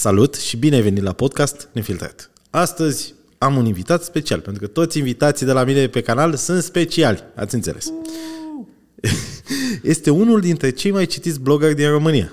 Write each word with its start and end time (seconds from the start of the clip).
Salut 0.00 0.34
și 0.34 0.56
bine 0.56 0.74
ai 0.74 0.82
venit 0.82 1.02
la 1.02 1.12
podcast 1.12 1.68
Nefiltrat. 1.72 2.30
Astăzi 2.50 3.14
am 3.38 3.56
un 3.56 3.66
invitat 3.66 4.02
special, 4.02 4.40
pentru 4.40 4.62
că 4.62 4.68
toți 4.68 4.98
invitații 4.98 5.46
de 5.46 5.52
la 5.52 5.64
mine 5.64 5.86
pe 5.86 6.00
canal 6.00 6.34
sunt 6.34 6.62
speciali, 6.62 7.24
ați 7.34 7.54
înțeles. 7.54 7.92
Este 9.82 10.10
unul 10.10 10.40
dintre 10.40 10.70
cei 10.70 10.90
mai 10.90 11.06
citiți 11.06 11.40
blogări 11.40 11.74
din 11.74 11.90
România. 11.90 12.32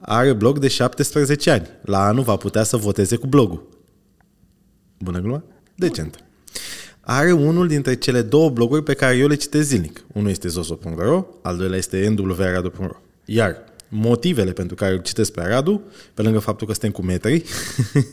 Are 0.00 0.32
blog 0.32 0.58
de 0.58 0.68
17 0.68 1.50
ani. 1.50 1.66
La 1.82 2.06
anul 2.06 2.22
va 2.22 2.36
putea 2.36 2.62
să 2.62 2.76
voteze 2.76 3.16
cu 3.16 3.26
blogul. 3.26 3.68
Bună 4.98 5.18
glumă? 5.18 5.44
Decent. 5.74 6.24
Are 7.00 7.32
unul 7.32 7.66
dintre 7.66 7.94
cele 7.94 8.22
două 8.22 8.50
bloguri 8.50 8.82
pe 8.82 8.94
care 8.94 9.16
eu 9.16 9.26
le 9.26 9.34
citesc 9.34 9.68
zilnic. 9.68 10.04
Unul 10.12 10.30
este 10.30 10.48
zoso.ro, 10.48 11.26
al 11.42 11.56
doilea 11.56 11.78
este 11.78 12.08
nwradu.ro. 12.08 12.96
Iar 13.24 13.69
motivele 13.92 14.52
pentru 14.52 14.76
care 14.76 14.92
îl 14.92 14.98
citesc 14.98 15.32
pe 15.32 15.42
Radu, 15.46 15.82
pe 16.14 16.22
lângă 16.22 16.38
faptul 16.38 16.66
că 16.66 16.72
suntem 16.72 16.90
cu 16.90 17.02
metri, 17.02 17.44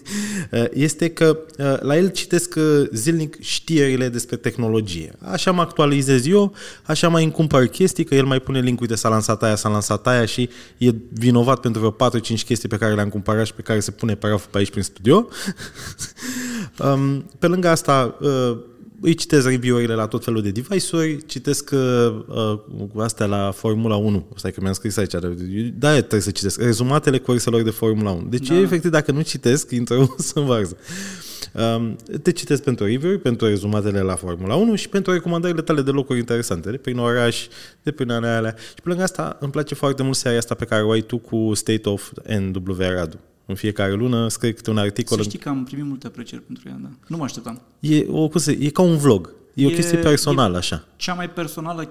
este 0.87 1.09
că 1.09 1.39
uh, 1.57 1.79
la 1.79 1.97
el 1.97 2.09
citesc 2.09 2.55
uh, 2.57 2.87
zilnic 2.91 3.41
știrile 3.41 4.09
despre 4.09 4.35
tehnologie. 4.35 5.13
Așa 5.19 5.51
mă 5.51 5.61
actualizez 5.61 6.27
eu, 6.27 6.53
așa 6.83 7.09
mai 7.09 7.23
îmi 7.23 7.31
cumpăr 7.31 7.65
chestii, 7.65 8.03
că 8.03 8.15
el 8.15 8.25
mai 8.25 8.39
pune 8.39 8.59
link 8.59 8.87
de 8.87 8.95
s-a 8.95 9.09
lansat 9.09 9.43
aia, 9.43 9.55
s-a 9.55 9.69
lansat 9.69 10.07
aia 10.07 10.25
și 10.25 10.49
e 10.77 10.93
vinovat 11.09 11.59
pentru 11.59 11.95
vreo 11.97 12.09
4-5 12.09 12.43
chestii 12.45 12.69
pe 12.69 12.77
care 12.77 12.93
le-am 12.93 13.09
cumpărat 13.09 13.45
și 13.45 13.53
pe 13.53 13.61
care 13.61 13.79
se 13.79 13.91
pune 13.91 14.15
paraful 14.15 14.49
pe 14.51 14.57
aici 14.57 14.69
prin 14.69 14.83
studio. 14.83 15.27
Um, 16.79 17.29
pe 17.39 17.47
lângă 17.47 17.67
asta, 17.67 18.17
uh, 18.21 18.57
îi 19.01 19.13
citesc 19.13 19.47
review-urile 19.47 19.93
la 19.93 20.07
tot 20.07 20.23
felul 20.23 20.41
de 20.41 20.51
device-uri, 20.51 21.25
citesc 21.25 21.71
uh, 21.73 21.79
uh, 22.27 23.03
astea 23.03 23.25
la 23.25 23.51
Formula 23.51 23.95
1. 23.95 24.25
Stai 24.35 24.51
că 24.51 24.61
mi-am 24.61 24.73
scris 24.73 24.97
aici. 24.97 25.11
Da, 25.73 25.91
trebuie 25.91 26.21
să 26.21 26.31
citesc. 26.31 26.61
Rezumatele 26.61 27.17
curselor 27.17 27.61
de 27.61 27.69
Formula 27.69 28.11
1. 28.11 28.27
Deci, 28.29 28.47
da. 28.47 28.59
efectiv, 28.59 28.91
dacă 28.91 29.11
nu 29.11 29.21
citesc, 29.21 29.71
intră 29.71 30.15
să 30.17 30.31
învarză. 30.39 30.77
Um, 31.75 31.95
te 32.21 32.31
citesc 32.31 32.63
pentru 32.63 32.85
review 32.85 33.17
pentru 33.17 33.47
rezumatele 33.47 33.99
la 33.99 34.15
Formula 34.15 34.55
1 34.55 34.75
și 34.75 34.89
pentru 34.89 35.11
recomandările 35.11 35.61
tale 35.61 35.81
de 35.81 35.91
locuri 35.91 36.19
interesante, 36.19 36.71
de 36.71 36.77
prin 36.77 36.97
oraș, 36.97 37.47
de 37.83 37.91
prin 37.91 38.11
alea. 38.11 38.55
Și 38.57 38.81
pe 38.83 38.89
lângă 38.89 39.03
asta, 39.03 39.37
îmi 39.39 39.51
place 39.51 39.75
foarte 39.75 40.03
mult 40.03 40.15
seria 40.15 40.37
asta 40.37 40.55
pe 40.55 40.65
care 40.65 40.83
o 40.83 40.91
ai 40.91 41.01
tu 41.01 41.17
cu 41.17 41.53
State 41.53 41.89
of 41.89 42.11
NW 42.27 42.77
Radu. 42.77 43.19
În 43.49 43.55
fiecare 43.55 43.93
lună 43.93 44.27
scrie 44.27 44.53
câte 44.53 44.69
un 44.69 44.77
articol. 44.77 45.17
Să 45.17 45.23
știi 45.23 45.39
că 45.39 45.49
am 45.49 45.63
primit 45.63 45.85
multe 45.85 46.07
aprecieri 46.07 46.43
pentru 46.43 46.69
ea, 46.69 46.79
da. 46.81 46.89
Nu 47.07 47.17
mă 47.17 47.23
așteptam. 47.23 47.61
E, 47.79 48.05
o, 48.07 48.27
cum 48.27 48.39
se, 48.39 48.57
e 48.61 48.69
ca 48.69 48.81
un 48.81 48.97
vlog. 48.97 49.33
E, 49.53 49.63
e 49.63 49.67
o 49.67 49.69
chestie 49.69 49.97
personală, 49.97 50.55
e 50.55 50.57
așa. 50.57 50.85
Cea 50.95 51.13
mai 51.13 51.29
personală 51.29 51.89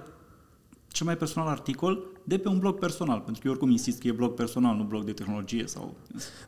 cel 0.97 1.07
mai 1.07 1.17
personal 1.17 1.49
articol 1.49 2.05
de 2.25 2.39
pe 2.39 2.49
un 2.49 2.59
blog 2.59 2.79
personal, 2.79 3.19
pentru 3.19 3.43
că 3.43 3.47
eu 3.47 3.51
oricum 3.51 3.71
insist 3.71 4.01
că 4.01 4.07
e 4.07 4.13
blog 4.13 4.35
personal, 4.35 4.77
nu 4.77 4.83
blog 4.83 5.05
de 5.05 5.13
tehnologie 5.13 5.65
sau... 5.67 5.97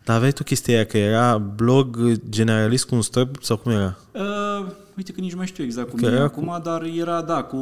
Dar 0.04 0.16
aveai 0.16 0.32
tu 0.32 0.42
chestia 0.42 0.74
aia, 0.74 0.86
că 0.86 0.98
era 0.98 1.38
blog 1.38 2.12
generalist 2.28 2.86
cu 2.86 2.94
un 2.94 3.02
străb 3.02 3.42
sau 3.42 3.56
cum 3.56 3.72
era? 3.72 3.98
Uh, 4.12 4.66
uite 4.96 5.12
că 5.12 5.20
nici 5.20 5.30
nu 5.30 5.36
mai 5.36 5.46
știu 5.46 5.64
exact 5.64 5.88
cum 5.90 5.98
că 5.98 6.06
e 6.06 6.18
acum, 6.18 6.46
cu... 6.46 6.60
dar 6.62 6.82
era, 6.82 7.22
da, 7.22 7.42
cu 7.42 7.56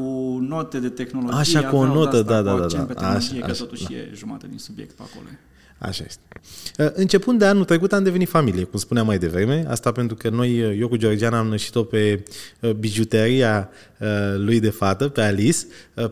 note 0.48 0.78
de 0.78 0.88
tehnologie. 0.88 1.38
Așa, 1.38 1.68
cu 1.68 1.76
o 1.76 1.86
notă, 1.86 2.22
da, 2.22 2.42
da, 2.42 2.56
da. 2.56 2.66
da. 2.66 2.78
Pe 2.82 2.94
tehnologie, 2.94 3.42
așa, 3.42 3.46
că 3.46 3.52
totuși 3.52 3.84
da. 3.84 3.94
e 3.94 4.10
jumătate 4.14 4.46
din 4.48 4.58
subiect 4.58 4.96
pe 4.96 5.02
acolo. 5.12 5.26
Așa 5.78 6.04
este. 6.06 6.20
Uh, 6.78 6.90
începând 6.92 7.38
de 7.38 7.44
anul 7.44 7.64
trecut 7.64 7.92
am 7.92 8.02
devenit 8.02 8.28
familie, 8.28 8.62
cum 8.62 8.78
spuneam 8.78 9.06
mai 9.06 9.18
devreme. 9.18 9.64
Asta 9.68 9.92
pentru 9.92 10.16
că 10.16 10.28
noi, 10.28 10.62
uh, 10.62 10.76
eu 10.78 10.88
cu 10.88 10.96
Georgiana 10.96 11.38
am 11.38 11.46
nășit-o 11.46 11.82
pe 11.82 12.22
uh, 12.60 12.70
bijuteria 12.70 13.70
lui 14.36 14.60
de 14.60 14.70
fată, 14.70 15.08
pe 15.08 15.20
Alice, 15.20 15.58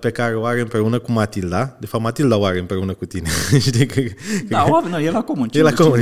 pe 0.00 0.10
care 0.10 0.36
o 0.36 0.44
are 0.44 0.60
împreună 0.60 0.98
cu 0.98 1.12
Matilda. 1.12 1.76
De 1.80 1.86
fapt, 1.86 2.02
Matilda 2.02 2.36
o 2.36 2.44
are 2.44 2.58
împreună 2.58 2.94
cu 2.94 3.04
tine. 3.04 3.28
Știi 3.66 3.86
că, 3.86 4.02
da, 4.48 4.64
o, 4.68 4.88
nu, 4.88 4.98
e 4.98 5.10
la 5.10 5.22
comun. 5.22 5.48
E 5.52 5.62
la 5.62 5.72
comun. 5.72 6.00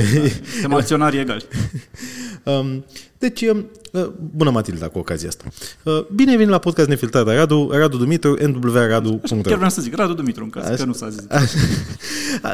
Suntem 0.53 0.75
acționari 0.81 1.19
egali. 1.19 1.45
Um, 2.45 2.85
deci, 3.23 3.43
um, 3.43 3.67
uh, 3.93 4.09
bună 4.37 4.51
Matilda 4.51 4.89
cu 4.89 4.99
ocazia 4.99 5.29
asta. 5.29 5.45
Uh, 5.83 6.05
bine 6.15 6.31
ai 6.31 6.37
venit 6.37 6.53
la 6.53 6.59
podcast 6.59 6.89
Nefiltrat, 6.89 7.27
Radu, 7.27 7.69
Radu 7.73 7.97
Dumitru, 7.97 8.37
nwradu. 8.47 9.21
Chiar 9.43 9.55
vreau 9.55 9.71
să 9.71 9.81
zic, 9.81 9.97
Radu 9.97 10.13
Dumitru, 10.13 10.45
în 10.45 10.51
caz 10.51 10.65
Așa. 10.65 10.75
că 10.75 10.85
nu 10.85 10.93
s-a 10.93 11.09
zis. 11.09 11.25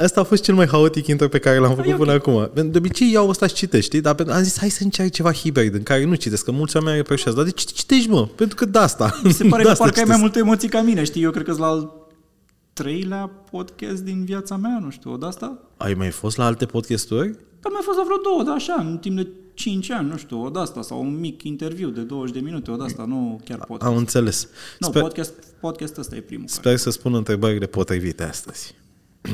Asta 0.04 0.20
a 0.20 0.24
fost 0.24 0.42
cel 0.42 0.54
mai 0.54 0.66
haotic 0.66 1.06
intro 1.06 1.28
pe 1.28 1.38
care 1.38 1.58
l-am 1.58 1.74
făcut 1.74 1.96
până 1.96 2.14
okay. 2.14 2.14
acum. 2.14 2.50
De 2.70 2.78
obicei 2.78 3.12
iau 3.12 3.28
ăsta 3.28 3.46
și 3.46 3.54
citești, 3.54 3.86
știi? 3.86 4.00
Dar 4.00 4.16
am 4.28 4.42
zis, 4.42 4.58
hai 4.58 4.68
să 4.68 4.82
încerc 4.82 5.10
ceva 5.10 5.32
hibrid 5.32 5.74
în 5.74 5.82
care 5.82 6.04
nu 6.04 6.14
citesc, 6.14 6.44
că 6.44 6.50
mulți 6.50 6.76
oameni 6.76 6.96
reproșează. 6.96 7.36
Dar 7.36 7.46
de 7.46 7.50
ce 7.50 7.64
citești, 7.74 8.08
mă? 8.08 8.26
Pentru 8.26 8.56
că 8.56 8.64
de 8.64 8.78
asta. 8.78 9.20
Mi 9.22 9.32
se 9.32 9.44
pare 9.44 9.62
că 9.64 9.72
parcă 9.78 9.98
ai 9.98 10.04
mai 10.04 10.18
multe 10.20 10.38
emoții 10.38 10.68
ca 10.68 10.80
mine, 10.80 11.04
știi? 11.04 11.22
Eu 11.22 11.30
cred 11.30 11.44
că 11.44 11.54
la 11.58 11.66
al 11.66 11.92
treilea 12.72 13.30
podcast 13.50 14.02
din 14.02 14.24
viața 14.24 14.56
mea, 14.56 14.78
nu 14.82 14.90
știu, 14.90 15.16
de 15.16 15.26
asta. 15.26 15.58
Ai 15.76 15.94
mai 15.94 16.10
fost 16.10 16.36
la 16.36 16.44
alte 16.44 16.66
podcasturi? 16.66 17.28
Am 17.62 17.72
mai 17.72 17.82
fost 17.82 17.96
la 17.98 18.04
vreo 18.04 18.16
două, 18.22 18.42
dar 18.42 18.54
așa, 18.54 18.76
în 18.78 18.98
timp 18.98 19.16
de 19.16 19.28
5 19.58 19.90
ani, 19.90 20.08
nu 20.08 20.16
știu, 20.16 20.42
o 20.42 20.58
asta 20.58 20.82
sau 20.82 21.00
un 21.00 21.18
mic 21.18 21.42
interviu 21.42 21.88
de 21.88 22.00
20 22.00 22.34
de 22.34 22.40
minute, 22.40 22.70
o 22.70 22.82
asta, 22.82 23.04
nu 23.04 23.40
chiar 23.44 23.58
podcast. 23.58 23.90
Am 23.90 23.96
înțeles. 23.96 24.48
Nu, 24.78 24.88
Sper... 24.88 25.02
podcast, 25.02 25.32
podcast 25.60 25.98
ăsta 25.98 26.16
e 26.16 26.20
primul. 26.20 26.48
Sper 26.48 26.62
care. 26.62 26.76
să 26.76 26.90
spun 26.90 27.14
întrebările 27.14 27.66
potrivite 27.66 28.22
astăzi. 28.22 28.74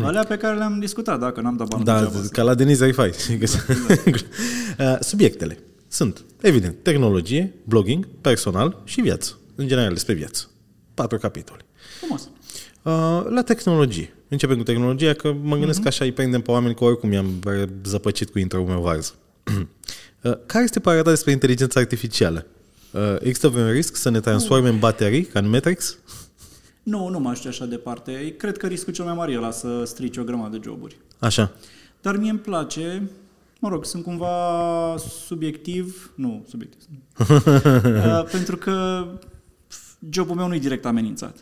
Alea 0.03 0.25
pe 0.25 0.37
care 0.37 0.57
le-am 0.57 0.79
discutat, 0.79 1.21
dacă 1.21 1.41
n-am 1.41 1.57
dat 1.57 1.69
bani 1.69 1.84
Da, 1.84 2.11
ca 2.31 2.43
la 2.43 2.55
Denis 2.55 2.81
Arifai. 2.81 3.11
Uh, 4.79 4.97
subiectele 5.01 5.59
sunt, 5.89 6.25
evident, 6.41 6.83
tehnologie, 6.83 7.55
blogging, 7.65 8.09
personal 8.21 8.83
și 8.84 9.01
viață. 9.01 9.39
În 9.55 9.67
general, 9.67 9.93
despre 9.93 10.15
viață. 10.15 10.51
Patru 10.95 11.19
capitole. 11.19 11.61
Frumos. 11.99 12.29
Uh, 12.83 13.31
la 13.31 13.43
tehnologie. 13.43 14.15
Începem 14.29 14.57
cu 14.57 14.63
tehnologia, 14.63 15.13
că 15.13 15.34
mă 15.43 15.57
gândesc 15.57 15.79
uh-huh. 15.79 15.83
că 15.83 15.89
așa 15.89 16.05
îi 16.05 16.13
prindem 16.13 16.41
pe 16.41 16.51
oameni, 16.51 16.75
că 16.75 16.84
oricum 16.84 17.13
i-am 17.13 17.43
zăpăcit 17.84 18.31
cu 18.31 18.39
intro 18.39 18.65
meu 18.65 18.81
varză. 18.81 19.15
Uh, 20.25 20.33
care 20.47 20.65
este 20.65 20.81
părerea 20.81 21.05
ta 21.05 21.11
despre 21.11 21.33
inteligența 21.33 21.81
artificială? 21.81 22.47
Uh, 22.91 23.01
există 23.21 23.49
vreun 23.49 23.71
risc 23.71 23.97
să 23.97 24.11
ne 24.11 24.21
transforme 24.21 24.69
în 24.69 24.79
baterii, 24.79 25.25
ca 25.25 25.39
în 25.39 25.49
Matrix? 25.49 25.99
Nu, 26.83 27.09
nu 27.09 27.21
m-aș 27.21 27.45
așa 27.45 27.67
departe. 27.67 28.34
Cred 28.37 28.57
că 28.57 28.67
riscul 28.67 28.93
cel 28.93 29.05
mai 29.05 29.15
mare 29.15 29.33
e 29.33 29.37
la 29.37 29.51
să 29.51 29.83
strici 29.84 30.17
o 30.17 30.25
grămadă 30.25 30.57
de 30.57 30.63
joburi. 30.65 30.97
Așa. 31.19 31.53
Dar 32.01 32.17
mie 32.17 32.31
îmi 32.31 32.39
place, 32.39 33.11
mă 33.61 33.69
rog, 33.69 33.84
sunt 33.84 34.03
cumva 34.03 34.97
subiectiv, 35.27 36.13
nu, 36.15 36.45
subiectiv, 36.49 36.89
uh, 37.29 38.25
pentru 38.31 38.57
că 38.57 39.07
jobul 40.11 40.34
meu 40.34 40.49
nu 40.49 40.55
e 40.55 40.59
direct 40.59 40.84
amenințat. 40.84 41.37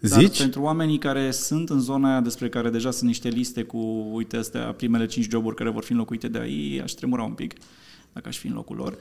Zici? 0.00 0.28
Dar 0.28 0.36
pentru 0.38 0.62
oamenii 0.62 0.98
care 0.98 1.30
sunt 1.30 1.70
în 1.70 1.80
zona 1.80 2.10
aia 2.10 2.20
despre 2.20 2.48
care 2.48 2.70
deja 2.70 2.90
sunt 2.90 3.08
niște 3.08 3.28
liste 3.28 3.62
cu, 3.62 4.08
uite, 4.12 4.36
astea, 4.36 4.72
primele 4.72 5.06
cinci 5.06 5.28
joburi 5.30 5.56
care 5.56 5.70
vor 5.70 5.84
fi 5.84 5.92
înlocuite 5.92 6.28
de 6.28 6.38
aici, 6.38 6.80
aș 6.80 6.92
tremura 6.92 7.22
un 7.22 7.32
pic 7.32 7.54
dacă 8.12 8.28
aș 8.28 8.38
fi 8.38 8.46
în 8.46 8.54
locul 8.54 8.76
lor. 8.76 8.98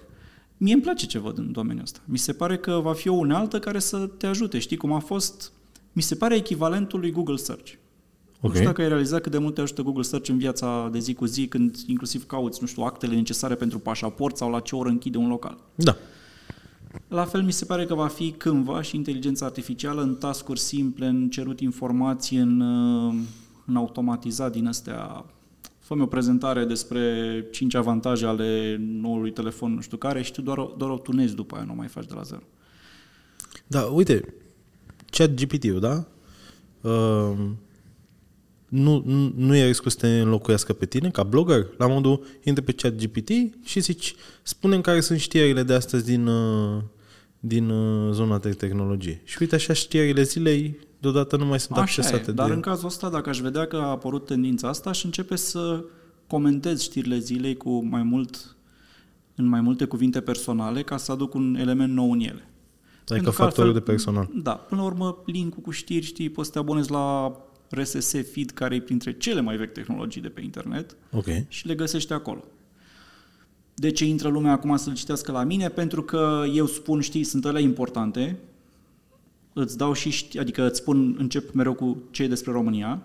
Mie 0.57 0.73
îmi 0.73 0.81
place 0.81 1.05
ce 1.05 1.19
văd 1.19 1.37
în 1.37 1.51
domeniul 1.51 1.83
ăsta. 1.83 1.99
Mi 2.05 2.17
se 2.17 2.33
pare 2.33 2.57
că 2.57 2.71
va 2.71 2.93
fi 2.93 3.07
o 3.07 3.13
unealtă 3.13 3.59
care 3.59 3.79
să 3.79 3.97
te 3.97 4.27
ajute. 4.27 4.59
Știi 4.59 4.77
cum 4.77 4.91
a 4.91 4.99
fost? 4.99 5.51
Mi 5.93 6.01
se 6.01 6.15
pare 6.15 6.35
echivalentul 6.35 6.99
lui 6.99 7.11
Google 7.11 7.35
Search. 7.35 7.71
Okay. 8.43 8.49
Nu 8.49 8.53
știu 8.53 8.65
dacă 8.65 8.81
ai 8.81 8.87
realizat 8.87 9.21
cât 9.21 9.31
de 9.31 9.37
mult 9.37 9.53
te 9.53 9.61
ajută 9.61 9.81
Google 9.81 10.01
Search 10.01 10.29
în 10.29 10.37
viața 10.37 10.89
de 10.91 10.99
zi 10.99 11.13
cu 11.13 11.25
zi, 11.25 11.47
când 11.47 11.75
inclusiv 11.87 12.25
cauți, 12.25 12.57
nu 12.61 12.67
știu, 12.67 12.83
actele 12.83 13.15
necesare 13.15 13.55
pentru 13.55 13.79
pașaport 13.79 14.37
sau 14.37 14.51
la 14.51 14.59
ce 14.59 14.75
oră 14.75 14.89
închide 14.89 15.17
un 15.17 15.27
local. 15.27 15.57
Da. 15.75 15.95
La 17.07 17.25
fel 17.25 17.43
mi 17.43 17.51
se 17.51 17.65
pare 17.65 17.85
că 17.85 17.93
va 17.93 18.07
fi 18.07 18.31
cândva 18.31 18.81
și 18.81 18.95
inteligența 18.95 19.45
artificială 19.45 20.01
în 20.01 20.15
tascuri 20.15 20.59
simple, 20.59 21.05
în 21.05 21.29
cerut 21.29 21.59
informații, 21.59 22.37
în, 22.37 22.61
în 23.65 23.75
automatizat 23.75 24.51
din 24.51 24.67
astea 24.67 25.25
fă 25.95 26.01
o 26.01 26.05
prezentare 26.05 26.65
despre 26.65 27.45
5 27.51 27.75
avantaje 27.75 28.25
ale 28.25 28.77
noului 28.79 29.31
telefon, 29.31 29.73
nu 29.73 29.81
știu 29.81 29.97
care, 29.97 30.21
și 30.21 30.31
tu 30.31 30.41
doar, 30.41 30.59
doar 30.77 30.91
o 30.91 30.97
tunezi 30.97 31.35
după 31.35 31.55
aia, 31.55 31.63
nu 31.63 31.73
mai 31.73 31.87
faci 31.87 32.05
de 32.05 32.13
la 32.13 32.21
zero. 32.21 32.41
Da, 33.67 33.81
uite, 33.81 34.33
chat 35.09 35.33
GPT-ul, 35.33 35.79
da? 35.79 36.05
Uh, 36.81 37.37
nu, 38.67 39.03
nu, 39.05 39.33
nu 39.35 39.55
e 39.55 39.65
riscul 39.65 39.91
să 39.91 39.97
te 39.97 40.07
înlocuiască 40.07 40.73
pe 40.73 40.85
tine 40.85 41.09
ca 41.09 41.23
blogger? 41.23 41.67
La 41.77 41.87
modul, 41.87 42.23
intre 42.43 42.63
pe 42.63 42.71
chat 42.71 42.95
GPT 42.95 43.29
și 43.63 43.79
zici, 43.79 44.15
spune 44.41 44.81
care 44.81 44.99
sunt 44.99 45.19
știrile 45.19 45.63
de 45.63 45.73
astăzi 45.73 46.05
din, 46.05 46.27
uh, 46.27 46.81
din 47.43 47.69
uh, 47.69 48.11
zona 48.13 48.37
de 48.37 48.49
tehnologie. 48.49 49.21
Și 49.23 49.37
uite 49.39 49.55
așa 49.55 49.73
știrile 49.73 50.23
zilei 50.23 50.79
deodată 50.99 51.37
nu 51.37 51.45
mai 51.45 51.59
sunt 51.59 51.77
Așa 51.77 51.81
accesate. 51.81 52.29
E, 52.29 52.33
dar 52.33 52.47
de 52.47 52.53
în 52.53 52.59
cazul 52.59 52.87
ăsta, 52.87 53.09
dacă 53.09 53.29
aș 53.29 53.39
vedea 53.39 53.65
că 53.65 53.75
a 53.75 53.89
apărut 53.89 54.25
tendința 54.25 54.67
asta, 54.67 54.89
aș 54.89 55.03
începe 55.03 55.35
să 55.35 55.83
comentez 56.27 56.81
știrile 56.81 57.17
zilei 57.17 57.57
cu 57.57 57.85
mai 57.85 58.03
mult, 58.03 58.55
în 59.35 59.45
mai 59.45 59.61
multe 59.61 59.85
cuvinte 59.85 60.21
personale 60.21 60.83
ca 60.83 60.97
să 60.97 61.11
aduc 61.11 61.33
un 61.33 61.55
element 61.55 61.93
nou 61.93 62.11
în 62.11 62.19
ele. 62.19 62.49
Adică 63.07 63.29
factorul 63.29 63.73
de 63.73 63.79
personal. 63.79 64.29
Da, 64.33 64.51
până 64.51 64.81
la 64.81 64.87
urmă, 64.87 65.17
link 65.25 65.61
cu 65.61 65.71
știri, 65.71 66.05
știi, 66.05 66.29
poți 66.29 66.47
să 66.47 66.53
te 66.53 66.59
abonezi 66.59 66.91
la 66.91 67.35
RSS 67.69 68.11
feed, 68.31 68.51
care 68.51 68.75
e 68.75 68.81
printre 68.81 69.17
cele 69.17 69.41
mai 69.41 69.57
vechi 69.57 69.73
tehnologii 69.73 70.21
de 70.21 70.29
pe 70.29 70.41
internet 70.41 70.97
okay. 71.11 71.45
și 71.47 71.67
le 71.67 71.75
găsești 71.75 72.13
acolo. 72.13 72.43
De 73.81 73.91
ce 73.91 74.05
intră 74.05 74.29
lumea 74.29 74.51
acum 74.51 74.77
să-l 74.77 74.93
citească 74.93 75.31
la 75.31 75.43
mine? 75.43 75.69
Pentru 75.69 76.03
că 76.03 76.43
eu 76.53 76.65
spun, 76.65 77.01
știi, 77.01 77.23
sunt 77.23 77.45
alea 77.45 77.61
importante, 77.61 78.39
îți 79.53 79.77
dau 79.77 79.93
și, 79.93 80.25
adică 80.39 80.67
îți 80.67 80.79
spun, 80.79 81.15
încep 81.17 81.53
mereu 81.53 81.73
cu 81.73 81.97
ce 82.11 82.27
despre 82.27 82.51
România. 82.51 83.01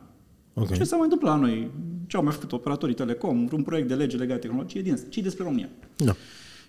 Okay. 0.54 0.76
Ce 0.76 0.84
s-a 0.84 0.96
mai 0.96 1.04
întâmplat 1.04 1.34
la 1.34 1.46
noi? 1.46 1.70
ce 2.06 2.16
au 2.16 2.22
mai 2.22 2.32
făcut 2.32 2.52
operatorii 2.52 2.94
telecom, 2.94 3.48
un 3.52 3.62
proiect 3.62 3.88
de 3.88 3.94
lege 3.94 4.16
legat 4.16 4.34
de 4.34 4.46
tehnologie 4.46 4.82
din 4.82 4.92
asta, 4.92 5.06
ci 5.10 5.18
despre 5.18 5.44
România. 5.44 5.68
Da. 5.96 6.14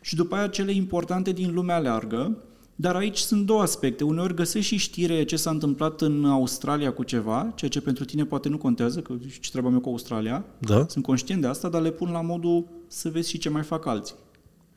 Și 0.01 0.15
după 0.15 0.35
aia 0.35 0.47
cele 0.47 0.71
importante 0.71 1.31
din 1.31 1.53
lumea 1.53 1.79
largă, 1.79 2.37
dar 2.75 2.95
aici 2.95 3.17
sunt 3.17 3.45
două 3.45 3.61
aspecte. 3.61 4.03
Uneori 4.03 4.35
găsești 4.35 4.73
și 4.73 4.77
știre 4.77 5.23
ce 5.23 5.35
s-a 5.35 5.49
întâmplat 5.49 6.01
în 6.01 6.25
Australia 6.25 6.93
cu 6.93 7.03
ceva, 7.03 7.51
ceea 7.55 7.69
ce 7.69 7.81
pentru 7.81 8.05
tine 8.05 8.25
poate 8.25 8.49
nu 8.49 8.57
contează, 8.57 8.99
că 8.99 9.13
ce 9.41 9.49
treaba 9.51 9.69
mea 9.69 9.79
cu 9.79 9.89
Australia. 9.89 10.45
Da? 10.57 10.85
Sunt 10.87 11.03
conștient 11.03 11.41
de 11.41 11.47
asta, 11.47 11.69
dar 11.69 11.81
le 11.81 11.91
pun 11.91 12.11
la 12.11 12.21
modul 12.21 12.67
să 12.87 13.09
vezi 13.09 13.29
și 13.29 13.37
ce 13.37 13.49
mai 13.49 13.63
fac 13.63 13.85
alții. 13.85 14.15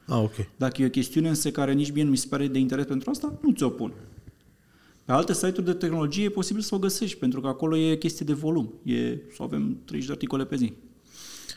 Ah, 0.06 0.18
ok. 0.22 0.34
Dacă 0.56 0.82
e 0.82 0.86
o 0.86 0.90
chestiune 0.90 1.28
însă 1.28 1.50
care 1.50 1.72
nici 1.72 1.90
mie 1.90 2.02
nu 2.02 2.10
mi 2.10 2.16
se 2.16 2.26
pare 2.28 2.46
de 2.46 2.58
interes 2.58 2.84
pentru 2.84 3.10
asta, 3.10 3.38
nu 3.42 3.52
ți-o 3.52 3.68
pun. 3.68 3.92
Pe 5.04 5.12
alte 5.12 5.34
site-uri 5.34 5.64
de 5.64 5.72
tehnologie 5.72 6.24
e 6.24 6.30
posibil 6.30 6.62
să 6.62 6.74
o 6.74 6.78
găsești, 6.78 7.18
pentru 7.18 7.40
că 7.40 7.46
acolo 7.46 7.76
e 7.76 7.96
chestie 7.96 8.26
de 8.26 8.32
volum. 8.32 8.74
E 8.82 9.18
să 9.34 9.42
avem 9.42 9.80
30 9.84 10.06
de 10.06 10.12
articole 10.12 10.44
pe 10.44 10.56
zi. 10.56 10.72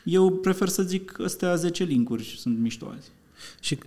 Eu 0.04 0.30
prefer 0.30 0.68
să 0.68 0.82
zic 0.82 1.20
astea 1.20 1.54
10 1.54 1.84
linkuri 1.84 2.22
și 2.22 2.38
sunt 2.38 2.58
mișto 2.58 2.92
azi. 2.96 3.10
Și 3.60 3.78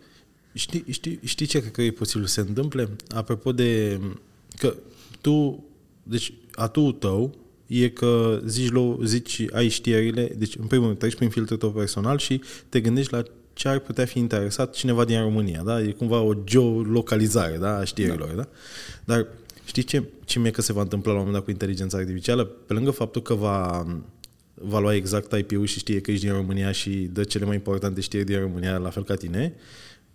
știi, 0.54 0.84
știi, 0.90 1.20
știi 1.24 1.46
ce 1.46 1.60
cred 1.60 1.72
că 1.72 1.82
e 1.82 1.92
posibil 1.92 2.26
să 2.26 2.34
se 2.34 2.48
întâmple? 2.48 2.96
Apropo 3.10 3.52
de 3.52 4.00
că 4.58 4.76
tu, 5.22 5.64
deci 6.04 6.34
atul 6.54 6.92
tău 6.92 7.36
e 7.68 7.90
că 7.90 8.42
zici, 8.46 8.72
lo, 8.72 8.98
zici 9.04 9.46
ai 9.52 9.68
știrile, 9.68 10.32
deci 10.38 10.56
în 10.56 10.66
primul 10.66 10.86
rând 10.86 10.98
treci 10.98 11.16
prin 11.16 11.30
filtrul 11.30 11.58
tău 11.58 11.72
personal 11.72 12.18
și 12.18 12.42
te 12.70 12.80
gândești 12.80 13.14
la 13.14 13.24
ce 13.54 13.68
ar 13.68 13.80
putea 13.80 14.06
fi 14.06 14.20
interesat 14.20 14.74
cineva 14.74 15.06
din 15.06 15.20
România, 15.20 15.62
da? 15.64 15.82
E 15.82 15.92
cumva 15.92 16.20
o 16.20 16.34
geolocalizare, 16.44 17.58
da, 17.58 17.78
a 17.78 17.84
știrilor, 17.84 18.30
da? 18.30 18.36
da? 18.36 18.48
Dar 19.06 19.28
știi 19.66 19.84
ce, 19.84 20.04
ce 20.26 20.40
mie 20.40 20.52
că 20.52 20.62
se 20.62 20.74
va 20.74 20.82
întâmpla 20.82 21.12
la 21.12 21.18
un 21.18 21.24
moment 21.26 21.38
dat 21.38 21.46
cu 21.46 21.52
inteligența 21.52 21.98
artificială? 21.98 22.46
Pe 22.46 22.74
lângă 22.74 22.92
faptul 22.92 23.22
că 23.22 23.34
va, 23.34 23.86
va 24.54 24.80
lua 24.80 24.96
exact 24.96 25.38
IP-ul 25.38 25.66
și 25.66 25.80
știe 25.80 26.02
că 26.02 26.12
ești 26.12 26.26
din 26.26 26.34
România 26.34 26.72
și 26.72 26.90
dă 26.90 27.24
cele 27.24 27.46
mai 27.46 27.56
importante 27.56 28.02
știri 28.02 28.26
din 28.26 28.40
România, 28.40 28.78
la 28.78 28.90
fel 28.90 29.04
ca 29.04 29.16
tine, 29.16 29.54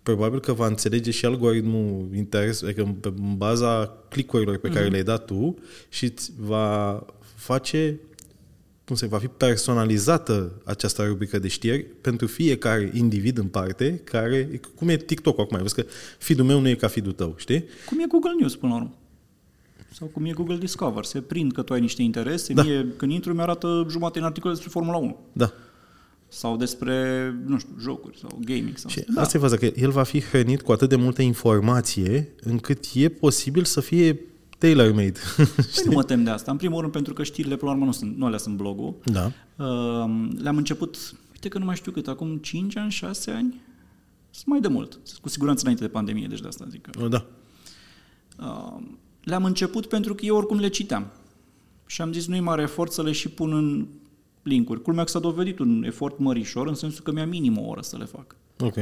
probabil 0.03 0.39
că 0.39 0.53
va 0.53 0.67
înțelege 0.67 1.11
și 1.11 1.25
algoritmul 1.25 2.09
interes, 2.15 2.63
adică 2.63 2.95
pe 3.01 3.13
baza 3.37 3.97
clicurilor 4.09 4.57
pe 4.57 4.69
care 4.69 4.87
mm-hmm. 4.87 4.91
le-ai 4.91 5.03
dat 5.03 5.25
tu 5.25 5.57
și 5.89 6.03
îți 6.03 6.31
va 6.37 7.05
face 7.43 7.99
cum 8.85 8.95
se 8.95 9.05
va 9.05 9.17
fi 9.17 9.27
personalizată 9.27 10.61
această 10.63 11.03
rubrică 11.03 11.39
de 11.39 11.47
știri 11.47 11.85
pentru 12.01 12.27
fiecare 12.27 12.91
individ 12.93 13.37
în 13.37 13.47
parte, 13.47 14.01
care, 14.03 14.61
cum 14.75 14.89
e 14.89 14.97
TikTok 14.97 15.39
acum, 15.39 15.57
vezi 15.61 15.75
că 15.75 15.85
feed 16.17 16.39
meu 16.39 16.59
nu 16.59 16.67
e 16.67 16.75
ca 16.75 16.87
feed 16.87 17.15
tău, 17.15 17.33
știi? 17.37 17.63
Cum 17.85 17.99
e 17.99 18.05
Google 18.07 18.31
News 18.39 18.55
până 18.55 18.71
la 18.71 18.77
urmă. 18.77 18.93
Sau 19.91 20.07
cum 20.07 20.25
e 20.25 20.31
Google 20.31 20.57
Discover. 20.57 21.03
Se 21.03 21.21
prind 21.21 21.51
că 21.51 21.61
tu 21.61 21.73
ai 21.73 21.79
niște 21.79 22.01
interese. 22.01 22.53
Da. 22.53 22.63
Mie, 22.63 22.87
când 22.97 23.11
intru, 23.11 23.33
mi-arată 23.33 23.85
jumătate 23.89 24.19
în 24.19 24.25
articole 24.25 24.53
despre 24.53 24.71
Formula 24.71 24.97
1. 24.97 25.19
Da. 25.33 25.53
Sau 26.27 26.57
despre, 26.57 26.95
nu 27.45 27.57
știu, 27.59 27.75
jocuri 27.79 28.17
sau 28.17 28.39
gaming. 28.45 28.77
Sau 28.77 28.89
Și 28.89 29.05
da. 29.15 29.21
asta 29.21 29.37
e 29.37 29.39
faza, 29.39 29.57
că 29.57 29.65
el 29.75 29.91
va 29.91 30.03
fi 30.03 30.21
hrănit 30.21 30.61
cu 30.61 30.71
atât 30.71 30.89
de 30.89 30.95
multă 30.95 31.21
informație 31.21 32.33
încât 32.41 32.85
e 32.93 33.09
posibil 33.09 33.63
să 33.63 33.81
fie 33.81 34.19
tailor-made. 34.63 35.19
Păi 35.75 35.83
nu 35.85 35.91
mă 35.91 36.03
tem 36.03 36.23
de 36.23 36.29
asta. 36.29 36.51
În 36.51 36.57
primul 36.57 36.79
rând 36.79 36.91
pentru 36.91 37.13
că 37.13 37.23
știrile, 37.23 37.55
până 37.55 37.71
la 37.71 37.77
urmă, 37.77 37.85
nu, 37.85 37.91
sunt, 37.91 38.17
nu 38.17 38.25
alea 38.25 38.37
sunt 38.37 38.55
blogul. 38.55 38.95
da. 39.03 39.25
Uh, 39.25 40.29
le-am 40.41 40.57
început, 40.57 40.97
uite 41.31 41.47
că 41.47 41.57
nu 41.57 41.65
mai 41.65 41.75
știu 41.75 41.91
cât, 41.91 42.07
acum 42.07 42.37
5 42.37 42.75
ani, 42.75 42.91
6 42.91 43.31
ani? 43.31 43.61
Sunt 44.29 44.45
mai 44.45 44.59
de 44.59 44.67
mult. 44.67 44.99
Cu 45.21 45.29
siguranță 45.29 45.61
înainte 45.61 45.83
de 45.83 45.89
pandemie, 45.89 46.27
deci 46.27 46.41
de 46.41 46.47
asta 46.47 46.65
zic 46.69 46.81
că... 46.81 47.07
Da. 47.07 47.25
Uh, 48.39 48.83
le-am 49.23 49.43
început 49.43 49.85
pentru 49.85 50.15
că 50.15 50.25
eu 50.25 50.35
oricum 50.35 50.59
le 50.59 50.67
citeam. 50.67 51.11
Și 51.85 52.01
am 52.01 52.13
zis, 52.13 52.27
nu-i 52.27 52.39
mare 52.39 52.61
efort 52.61 52.91
să 52.91 53.03
le 53.03 53.11
și 53.11 53.29
pun 53.29 53.53
în 53.53 53.87
linkuri. 54.43 54.81
Culmea 54.81 55.03
că 55.03 55.09
s-a 55.09 55.19
dovedit 55.19 55.59
un 55.59 55.83
efort 55.83 56.19
mărișor, 56.19 56.67
în 56.67 56.75
sensul 56.75 57.03
că 57.03 57.11
mi-a 57.11 57.25
minim 57.25 57.57
o 57.57 57.67
oră 57.67 57.81
să 57.81 57.97
le 57.97 58.05
fac. 58.05 58.35
Ok. 58.59 58.75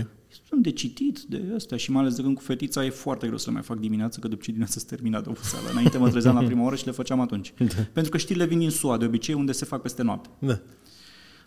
Sunt 0.47 0.63
de 0.63 0.71
citit, 0.71 1.19
de 1.19 1.43
astea 1.55 1.77
și 1.77 1.91
mai 1.91 2.01
ales 2.01 2.15
de 2.15 2.21
când 2.21 2.35
cu 2.35 2.41
fetița 2.41 2.85
e 2.85 2.89
foarte 2.89 3.25
greu 3.25 3.37
să 3.37 3.45
le 3.47 3.53
mai 3.53 3.61
fac 3.63 3.79
dimineața, 3.79 4.19
că 4.19 4.27
după 4.27 4.41
ce 4.41 4.51
dimineața 4.51 4.79
se 4.79 4.85
termina 4.85 5.21
de 5.21 5.29
oboseală. 5.29 5.69
Înainte 5.71 5.97
mă 5.97 6.09
trezeam 6.09 6.35
la 6.35 6.43
prima 6.43 6.65
oră 6.65 6.75
și 6.75 6.85
le 6.85 6.91
făceam 6.91 7.19
atunci. 7.19 7.53
Da. 7.75 7.83
Pentru 7.93 8.11
că 8.11 8.17
știrile 8.17 8.45
vin 8.45 8.59
din 8.59 8.69
SUA, 8.69 8.97
de 8.97 9.05
obicei, 9.05 9.35
unde 9.35 9.51
se 9.51 9.65
fac 9.65 9.81
peste 9.81 10.03
noapte. 10.03 10.29
Da. 10.39 10.59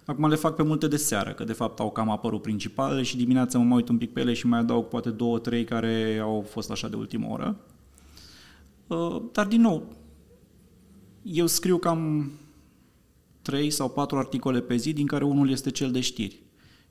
Acum 0.07 0.29
le 0.29 0.35
fac 0.35 0.57
pe 0.57 0.63
multe 0.63 0.89
de 0.89 0.97
seară, 0.97 1.33
că 1.33 1.45
de 1.45 1.53
fapt 1.53 1.81
au 1.81 1.91
cam 1.91 2.11
apărut 2.11 2.43
principalele 2.43 3.03
și 3.03 3.17
dimineața 3.17 3.59
mă 3.59 3.65
mai 3.65 3.77
uit 3.77 3.89
un 3.89 3.99
pic 3.99 4.13
pe 4.13 4.21
ele 4.21 4.33
și 4.33 4.47
mai 4.47 4.59
adaug 4.59 4.85
poate 4.85 5.11
două, 5.11 5.39
trei 5.39 5.65
care 5.65 6.19
au 6.23 6.47
fost 6.49 6.71
așa 6.71 6.89
de 6.89 6.97
ultimă 6.97 7.27
oră. 7.31 7.57
Uh, 8.87 9.23
Dar 9.33 9.47
din 9.47 9.61
nou, 9.61 9.97
eu 11.23 11.47
scriu 11.47 11.79
cam 11.79 12.31
trei 13.43 13.71
sau 13.71 13.91
patru 13.91 14.19
articole 14.19 14.61
pe 14.61 14.77
zi, 14.77 14.93
din 14.93 15.07
care 15.07 15.25
unul 15.25 15.51
este 15.51 15.71
cel 15.71 15.91
de 15.91 16.01
știri. 16.01 16.43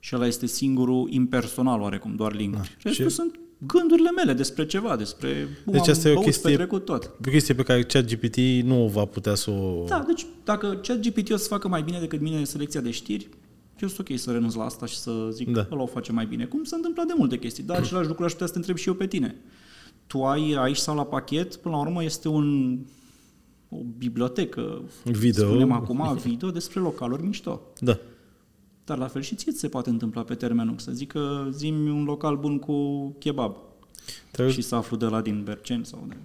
Și 0.06 0.16
ăla 0.16 0.26
este 0.28 0.46
singurul 0.46 1.08
impersonal, 1.10 1.82
oarecum, 1.82 2.16
doar 2.16 2.34
linkuri. 2.36 2.68
Da. 2.68 2.76
Restul 2.90 3.08
Și- 3.10 3.16
sunt 3.16 3.40
gândurile 3.58 4.10
mele 4.12 4.34
despre 4.34 4.66
ceva, 4.66 4.96
despre 4.96 5.48
cum 5.64 5.74
Deci 5.74 5.82
am 5.88 5.90
asta 5.94 6.08
e 6.08 6.12
o 6.12 6.14
băut, 6.14 6.26
chestie- 6.26 6.50
petrecut 6.50 6.86
tot. 6.86 7.12
O 7.28 7.30
chestie 7.30 7.54
pe 7.54 7.64
care 7.64 7.84
ChatGPT 7.84 8.38
nu 8.64 8.84
o 8.84 8.88
va 8.88 9.06
putea 9.06 9.36
să 9.36 9.50
o... 9.52 9.84
Da, 9.88 10.04
deci 10.08 10.26
dacă 10.44 10.80
ChatGPT 10.82 11.32
o 11.32 11.36
să 11.38 11.48
facă 11.48 11.68
mai 11.68 11.82
bine 11.84 12.00
decât 12.00 12.22
mine 12.22 12.44
selecția 12.44 12.82
de 12.82 12.92
știri, 12.92 13.30
eu 13.80 13.88
sunt 13.88 14.10
ok 14.10 14.18
să 14.20 14.32
renunț 14.32 14.54
la 14.54 14.64
asta 14.64 14.86
și 14.86 14.98
să 14.98 15.12
zic 15.32 15.48
Da. 15.52 15.62
da. 15.62 15.68
ăla 15.72 15.82
o 15.82 15.86
face 15.86 16.12
mai 16.12 16.26
bine. 16.26 16.46
Cum 16.46 16.64
s-a 16.64 16.76
întâmplat 16.76 17.06
de 17.06 17.14
multe 17.18 17.38
chestii. 17.40 17.64
Dar 17.64 17.78
același 17.78 18.08
lucru 18.08 18.24
aș 18.24 18.32
putea 18.32 18.46
să 18.48 18.52
te 18.52 18.58
întreb 18.58 18.78
și 18.78 18.88
eu 18.88 18.94
pe 18.94 19.08
tine. 19.08 19.36
Tu 20.08 20.24
ai 20.24 20.54
aici 20.58 20.78
sau 20.78 20.96
la 20.96 21.06
pachet, 21.06 21.56
până 21.56 21.76
la 21.76 21.82
urmă 21.82 22.04
este 22.04 22.28
un, 22.28 22.78
o 23.70 23.78
bibliotecă, 23.98 24.82
Video. 25.04 25.46
spunem 25.46 25.72
acum, 25.72 26.20
video 26.24 26.50
despre 26.52 26.80
localuri 26.80 27.24
mișto. 27.24 27.62
Da. 27.80 28.00
Dar 28.86 28.98
la 28.98 29.08
fel 29.08 29.22
și 29.22 29.36
ție 29.36 29.52
ți 29.52 29.60
se 29.60 29.68
poate 29.68 29.90
întâmpla 29.90 30.24
pe 30.24 30.36
termen 30.36 30.66
lung. 30.66 30.80
Să 30.80 30.92
zic 30.92 31.12
că 31.12 31.48
zimi 31.52 31.90
un 31.90 32.04
local 32.04 32.38
bun 32.38 32.60
cu 32.60 33.10
kebab 33.20 33.56
Trebuie, 34.32 34.56
și 34.56 34.62
să 34.62 34.76
aflu 34.76 34.98
de 34.98 35.06
la 35.06 35.22
din 35.22 35.44
Berceni 35.44 35.86
sau 35.86 36.06
de... 36.08 36.16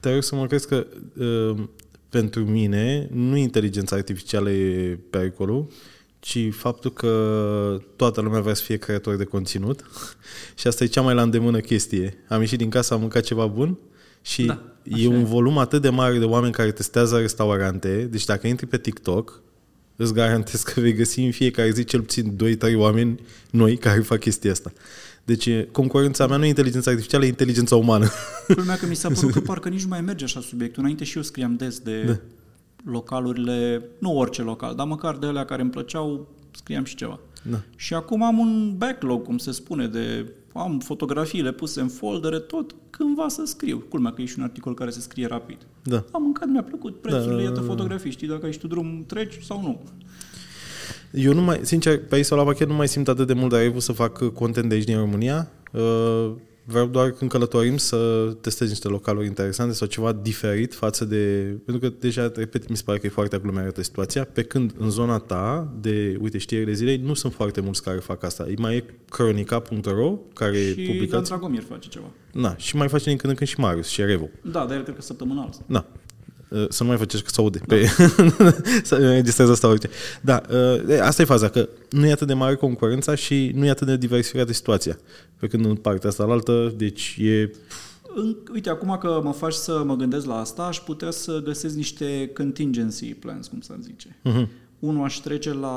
te 0.00 0.12
rog 0.12 0.22
să 0.22 0.34
mă 0.34 0.46
crezi 0.46 0.66
că 0.66 0.86
uh, 1.18 1.64
pentru 2.08 2.44
mine 2.44 3.08
nu 3.12 3.36
inteligența 3.36 3.96
artificială 3.96 4.50
e 4.50 4.98
pericolul, 5.10 5.68
ci 6.18 6.48
faptul 6.50 6.92
că 6.92 7.80
toată 7.96 8.20
lumea 8.20 8.40
vrea 8.40 8.54
să 8.54 8.62
fie 8.62 8.76
creator 8.76 9.16
de 9.16 9.24
conținut 9.24 9.84
și 10.58 10.66
asta 10.66 10.84
e 10.84 10.86
cea 10.86 11.00
mai 11.00 11.14
la 11.14 11.22
îndemână 11.22 11.60
chestie. 11.60 12.24
Am 12.28 12.40
ieșit 12.40 12.58
din 12.58 12.70
casă, 12.70 12.94
am 12.94 13.00
mâncat 13.00 13.22
ceva 13.22 13.46
bun 13.46 13.78
și 14.22 14.44
Da, 14.44 14.62
e 14.82 14.94
așa 14.94 15.08
un 15.08 15.20
e. 15.20 15.24
volum 15.24 15.58
atât 15.58 15.82
de 15.82 15.88
mare 15.88 16.18
de 16.18 16.24
oameni 16.24 16.52
care 16.52 16.72
testează 16.72 17.18
restaurante, 17.18 18.04
deci 18.04 18.24
dacă 18.24 18.46
intri 18.46 18.66
pe 18.66 18.78
TikTok, 18.78 19.42
îți 19.96 20.12
garantez 20.14 20.62
că 20.62 20.80
vei 20.80 20.92
găsi 20.92 21.20
în 21.20 21.30
fiecare 21.30 21.70
zi 21.70 21.84
cel 21.84 22.00
puțin 22.00 22.36
2-3 22.72 22.76
oameni 22.76 23.20
noi 23.50 23.76
care 23.76 24.00
fac 24.00 24.18
chestia 24.18 24.50
asta. 24.50 24.72
Deci 25.24 25.48
concurența 25.72 26.26
mea 26.26 26.36
nu 26.36 26.44
e 26.44 26.48
inteligența 26.48 26.90
artificială, 26.90 27.24
e 27.24 27.28
inteligența 27.28 27.76
umană. 27.76 28.08
Culmea 28.54 28.76
că 28.76 28.86
mi 28.86 28.94
s-a 28.94 29.08
părut 29.08 29.32
că 29.32 29.40
parcă 29.50 29.68
nici 29.68 29.82
nu 29.82 29.88
mai 29.88 30.00
merge 30.00 30.24
așa 30.24 30.40
subiectul. 30.40 30.82
Înainte 30.82 31.04
și 31.04 31.16
eu 31.16 31.22
scriam 31.22 31.56
des 31.56 31.78
de 31.78 32.02
da. 32.02 32.18
localurile, 32.90 33.82
nu 33.98 34.18
orice 34.18 34.42
local, 34.42 34.74
dar 34.74 34.86
măcar 34.86 35.16
de 35.16 35.26
alea 35.26 35.44
care 35.44 35.62
îmi 35.62 35.70
plăceau, 35.70 36.28
scriam 36.50 36.84
și 36.84 36.94
ceva. 36.94 37.20
Da. 37.50 37.60
Și 37.76 37.94
acum 37.94 38.22
am 38.22 38.38
un 38.38 38.74
backlog, 38.76 39.22
cum 39.22 39.38
se 39.38 39.52
spune, 39.52 39.86
de 39.86 40.26
am 40.52 40.78
fotografiile 40.78 41.52
puse 41.52 41.80
în 41.80 41.88
foldere, 41.88 42.38
tot 42.38 42.74
cândva 42.90 43.28
să 43.28 43.44
scriu. 43.44 43.84
Culmea 43.88 44.12
că 44.12 44.22
e 44.22 44.24
și 44.24 44.34
un 44.38 44.44
articol 44.44 44.74
care 44.74 44.90
se 44.90 45.00
scrie 45.00 45.26
rapid. 45.26 45.56
Da. 45.82 46.04
Am 46.12 46.22
mâncat, 46.22 46.48
mi-a 46.48 46.62
plăcut 46.62 47.00
prețurile, 47.00 47.36
Da. 47.36 47.42
iată 47.42 47.60
fotografii, 47.60 48.10
știi 48.10 48.28
dacă 48.28 48.46
ai 48.46 48.52
și 48.52 48.58
tu 48.58 48.66
drum, 48.66 49.04
treci 49.06 49.38
sau 49.42 49.60
nu. 49.60 49.80
Eu 51.12 51.32
nu 51.34 51.40
mai, 51.42 51.60
sincer, 51.62 52.06
pe 52.06 52.14
aici 52.14 52.24
sau 52.24 52.38
la 52.38 52.44
pachet 52.44 52.68
nu 52.68 52.74
mai 52.74 52.88
simt 52.88 53.08
atât 53.08 53.26
de 53.26 53.32
mult 53.32 53.50
de 53.50 53.74
să 53.78 53.92
fac 53.92 54.32
content 54.32 54.68
de 54.68 54.74
aici 54.74 54.84
din 54.84 54.98
România. 54.98 55.48
Uh, 55.72 56.30
Vreau 56.68 56.86
doar 56.86 57.10
când 57.10 57.30
călătorim 57.30 57.76
să 57.76 57.96
testez 58.40 58.68
niște 58.68 58.88
localuri 58.88 59.26
interesante 59.26 59.74
sau 59.74 59.86
ceva 59.86 60.12
diferit 60.12 60.74
față 60.74 61.04
de... 61.04 61.54
Pentru 61.64 61.88
că 61.88 61.96
deja, 62.00 62.32
repet, 62.34 62.68
mi 62.68 62.76
se 62.76 62.82
pare 62.84 62.98
că 62.98 63.06
e 63.06 63.10
foarte 63.10 63.36
aglomerată 63.36 63.82
situația, 63.82 64.24
pe 64.24 64.42
când 64.42 64.74
în 64.78 64.90
zona 64.90 65.18
ta 65.18 65.74
de, 65.80 66.16
uite, 66.20 66.38
știrile 66.38 66.72
zilei, 66.72 66.96
nu 66.96 67.14
sunt 67.14 67.32
foarte 67.32 67.60
mulți 67.60 67.82
care 67.82 67.98
fac 67.98 68.22
asta. 68.22 68.46
Mai 68.58 68.76
e 68.76 68.84
cronica.ro, 69.08 70.18
care 70.34 70.56
e 70.56 70.70
Și 70.70 70.76
Dan 70.76 70.86
publicați. 70.86 71.28
Dragomir 71.28 71.62
face 71.62 71.88
ceva. 71.88 72.10
Na, 72.32 72.56
și 72.56 72.76
mai 72.76 72.88
face 72.88 73.04
din 73.04 73.16
când 73.16 73.32
în 73.32 73.38
când 73.38 73.50
și 73.50 73.60
Marius 73.60 73.88
și 73.88 74.02
Revo. 74.02 74.28
Da, 74.42 74.66
dar 74.66 74.76
el 74.76 74.82
cred 74.82 74.94
că 74.94 75.02
săptămânal. 75.02 75.50
Da. 75.66 75.86
Uh, 76.56 76.66
Să 76.68 76.82
nu 76.82 76.88
mai 76.88 76.98
faceți 76.98 77.22
că 77.22 77.28
se 77.32 77.40
aude. 77.40 77.58
Pe... 77.66 77.86
să 78.82 78.94
înregistrez 78.94 79.48
asta 79.48 79.68
orice. 79.68 79.88
Da, 80.20 80.42
uh, 80.50 80.88
e, 80.88 81.02
asta 81.02 81.22
e 81.22 81.24
faza, 81.24 81.48
că 81.48 81.68
nu 81.90 82.06
e 82.06 82.12
atât 82.12 82.26
de 82.26 82.34
mare 82.34 82.54
concurența 82.54 83.14
și 83.14 83.52
nu 83.54 83.64
e 83.64 83.70
atât 83.70 83.86
de 83.86 83.96
diversificată 83.96 84.52
situația. 84.52 84.98
Pe 85.38 85.46
când 85.46 85.64
în 85.64 85.74
partea 85.74 86.08
asta 86.08 86.24
la 86.24 86.32
altă, 86.32 86.74
deci 86.76 87.16
e... 87.20 87.50
În, 88.14 88.36
uite, 88.52 88.70
acum 88.70 88.96
că 89.00 89.20
mă 89.24 89.32
faci 89.32 89.52
să 89.52 89.82
mă 89.86 89.96
gândesc 89.96 90.26
la 90.26 90.38
asta, 90.38 90.62
aș 90.62 90.78
putea 90.78 91.10
să 91.10 91.40
găsesc 91.44 91.74
niște 91.74 92.30
contingency 92.34 93.14
plans, 93.14 93.46
cum 93.46 93.60
să 93.60 93.74
zice. 93.80 94.08
Uh-huh. 94.08 94.48
Unul 94.78 95.04
aș 95.04 95.16
trece 95.16 95.52
la 95.52 95.68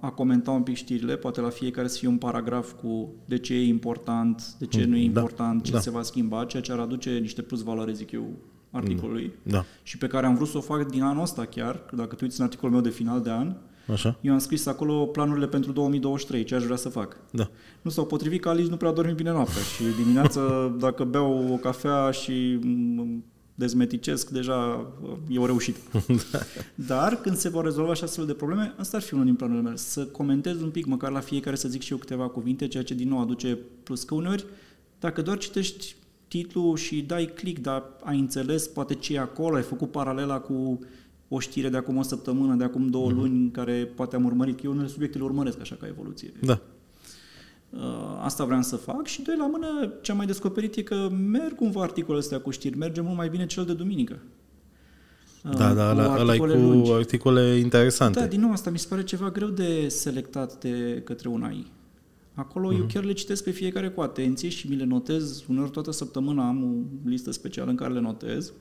a 0.00 0.10
comenta 0.10 0.50
un 0.50 0.62
pic 0.62 0.76
știrile, 0.76 1.16
poate 1.16 1.40
la 1.40 1.48
fiecare 1.48 1.88
să 1.88 1.98
fie 1.98 2.08
un 2.08 2.16
paragraf 2.16 2.72
cu 2.72 3.14
de 3.24 3.38
ce 3.38 3.54
e 3.54 3.66
important, 3.66 4.42
de 4.58 4.66
ce 4.66 4.84
nu 4.84 4.96
e 4.96 4.98
Da, 4.98 5.04
important, 5.04 5.62
ce 5.62 5.72
da. 5.72 5.80
se 5.80 5.90
va 5.90 6.02
schimba, 6.02 6.44
ceea 6.44 6.62
ce 6.62 6.72
ar 6.72 6.78
aduce 6.78 7.10
niște 7.10 7.42
plus 7.42 7.62
valoare, 7.62 7.92
zic 7.92 8.10
eu, 8.12 8.32
articolului. 8.74 9.32
Da. 9.42 9.64
Și 9.82 9.98
pe 9.98 10.06
care 10.06 10.26
am 10.26 10.34
vrut 10.34 10.48
să 10.48 10.56
o 10.56 10.60
fac 10.60 10.86
din 10.86 11.02
anul 11.02 11.22
ăsta 11.22 11.44
chiar, 11.44 11.84
că 11.86 11.96
dacă 11.96 12.14
tu 12.14 12.24
uiți 12.24 12.38
în 12.40 12.44
articolul 12.44 12.74
meu 12.74 12.84
de 12.84 12.90
final 12.90 13.20
de 13.20 13.30
an, 13.30 13.54
Așa? 13.92 14.18
Eu 14.20 14.32
am 14.32 14.38
scris 14.38 14.66
acolo 14.66 15.06
planurile 15.06 15.46
pentru 15.46 15.72
2023, 15.72 16.44
ce 16.44 16.54
aș 16.54 16.62
vrea 16.62 16.76
să 16.76 16.88
fac. 16.88 17.16
Da. 17.30 17.50
Nu 17.82 17.90
s-au 17.90 18.06
potrivit 18.06 18.40
că 18.40 18.48
Alice 18.48 18.70
nu 18.70 18.76
prea 18.76 18.92
dormi 18.92 19.12
bine 19.12 19.30
noaptea 19.30 19.62
și 19.62 19.82
dimineața 20.02 20.40
dacă 20.86 21.04
beau 21.04 21.52
o 21.52 21.56
cafea 21.56 22.10
și 22.10 22.58
mm, 22.62 23.24
dezmeticesc, 23.54 24.30
deja 24.30 24.86
e 25.28 25.38
o 25.38 25.46
reușită. 25.46 25.78
Dar 26.74 27.14
când 27.14 27.36
se 27.36 27.48
vor 27.48 27.64
rezolva 27.64 27.94
și 27.94 28.04
astfel 28.04 28.26
de 28.26 28.32
probleme, 28.32 28.74
asta 28.78 28.96
ar 28.96 29.02
fi 29.02 29.14
unul 29.14 29.26
din 29.26 29.34
planurile 29.34 29.64
mele. 29.64 29.76
Să 29.76 30.06
comentez 30.06 30.62
un 30.62 30.70
pic, 30.70 30.86
măcar 30.86 31.10
la 31.10 31.20
fiecare 31.20 31.56
să 31.56 31.68
zic 31.68 31.82
și 31.82 31.92
eu 31.92 31.98
câteva 31.98 32.28
cuvinte, 32.28 32.68
ceea 32.68 32.82
ce 32.82 32.94
din 32.94 33.08
nou 33.08 33.20
aduce 33.20 33.58
plus. 33.82 34.02
Că 34.02 34.14
uneori, 34.14 34.44
dacă 34.98 35.22
doar 35.22 35.38
citești 35.38 35.96
titlul 36.28 36.76
și 36.76 37.02
dai 37.02 37.32
click, 37.34 37.60
dar 37.60 37.82
ai 38.02 38.18
înțeles 38.18 38.66
poate 38.66 38.94
ce 38.94 39.14
e 39.14 39.18
acolo, 39.18 39.56
ai 39.56 39.62
făcut 39.62 39.90
paralela 39.90 40.40
cu 40.40 40.78
o 41.28 41.38
știre 41.38 41.68
de 41.68 41.76
acum 41.76 41.96
o 41.96 42.02
săptămână, 42.02 42.54
de 42.54 42.64
acum 42.64 42.88
două 42.88 43.10
mm-hmm. 43.10 43.14
luni, 43.14 43.50
care 43.50 43.92
poate 43.94 44.16
am 44.16 44.24
urmărit, 44.24 44.56
că 44.56 44.62
eu 44.64 44.72
unele 44.72 44.88
subiecte 44.88 45.18
le 45.18 45.24
urmăresc 45.24 45.60
așa 45.60 45.76
ca 45.80 45.86
evoluție. 45.86 46.32
Da. 46.42 46.60
Uh, 47.70 47.80
asta 48.20 48.44
vreau 48.44 48.62
să 48.62 48.76
fac 48.76 49.06
și 49.06 49.22
doi 49.22 49.36
la 49.36 49.46
mână 49.46 49.92
ce 50.02 50.10
am 50.10 50.16
mai 50.16 50.26
descoperit 50.26 50.76
e 50.76 50.82
că 50.82 51.08
merg 51.30 51.54
cumva 51.54 51.82
articolele 51.82 52.22
astea 52.22 52.40
cu 52.40 52.50
știri, 52.50 52.78
merge 52.78 53.00
mult 53.00 53.16
mai 53.16 53.28
bine 53.28 53.46
cel 53.46 53.64
de 53.64 53.72
duminică. 53.72 54.18
Da, 55.52 55.74
da, 55.74 55.90
ăla, 55.90 56.16
ăla 56.20 56.34
e 56.34 56.38
cu 56.38 56.44
lungi. 56.44 56.92
articole 56.92 57.56
interesante. 57.56 58.20
Da, 58.20 58.26
din 58.26 58.40
nou, 58.40 58.50
asta 58.50 58.70
mi 58.70 58.78
se 58.78 58.86
pare 58.88 59.04
ceva 59.04 59.30
greu 59.30 59.48
de 59.48 59.88
selectat 59.88 60.60
de 60.60 61.02
către 61.04 61.28
un 61.28 61.42
AI. 61.42 61.72
Acolo 62.34 62.72
uh-huh. 62.72 62.78
eu 62.78 62.86
chiar 62.86 63.04
le 63.04 63.12
citesc 63.12 63.44
pe 63.44 63.50
fiecare 63.50 63.88
cu 63.88 64.00
atenție 64.00 64.48
și 64.48 64.68
mi 64.68 64.76
le 64.76 64.84
notez, 64.84 65.44
uneori 65.48 65.70
toată 65.70 65.90
săptămâna 65.90 66.48
am 66.48 66.64
o 66.64 67.08
listă 67.08 67.30
specială 67.30 67.70
în 67.70 67.76
care 67.76 67.92
le 67.92 68.00
notez 68.00 68.52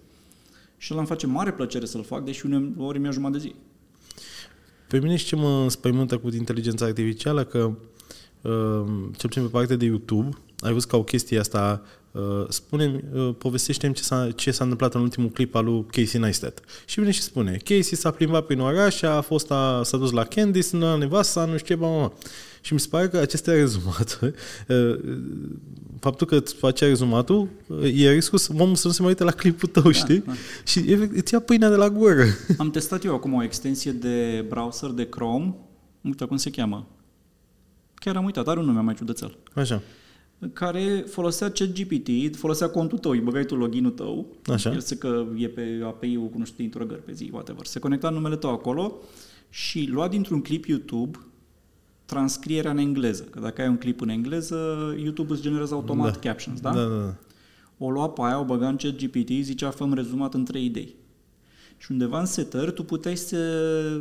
și 0.77 0.89
ăla 0.91 1.01
îmi 1.01 1.09
face 1.09 1.27
mare 1.27 1.51
plăcere 1.51 1.85
să-l 1.85 2.03
fac, 2.03 2.23
deși 2.23 2.45
uneori 2.45 2.99
mi-a 2.99 3.11
jumătate 3.11 3.37
de 3.37 3.43
zi. 3.43 3.55
Pe 4.87 4.99
mine 4.99 5.15
și 5.15 5.25
ce 5.25 5.35
mă 5.35 5.61
înspăimântă 5.63 6.17
cu 6.17 6.29
inteligența 6.35 6.85
artificială, 6.85 7.43
că 7.43 7.71
uh, 8.41 8.85
cel 9.17 9.29
puțin 9.29 9.41
pe 9.41 9.47
partea 9.47 9.75
de 9.75 9.85
YouTube, 9.85 10.29
ai 10.59 10.73
văzut 10.73 10.89
ca 10.89 10.97
o 10.97 11.03
chestie 11.03 11.39
asta, 11.39 11.81
uh, 12.11 12.21
spune 12.49 13.03
uh, 13.13 13.35
povestește-mi 13.37 13.93
ce 13.93 14.03
s-a, 14.03 14.31
ce 14.31 14.51
s-a 14.51 14.63
întâmplat 14.63 14.93
în 14.93 15.01
ultimul 15.01 15.29
clip 15.29 15.55
al 15.55 15.65
lui 15.65 15.85
Casey 15.89 16.19
Neistat. 16.19 16.61
Și 16.85 16.99
vine 16.99 17.11
și 17.11 17.21
spune, 17.21 17.57
Casey 17.63 17.97
s-a 17.97 18.11
plimbat 18.11 18.45
prin 18.45 18.59
oraș, 18.59 19.01
a 19.01 19.21
fost 19.21 19.51
a, 19.51 19.81
s-a 19.83 19.97
dus 19.97 20.11
la 20.11 20.23
Candice, 20.23 20.77
la 20.77 20.95
nevasta, 20.95 21.45
nu 21.45 21.57
știu 21.57 21.75
ce, 21.75 21.81
mama. 21.81 22.13
Și 22.63 22.73
mi 22.73 22.79
se 22.79 22.87
pare 22.89 23.07
că 23.07 23.17
aceste 23.17 23.53
rezumate, 23.53 24.15
uh, 24.67 24.99
faptul 25.99 26.27
că 26.27 26.35
îți 26.35 26.53
face 26.53 26.85
rezumatul, 26.85 27.49
uh, 27.67 28.01
e 28.01 28.11
riscul 28.11 28.37
să 28.37 28.51
omul 28.57 28.75
să 28.75 28.87
nu 28.87 28.93
se 28.93 29.01
mai 29.01 29.09
uite 29.09 29.23
la 29.23 29.31
clipul 29.31 29.69
tău, 29.69 29.83
da, 29.83 29.91
știi? 29.91 30.19
Da. 30.19 30.33
Și 30.65 30.79
efect, 30.91 31.17
îți 31.17 31.33
ia 31.33 31.39
pâinea 31.39 31.69
de 31.69 31.75
la 31.75 31.89
gură. 31.89 32.23
Am 32.57 32.71
testat 32.71 33.03
eu 33.03 33.13
acum 33.13 33.33
o 33.33 33.43
extensie 33.43 33.91
de 33.91 34.45
browser 34.49 34.89
de 34.89 35.09
Chrome, 35.09 35.55
nu 36.01 36.13
știu 36.13 36.27
cum 36.27 36.37
se 36.37 36.49
cheamă. 36.49 36.87
Chiar 37.93 38.15
am 38.15 38.25
uitat, 38.25 38.47
are 38.47 38.59
un 38.59 38.65
nume 38.65 38.79
mai 38.79 38.93
ciudățel. 38.93 39.37
Așa 39.53 39.81
care 40.53 41.03
folosea 41.07 41.51
ChatGPT, 41.51 42.35
folosea 42.35 42.69
contul 42.69 42.97
tău, 42.97 43.11
îi 43.11 43.19
băgai 43.19 43.45
tu 43.45 43.55
login-ul 43.55 43.91
tău, 43.91 44.27
Așa. 44.45 44.71
el 44.71 44.79
se 44.79 44.97
că 44.97 45.25
e 45.37 45.47
pe 45.47 45.81
API-ul 45.83 46.29
cu 46.29 46.37
nu 46.37 46.45
știu 46.45 46.63
interogări 46.63 47.03
pe 47.03 47.11
zi, 47.11 47.29
whatever. 47.33 47.65
Se 47.65 47.79
conecta 47.79 48.09
numele 48.09 48.35
tău 48.35 48.49
acolo 48.49 48.95
și 49.49 49.87
lua 49.91 50.07
dintr-un 50.07 50.41
clip 50.41 50.65
YouTube 50.65 51.17
transcrierea 52.13 52.71
în 52.71 52.77
engleză. 52.77 53.23
Că 53.23 53.39
dacă 53.39 53.61
ai 53.61 53.67
un 53.67 53.77
clip 53.77 54.01
în 54.01 54.09
engleză, 54.09 54.55
YouTube 54.97 55.33
îți 55.33 55.41
generează 55.41 55.73
automat 55.73 56.13
da. 56.13 56.29
captions, 56.29 56.59
da? 56.59 56.73
Da, 56.73 56.83
da, 56.83 56.95
da. 56.95 57.15
O 57.77 57.91
lua 57.91 58.09
pe 58.09 58.21
aia, 58.23 58.39
o 58.39 58.45
băga 58.45 58.67
în 58.67 58.75
chat 58.75 58.95
GPT, 58.95 59.29
zicea 59.41 59.69
fă 59.69 59.89
rezumat 59.93 60.33
în 60.33 60.45
trei 60.45 60.65
idei. 60.65 60.95
Și 61.77 61.91
undeva 61.91 62.19
în 62.19 62.25
setări 62.25 62.73
tu 62.73 62.83
puteai 62.83 63.15
să 63.15 63.37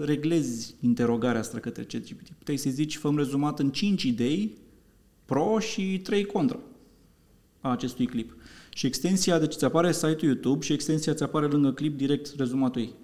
reglezi 0.04 0.75
interogarea 0.81 1.40
asta 1.40 1.59
către 1.59 1.83
chat 1.83 2.00
GPT. 2.00 2.31
Puteai 2.38 2.57
să 2.57 2.71
zici 2.71 2.97
fă 2.97 3.12
rezumat 3.16 3.59
în 3.59 3.71
cinci 3.71 4.02
idei 4.02 4.57
pro 5.25 5.59
și 5.59 6.00
trei 6.02 6.25
contra 6.25 6.59
a 7.61 7.71
acestui 7.71 8.07
clip. 8.07 8.37
Și 8.75 8.87
extensia, 8.87 9.38
deci 9.38 9.54
ți 9.54 9.64
apare 9.64 9.92
site-ul 9.92 10.23
YouTube 10.23 10.64
și 10.64 10.73
extensia 10.73 11.14
ți 11.14 11.23
apare 11.23 11.47
lângă 11.47 11.73
clip 11.73 11.97
direct 11.97 12.35
rezumatul 12.37 12.81
ei 12.81 12.95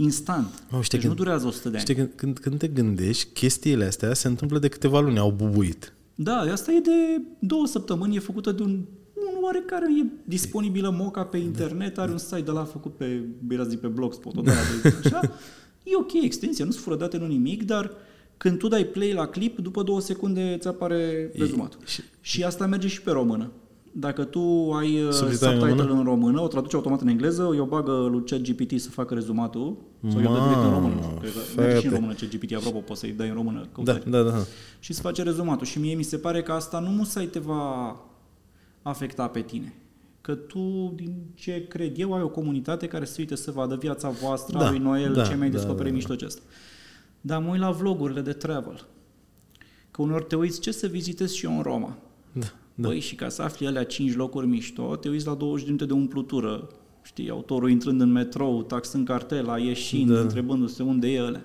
instant. 0.00 0.62
Oh, 0.70 0.80
știi, 0.80 0.98
deci 0.98 1.06
când, 1.06 1.18
nu 1.18 1.24
durează 1.24 1.46
100 1.46 1.68
de 1.68 1.76
ani. 1.76 1.84
Știi, 1.84 1.94
când, 1.94 2.12
când, 2.14 2.38
când 2.38 2.58
te 2.58 2.68
gândești, 2.68 3.32
chestiile 3.32 3.84
astea 3.84 4.14
se 4.14 4.28
întâmplă 4.28 4.58
de 4.58 4.68
câteva 4.68 5.00
luni, 5.00 5.18
au 5.18 5.30
bubuit. 5.30 5.92
Da, 6.14 6.36
asta 6.36 6.72
e 6.72 6.80
de 6.80 7.22
două 7.38 7.66
săptămâni, 7.66 8.16
e 8.16 8.18
făcută 8.18 8.52
de 8.52 8.62
un, 8.62 8.84
un 9.14 9.42
oarecare, 9.42 9.86
e 10.02 10.06
disponibilă 10.24 10.94
moca 10.98 11.24
pe 11.24 11.36
internet, 11.36 11.98
are 11.98 12.10
un 12.10 12.18
site 12.18 12.40
de 12.40 12.50
la 12.50 12.64
făcut 12.64 12.96
pe, 12.96 13.24
era 13.50 13.64
zic, 13.64 13.80
pe 13.80 13.86
Blogspot, 13.86 14.36
o 14.36 14.40
de 14.40 14.50
așa. 15.04 15.20
E 15.82 15.96
ok 15.96 16.12
extensia, 16.12 16.64
nu 16.64 16.70
sunt 16.70 16.84
fără 16.84 16.96
date, 16.96 17.16
nu 17.16 17.26
nimic, 17.26 17.62
dar 17.64 17.90
când 18.36 18.58
tu 18.58 18.68
dai 18.68 18.84
play 18.84 19.12
la 19.12 19.26
clip, 19.26 19.58
după 19.58 19.82
două 19.82 20.00
secunde 20.00 20.54
îți 20.56 20.68
apare 20.68 21.30
rezumatul. 21.34 21.80
Și, 21.84 22.02
și 22.20 22.44
asta 22.44 22.66
merge 22.66 22.88
și 22.88 23.02
pe 23.02 23.10
română. 23.10 23.50
Dacă 23.92 24.24
tu 24.24 24.72
ai 24.72 25.02
uh, 25.02 25.12
subtitle 25.12 25.70
în, 25.70 25.78
în 25.78 26.04
română, 26.04 26.40
o 26.40 26.46
traduci 26.46 26.74
automat 26.74 27.00
în 27.00 27.08
engleză, 27.08 27.52
eu 27.54 27.64
bagă 27.64 28.08
lui 28.10 28.22
ChatGPT 28.24 28.80
să 28.80 28.90
facă 28.90 29.14
rezumatul, 29.14 29.76
sau 30.10 30.20
eu 30.20 30.32
dă 30.32 30.40
direct 30.40 30.62
în 30.64 30.70
română. 30.70 31.00
Cred 31.54 31.78
și 31.78 31.86
în 31.86 31.92
română 31.92 32.12
ChatGPT, 32.12 32.54
apropo, 32.54 32.78
poți 32.78 33.00
să-i 33.00 33.12
dai 33.12 33.28
în 33.28 33.34
română. 33.34 33.66
Da, 33.82 33.92
da, 33.92 34.22
da. 34.22 34.44
Și 34.78 34.92
să 34.92 35.00
face 35.00 35.22
rezumatul. 35.22 35.66
Și 35.66 35.78
mie 35.78 35.94
mi 35.94 36.02
se 36.02 36.16
pare 36.16 36.42
că 36.42 36.52
asta 36.52 36.78
nu 36.78 36.90
musai 36.90 37.26
te 37.26 37.38
va 37.38 37.96
afecta 38.82 39.28
pe 39.28 39.40
tine. 39.40 39.74
Că 40.20 40.34
tu, 40.34 40.92
din 40.96 41.14
ce 41.34 41.66
cred 41.68 41.98
eu, 41.98 42.14
ai 42.14 42.22
o 42.22 42.28
comunitate 42.28 42.86
care 42.86 43.04
se 43.04 43.16
uite 43.18 43.34
să 43.34 43.50
vadă 43.50 43.76
viața 43.76 44.08
voastră, 44.10 44.58
da, 44.58 44.70
lui 44.70 44.78
Noel, 44.78 45.12
da, 45.12 45.26
ce 45.26 45.34
mai 45.34 45.50
da, 45.50 45.56
descoperi 45.56 45.82
da, 45.82 45.88
da. 45.88 45.94
mișto 45.94 46.12
acesta. 46.12 46.42
Dar 47.20 47.42
mă 47.42 47.50
uit 47.50 47.60
la 47.60 47.70
vlogurile 47.70 48.20
de 48.20 48.32
travel. 48.32 48.86
Că 49.90 50.02
uneori 50.02 50.24
te 50.24 50.36
uiți 50.36 50.60
ce 50.60 50.70
să 50.70 50.86
vizitez 50.86 51.32
și 51.32 51.44
eu 51.44 51.56
în 51.56 51.62
Roma. 51.62 51.96
Da. 52.32 52.46
Da. 52.74 52.88
Băi, 52.88 53.00
și 53.00 53.14
ca 53.14 53.28
să 53.28 53.42
afli 53.42 53.66
alea 53.66 53.84
5 53.84 54.14
locuri 54.14 54.46
mișto, 54.46 54.96
te 54.96 55.08
uiți 55.08 55.26
la 55.26 55.34
20 55.34 55.60
de 55.60 55.66
minute 55.66 55.86
de 55.86 55.92
umplutură. 55.92 56.68
Știi, 57.02 57.30
autorul 57.30 57.70
intrând 57.70 58.00
în 58.00 58.12
metrou, 58.12 58.62
taxând 58.62 59.06
cartela, 59.06 59.58
ieșind, 59.58 60.12
da. 60.12 60.20
întrebându-se 60.20 60.82
unde 60.82 61.08
e 61.08 61.22
ăla. 61.22 61.40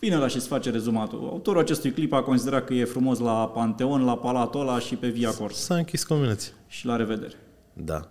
Vine 0.00 0.16
la 0.16 0.28
și 0.28 0.36
îți 0.36 0.46
face 0.46 0.70
rezumatul. 0.70 1.18
Autorul 1.18 1.60
acestui 1.60 1.90
clip 1.90 2.12
a 2.12 2.22
considerat 2.22 2.64
că 2.64 2.74
e 2.74 2.84
frumos 2.84 3.18
la 3.18 3.48
Panteon, 3.48 4.04
la 4.04 4.16
Palatul 4.16 4.60
ăla 4.60 4.78
și 4.78 4.94
pe 4.94 5.08
Via 5.08 5.30
Cors. 5.30 5.56
S-a 5.56 5.74
închis 5.74 6.04
combinația. 6.04 6.52
Și 6.66 6.86
la 6.86 6.96
revedere. 6.96 7.34
Da. 7.72 8.10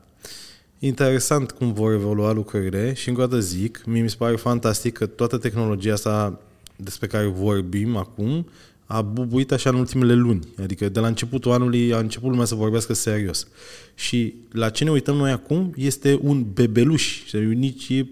Interesant 0.80 1.52
cum 1.52 1.74
vor 1.74 1.92
evolua 1.92 2.32
lucrurile 2.32 2.94
și 2.94 3.10
încă 3.10 3.22
o 3.22 3.26
dată 3.26 3.40
zic, 3.40 3.84
mie 3.86 4.02
mi 4.02 4.10
se 4.10 4.16
pare 4.18 4.36
fantastic 4.36 4.94
că 4.94 5.06
toată 5.06 5.38
tehnologia 5.38 5.94
asta 5.94 6.40
despre 6.76 7.08
care 7.08 7.26
vorbim 7.26 7.96
acum 7.96 8.48
a 8.94 9.02
bubuit 9.02 9.52
așa 9.52 9.70
în 9.70 9.76
ultimele 9.76 10.14
luni. 10.14 10.48
Adică 10.64 10.90
de 10.90 11.00
la 11.00 11.08
începutul 11.08 11.52
anului 11.52 11.94
a 11.94 11.98
început 11.98 12.30
lumea 12.30 12.46
să 12.46 12.56
vorbească 12.56 12.94
serios. 12.94 13.48
Și 13.96 14.36
la 14.52 14.70
ce 14.70 14.84
ne 14.84 14.92
uităm 14.92 15.16
noi 15.16 15.32
acum 15.32 15.74
este 15.76 16.20
un 16.22 16.46
bebeluș. 16.54 17.32
Nici 17.34 17.90
e, 17.90 18.08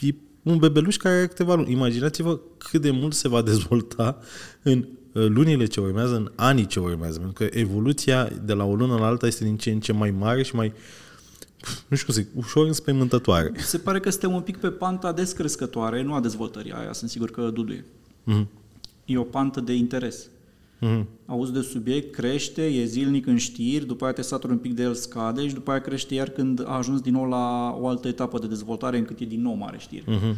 e 0.00 0.14
un 0.42 0.56
bebeluș 0.56 0.96
care 0.96 1.14
are 1.14 1.26
câteva 1.26 1.54
luni. 1.54 1.72
Imaginați-vă 1.72 2.40
cât 2.58 2.80
de 2.80 2.90
mult 2.90 3.14
se 3.14 3.28
va 3.28 3.42
dezvolta 3.42 4.18
în 4.62 4.78
uh, 5.12 5.26
lunile 5.26 5.66
ce 5.66 5.80
urmează, 5.80 6.16
în 6.16 6.30
anii 6.34 6.66
ce 6.66 6.80
urmează. 6.80 7.18
Pentru 7.18 7.44
că 7.44 7.58
evoluția 7.58 8.30
de 8.44 8.52
la 8.52 8.64
o 8.64 8.74
lună 8.74 8.94
la 8.94 9.06
alta 9.06 9.26
este 9.26 9.44
din 9.44 9.56
ce 9.56 9.70
în 9.70 9.80
ce 9.80 9.92
mai 9.92 10.10
mare 10.10 10.42
și 10.42 10.54
mai 10.54 10.72
nu 11.88 11.96
știu 11.96 12.12
cum 12.12 12.22
zic, 12.22 12.28
ușor 12.34 12.66
înspăimântătoare. 12.66 13.52
Se 13.56 13.78
pare 13.78 14.00
că 14.00 14.10
suntem 14.10 14.32
un 14.32 14.40
pic 14.40 14.56
pe 14.56 14.70
panta 14.70 15.12
descrescătoare, 15.12 16.02
nu 16.02 16.14
a 16.14 16.20
dezvoltării 16.20 16.72
aia, 16.72 16.92
sunt 16.92 17.10
sigur 17.10 17.30
că 17.30 17.50
duduie. 17.50 17.84
Mm-hmm 18.26 18.63
e 19.04 19.18
o 19.18 19.22
pantă 19.22 19.60
de 19.60 19.74
interes. 19.74 20.28
Mm-hmm. 20.80 21.04
Auzi 21.26 21.52
de 21.52 21.60
subiect, 21.60 22.14
crește, 22.14 22.62
e 22.62 22.84
zilnic 22.84 23.26
în 23.26 23.36
știri, 23.36 23.86
după 23.86 24.04
aia 24.04 24.12
te 24.12 24.22
saturi 24.22 24.52
un 24.52 24.58
pic 24.58 24.74
de 24.74 24.82
el, 24.82 24.94
scade 24.94 25.48
și 25.48 25.54
după 25.54 25.70
aia 25.70 25.80
crește 25.80 26.14
iar 26.14 26.28
când 26.28 26.66
a 26.66 26.76
ajuns 26.76 27.00
din 27.00 27.12
nou 27.12 27.28
la 27.28 27.76
o 27.80 27.88
altă 27.88 28.08
etapă 28.08 28.38
de 28.38 28.46
dezvoltare 28.46 28.98
încât 28.98 29.20
e 29.20 29.24
din 29.24 29.42
nou 29.42 29.54
mare 29.54 29.78
știri. 29.78 30.04
Mm-hmm. 30.04 30.34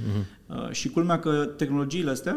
Uh, 0.47 0.71
și 0.71 0.89
culmea 0.91 1.19
că 1.19 1.45
tehnologiile 1.57 2.11
astea, 2.11 2.37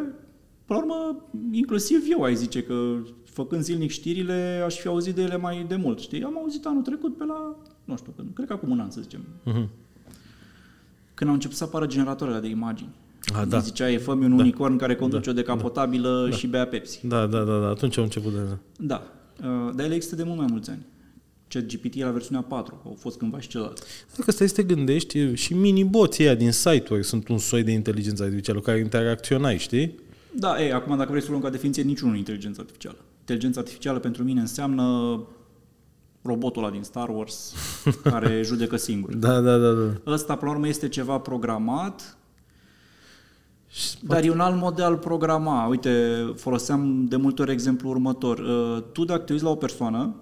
până 0.65 0.79
la 0.79 0.85
urmă, 0.85 1.23
inclusiv 1.51 2.03
eu 2.09 2.21
ai 2.21 2.35
zice 2.35 2.63
că 2.63 2.95
făcând 3.23 3.61
zilnic 3.61 3.89
știrile, 3.89 4.61
aș 4.65 4.75
fi 4.75 4.87
auzit 4.87 5.15
de 5.15 5.21
ele 5.21 5.37
mai 5.37 5.65
de 5.67 5.75
mult, 5.75 5.99
știi? 5.99 6.23
Am 6.23 6.37
auzit 6.37 6.65
anul 6.65 6.81
trecut 6.81 7.17
pe 7.17 7.25
la, 7.25 7.55
nu 7.83 7.97
știu, 7.97 8.13
cred 8.33 8.47
că 8.47 8.53
acum 8.53 8.69
un 8.69 8.79
an, 8.79 8.89
să 8.89 9.01
zicem. 9.01 9.21
Mm-hmm. 9.21 9.67
Când 11.13 11.29
au 11.29 11.35
început 11.35 11.57
să 11.57 11.63
apară 11.63 11.85
generatoarele 11.85 12.39
de 12.39 12.47
imagini. 12.47 12.89
A, 13.33 13.45
da. 13.45 13.59
Zicea, 13.59 13.91
e 13.91 13.97
fă 13.97 14.11
un 14.11 14.35
da. 14.35 14.43
unicorn 14.43 14.77
care 14.77 14.95
conduce 14.95 15.25
da. 15.25 15.31
o 15.31 15.33
decapotabilă 15.33 16.27
da. 16.29 16.35
și 16.35 16.47
bea 16.47 16.67
Pepsi. 16.67 17.07
Da, 17.07 17.25
da, 17.25 17.43
da, 17.43 17.59
da. 17.59 17.67
Atunci 17.67 17.97
au 17.97 18.03
început 18.03 18.33
de... 18.33 18.39
Da. 18.77 19.03
Uh, 19.43 19.73
dar 19.75 19.85
ele 19.85 19.95
există 19.95 20.15
de 20.15 20.23
mult 20.23 20.37
mai 20.37 20.47
mulți 20.49 20.69
ani. 20.69 20.85
GPT 21.57 21.95
e 21.95 22.03
la 22.03 22.11
versiunea 22.11 22.41
4, 22.41 22.81
au 22.85 22.97
fost 22.99 23.17
cândva 23.17 23.39
și 23.39 23.47
celălalt. 23.47 23.83
Dacă 24.17 24.31
stai 24.31 24.47
să 24.47 24.53
te 24.53 24.63
gândești, 24.63 25.33
și 25.33 25.53
mini-boții 25.53 26.23
ăia 26.23 26.35
din 26.35 26.51
site-uri 26.51 27.03
sunt 27.03 27.27
un 27.27 27.37
soi 27.37 27.63
de 27.63 27.71
inteligență 27.71 28.23
artificială 28.23 28.59
care 28.59 28.79
interacționai, 28.79 29.57
știi? 29.57 29.99
Da, 30.31 30.63
ei, 30.63 30.71
acum 30.71 30.97
dacă 30.97 31.09
vrei 31.09 31.21
să 31.21 31.29
luăm 31.29 31.41
ca 31.41 31.49
definiție, 31.49 31.83
niciunul 31.83 32.17
inteligență 32.17 32.59
artificială. 32.59 32.97
Inteligența 33.19 33.59
artificială 33.59 33.99
pentru 33.99 34.23
mine 34.23 34.39
înseamnă 34.39 34.83
robotul 36.21 36.63
ăla 36.63 36.71
din 36.71 36.83
Star 36.83 37.09
Wars 37.09 37.53
care 38.03 38.41
judecă 38.43 38.75
singur. 38.77 39.15
Da, 39.15 39.39
da, 39.39 39.57
da, 39.57 39.71
da. 39.71 40.11
Ăsta, 40.11 40.35
până 40.35 40.49
la 40.49 40.55
urmă, 40.55 40.67
este 40.67 40.87
ceva 40.87 41.19
programat 41.19 42.01
Și 42.01 42.18
Dar 44.01 44.23
e 44.23 44.29
un 44.31 44.39
alt 44.39 44.61
mod 44.61 44.75
de 44.75 44.83
a-l 44.83 44.97
programa. 44.97 45.65
Uite, 45.65 45.91
foloseam 46.35 47.05
de 47.05 47.15
multe 47.15 47.41
ori 47.41 47.51
exemplu 47.51 47.89
următor. 47.89 48.39
Uh, 48.39 48.83
Tu 48.91 49.05
dacă 49.05 49.21
te 49.21 49.31
uiți 49.31 49.43
la 49.43 49.49
o 49.49 49.55
persoană, 49.55 50.15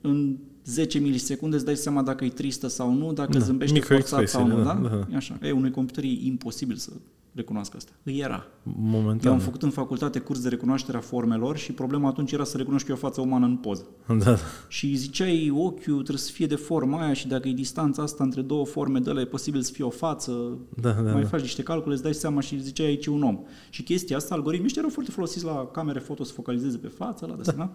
în 0.00 0.36
10 0.64 0.98
milisecunde 0.98 1.56
îți 1.56 1.64
dai 1.64 1.76
seama 1.76 2.02
dacă 2.02 2.24
e 2.24 2.28
tristă 2.28 2.68
sau 2.68 2.92
nu, 2.94 3.12
dacă 3.12 3.32
Da, 3.32 3.38
zâmbește 3.38 3.80
forțat 3.80 4.28
sau 4.28 4.46
nu, 4.46 4.56
microexpresiile, 4.56 4.88
da? 4.88 4.88
da, 4.88 5.06
da. 5.08 5.12
E 5.12 5.16
așa. 5.16 5.38
E, 5.42 5.50
unui 5.52 5.70
computer 5.70 6.04
e 6.04 6.06
imposibil 6.06 6.76
să 6.76 6.90
recunoască 7.38 7.76
asta. 7.76 7.92
Îi 8.02 8.18
era. 8.18 8.46
momentan. 8.62 9.30
Eu 9.30 9.32
am 9.32 9.38
făcut 9.38 9.62
în 9.62 9.70
facultate 9.70 10.18
curs 10.18 10.40
de 10.40 10.48
recunoaștere 10.48 10.96
a 10.96 11.00
formelor 11.00 11.56
și 11.56 11.72
problema 11.72 12.08
atunci 12.08 12.32
era 12.32 12.44
să 12.44 12.56
recunoști 12.56 12.86
că 12.86 12.92
e 12.92 12.96
o 12.96 12.98
față 12.98 13.20
umană 13.20 13.46
în 13.46 13.56
poză. 13.56 13.86
Da, 14.24 14.36
Și 14.68 14.94
ziceai, 14.94 15.50
ochiul 15.54 15.94
trebuie 15.94 16.16
să 16.16 16.30
fie 16.32 16.46
de 16.46 16.54
forma 16.54 17.04
aia 17.04 17.12
și 17.12 17.28
dacă 17.28 17.48
e 17.48 17.52
distanța 17.52 18.02
asta 18.02 18.24
între 18.24 18.40
două 18.40 18.66
forme 18.66 18.98
de 18.98 19.10
la 19.10 19.20
e 19.20 19.24
posibil 19.24 19.60
să 19.60 19.72
fie 19.72 19.84
o 19.84 19.90
față, 19.90 20.58
da, 20.80 20.90
da. 20.90 21.12
mai 21.12 21.22
da. 21.22 21.28
faci 21.28 21.40
niște 21.40 21.62
calcule, 21.62 21.94
îți 21.94 22.02
dai 22.02 22.14
seama 22.14 22.40
și 22.40 22.62
ziceai 22.62 22.86
aici 22.86 23.06
e 23.06 23.10
un 23.10 23.22
om. 23.22 23.40
Și 23.70 23.82
chestia 23.82 24.16
asta, 24.16 24.34
algoritmii 24.34 24.66
ăștia 24.66 24.80
erau 24.82 24.94
foarte 24.94 25.12
folosiți 25.12 25.44
la 25.44 25.66
camere 25.72 25.98
foto 25.98 26.24
să 26.24 26.32
focalizeze 26.32 26.76
pe 26.76 26.88
față, 26.88 27.26
la 27.26 27.34
de 27.34 27.52
da. 27.56 27.70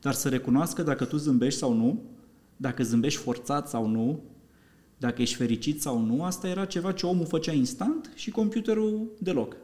Dar 0.00 0.12
să 0.12 0.28
recunoască 0.28 0.82
dacă 0.82 1.04
tu 1.04 1.16
zâmbești 1.16 1.58
sau 1.58 1.72
nu, 1.72 2.02
dacă 2.56 2.82
zâmbești 2.82 3.20
forțat 3.20 3.68
sau 3.68 3.86
nu, 3.86 4.20
dacă 5.04 5.22
ești 5.22 5.34
fericit 5.34 5.82
sau 5.82 6.00
nu, 6.00 6.24
asta 6.24 6.48
era 6.48 6.64
ceva 6.64 6.92
ce 6.92 7.06
omul 7.06 7.26
făcea 7.26 7.52
instant 7.52 8.12
și 8.14 8.30
computerul 8.30 9.10
deloc. 9.18 9.56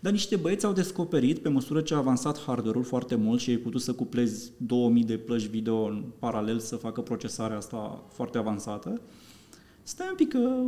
Dar 0.00 0.12
niște 0.12 0.36
băieți 0.36 0.64
au 0.64 0.72
descoperit, 0.72 1.38
pe 1.38 1.48
măsură 1.48 1.80
ce 1.80 1.94
a 1.94 1.96
avansat 1.96 2.40
hardware-ul 2.40 2.84
foarte 2.84 3.14
mult 3.14 3.40
și 3.40 3.50
ai 3.50 3.56
putut 3.56 3.80
să 3.80 3.92
cuplezi 3.92 4.52
2000 4.56 5.04
de 5.04 5.16
plăci 5.16 5.46
video 5.46 5.84
în 5.84 6.04
paralel 6.18 6.58
să 6.58 6.76
facă 6.76 7.00
procesarea 7.00 7.56
asta 7.56 8.04
foarte 8.12 8.38
avansată, 8.38 9.00
stai 9.82 10.06
un 10.10 10.16
pic 10.16 10.28
că 10.28 10.64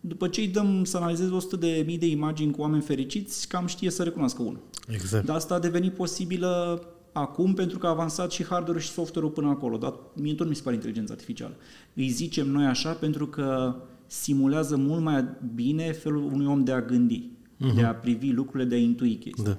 după 0.00 0.28
ce 0.28 0.40
îi 0.40 0.48
dăm 0.48 0.84
să 0.84 0.96
analizeze 0.96 1.32
100 1.32 1.56
de 1.56 1.82
mii 1.86 1.98
de 1.98 2.06
imagini 2.06 2.52
cu 2.52 2.60
oameni 2.60 2.82
fericiți, 2.82 3.48
cam 3.48 3.66
știe 3.66 3.90
să 3.90 4.02
recunoască 4.02 4.42
unul. 4.42 4.60
Exact. 4.88 5.26
Dar 5.26 5.36
asta 5.36 5.54
a 5.54 5.58
devenit 5.58 5.94
posibilă 5.94 6.82
acum 7.12 7.54
pentru 7.54 7.78
că 7.78 7.86
a 7.86 7.90
avansat 7.90 8.30
și 8.30 8.44
hardware-ul 8.44 8.80
și 8.80 8.90
software-ul 8.90 9.32
până 9.32 9.48
acolo. 9.48 9.76
Dar 9.76 9.94
mie 10.14 10.34
tot 10.34 10.48
mi 10.48 10.54
se 10.54 10.62
pare 10.62 10.74
inteligența 10.74 11.12
artificială. 11.12 11.54
Îi 11.94 12.08
zicem 12.08 12.48
noi 12.48 12.64
așa 12.64 12.92
pentru 12.92 13.26
că 13.26 13.76
simulează 14.06 14.76
mult 14.76 15.02
mai 15.02 15.24
bine 15.54 15.92
felul 15.92 16.22
unui 16.22 16.46
om 16.46 16.64
de 16.64 16.72
a 16.72 16.82
gândi, 16.82 17.30
uh-huh. 17.56 17.74
de 17.74 17.82
a 17.82 17.94
privi 17.94 18.32
lucrurile, 18.32 18.68
de 18.68 18.74
a 18.74 18.78
intui 18.78 19.14
chestii. 19.14 19.44
Da. 19.44 19.56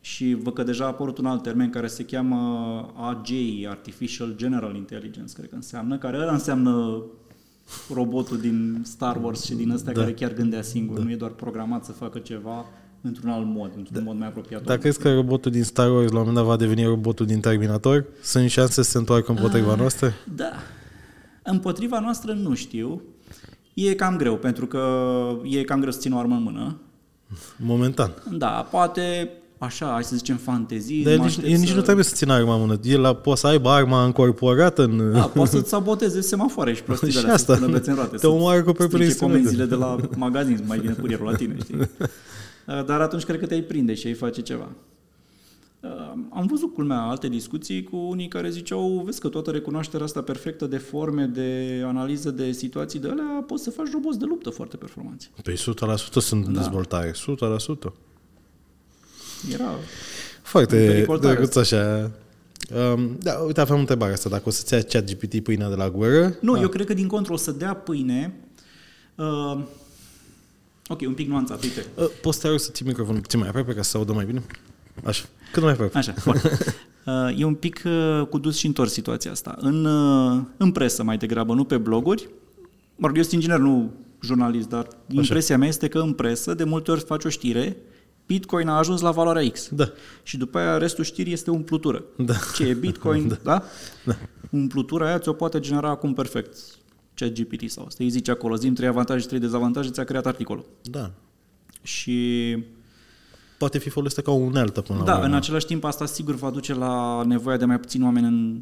Și 0.00 0.34
văd 0.34 0.52
că 0.52 0.62
deja 0.62 0.84
a 0.84 0.86
apărut 0.86 1.18
un 1.18 1.26
alt 1.26 1.42
termen 1.42 1.70
care 1.70 1.86
se 1.86 2.04
cheamă 2.04 2.36
AGI, 2.96 3.66
Artificial 3.68 4.34
General 4.36 4.76
Intelligence, 4.76 5.32
cred 5.36 5.48
că 5.48 5.54
înseamnă, 5.54 5.98
care 5.98 6.16
ăla 6.16 6.32
înseamnă 6.32 7.02
robotul 7.94 8.38
din 8.38 8.80
Star 8.84 9.22
Wars 9.22 9.44
și 9.44 9.54
din 9.54 9.70
ăstea 9.70 9.92
Da. 9.92 10.00
care 10.00 10.12
chiar 10.12 10.32
gândea 10.32 10.62
singur, 10.62 10.98
nu 10.98 11.10
e 11.10 11.16
doar 11.16 11.30
programat 11.30 11.84
să 11.84 11.92
facă 11.92 12.18
ceva 12.18 12.64
într-un 13.02 13.30
alt 13.30 13.46
mod, 13.46 13.70
într-un 13.76 14.02
mod 14.04 14.16
mai 14.18 14.26
apropiat. 14.26 14.62
Dar 14.64 14.76
crezi 14.78 14.98
că 14.98 15.14
robotul 15.14 15.50
din 15.50 15.62
Star 15.62 15.90
Wars 15.90 16.10
la 16.10 16.18
un 16.18 16.18
moment 16.18 16.34
dat 16.36 16.44
va 16.44 16.56
deveni 16.56 16.84
robotul 16.84 17.26
din 17.26 17.40
Terminator? 17.40 18.04
Sunt 18.22 18.50
șanse 18.50 18.72
să 18.82 18.90
se 18.90 18.98
întoarcă 18.98 19.30
împotriva 19.32 19.74
noastră? 19.74 20.12
Da. 20.34 20.50
Împotriva 21.42 22.00
noastră 22.00 22.32
nu 22.32 22.54
știu. 22.54 23.02
E 23.74 23.94
cam 23.94 24.16
greu, 24.16 24.36
pentru 24.36 24.66
că 24.66 24.82
e 25.44 25.62
cam 25.62 25.80
greu 25.80 25.92
să 25.92 25.98
țin 25.98 26.12
o 26.12 26.18
armă 26.18 26.34
în 26.34 26.42
mână. 26.42 26.76
Momentan. 27.56 28.10
Da, 28.30 28.68
poate 28.70 29.30
așa, 29.58 29.86
hai 29.92 30.04
să 30.04 30.16
zicem 30.16 30.36
fantezii. 30.36 31.02
Dar 31.02 31.12
el 31.12 31.18
mă 31.18 31.24
nici, 31.24 31.32
aștept 31.32 31.52
el 31.52 31.58
nici 31.58 31.68
să- 31.68 31.74
nu 31.74 31.80
trebuie 31.80 32.04
să 32.04 32.14
țină 32.14 32.32
arma 32.32 32.54
în 32.54 32.60
mână. 32.60 32.78
El 32.82 33.04
a, 33.04 33.14
poate 33.14 33.40
să 33.40 33.46
aibă 33.46 33.68
arma 33.68 34.04
încorporată 34.04 34.82
în... 34.82 35.12
Da, 35.12 35.20
poate 35.22 35.50
să-ți 35.50 35.68
saboteze 35.68 36.20
semafoare 36.20 36.72
și 36.74 36.82
prostii 36.82 37.06
de 37.06 37.12
Și 37.12 37.18
alea, 37.18 37.34
asta. 37.34 37.52
să 37.52 37.58
spună 37.60 37.72
bețe 37.72 37.90
în 37.90 37.96
roate. 37.96 38.10
Te 38.10 38.18
să 38.18 38.28
omoară 38.28 38.62
cu 38.62 38.72
propriile 38.72 38.88
strice 39.10 39.24
instrumente. 39.32 39.38
comenzile 39.42 39.64
de 39.64 39.74
la 40.14 40.16
magazin, 40.16 40.56
să 40.56 40.62
mai 40.66 40.78
vine 40.78 40.92
curierul 40.92 41.26
la 41.26 41.34
tine, 41.34 41.56
știi? 41.62 41.76
Dar 42.66 43.00
atunci 43.00 43.24
cred 43.24 43.38
că 43.38 43.46
te-ai 43.46 43.62
prinde 43.62 43.94
și 43.94 44.06
ai 44.06 44.12
face 44.12 44.40
ceva. 44.42 44.68
Uh, 45.80 45.90
Am 46.30 46.46
văzut 46.46 46.74
culmea 46.74 47.00
alte 47.00 47.28
discuții 47.28 47.82
cu 47.82 47.96
unii 47.96 48.28
care 48.28 48.50
ziceau, 48.50 49.02
vezi 49.04 49.20
că 49.20 49.28
toată 49.28 49.50
recunoașterea 49.50 50.06
asta 50.06 50.22
perfectă 50.22 50.66
de 50.66 50.76
forme, 50.78 51.24
de 51.24 51.82
analiză 51.84 52.30
de 52.30 52.52
situații 52.52 52.98
de 52.98 53.08
alea, 53.08 53.44
poți 53.46 53.62
să 53.62 53.70
faci 53.70 53.90
roboți 53.92 54.18
de 54.18 54.24
luptă 54.24 54.50
foarte 54.50 54.76
performanți. 54.76 55.30
Păi 55.42 55.54
100% 55.54 55.56
sunt 56.20 56.46
în 56.46 56.52
Da. 56.52 56.60
dezvoltare. 56.60 57.10
100%. 57.10 57.92
Era... 59.52 59.64
Un 59.70 59.76
Foarte 60.42 60.76
pericol 60.76 61.18
tare 61.18 61.34
drăguț 61.34 61.56
așa. 61.56 62.10
Um, 62.94 63.16
da, 63.22 63.32
uite, 63.32 63.60
aveam 63.60 63.78
întrebarea 63.78 64.14
asta. 64.14 64.28
Dacă 64.28 64.42
o 64.46 64.50
să-ți 64.50 64.74
ia 64.74 64.82
chat 64.82 65.12
GPT 65.14 65.42
pâinea 65.42 65.68
de 65.68 65.74
la 65.74 65.90
gură... 65.90 66.36
Nu, 66.40 66.54
da. 66.54 66.60
eu 66.60 66.68
cred 66.68 66.86
că 66.86 66.94
din 66.94 67.06
contră 67.06 67.32
o 67.32 67.36
să 67.36 67.50
dea 67.50 67.74
pâine. 67.74 68.34
Uh, 69.14 69.58
ok, 70.88 71.00
un 71.06 71.14
pic 71.14 71.28
nuanțat, 71.28 71.62
uite. 71.62 71.86
Uh, 71.94 72.06
Poți 72.22 72.36
să 72.36 72.42
te 72.42 72.48
rog 72.48 72.58
să 72.60 72.70
ții 72.70 72.86
microfonul 72.86 73.20
puțin 73.20 73.38
mai 73.38 73.48
aproape 73.48 73.74
ca 73.74 73.82
să 73.82 73.90
se 73.90 73.96
audă 73.96 74.12
mai 74.12 74.24
bine? 74.24 74.42
Așa. 75.04 75.24
Cât 75.52 75.62
mai 75.62 75.72
aproape. 75.72 75.98
Așa, 75.98 76.14
bun. 76.24 76.34
Uh, 77.06 77.38
E 77.38 77.44
un 77.44 77.54
pic 77.54 77.82
uh, 77.84 78.26
cu 78.28 78.38
dus 78.38 78.56
și 78.56 78.66
întors 78.66 78.92
situația 78.92 79.30
asta. 79.30 79.56
În, 79.60 79.84
uh, 79.84 80.40
în 80.56 80.72
presă 80.72 81.02
mai 81.02 81.16
degrabă, 81.16 81.54
nu 81.54 81.64
pe 81.64 81.76
bloguri. 81.76 82.28
Mă 82.96 83.06
rog, 83.06 83.16
eu 83.16 83.22
sunt 83.22 83.34
inginer, 83.34 83.58
nu 83.58 83.92
jurnalist, 84.20 84.68
dar 84.68 84.88
impresia 85.08 85.58
mea 85.58 85.68
este 85.68 85.88
că 85.88 85.98
în 85.98 86.12
presă 86.12 86.54
de 86.54 86.64
multe 86.64 86.90
ori 86.90 87.00
faci 87.00 87.24
o 87.24 87.28
știre, 87.28 87.76
Bitcoin 88.26 88.68
a 88.68 88.78
ajuns 88.78 89.00
la 89.00 89.10
valoarea 89.10 89.50
X. 89.50 89.68
Da. 89.68 89.90
Și 90.22 90.36
după 90.36 90.58
aia 90.58 90.78
restul 90.78 91.04
știrii 91.04 91.32
este 91.32 91.50
umplutură. 91.50 92.04
Da. 92.16 92.34
Ce 92.54 92.64
e 92.64 92.74
Bitcoin, 92.74 93.28
da? 93.28 93.36
da? 93.42 93.64
Da. 94.04 94.16
Umplutura 94.50 95.06
aia 95.06 95.18
ți-o 95.18 95.32
poate 95.32 95.60
genera 95.60 95.88
acum 95.88 96.14
perfect. 96.14 96.56
Ce 97.30 97.42
GPT 97.42 97.70
sau 97.70 97.84
asta. 97.86 98.04
Îi 98.04 98.10
zice 98.10 98.30
acolo, 98.30 98.54
zim 98.56 98.74
trei 98.74 98.88
avantaje 98.88 99.20
și 99.20 99.26
trei 99.26 99.40
dezavantaje, 99.40 99.90
ți-a 99.90 100.04
creat 100.04 100.26
articolul. 100.26 100.64
Da. 100.82 101.10
Și 101.82 102.56
Poate 103.58 103.78
fi 103.78 103.88
folosită 103.88 104.20
ca 104.20 104.30
o 104.30 104.34
unealtă 104.34 104.80
până 104.80 104.98
la 104.98 105.04
Da, 105.04 105.12
urmă. 105.14 105.24
în 105.26 105.34
același 105.34 105.66
timp 105.66 105.84
asta 105.84 106.06
sigur 106.06 106.34
va 106.34 106.50
duce 106.50 106.74
la 106.74 107.22
nevoia 107.26 107.56
de 107.56 107.64
mai 107.64 107.80
puțin 107.80 108.02
oameni 108.02 108.26
în 108.26 108.60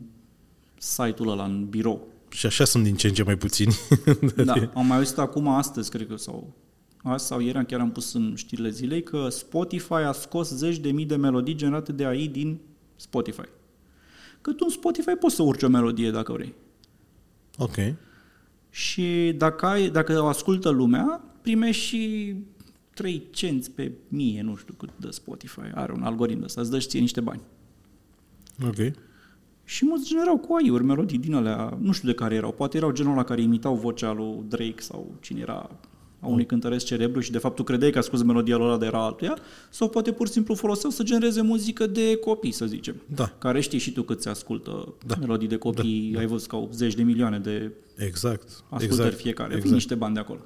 site-ul 0.79 1.29
ăla, 1.31 1.45
în 1.45 1.67
birou. 1.69 2.07
Și 2.29 2.47
așa 2.47 2.65
sunt 2.65 2.85
din 2.85 2.95
ce 2.97 3.07
în 3.07 3.15
ce 3.15 3.23
mai 3.23 3.37
puțini. 3.37 3.75
Da, 4.45 4.55
am 4.75 4.87
mai 4.87 4.97
auzit 4.97 5.19
acum 5.19 5.49
astăzi, 5.49 5.91
cred 5.91 6.07
că, 6.07 6.17
sau 6.17 6.53
azi 7.03 7.27
sau 7.27 7.41
ieri 7.41 7.67
chiar 7.67 7.81
am 7.81 7.91
pus 7.91 8.13
în 8.13 8.33
știrile 8.37 8.71
zilei 8.71 9.03
că 9.03 9.29
Spotify 9.29 9.93
a 9.93 10.13
scos 10.13 10.51
zeci 10.55 10.77
de 10.79 10.91
mii 10.91 11.05
de 11.07 11.17
melodii 11.17 11.55
generate 11.55 11.93
de 11.93 12.05
AI 12.07 12.29
din 12.29 12.59
Spotify. 12.97 13.49
Că 14.41 14.51
tu 14.51 14.65
în 14.65 14.71
Spotify 14.71 15.11
poți 15.11 15.35
să 15.35 15.43
urci 15.43 15.63
o 15.63 15.69
melodie 15.69 16.11
dacă 16.11 16.33
vrei. 16.33 16.55
ok. 17.59 17.77
Și 18.71 19.35
dacă, 19.37 19.67
ai, 19.67 19.89
dacă 19.89 20.23
o 20.23 20.27
ascultă 20.27 20.69
lumea, 20.69 21.25
primești 21.43 21.83
și 21.83 22.35
3 22.95 23.27
cenți 23.31 23.71
pe 23.71 23.93
mie, 24.09 24.43
nu 24.43 24.57
știu 24.57 24.75
cât 24.75 24.91
de 24.97 25.11
Spotify. 25.11 25.71
Are 25.75 25.93
un 25.93 26.03
algoritm 26.03 26.43
ăsta, 26.43 26.61
îți 26.61 26.71
dă 26.71 26.79
și 26.79 26.89
ție 26.89 27.01
niște 27.01 27.21
bani. 27.21 27.41
Ok. 28.67 28.93
Și 29.65 29.85
mulți 29.85 30.09
generau 30.09 30.39
cu 30.39 30.55
AI-uri, 30.55 30.85
melodii 30.85 31.19
din 31.19 31.35
alea, 31.35 31.79
nu 31.81 31.93
știu 31.93 32.09
de 32.09 32.15
care 32.15 32.35
erau, 32.35 32.53
poate 32.53 32.77
erau 32.77 32.91
genul 32.93 33.17
la 33.17 33.25
care 33.25 33.41
imitau 33.41 33.75
vocea 33.75 34.13
lui 34.13 34.43
Drake 34.49 34.81
sau 34.81 35.15
cine 35.21 35.41
era 35.41 35.71
a 36.21 36.27
unui 36.27 36.47
cântăresc 36.47 36.85
celebru 36.85 37.21
și 37.21 37.31
de 37.31 37.39
fapt 37.39 37.57
tu 37.57 37.63
credeai 37.63 37.91
că 37.91 37.99
asculti 37.99 38.25
melodia 38.25 38.57
lor 38.57 38.79
de 38.79 38.87
era 38.87 39.05
altuia, 39.05 39.39
sau 39.71 39.89
poate 39.89 40.13
pur 40.13 40.27
și 40.27 40.33
simplu 40.33 40.55
foloseau 40.55 40.91
să 40.93 41.03
genereze 41.03 41.43
muzică 41.43 41.87
de 41.87 42.17
copii, 42.17 42.53
să 42.53 42.67
zicem. 42.67 42.95
Da. 43.15 43.33
Care 43.39 43.61
știi 43.61 43.79
și 43.79 43.93
tu 43.93 44.03
cât 44.03 44.23
se 44.23 44.29
ascultă 44.29 44.95
Da. 45.07 45.15
melodii 45.21 45.49
de 45.49 45.57
copii, 45.57 46.15
ai 46.19 46.27
văzut 46.27 46.49
că 46.49 46.57
au 46.57 46.71
zeci 46.73 46.95
de 46.95 47.03
milioane 47.03 47.39
de 47.39 47.73
Exact. 47.97 48.43
ascultări 48.69 48.85
exact. 48.87 49.15
fiecare, 49.17 49.47
exact. 49.49 49.65
Exact. 49.65 49.75
niște 49.75 49.95
bani 49.95 50.15
de 50.15 50.21
acolo. 50.21 50.41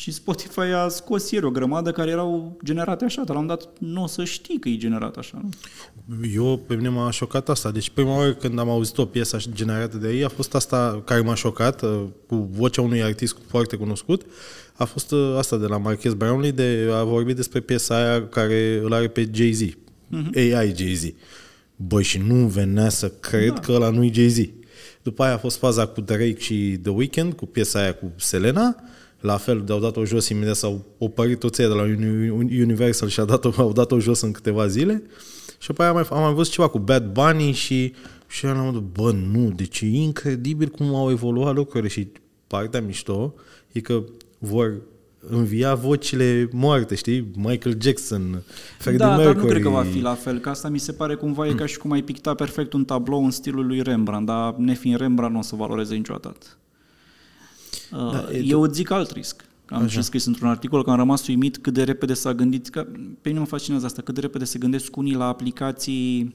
Și 0.00 0.10
Spotify 0.10 0.60
a 0.60 0.88
scos 0.88 1.30
ieri 1.30 1.44
o 1.44 1.50
grămadă 1.50 1.92
care 1.92 2.10
erau 2.10 2.58
generate 2.64 3.04
așa, 3.04 3.22
dar 3.24 3.34
la 3.34 3.40
un 3.40 3.46
dat 3.46 3.68
nu 3.78 4.02
o 4.02 4.06
să 4.06 4.24
știi 4.24 4.58
că 4.58 4.68
e 4.68 4.76
generat 4.76 5.16
așa. 5.16 5.40
Nu? 5.42 5.48
Eu, 6.34 6.56
pe 6.66 6.74
mine 6.74 6.88
m-a 6.88 7.10
șocat 7.10 7.48
asta. 7.48 7.70
Deci 7.70 7.90
prima 7.90 8.16
oară 8.16 8.34
când 8.34 8.58
am 8.58 8.68
auzit 8.68 8.98
o 8.98 9.04
piesă 9.04 9.36
așa 9.36 9.50
generată 9.54 9.96
de 9.96 10.12
ei, 10.12 10.24
a 10.24 10.28
fost 10.28 10.54
asta 10.54 11.02
care 11.04 11.20
m-a 11.20 11.34
șocat, 11.34 11.82
uh, 11.82 12.02
cu 12.26 12.50
vocea 12.52 12.82
unui 12.82 13.02
artist 13.02 13.36
foarte 13.46 13.76
cunoscut, 13.76 14.22
a 14.74 14.84
fost 14.84 15.12
uh, 15.12 15.34
asta 15.38 15.56
de 15.56 15.66
la 15.66 15.78
Marques 15.78 16.12
Brownlee, 16.12 16.50
de 16.50 16.88
a 16.92 17.02
vorbit 17.02 17.36
despre 17.36 17.60
piesa 17.60 17.96
aia 17.96 18.26
care 18.26 18.80
îl 18.82 18.92
are 18.92 19.08
pe 19.08 19.28
Jay-Z. 19.32 19.60
Mhm. 20.08 20.30
AI 20.34 20.74
Jay-Z. 20.76 21.04
Băi, 21.76 22.02
și 22.02 22.18
nu 22.18 22.46
venea 22.46 22.88
să 22.88 23.08
cred 23.08 23.52
Da. 23.52 23.60
că 23.60 23.72
ăla 23.72 23.90
nu-i 23.90 24.12
Jay-Z. 24.14 24.38
După 25.02 25.22
aia 25.22 25.34
a 25.34 25.38
fost 25.38 25.58
faza 25.58 25.86
cu 25.86 26.00
Drake 26.00 26.36
și 26.38 26.78
The 26.82 26.90
Weeknd, 26.90 27.32
cu 27.32 27.46
piesa 27.46 27.80
aia 27.80 27.94
cu 27.94 28.12
Selena, 28.16 28.76
la 29.20 29.36
fel, 29.36 29.62
de-au 29.66 29.78
dat-o 29.78 30.04
jos 30.04 30.28
imediat, 30.28 30.56
s-au 30.56 30.84
opărit 30.98 31.38
toți 31.38 31.60
ei 31.60 31.68
de 31.68 31.74
la 31.74 31.82
Uni- 31.82 32.62
Universal 32.62 33.08
și 33.08 33.20
a 33.20 33.24
dat-o, 33.24 33.52
au 33.56 33.72
dat-o 33.72 33.98
jos 33.98 34.20
în 34.20 34.32
câteva 34.32 34.66
zile. 34.66 35.02
Și 35.58 35.66
după 35.66 35.82
aia 35.82 35.90
am 35.90 35.96
mai, 35.96 36.06
am 36.10 36.22
mai 36.22 36.32
văzut 36.32 36.52
ceva 36.52 36.68
cu 36.68 36.78
Bad 36.78 37.12
Bunny 37.12 37.52
și, 37.52 37.92
și 38.26 38.46
eu 38.46 38.56
am 38.56 38.72
zis, 38.72 38.82
bă, 38.92 39.12
nu, 39.12 39.50
deci 39.50 39.80
e 39.80 39.86
incredibil 39.86 40.68
cum 40.68 40.94
au 40.94 41.10
evoluat 41.10 41.54
lucrurile 41.54 41.88
și 41.88 42.08
partea 42.46 42.80
mișto 42.80 43.34
e 43.72 43.80
că 43.80 44.02
vor 44.38 44.80
învia 45.28 45.74
vocile 45.74 46.48
moarte, 46.52 46.94
știi? 46.94 47.30
Michael 47.34 47.76
Jackson, 47.80 48.42
Freddie 48.78 49.06
da, 49.06 49.16
Mercury. 49.16 49.34
dar 49.34 49.44
nu 49.44 49.50
cred 49.50 49.62
că 49.62 49.68
va 49.68 49.82
fi 49.82 50.00
la 50.00 50.14
fel, 50.14 50.38
că 50.38 50.48
asta 50.48 50.68
mi 50.68 50.78
se 50.78 50.92
pare 50.92 51.14
cumva 51.14 51.46
e 51.46 51.52
ca 51.52 51.66
și 51.66 51.78
cum 51.78 51.90
ai 51.90 52.02
picta 52.02 52.34
perfect 52.34 52.72
un 52.72 52.84
tablou 52.84 53.24
în 53.24 53.30
stilul 53.30 53.66
lui 53.66 53.82
Rembrandt, 53.82 54.26
dar 54.26 54.54
nefiind 54.56 54.98
Rembrandt 54.98 55.32
nu 55.34 55.40
o 55.40 55.42
să 55.42 55.56
valoreze 55.56 55.94
niciodată. 55.94 56.46
Uh, 57.92 58.10
Da, 58.12 58.26
e 58.32 58.42
eu 58.46 58.60
îți 58.62 58.74
zic 58.74 58.90
alt 58.90 59.10
risc, 59.10 59.44
Am 59.68 59.86
și 59.86 60.02
scris 60.02 60.24
într-un 60.24 60.48
articol 60.48 60.84
că 60.84 60.90
am 60.90 60.96
rămas 60.96 61.26
uimit 61.26 61.58
cât 61.58 61.72
de 61.74 61.82
repede 61.82 62.14
s-a 62.14 62.34
gândit, 62.34 62.68
că 62.68 62.86
pe 63.20 63.28
mine 63.28 63.38
mă 63.38 63.44
fascinează 63.44 63.86
asta, 63.86 64.02
cât 64.02 64.14
de 64.14 64.20
repede 64.20 64.44
se 64.44 64.58
gândesc 64.58 64.96
unii 64.96 65.14
la 65.14 65.24
aplicații 65.26 66.34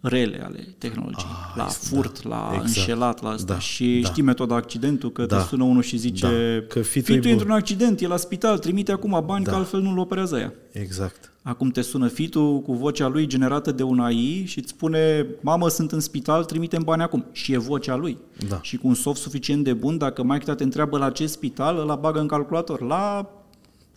rele 0.00 0.42
ale 0.44 0.74
tehnologiei, 0.78 1.30
Ah, 1.30 1.52
la 1.56 1.66
este- 1.68 1.86
furt, 1.94 2.22
da, 2.22 2.28
la 2.28 2.50
exact. 2.52 2.66
înșelat, 2.76 3.22
la 3.22 3.28
asta. 3.28 3.52
Da, 3.52 3.58
și 3.58 3.98
da. 4.02 4.08
știi 4.08 4.22
metoda 4.22 4.54
accidentul, 4.54 5.12
că 5.12 5.26
Da. 5.26 5.36
te 5.38 5.46
sună 5.48 5.64
unul 5.64 5.82
și 5.82 5.96
zice 5.96 6.26
Da, 6.26 6.66
că 6.68 6.80
fitul 6.82 7.14
e 7.14 7.14
fitul 7.14 7.14
e 7.14 7.18
bun." 7.20 7.30
într-un 7.30 7.50
accident, 7.50 8.00
e 8.00 8.06
la 8.06 8.16
spital, 8.16 8.58
trimite 8.58 8.92
acum 8.92 9.22
bani, 9.26 9.44
Da. 9.44 9.50
că 9.50 9.56
altfel 9.56 9.80
nu-l 9.80 9.98
operează 9.98 10.36
ea. 10.38 10.52
Exact. 10.72 11.29
Acum 11.42 11.70
te 11.70 11.80
sună 11.80 12.08
fitul 12.08 12.60
cu 12.60 12.72
vocea 12.74 13.08
lui 13.08 13.26
generată 13.26 13.72
de 13.72 13.82
un 13.82 14.00
AI 14.00 14.44
și 14.46 14.58
îți 14.58 14.68
spune 14.70 15.26
mamă, 15.40 15.68
sunt 15.68 15.92
în 15.92 16.00
spital, 16.00 16.44
trimitem 16.44 16.82
bani 16.82 17.02
acum. 17.02 17.24
Și 17.32 17.52
e 17.52 17.58
vocea 17.58 17.96
lui. 17.96 18.18
Da. 18.48 18.58
Și 18.62 18.76
cu 18.76 18.88
un 18.88 18.94
soft 18.94 19.20
suficient 19.20 19.64
de 19.64 19.72
bun, 19.72 19.98
dacă 19.98 20.22
mai 20.22 20.38
te 20.38 20.62
întreabă 20.62 20.98
la 20.98 21.10
ce 21.10 21.26
spital, 21.26 21.78
îl 21.78 21.98
bagă 22.00 22.20
în 22.20 22.26
calculator, 22.26 22.80
la 22.82 23.30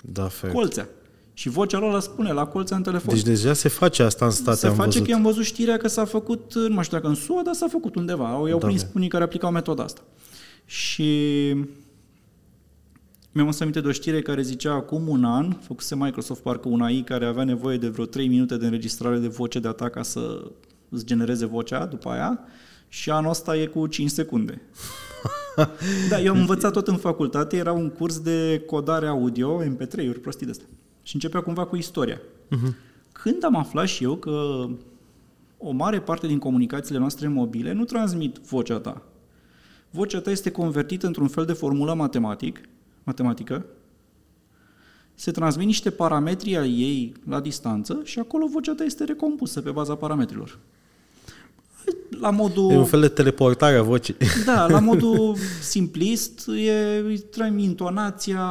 Da, 0.02 0.28
fair. 0.28 0.54
colțea. 0.54 0.88
Și 1.34 1.50
vocea 1.50 1.80
lor 1.80 1.92
la 1.94 2.00
spune, 2.00 2.32
la 2.32 2.46
colțea 2.46 2.78
în 2.78 2.84
telefon. 2.84 3.14
Deci 3.14 3.24
deja 3.24 3.54
se 3.54 3.70
face 3.70 4.04
asta 4.04 4.26
în 4.26 4.32
state, 4.32 4.58
se 4.58 4.68
am 4.68 4.74
face 4.76 4.90
văzut. 4.90 5.08
că 5.08 5.14
am 5.14 5.22
văzut 5.22 5.44
știrea 5.44 5.78
că 5.78 5.88
s-a 5.88 6.06
făcut, 6.06 6.54
nu 6.56 6.74
mai 6.74 6.84
știu 6.84 6.98
dacă 6.98 7.10
în 7.10 7.16
SUA, 7.16 7.42
dar 7.46 7.54
s-a 7.54 7.68
făcut 7.70 7.96
undeva. 7.96 8.28
Au 8.30 8.46
i-au 8.48 8.60
Da, 8.60 8.66
prins 8.66 8.82
bine. 8.82 8.94
unii 8.96 9.08
care 9.08 9.24
aplicau 9.24 9.52
metoda 9.52 9.84
asta. 9.84 10.02
Și 10.66 11.10
mi-am 13.34 13.48
adus 13.48 13.60
aminte 13.60 13.82
de 13.82 13.88
o 13.88 13.92
știre 13.92 14.22
care 14.22 14.42
zicea 14.42 14.74
acum 14.74 15.08
un 15.08 15.24
an, 15.24 15.52
făcuse 15.52 15.96
Microsoft 15.96 16.42
parcă 16.42 16.68
un 16.68 16.82
AI 16.82 17.04
care 17.04 17.26
avea 17.26 17.44
nevoie 17.44 17.78
de 17.78 17.88
vreo 17.88 18.06
3 18.06 18.28
minute 18.28 18.58
de 18.58 18.66
înregistrare 18.66 19.18
de 19.18 19.28
voce 19.28 19.60
de 19.60 19.68
atac 19.68 19.92
ca 19.92 20.04
să 20.04 20.52
îți 20.90 21.06
genereze 21.06 21.46
vocea 21.46 21.86
după 21.86 22.10
aia 22.10 22.40
și 22.88 23.10
anul 23.10 23.30
ăsta 23.30 23.58
e 23.58 23.66
cu 23.66 23.88
5 23.88 24.10
secunde. 24.10 24.62
da, 26.10 26.20
eu 26.22 26.34
am 26.34 26.40
învățat 26.40 26.72
tot 26.74 26.88
în 26.88 26.98
facultate, 26.98 27.58
era 27.58 27.72
un 27.72 27.90
curs 27.90 28.20
de 28.20 28.64
codare 28.66 29.08
audio, 29.08 29.64
MP3-uri, 29.64 30.22
prostii 30.22 30.46
de 30.46 30.52
astea. 30.52 30.68
Și 31.04 31.16
începea 31.16 31.42
cumva 31.42 31.66
cu 31.66 31.76
istoria. 31.76 32.22
Când 33.12 33.44
am 33.44 33.56
aflat 33.56 33.88
și 33.88 34.04
eu 34.04 34.16
că 34.16 34.66
o 35.58 35.72
mare 35.72 36.02
parte 36.02 36.28
din 36.28 36.40
comunicațiile 36.40 37.00
noastre 37.00 37.28
mobile 37.28 37.72
nu 37.72 37.84
transmit 37.84 38.38
vocea 38.38 38.80
ta. 38.80 39.02
Vocea 39.90 40.20
ta 40.20 40.32
este 40.32 40.52
convertită 40.52 41.08
într-un 41.08 41.28
fel 41.28 41.46
de 41.46 41.54
formulă 41.54 41.94
matematic, 41.94 42.62
matematică, 43.04 43.66
se 45.16 45.32
transmit 45.32 45.66
niște 45.66 45.90
parametri 45.90 46.58
ai 46.58 46.70
ei 46.70 47.14
la 47.30 47.40
distanță 47.40 48.02
și 48.04 48.20
acolo 48.20 48.48
vocea 48.48 48.74
ta 48.74 48.84
este 48.84 49.04
recompusă 49.04 49.62
pe 49.62 49.72
baza 49.72 49.96
parametrilor. 49.96 50.60
La 52.20 52.30
modul... 52.30 52.72
E 52.72 52.78
un 52.78 52.86
fel 52.86 53.02
de 53.02 53.08
teleportare 53.08 53.76
a 53.76 53.82
vocii. 53.82 54.16
Da, 54.46 54.68
la 54.68 54.80
modul 54.90 55.36
simplist, 55.62 56.48
e, 56.48 57.02
îi 57.06 57.18
trăim 57.18 57.58
intonația, 57.58 58.44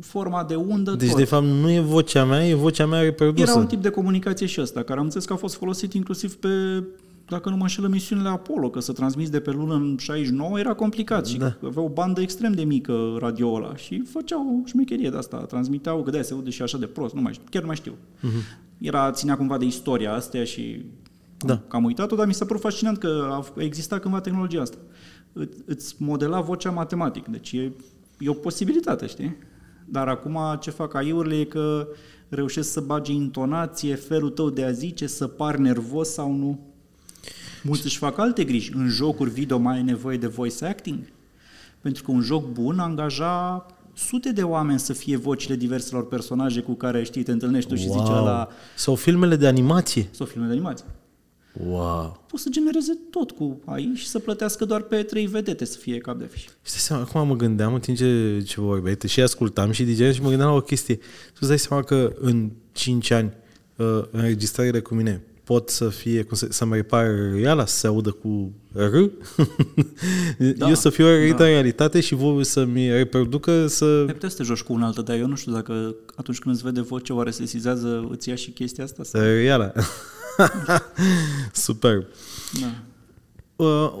forma 0.00 0.44
de 0.44 0.54
undă, 0.54 0.90
Deci, 0.90 1.08
tot. 1.08 1.18
de 1.18 1.24
fapt, 1.24 1.44
nu 1.44 1.70
e 1.70 1.80
vocea 1.80 2.24
mea, 2.24 2.48
e 2.48 2.54
vocea 2.54 2.86
mea 2.86 3.00
reprodusă. 3.00 3.50
Era 3.50 3.60
un 3.60 3.66
tip 3.66 3.82
de 3.82 3.90
comunicație 3.90 4.46
și 4.46 4.60
ăsta, 4.60 4.82
care 4.82 4.98
am 4.98 5.04
înțeles 5.04 5.26
că 5.26 5.32
a 5.32 5.36
fost 5.36 5.54
folosit 5.54 5.92
inclusiv 5.92 6.36
pe, 6.36 6.48
dacă 7.30 7.48
nu 7.48 7.56
mă 7.56 7.62
înșelă, 7.62 7.88
misiunile 7.88 8.28
Apollo, 8.28 8.70
că 8.70 8.80
să 8.80 8.92
transmiți 8.92 9.30
de 9.30 9.40
pe 9.40 9.50
lună 9.50 9.74
în 9.74 9.96
69 9.98 10.58
era 10.58 10.74
complicat 10.74 11.26
și 11.26 11.38
Da. 11.38 11.56
avea 11.64 11.82
o 11.82 11.88
bandă 11.88 12.20
extrem 12.20 12.52
de 12.52 12.62
mică 12.64 13.16
radio 13.18 13.52
ăla 13.54 13.76
și 13.76 14.00
făceau 14.00 14.60
o 14.62 14.66
șmecherie 14.66 15.10
de 15.10 15.16
asta, 15.16 15.36
transmiteau, 15.36 16.02
că 16.02 16.10
de 16.10 16.22
se 16.22 16.32
aude 16.32 16.50
și 16.50 16.62
așa 16.62 16.78
de 16.78 16.86
prost, 16.86 17.14
nu 17.14 17.20
mai 17.20 17.32
știu, 17.32 17.44
chiar 17.50 17.60
nu 17.60 17.66
mai 17.66 17.76
știu. 17.76 17.92
Uh-huh. 17.92 18.58
Era, 18.78 19.10
ținea 19.10 19.36
cumva 19.36 19.58
de 19.58 19.64
istoria 19.64 20.12
astea 20.14 20.44
și 20.44 20.84
Da. 21.38 21.56
că 21.68 21.76
am 21.76 21.84
uitat-o, 21.84 22.16
dar 22.16 22.26
mi 22.26 22.34
s-a 22.34 22.44
părut 22.44 22.60
fascinant 22.62 22.98
că 22.98 23.28
a 23.30 23.44
existat 23.62 24.00
cândva 24.00 24.20
tehnologia 24.20 24.60
asta. 24.60 24.76
Î- 25.32 25.48
Îți 25.66 25.94
modela 25.98 26.40
vocea 26.40 26.70
matematic, 26.70 27.26
deci 27.26 27.52
e, 27.52 27.72
e 28.18 28.28
o 28.28 28.32
posibilitate, 28.32 29.06
știi? 29.06 29.36
Dar 29.84 30.08
acum 30.08 30.38
ce 30.60 30.70
fac 30.70 30.94
AI-urile 30.94 31.38
e 31.38 31.44
că 31.44 31.88
reușesc 32.28 32.70
să 32.72 32.80
bage 32.80 33.12
intonație, 33.12 33.94
felul 33.94 34.30
tău 34.30 34.50
de 34.50 34.64
a 34.64 34.70
zice, 34.70 35.06
să 35.06 35.26
pari 35.26 35.60
nervos 35.60 36.08
sau 36.12 36.32
nu. 36.32 36.60
Mulți 37.62 37.84
își 37.84 37.98
fac 37.98 38.18
alte 38.18 38.44
griji. 38.44 38.72
În 38.74 38.88
jocuri 38.88 39.30
video 39.30 39.58
mai 39.58 39.76
ai 39.76 39.82
nevoie 39.82 40.16
de 40.16 40.26
voice 40.26 40.64
acting? 40.64 40.98
Pentru 41.80 42.02
că 42.02 42.10
un 42.10 42.20
joc 42.20 42.48
bun 42.52 42.78
angaja 42.78 43.66
sute 43.94 44.32
de 44.32 44.42
oameni 44.42 44.78
să 44.78 44.92
fie 44.92 45.16
vocile 45.16 45.56
diverselor 45.56 46.08
personaje 46.08 46.60
cu 46.60 46.74
care 46.74 47.02
știi, 47.02 47.22
te 47.22 47.32
întâlnești 47.32 47.68
tu 47.68 47.74
și 47.76 47.82
zice 47.82 48.10
la 48.10 48.48
Sau 48.76 48.94
filmele 48.94 49.36
de 49.36 49.46
animație. 49.46 50.08
sau 50.10 50.26
filme 50.26 50.46
de 50.46 50.52
animație. 50.52 50.84
Wow. 51.66 52.24
Poți 52.26 52.42
să 52.42 52.48
genereze 52.52 52.98
tot 53.10 53.30
cu 53.30 53.60
AI 53.64 53.92
și 53.94 54.06
să 54.08 54.18
plătească 54.18 54.64
doar 54.64 54.80
pe 54.80 55.02
trei 55.02 55.26
vedete 55.26 55.64
să 55.64 55.78
fie 55.78 55.98
cap 55.98 56.18
de 56.18 56.26
fiș. 56.30 56.42
Și 56.42 56.48
dai 56.62 56.78
seama, 56.78 57.02
acum 57.02 57.26
mă 57.26 57.36
gândeam 57.36 57.74
în 57.74 57.80
timp 57.80 57.96
ce, 57.96 58.42
ce 58.46 58.60
vorbeai, 58.60 58.94
te 58.94 59.06
și 59.06 59.20
ascultam 59.20 59.70
și 59.70 59.84
digeam 59.84 60.12
și 60.12 60.22
mă 60.22 60.28
gândeam 60.28 60.48
la 60.48 60.56
o 60.56 60.60
chestie. 60.60 60.96
Tu 60.96 61.36
îți 61.38 61.48
dai 61.48 61.58
seama 61.58 61.82
că 61.82 62.12
în 62.20 62.50
5 62.72 63.10
ani 63.10 63.32
uh, 63.76 64.02
înregistrările 64.10 64.80
cu 64.80 64.94
mine 64.94 65.22
pot 65.50 65.68
să 65.68 65.88
fie, 65.88 66.22
cum 66.22 66.36
să, 66.36 66.46
să-mi 66.50 66.74
repare 66.74 67.32
reala, 67.34 67.66
să 67.66 67.76
se 67.76 67.86
audă 67.86 68.10
cu 68.10 68.52
R? 68.72 68.96
Da, 70.56 70.68
Eu 70.68 70.74
să 70.74 70.90
fiu 70.90 71.04
rărit 71.04 71.36
da. 71.36 71.44
în 71.44 71.50
realitate 71.50 72.00
și 72.00 72.14
voi 72.14 72.44
să-mi 72.44 72.90
reproducă 72.90 73.66
să... 73.66 73.84
Ai 74.06 74.12
putea 74.12 74.28
să 74.28 74.36
te 74.36 74.42
joci 74.42 74.62
cu 74.62 74.72
un 74.72 74.82
altă, 74.82 75.02
dar 75.02 75.16
eu 75.16 75.26
nu 75.26 75.34
știu 75.34 75.52
dacă 75.52 75.94
atunci 76.14 76.38
când 76.38 76.54
îți 76.54 76.64
vede 76.64 76.80
voce, 76.80 77.12
oare 77.12 77.30
se 77.30 77.46
sizează, 77.46 78.08
îți 78.10 78.28
ia 78.28 78.34
și 78.34 78.50
chestia 78.50 78.84
asta? 78.84 79.04
Sau? 79.04 79.20
Reala. 79.20 79.72
Super. 81.52 82.06
Da. 82.60 82.82
Uh, 83.64 83.92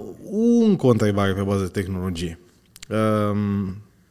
încă 0.62 0.86
o 0.86 0.90
întrebare 0.90 1.32
pe 1.32 1.42
bază 1.42 1.62
de 1.62 1.80
tehnologie. 1.80 2.38
Uh, 2.88 3.36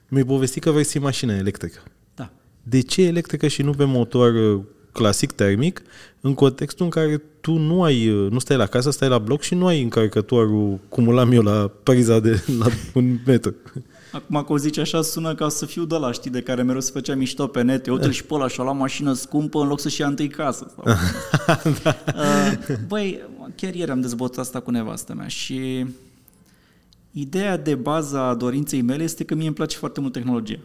mi-ai 0.08 0.26
povestit 0.26 0.64
că 0.64 0.72
vrei 0.72 0.84
să 0.84 0.92
iei 0.96 1.04
mașină 1.04 1.34
electrică. 1.34 1.80
da. 2.16 2.32
De 2.64 2.82
ce 2.82 3.02
electrică 3.02 3.48
și 3.48 3.62
nu 3.62 3.72
pe 3.72 3.84
motor 3.84 4.34
uh, 4.34 4.62
clasic 4.92 5.32
termic, 5.32 5.82
în 6.22 6.34
contextul 6.34 6.86
în 6.86 6.92
care 6.92 7.22
tu 7.42 7.52
nu 7.52 7.84
ai, 7.84 8.10
uh, 8.10 8.32
nu 8.32 8.40
stai 8.40 8.58
la 8.58 8.66
casă, 8.66 8.92
stai 8.92 9.10
la 9.10 9.18
bloc 9.18 9.42
și 9.42 9.56
nu 9.56 9.66
ai 9.66 9.82
încărcătorul 9.82 10.80
cum 10.90 11.08
îl 11.08 11.18
am 11.18 11.32
eu 11.32 11.42
la 11.42 11.72
priza 11.84 12.20
de 12.20 12.44
la 12.60 12.66
un 12.94 13.20
metru. 13.26 13.56
Acum 14.12 14.44
că 14.44 14.54
o 14.54 14.58
zici 14.58 14.78
așa, 14.78 15.02
sună 15.02 15.36
ca 15.36 15.50
să 15.50 15.66
fiu 15.66 15.86
de 15.86 15.96
la, 15.96 16.12
știi, 16.12 16.32
de 16.32 16.42
care 16.42 16.64
mereu 16.64 16.82
se 16.82 16.92
făcea 16.92 17.16
mișto 17.16 17.48
pe 17.48 17.62
net. 17.62 17.88
Eu 17.88 17.94
uite 17.94 18.12
și 18.12 18.24
pe 18.24 18.34
ăla 18.34 18.48
și-a 18.48 18.64
luat 18.64 18.78
mașină 18.78 19.14
scumpă 19.14 19.60
în 19.60 19.68
loc 19.68 19.80
să-și 19.80 20.02
ia 20.02 20.08
întâi 20.08 20.28
casă. 20.28 20.74
Sau... 20.76 20.84
Da. 21.84 21.96
uh, 22.16 22.78
băi, 22.88 23.22
chiar 23.56 23.74
ieri 23.74 23.92
am 23.92 24.02
dezbătut 24.02 24.38
asta 24.38 24.60
cu 24.60 24.72
nevastă 24.72 25.14
mea 25.14 25.28
și 25.28 25.86
ideea 27.12 27.58
de 27.58 27.76
bază 27.76 28.18
a 28.18 28.36
dorinței 28.36 28.82
mele 28.82 29.04
este 29.04 29.24
că 29.24 29.36
mie 29.36 29.46
îmi 29.46 29.56
place 29.56 29.78
foarte 29.78 30.00
mult 30.00 30.14
tehnologia. 30.14 30.60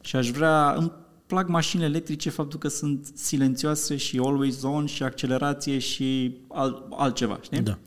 Și 0.00 0.16
aș 0.16 0.30
vrea, 0.30 0.72
îmi 0.72 0.92
plac 1.28 1.48
mașinile 1.48 1.88
electrice, 1.88 2.30
faptul 2.30 2.58
că 2.58 2.68
sunt 2.68 3.10
silențioase 3.14 3.96
și 3.96 4.20
always 4.24 4.62
on 4.62 4.86
și 4.86 5.02
accelerație 5.02 5.78
și 5.78 6.36
al, 6.48 6.86
altceva, 6.90 7.38
știi? 7.42 7.60
Da. 7.60 7.78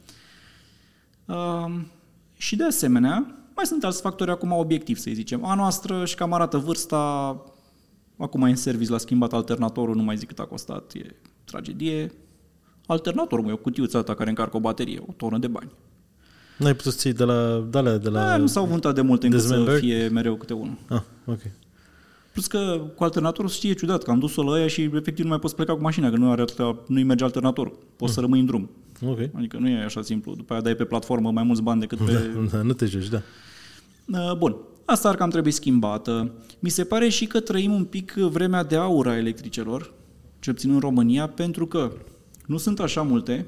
Uh, 1.26 1.82
și 2.38 2.56
de 2.56 2.64
asemenea, 2.64 3.36
mai 3.56 3.66
sunt 3.66 3.84
alți 3.84 4.02
factori 4.02 4.32
acum 4.32 4.52
obiectiv, 4.52 4.98
să 4.98 5.10
zicem. 5.14 5.46
A 5.46 5.56
noastră 5.56 6.06
și 6.06 6.16
cam 6.16 6.34
arată 6.34 6.58
vârsta, 6.58 6.98
acum 8.18 8.42
e 8.42 8.50
în 8.50 8.56
service, 8.56 8.92
l-a 8.92 8.98
schimbat 8.98 9.34
alternatorul, 9.34 9.96
nu 9.96 10.04
mai 10.04 10.18
zic 10.18 10.28
cât 10.28 10.40
a 10.40 10.46
costat, 10.46 10.94
e 10.94 11.16
tragedie. 11.44 12.12
Alternatorul, 12.86 13.44
mă, 13.44 13.50
e 13.50 13.54
o 13.54 13.58
cutiuță 13.58 13.98
asta 13.98 14.16
care 14.16 14.30
încarcă 14.30 14.58
o 14.58 14.60
baterie, 14.60 15.04
o 15.08 15.12
tonă 15.12 15.38
de 15.38 15.48
bani. 15.48 15.72
N-ai 16.58 16.76
putut 16.76 16.94
să 16.94 17.08
iei 17.08 17.18
de 17.18 17.24
la, 17.24 17.68
de 17.70 17.80
la, 17.80 17.98
de 17.98 18.10
la... 18.10 18.20
Da, 18.26 18.38
nu 18.38 18.48
s-au 18.48 18.66
vântat 18.66 18.96
de 18.96 19.02
mult 19.02 19.24
încât 19.24 19.40
să 19.42 19.48
Dismember? 19.48 19.80
fie 19.80 20.08
mereu 20.08 20.36
câte 20.36 20.54
unul. 20.54 20.78
Ah, 20.90 21.02
ok. 21.26 21.40
Plus 22.32 22.48
că 22.48 22.92
cu 22.96 23.04
alternatorul 23.04 23.50
știe 23.50 23.74
ciudat, 23.74 24.04
că 24.04 24.12
am 24.12 24.20
dus-o 24.20 24.44
la 24.44 24.52
aia 24.52 24.68
și 24.68 24.82
efectiv 24.82 25.24
nu 25.24 25.30
mai 25.30 25.40
poți 25.40 25.56
pleca 25.56 25.76
cu 25.76 25.82
mașina, 25.82 26.10
că 26.10 26.16
nu 26.18 26.32
are 26.32 26.42
atâta, 26.42 26.84
nu-i 26.88 27.04
merge 27.04 27.24
alternatorul. 27.24 27.78
Poți 27.96 28.14
să 28.14 28.20
rămâi 28.20 28.40
în 28.40 28.46
drum. 28.46 28.70
Ok. 29.06 29.20
Adică 29.34 29.58
nu 29.58 29.70
e 29.70 29.84
așa 29.84 30.02
simplu. 30.02 30.36
După 30.36 30.54
aia 30.54 30.62
dai 30.62 30.76
pe 30.76 30.84
platformă 30.86 31.32
mai 31.32 31.44
mulți 31.44 31.62
bani 31.62 31.80
decât 31.80 31.98
pe... 31.98 32.12
Da, 32.12 32.58
da, 32.58 32.62
nu 32.62 32.74
te 32.74 32.86
joci, 32.86 33.08
da. 33.08 33.22
Uh, 34.08 34.38
Bun, 34.38 34.56
asta 34.86 35.10
ar 35.10 35.16
cam 35.16 35.30
trebui 35.30 35.52
schimbată. 35.52 36.32
Mi 36.60 36.70
se 36.70 36.84
pare 36.84 37.10
și 37.10 37.26
că 37.26 37.40
trăim 37.40 37.72
un 37.74 37.86
pic 37.86 38.14
vremea 38.14 38.64
de 38.64 38.76
aur 38.76 39.08
a 39.08 39.18
electricelor, 39.18 39.94
cel 40.40 40.54
puțin 40.54 40.74
în 40.74 40.80
România, 40.80 41.28
pentru 41.28 41.66
că 41.68 41.92
nu 42.46 42.58
sunt 42.58 42.80
așa 42.80 43.02
multe. 43.02 43.46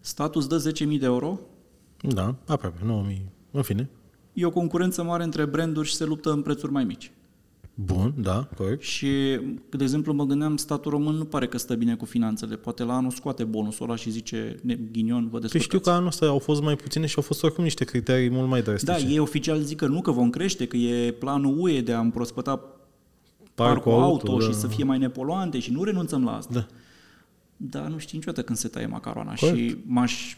Status 0.00 0.46
dă 0.46 0.72
10.000 0.72 0.98
de 0.98 1.04
euro, 1.04 1.40
Da, 2.02 2.34
aproape, 2.46 2.78
9000. 2.84 3.24
În 3.50 3.62
fine. 3.62 3.88
E 4.32 4.44
o 4.44 4.50
concurență 4.50 5.02
mare 5.02 5.24
între 5.24 5.44
branduri 5.44 5.88
și 5.88 5.94
se 5.94 6.04
luptă 6.04 6.30
în 6.32 6.42
prețuri 6.42 6.72
mai 6.72 6.84
mici. 6.84 7.10
Bun, 7.74 8.14
da, 8.18 8.48
corect. 8.56 8.82
Și, 8.82 9.08
de 9.70 9.82
exemplu, 9.82 10.12
mă 10.12 10.24
gândeam, 10.24 10.56
statul 10.56 10.90
român 10.90 11.14
nu 11.14 11.24
pare 11.24 11.46
că 11.48 11.58
stă 11.58 11.74
bine 11.74 11.94
cu 11.96 12.04
finanțele. 12.04 12.56
Poate 12.56 12.82
la 12.84 12.94
anul 12.94 13.10
scoate 13.10 13.44
bonusul 13.44 13.84
ăla 13.86 13.96
și 13.96 14.10
zice, 14.10 14.56
"Ne- 14.62 14.78
ghinion, 14.92 15.22
vă 15.24 15.30
Păi 15.30 15.40
descurcați. 15.40 15.64
știu 15.64 15.78
că 15.78 15.90
anul 15.90 16.06
ăsta 16.06 16.26
au 16.26 16.38
fost 16.38 16.62
mai 16.62 16.76
puține 16.76 17.06
și 17.06 17.14
au 17.16 17.22
fost 17.22 17.42
oricum 17.42 17.64
niște 17.64 17.84
criterii 17.84 18.30
mult 18.30 18.48
mai 18.48 18.62
drastice. 18.62 18.92
Da, 18.92 18.98
ei 18.98 19.18
oficial 19.18 19.60
zic 19.60 19.76
că 19.78 19.86
nu, 19.86 20.00
că 20.00 20.10
vom 20.10 20.30
crește, 20.30 20.66
că 20.66 20.76
e 20.76 21.10
planul 21.12 21.54
UE 21.58 21.80
de 21.80 21.92
a 21.92 22.00
împrospăta 22.00 22.56
parcul, 22.56 22.74
Parcul 23.54 23.92
auto, 23.92 24.30
auto, 24.30 24.40
și 24.40 24.50
da. 24.50 24.56
să 24.56 24.66
fie 24.66 24.84
mai 24.84 24.98
nepoluante 24.98 25.58
și 25.58 25.72
nu 25.72 25.82
renunțăm 25.82 26.24
la 26.24 26.36
asta. 26.36 26.52
Da. 26.54 26.66
Dar 27.56 27.86
nu 27.88 27.98
știi 27.98 28.16
niciodată 28.18 28.42
când 28.42 28.58
se 28.58 28.68
taie 28.68 28.86
macaroana 28.86 29.34
Corect. 29.34 29.58
și 29.58 29.76
m-aș 29.86 30.36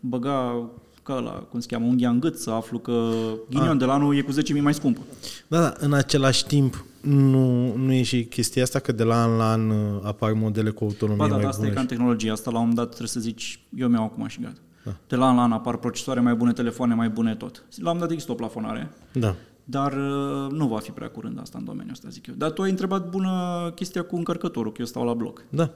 băga 0.00 0.70
ca 1.08 1.16
ăla, 1.16 1.30
cum 1.30 1.60
se 1.60 1.66
cheamă, 1.66 1.86
unghia 1.86 2.08
în 2.10 2.20
gât, 2.20 2.38
să 2.38 2.50
aflu 2.50 2.78
că 2.78 3.10
ghinion 3.50 3.78
de 3.78 3.84
la 3.84 3.92
anul 3.92 4.16
e 4.16 4.20
cu 4.20 4.32
10.000 4.32 4.60
mai 4.62 4.74
scumpă. 4.74 5.00
Da, 5.48 5.60
da, 5.60 5.72
în 5.78 5.92
același 5.92 6.46
timp, 6.46 6.84
nu, 7.00 7.74
nu 7.76 7.92
e 7.92 8.02
și 8.02 8.24
chestia 8.24 8.62
asta 8.62 8.78
că 8.78 8.92
de 8.92 9.02
la 9.02 9.22
an 9.22 9.36
la 9.36 9.50
an 9.50 9.70
uh, 9.70 9.76
apar 10.02 10.32
modele 10.32 10.70
cu 10.70 10.84
autonomie 10.84 11.18
Ba 11.18 11.26
da, 11.26 11.32
mai 11.32 11.40
dar 11.40 11.50
asta 11.50 11.62
e 11.62 11.64
bune. 11.64 11.74
ca 11.74 11.80
în 11.80 11.86
și- 11.86 11.92
tehnologie. 11.94 12.30
Asta 12.30 12.50
la 12.50 12.58
un 12.58 12.62
moment 12.68 12.78
dat 12.78 12.86
trebuie 12.88 13.08
să 13.08 13.20
zici, 13.20 13.60
eu 13.76 13.88
mi-au 13.88 14.04
acum 14.04 14.26
și 14.26 14.40
gata. 14.40 14.58
Da. 14.84 14.96
De 15.08 15.16
la 15.16 15.26
an 15.28 15.36
la 15.36 15.42
an 15.42 15.52
apar 15.52 15.76
procesoare 15.76 16.20
mai 16.20 16.34
bune, 16.34 16.52
telefoane 16.52 16.94
mai 16.94 17.08
bune, 17.08 17.34
tot. 17.34 17.56
La 17.56 17.62
un 17.76 17.82
moment 17.82 18.00
dat 18.00 18.10
există 18.10 18.32
o 18.32 18.34
plafonare, 18.34 18.90
Da. 19.12 19.34
dar 19.64 19.92
uh, 19.92 20.50
nu 20.50 20.66
va 20.66 20.78
fi 20.78 20.90
prea 20.90 21.08
curând 21.08 21.40
asta 21.40 21.58
în 21.58 21.64
domeniul 21.64 21.92
ăsta, 21.92 22.08
zic 22.08 22.26
eu. 22.26 22.34
Dar 22.38 22.50
tu 22.50 22.62
ai 22.62 22.70
întrebat 22.70 23.10
bună 23.10 23.32
chestia 23.74 24.02
cu 24.02 24.16
încărcătorul, 24.16 24.70
că 24.72 24.76
eu 24.80 24.86
stau 24.86 25.04
la 25.04 25.14
bloc. 25.14 25.42
Da. 25.48 25.70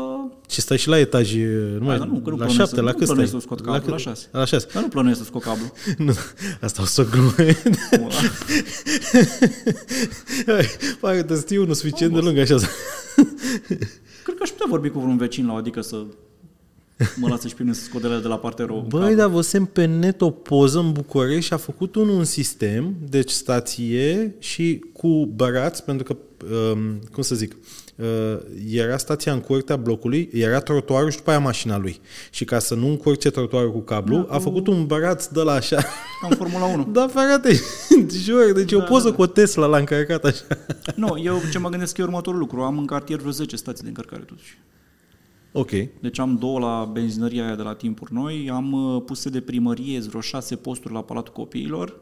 Uh, 0.00 0.30
Și 0.48 0.60
stai 0.60 0.76
și 0.78 0.88
la 0.88 0.98
etaj, 0.98 1.34
nu 1.78 1.84
mai, 1.84 1.98
dar 1.98 2.06
nu, 2.06 2.12
că 2.20 2.30
nu 2.30 2.36
la 2.36 2.44
plănuiesc 2.44 2.56
șapte, 2.58 2.74
să- 2.74 2.80
la 2.80 2.90
nu 2.90 2.96
cât 2.96 3.06
plănuiesc 3.06 3.30
stai? 3.30 3.40
să 3.40 3.46
scot 3.46 3.60
cablul, 3.60 3.80
cât? 3.80 3.90
la 3.90 3.96
șase. 3.96 4.26
La 4.32 4.44
șase. 4.44 4.66
dar 4.72 4.82
nu 4.82 4.88
plănuiesc 4.88 5.18
să 5.20 5.24
scot 5.26 5.42
cablu. 5.42 5.72
Nu, 6.06 6.12
asta 6.60 6.82
o 6.82 6.84
să 6.84 7.00
o 7.00 7.04
glumă. 7.10 7.32
Pare 11.00 11.22
că 11.24 11.36
știu 11.36 11.62
unul 11.62 11.74
suficient 11.74 12.12
de 12.14 12.18
lung 12.20 12.38
așa. 12.38 12.56
Cred 14.24 14.36
că 14.36 14.42
aș 14.42 14.48
putea 14.50 14.66
vorbi 14.68 14.88
cu 14.88 14.98
vreun 14.98 15.16
vecin 15.16 15.46
la 15.46 15.52
o, 15.52 15.56
adică 15.56 15.80
să 15.80 16.04
mă 17.16 17.28
lasă 17.28 17.48
și 17.48 17.54
pe 17.54 17.62
mine 17.62 17.74
să 17.74 17.82
scot 17.82 18.00
de 18.00 18.06
la, 18.06 18.18
de 18.18 18.28
la 18.28 18.38
partea 18.38 18.64
rău. 18.64 18.84
Băi, 18.88 19.14
dar 19.14 19.28
văzusem 19.28 19.64
pe 19.64 19.84
net 19.84 20.20
o 20.20 20.30
poză 20.30 20.78
în 20.78 20.92
București 20.92 21.44
și 21.46 21.52
a 21.52 21.56
făcut 21.56 21.94
unul 21.94 22.14
un 22.16 22.24
sistem, 22.24 22.94
deci 23.08 23.30
stație 23.30 24.34
și 24.38 24.84
cu 24.92 25.26
bărați, 25.26 25.84
pentru 25.84 26.04
că, 26.04 26.16
um, 26.72 26.98
cum 27.12 27.22
să 27.22 27.34
zic, 27.34 27.52
uh, 27.52 27.58
era 28.70 28.96
stația 28.96 29.32
în 29.32 29.40
curtea 29.40 29.76
blocului, 29.76 30.30
era 30.32 30.60
trotuarul 30.60 31.10
și 31.10 31.16
după 31.16 31.30
aia 31.30 31.38
mașina 31.38 31.78
lui. 31.78 32.00
Și 32.30 32.44
ca 32.44 32.58
să 32.58 32.74
nu 32.74 32.86
încurce 32.86 33.30
trotuarul 33.30 33.72
cu 33.72 33.80
cablu, 33.80 34.26
a 34.28 34.38
făcut 34.38 34.66
un 34.66 34.86
băraț 34.86 35.26
de 35.26 35.42
la 35.42 35.52
așa. 35.52 35.76
Ca 36.20 36.28
în 36.30 36.36
Formula 36.36 36.64
1. 36.64 36.88
Da, 36.92 37.08
frate, 37.08 37.52
jur, 38.24 38.52
deci 38.52 38.72
da, 38.72 38.76
o 38.76 38.80
poză 38.80 39.04
da, 39.04 39.10
da. 39.10 39.16
cu 39.16 39.22
o 39.22 39.26
Tesla 39.26 39.66
l-a 39.66 39.78
încărcat 39.78 40.24
așa. 40.24 40.42
Nu, 40.96 41.18
eu 41.22 41.40
ce 41.52 41.58
mă 41.58 41.68
gândesc 41.68 41.98
e 41.98 42.02
următorul 42.02 42.38
lucru. 42.38 42.60
Am 42.60 42.78
în 42.78 42.86
cartier 42.86 43.18
vreo 43.18 43.30
10 43.30 43.56
stații 43.56 43.82
de 43.82 43.88
încărcare 43.88 44.22
totuși. 44.22 44.58
Ok. 45.52 45.70
Deci 46.00 46.18
am 46.18 46.36
două 46.36 46.58
la 46.58 46.90
benzinăria 46.92 47.44
aia 47.44 47.54
de 47.54 47.62
la 47.62 47.74
timpuri 47.74 48.12
noi, 48.12 48.50
am 48.52 48.72
uh, 48.72 49.02
puse 49.06 49.28
de 49.28 49.40
primărie 49.40 50.00
vreo 50.00 50.20
șase 50.20 50.56
posturi 50.56 50.94
la 50.94 51.02
Palatul 51.02 51.32
Copiilor, 51.32 52.00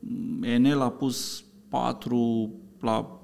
Mm, 0.00 0.42
Enel 0.42 0.80
a 0.80 0.90
pus 0.90 1.44
patru 1.68 2.50
la 2.80 3.20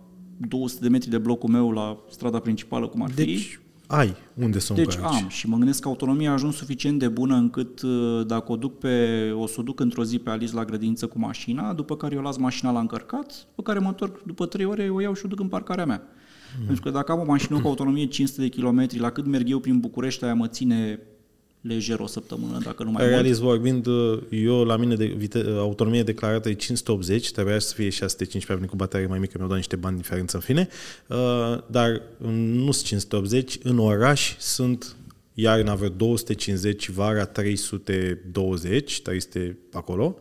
200 0.49 0.81
de 0.83 0.89
metri 0.89 1.11
de 1.11 1.19
blocul 1.19 1.51
meu 1.51 1.71
la 1.71 1.97
strada 2.11 2.39
principală, 2.39 2.89
cum 2.89 3.03
ar 3.03 3.11
fi. 3.11 3.25
Deci 3.25 3.61
ai 3.87 4.17
unde 4.35 4.59
să 4.59 4.73
o 4.73 4.77
Deci 4.77 4.95
încarci. 4.95 5.23
am 5.23 5.29
și 5.29 5.49
mă 5.49 5.57
gândesc 5.57 5.81
că 5.81 5.89
autonomia 5.89 6.31
a 6.31 6.33
ajuns 6.33 6.57
suficient 6.57 6.99
de 6.99 7.09
bună 7.09 7.35
încât 7.35 7.83
uh, 7.83 8.27
dacă 8.27 8.53
o 8.53 8.57
duc 8.57 8.79
pe, 8.79 9.31
o 9.37 9.47
să 9.47 9.57
o 9.59 9.63
duc 9.63 9.81
într-o 9.81 10.05
zi 10.05 10.19
pe 10.19 10.31
Alice 10.31 10.55
la 10.55 10.65
grădință 10.65 11.07
cu 11.07 11.19
mașina, 11.19 11.73
după 11.73 11.97
care 11.97 12.15
eu 12.15 12.23
las 12.23 12.37
mașina 12.37 12.71
la 12.71 12.81
încărcat, 12.81 13.47
după 13.49 13.63
care 13.63 13.79
mă 13.79 13.89
întorc 13.89 14.23
după 14.23 14.47
3 14.47 14.65
ore, 14.65 14.89
o 14.89 15.01
iau 15.01 15.15
și 15.15 15.25
o 15.25 15.29
duc 15.29 15.41
în 15.41 15.49
parcarea 15.49 15.87
mea. 15.87 16.03
Mm. 16.59 16.65
Pentru 16.65 16.83
că 16.83 16.91
dacă 16.91 17.13
am 17.13 17.21
o 17.21 17.25
mașină 17.25 17.61
cu 17.61 17.67
autonomie 17.67 18.07
500 18.07 18.41
de 18.41 18.49
km, 18.49 18.87
la 19.01 19.11
cât 19.11 19.27
merg 19.27 19.51
eu 19.51 19.59
prin 19.59 19.79
București, 19.79 20.25
aia 20.25 20.35
mă 20.35 20.47
ține 20.47 21.01
lejer 21.61 21.99
o 22.01 22.07
săptămână, 22.07 22.59
dacă 22.65 22.83
nu 22.83 22.91
mai 22.91 23.03
mult. 23.03 23.15
Realist 23.15 23.41
vorbind, 23.41 23.87
eu 24.31 24.65
la 24.65 24.77
mine 24.77 24.95
de 24.95 25.05
vite- 25.07 25.45
autonomie 25.59 26.03
declarată 26.03 26.49
e 26.49 26.53
580, 26.55 27.31
trebuia 27.33 27.59
să 27.59 27.75
fie 27.75 27.89
615, 27.89 28.53
a 28.53 28.55
venit 28.55 28.71
cu 28.71 28.77
baterie 28.77 29.07
mai 29.07 29.19
mică, 29.19 29.33
mi-au 29.37 29.49
dat 29.49 29.57
niște 29.57 29.77
bani 29.77 29.97
diferență 29.97 30.37
în 30.37 30.43
fine, 30.43 30.69
Uh, 31.07 31.17
dar 31.67 32.03
nu 32.65 32.71
sunt 32.71 32.87
580, 32.87 33.59
în 33.63 33.79
oraș 33.79 34.37
sunt 34.39 34.97
iarna 35.35 35.75
vreo 35.75 35.89
250, 35.89 36.89
vara 36.91 37.25
320, 37.25 39.01
300 39.03 39.59
acolo, 39.73 40.17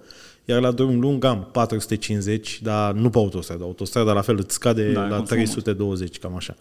iar 0.46 0.62
la 0.62 0.72
drum 0.72 1.00
lung 1.00 1.24
am 1.24 1.50
450, 1.52 2.60
dar 2.62 2.94
nu 2.94 3.10
pe 3.10 3.18
autostradă. 3.18 3.64
Autostrada 3.64 4.14
la 4.14 4.22
fel 4.22 4.38
îți 4.38 4.54
scade 4.54 4.92
Da, 4.92 5.00
la 5.02 5.16
consumă 5.16 5.26
320, 5.26 6.18
cam 6.20 6.36
așa. 6.36 6.56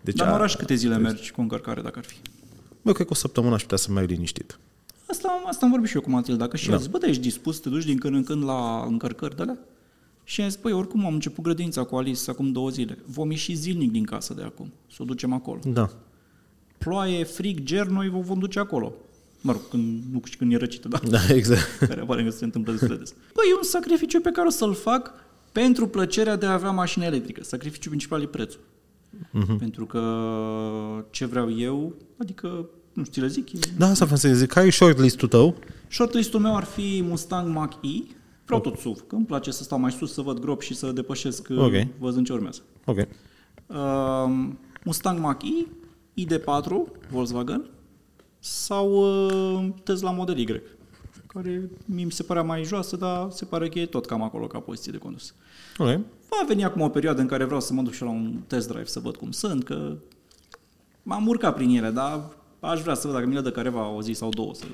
Deci, 0.00 0.14
Dar 0.16 0.26
în 0.26 0.32
a- 0.32 0.36
oraș 0.36 0.54
câte 0.56 0.74
zile 0.74 0.96
mergi 0.98 1.30
cu 1.30 1.40
încărcare, 1.40 1.80
dacă 1.82 1.98
ar 1.98 2.04
fi? 2.04 2.14
Bă, 2.82 2.92
cred 2.92 3.06
că 3.06 3.12
o 3.12 3.16
săptămână 3.16 3.54
aș 3.54 3.62
putea 3.62 3.76
să 3.76 3.90
merg 3.92 4.08
liniștit. 4.10 4.58
Asta, 5.08 5.42
asta 5.46 5.64
am 5.64 5.70
vorbit 5.70 5.88
și 5.88 5.96
eu 5.96 6.02
cu 6.02 6.10
Matilda, 6.10 6.48
că 6.48 6.56
și 6.56 6.66
Da. 6.66 6.72
da. 6.72 6.78
zis, 6.78 6.86
bă, 6.86 6.98
dar 6.98 7.08
ești 7.08 7.22
dispus 7.22 7.54
să 7.54 7.60
te 7.60 7.68
duci 7.68 7.84
din 7.84 7.98
când 7.98 8.14
în 8.14 8.24
când 8.24 8.44
la 8.44 8.84
încărcări 8.88 9.36
de 9.36 9.42
alea? 9.42 9.58
Și 10.24 10.40
am 10.40 10.48
zis, 10.48 10.58
băi, 10.62 10.72
oricum 10.72 11.06
am 11.06 11.14
început 11.14 11.44
grădința 11.44 11.82
cu 11.84 11.96
Alice 11.96 12.30
acum 12.30 12.52
două 12.52 12.68
zile. 12.70 12.98
Vom 13.06 13.30
ieși 13.30 13.54
zilnic 13.54 13.90
din 13.90 14.04
casă 14.04 14.34
de 14.34 14.42
acum, 14.42 14.72
să 14.90 14.98
o 15.00 15.04
ducem 15.04 15.32
acolo. 15.32 15.60
Da. 15.64 15.90
Ploaie, 16.78 17.24
frig, 17.24 17.62
ger, 17.62 17.86
noi 17.86 18.08
vă 18.08 18.18
vom 18.18 18.38
duce 18.38 18.58
acolo. 18.58 18.92
Mă 19.40 19.52
rog, 19.52 19.60
când, 19.70 20.02
nu 20.12 20.20
știu 20.24 20.38
când 20.38 20.52
e 20.52 20.56
răcită, 20.56 20.88
da? 20.88 21.00
Da, 21.08 21.18
exact. 21.34 21.78
care 21.88 22.00
apare 22.00 22.24
că 22.24 22.30
se 22.30 22.44
întâmplă 22.44 22.72
destul 22.72 22.90
de 22.90 22.96
des. 22.96 23.14
Băi, 23.34 23.44
e 23.50 23.56
un 23.56 23.62
sacrificiu 23.62 24.20
pe 24.20 24.30
care 24.30 24.46
o 24.46 24.50
să-l 24.50 24.74
fac 24.74 25.12
pentru 25.52 25.86
plăcerea 25.88 26.36
de 26.36 26.46
a 26.46 26.52
avea 26.52 26.70
mașină 26.70 27.04
electrică. 27.04 27.44
Sacrificiul 27.44 27.88
principal 27.90 28.22
e 28.22 28.26
prețul. 28.26 28.60
Uh-huh. 29.18 29.58
Pentru 29.58 29.86
că 29.86 30.02
ce 31.10 31.26
vreau 31.26 31.58
eu, 31.58 31.94
adică, 32.16 32.46
nu 32.92 33.04
știu, 33.04 33.12
ți 33.12 33.20
le 33.20 33.26
zic, 33.26 33.52
e 33.52 33.58
Da, 33.78 33.86
asta 33.86 34.04
vreau 34.04 34.18
să 34.18 34.28
zic. 34.34 34.48
Care 34.48 34.66
e 34.66 34.70
shortlist-ul 34.70 35.28
tău? 35.28 35.54
Shortlistul 35.88 36.40
meu 36.40 36.56
ar 36.56 36.64
fi 36.64 37.02
Mustang 37.08 37.54
Mach-E. 37.54 38.02
Vreau 38.44 38.60
tot 38.60 38.78
SUV, 38.78 39.06
că 39.06 39.14
îmi 39.14 39.24
place 39.24 39.50
să 39.50 39.62
stau 39.62 39.78
mai 39.78 39.92
sus, 39.92 40.12
să 40.12 40.20
văd 40.20 40.38
grop 40.38 40.60
și 40.60 40.74
să 40.74 40.92
depășesc 40.92 41.48
Ok. 41.50 41.58
okay. 41.58 41.88
văzând 41.98 42.26
ce 42.26 42.32
urmează. 42.32 42.60
Ok. 42.84 42.96
Uh, 42.96 44.48
Mustang 44.84 45.18
Mach-E, 45.18 45.66
ID4, 46.14 47.08
Volkswagen, 47.10 47.70
sau 48.38 48.92
uh, 48.92 49.68
Tesla 49.82 50.10
Model 50.10 50.38
Y, 50.38 50.62
care 51.26 51.70
mi 51.84 52.12
se 52.12 52.22
părea 52.22 52.42
mai 52.42 52.64
joasă, 52.64 52.96
dar 52.96 53.30
se 53.30 53.44
pare 53.44 53.68
că 53.68 53.78
e 53.78 53.86
tot 53.86 54.06
cam 54.06 54.22
acolo 54.22 54.46
ca 54.46 54.58
poziție 54.58 54.92
de 54.92 54.98
condus. 54.98 55.34
Ok. 55.78 56.00
Va 56.40 56.46
veni 56.46 56.64
acum 56.64 56.80
o 56.80 56.88
perioadă 56.88 57.20
în 57.20 57.26
care 57.26 57.44
vreau 57.44 57.60
să 57.60 57.72
mă 57.72 57.82
duc 57.82 57.92
și 57.92 58.02
la 58.02 58.08
un 58.10 58.40
test 58.46 58.68
drive 58.68 58.84
să 58.84 59.00
văd 59.00 59.16
cum 59.16 59.30
sunt, 59.30 59.64
că 59.64 59.96
m-am 61.02 61.26
urcat 61.26 61.54
prin 61.54 61.76
ele, 61.76 61.90
dar 61.90 62.20
aș 62.60 62.80
vrea 62.80 62.94
să 62.94 63.06
văd 63.06 63.16
dacă 63.16 63.28
mi 63.28 63.34
le 63.34 63.40
dă 63.40 63.50
careva 63.50 63.88
o 63.88 64.02
zi 64.02 64.12
sau 64.12 64.28
două 64.28 64.54
să 64.54 64.64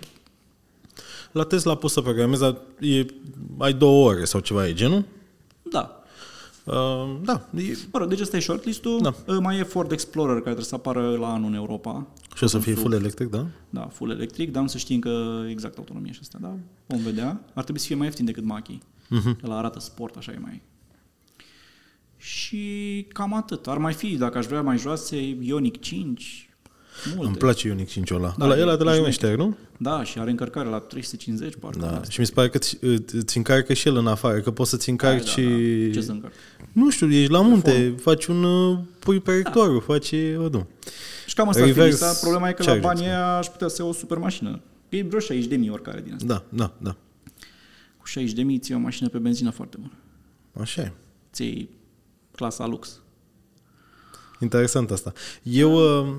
La 1.32 1.44
Tesla 1.44 1.74
poți 1.74 1.92
să 1.92 2.00
programezi, 2.00 2.40
dar 2.40 2.56
e, 2.80 3.06
ai 3.58 3.72
două 3.72 4.08
ore 4.08 4.24
sau 4.24 4.40
ceva, 4.40 4.68
e 4.68 4.72
genul? 4.72 5.04
Da, 5.62 5.92
Uh, 6.68 7.16
da, 7.22 7.48
e, 7.56 7.76
Mă 7.92 7.98
rog, 7.98 8.08
deci 8.08 8.20
ăsta 8.20 8.36
e 8.36 8.40
shortlist-ul. 8.40 9.00
Da. 9.02 9.14
Da. 9.26 9.38
Mai 9.38 9.58
e 9.58 9.62
Ford 9.62 9.92
Explorer, 9.92 10.32
care 10.32 10.42
trebuie 10.42 10.64
să 10.64 10.74
apară 10.74 11.16
la 11.16 11.32
anul 11.32 11.48
în 11.48 11.54
Europa. 11.54 12.06
și 12.34 12.44
o 12.44 12.46
să 12.46 12.58
fie 12.58 12.74
full 12.74 12.92
electric, 12.92 13.28
da? 13.30 13.46
Da, 13.70 13.80
full 13.80 14.10
electric, 14.10 14.52
dar 14.52 14.62
nu 14.62 14.68
să 14.68 14.78
știi 14.78 14.94
încă 14.94 15.44
exact 15.48 15.78
autonomie 15.78 16.12
și 16.12 16.18
asta, 16.22 16.38
da? 16.40 16.54
Vom 16.86 16.98
vedea. 16.98 17.40
Ar 17.54 17.62
trebui 17.62 17.80
să 17.80 17.86
fie 17.86 17.96
mai 17.96 18.06
ieftin 18.06 18.24
decât 18.24 18.44
Mach-E. 18.44 18.78
Uh-huh. 18.78 19.44
El 19.44 19.50
arată 19.50 19.80
sport, 19.80 20.16
așa 20.16 20.32
e 20.32 20.38
mai... 20.38 20.62
Și 22.28 23.06
cam 23.12 23.34
atât. 23.34 23.66
Ar 23.66 23.78
mai 23.78 23.92
fi, 23.92 24.16
dacă 24.16 24.38
aș 24.38 24.46
vrea 24.46 24.62
mai 24.62 24.78
joase, 24.78 25.16
Ioniq 25.16 25.80
5, 25.80 26.50
multe. 27.06 27.26
Îmi 27.26 27.36
place 27.36 27.68
Ioniq 27.68 27.88
5 27.88 28.10
ăla. 28.10 28.34
Da, 28.38 28.46
Da, 28.46 28.52
ăla, 28.52 28.62
ăla 28.62 28.76
de 28.76 28.84
la 28.84 28.94
e 28.94 28.96
Ioneșter, 28.96 29.36
nu? 29.36 29.56
Da, 29.76 30.04
și 30.04 30.18
are 30.18 30.30
încărcare 30.30 30.68
la 30.68 30.78
350, 30.78 31.54
parcă. 31.60 31.78
Da. 31.78 32.02
Și 32.08 32.20
mi 32.20 32.26
se 32.26 32.32
pare 32.32 32.48
că 32.48 32.56
îți, 32.56 32.78
îți 33.12 33.36
încarcă 33.36 33.72
și 33.72 33.88
el 33.88 33.96
în 33.96 34.06
afară, 34.06 34.40
că 34.40 34.50
poți 34.50 34.70
să-ți 34.70 34.90
încarci 34.90 35.24
da, 35.24 35.30
și... 35.30 35.42
da. 35.86 35.92
Ce 35.92 36.00
să 36.00 36.10
încarc? 36.10 36.32
Nu 36.72 36.90
știu, 36.90 37.12
ești 37.12 37.30
la 37.30 37.40
munte, 37.40 37.94
faci 38.00 38.26
un... 38.26 38.44
uh, 38.44 38.78
pui 38.98 39.20
perectorul, 39.20 39.80
faci... 39.80 40.12
O, 40.36 40.48
nu. 40.48 40.66
Și 41.26 41.34
cam 41.34 41.48
asta 41.48 41.62
ar 41.62 41.68
fi 41.68 41.74
Reverse 41.74 42.04
lista. 42.04 42.18
Problema 42.20 42.48
e 42.48 42.52
că 42.52 42.62
la 42.62 42.68
charging, 42.68 42.92
banii 42.92 43.06
aia 43.06 43.36
aș 43.36 43.46
putea 43.46 43.68
să 43.68 43.76
iau 43.78 43.90
o 43.90 43.92
super 43.92 44.18
mașină. 44.18 44.60
E 44.88 45.02
vreo 45.02 45.20
60 45.20 45.46
de 45.46 45.56
mii 45.56 45.70
oricare 45.70 46.00
din 46.00 46.12
asta. 46.12 46.26
Da, 46.26 46.44
da, 46.48 46.72
da. 46.82 46.96
Cu 47.98 48.06
60 48.06 48.34
de 48.34 48.42
mii 48.42 48.58
ții 48.58 48.74
o 48.74 48.78
mașină 48.78 49.08
pe 49.08 49.18
benzină 49.18 49.50
foarte 49.50 49.76
bună. 49.80 49.92
Așa 50.60 50.82
e. 50.82 50.92
Ții 51.32 51.77
clasa 52.38 52.66
lux. 52.66 53.00
Interesant 54.40 54.90
asta. 54.90 55.12
Eu, 55.42 55.72
uh, 55.74 56.14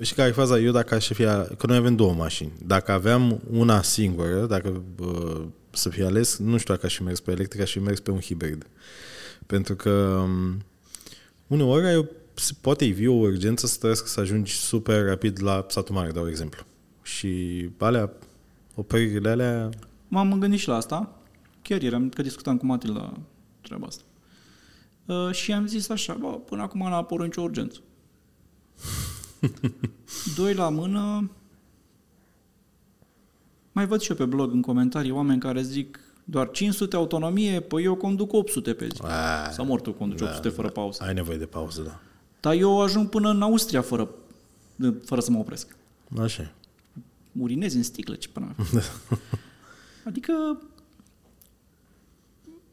și 0.00 0.14
care 0.14 0.28
e 0.28 0.32
faza, 0.32 0.58
eu 0.58 0.72
dacă 0.72 0.94
aș 0.94 1.12
fi, 1.12 1.24
a- 1.24 1.42
că 1.58 1.66
noi 1.66 1.76
avem 1.76 1.96
două 1.96 2.12
mașini, 2.12 2.52
dacă 2.66 2.92
aveam 2.92 3.40
una 3.50 3.82
singură, 3.82 4.46
dacă 4.46 4.82
uh, 4.98 5.42
să 5.70 5.88
fie 5.88 6.04
ales, 6.04 6.38
nu 6.38 6.56
știu 6.56 6.74
dacă 6.74 6.86
aș 6.86 6.96
fi 6.96 7.02
mers 7.02 7.20
pe 7.20 7.30
electric, 7.30 7.60
aș 7.62 7.70
fi 7.72 7.78
mers 7.78 8.00
pe 8.00 8.10
un 8.10 8.20
hibrid. 8.20 8.66
Pentru 9.46 9.74
că 9.76 9.90
um, 10.24 10.62
uneori 11.46 11.86
ai 11.86 11.96
o, 11.96 12.04
se 12.34 12.52
poate 12.60 12.84
ivi 12.84 13.06
o 13.06 13.12
urgență 13.14 13.66
să 13.66 13.76
trăiască 13.78 14.06
să 14.08 14.20
ajungi 14.20 14.52
super 14.52 15.04
rapid 15.04 15.42
la 15.42 15.66
satul 15.68 15.94
mare, 15.94 16.10
dau 16.10 16.28
exemplu. 16.28 16.64
Și 17.02 17.68
alea, 17.78 18.12
opririle 18.74 19.28
alea, 19.30 19.68
M-am 20.08 20.38
gândit 20.38 20.58
și 20.58 20.68
la 20.68 20.74
asta. 20.76 21.18
Chiar 21.62 21.82
eram, 21.82 22.08
că 22.08 22.22
discutam 22.22 22.56
cu 22.56 22.66
Matilda 22.66 23.12
treaba 23.60 23.86
asta. 23.86 24.02
Uh, 25.10 25.32
și 25.32 25.52
am 25.52 25.66
zis 25.66 25.88
așa, 25.88 26.14
bă, 26.14 26.26
până 26.28 26.62
acum 26.62 26.80
n-a 26.80 26.96
apărut 26.96 27.24
nicio 27.24 27.42
urgență. 27.42 27.80
Doi 30.36 30.54
la 30.54 30.68
mână. 30.68 31.30
Mai 33.72 33.86
văd 33.86 34.00
și 34.00 34.10
eu 34.10 34.16
pe 34.16 34.24
blog 34.24 34.52
în 34.52 34.62
comentarii 34.62 35.10
oameni 35.10 35.40
care 35.40 35.62
zic 35.62 36.00
doar 36.24 36.50
500 36.50 36.96
autonomie, 36.96 37.60
păi 37.60 37.84
eu 37.84 37.94
conduc 37.94 38.32
800 38.32 38.74
pe 38.74 38.88
zi. 38.94 39.02
a, 39.02 39.50
Sau 39.50 39.64
mor 39.64 39.80
tu 39.80 39.92
conduci 39.92 40.20
800 40.20 40.48
fără 40.48 40.68
pauză. 40.68 41.02
ai 41.02 41.14
nevoie 41.14 41.38
de 41.38 41.46
pauză, 41.46 41.82
da. 41.82 42.00
Dar 42.40 42.54
eu 42.54 42.80
ajung 42.80 43.08
până 43.08 43.30
în 43.30 43.42
Austria 43.42 43.82
fără, 43.82 44.08
fără 45.04 45.20
să 45.20 45.30
mă 45.30 45.38
opresc. 45.38 45.76
Așa 46.18 46.42
e. 46.42 46.52
urinezi 47.38 47.76
în 47.76 47.82
sticlă, 47.82 48.14
ce 48.14 48.28
până 48.28 48.54
Adică 50.04 50.62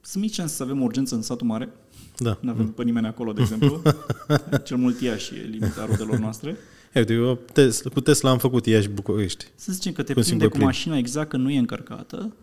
sunt 0.01 0.23
mici 0.23 0.33
șanse 0.33 0.55
să 0.55 0.63
avem 0.63 0.81
urgență 0.81 1.15
în 1.15 1.21
satul 1.21 1.47
mare. 1.47 1.69
Da. 2.17 2.37
Nu 2.41 2.49
avem 2.49 2.67
pe 2.71 2.83
nimeni 2.83 3.07
acolo, 3.07 3.33
de 3.33 3.41
exemplu. 3.41 3.81
Cel 4.65 4.77
mult 4.77 5.01
Iași 5.01 5.35
e 5.35 5.41
limita 5.41 5.85
rudelor 5.85 6.17
noastre. 6.17 6.57
Uite, 6.95 7.13
eu 7.13 7.39
Tesla, 7.53 7.89
cu 7.93 8.01
Tesla 8.01 8.29
am 8.29 8.37
făcut 8.37 8.65
Iași 8.65 8.87
București. 8.89 9.45
Să 9.55 9.71
zicem 9.71 9.91
că 9.93 10.03
te 10.03 10.13
Cu 10.13 10.19
un 10.19 10.25
prinde 10.25 10.29
singur 10.29 10.47
cu 10.47 10.53
plin. 10.55 10.65
mașina 10.65 10.97
exact 10.97 11.29
când 11.29 11.43
nu 11.43 11.49
e 11.49 11.57
încărcată. 11.57 12.33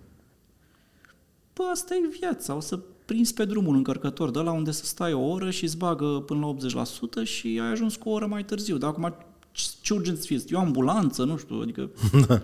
Bă, 1.54 1.62
asta 1.72 1.94
e 1.94 2.16
viața. 2.20 2.54
O 2.54 2.60
să 2.60 2.78
prinzi 3.04 3.34
pe 3.34 3.44
drum 3.44 3.66
un 3.66 3.74
încărcător 3.74 4.30
de 4.30 4.38
la 4.38 4.52
unde 4.52 4.70
să 4.70 4.84
stai 4.84 5.12
o 5.12 5.20
oră 5.28 5.50
și 5.50 5.64
îți 5.64 5.76
bagă 5.76 6.22
până 6.26 6.40
la 6.40 6.82
80% 7.24 7.24
și 7.24 7.58
ai 7.62 7.70
ajuns 7.70 7.96
cu 7.96 8.08
o 8.08 8.12
oră 8.12 8.26
mai 8.26 8.44
târziu. 8.44 8.76
Dar 8.78 8.90
acum 8.90 9.14
ce- 9.52 9.68
ce 9.80 9.94
urgență 9.94 10.22
fie? 10.26 10.36
E 10.48 10.54
o 10.56 10.58
ambulanță? 10.58 11.24
Nu 11.24 11.36
știu, 11.36 11.60
adică... 11.60 11.90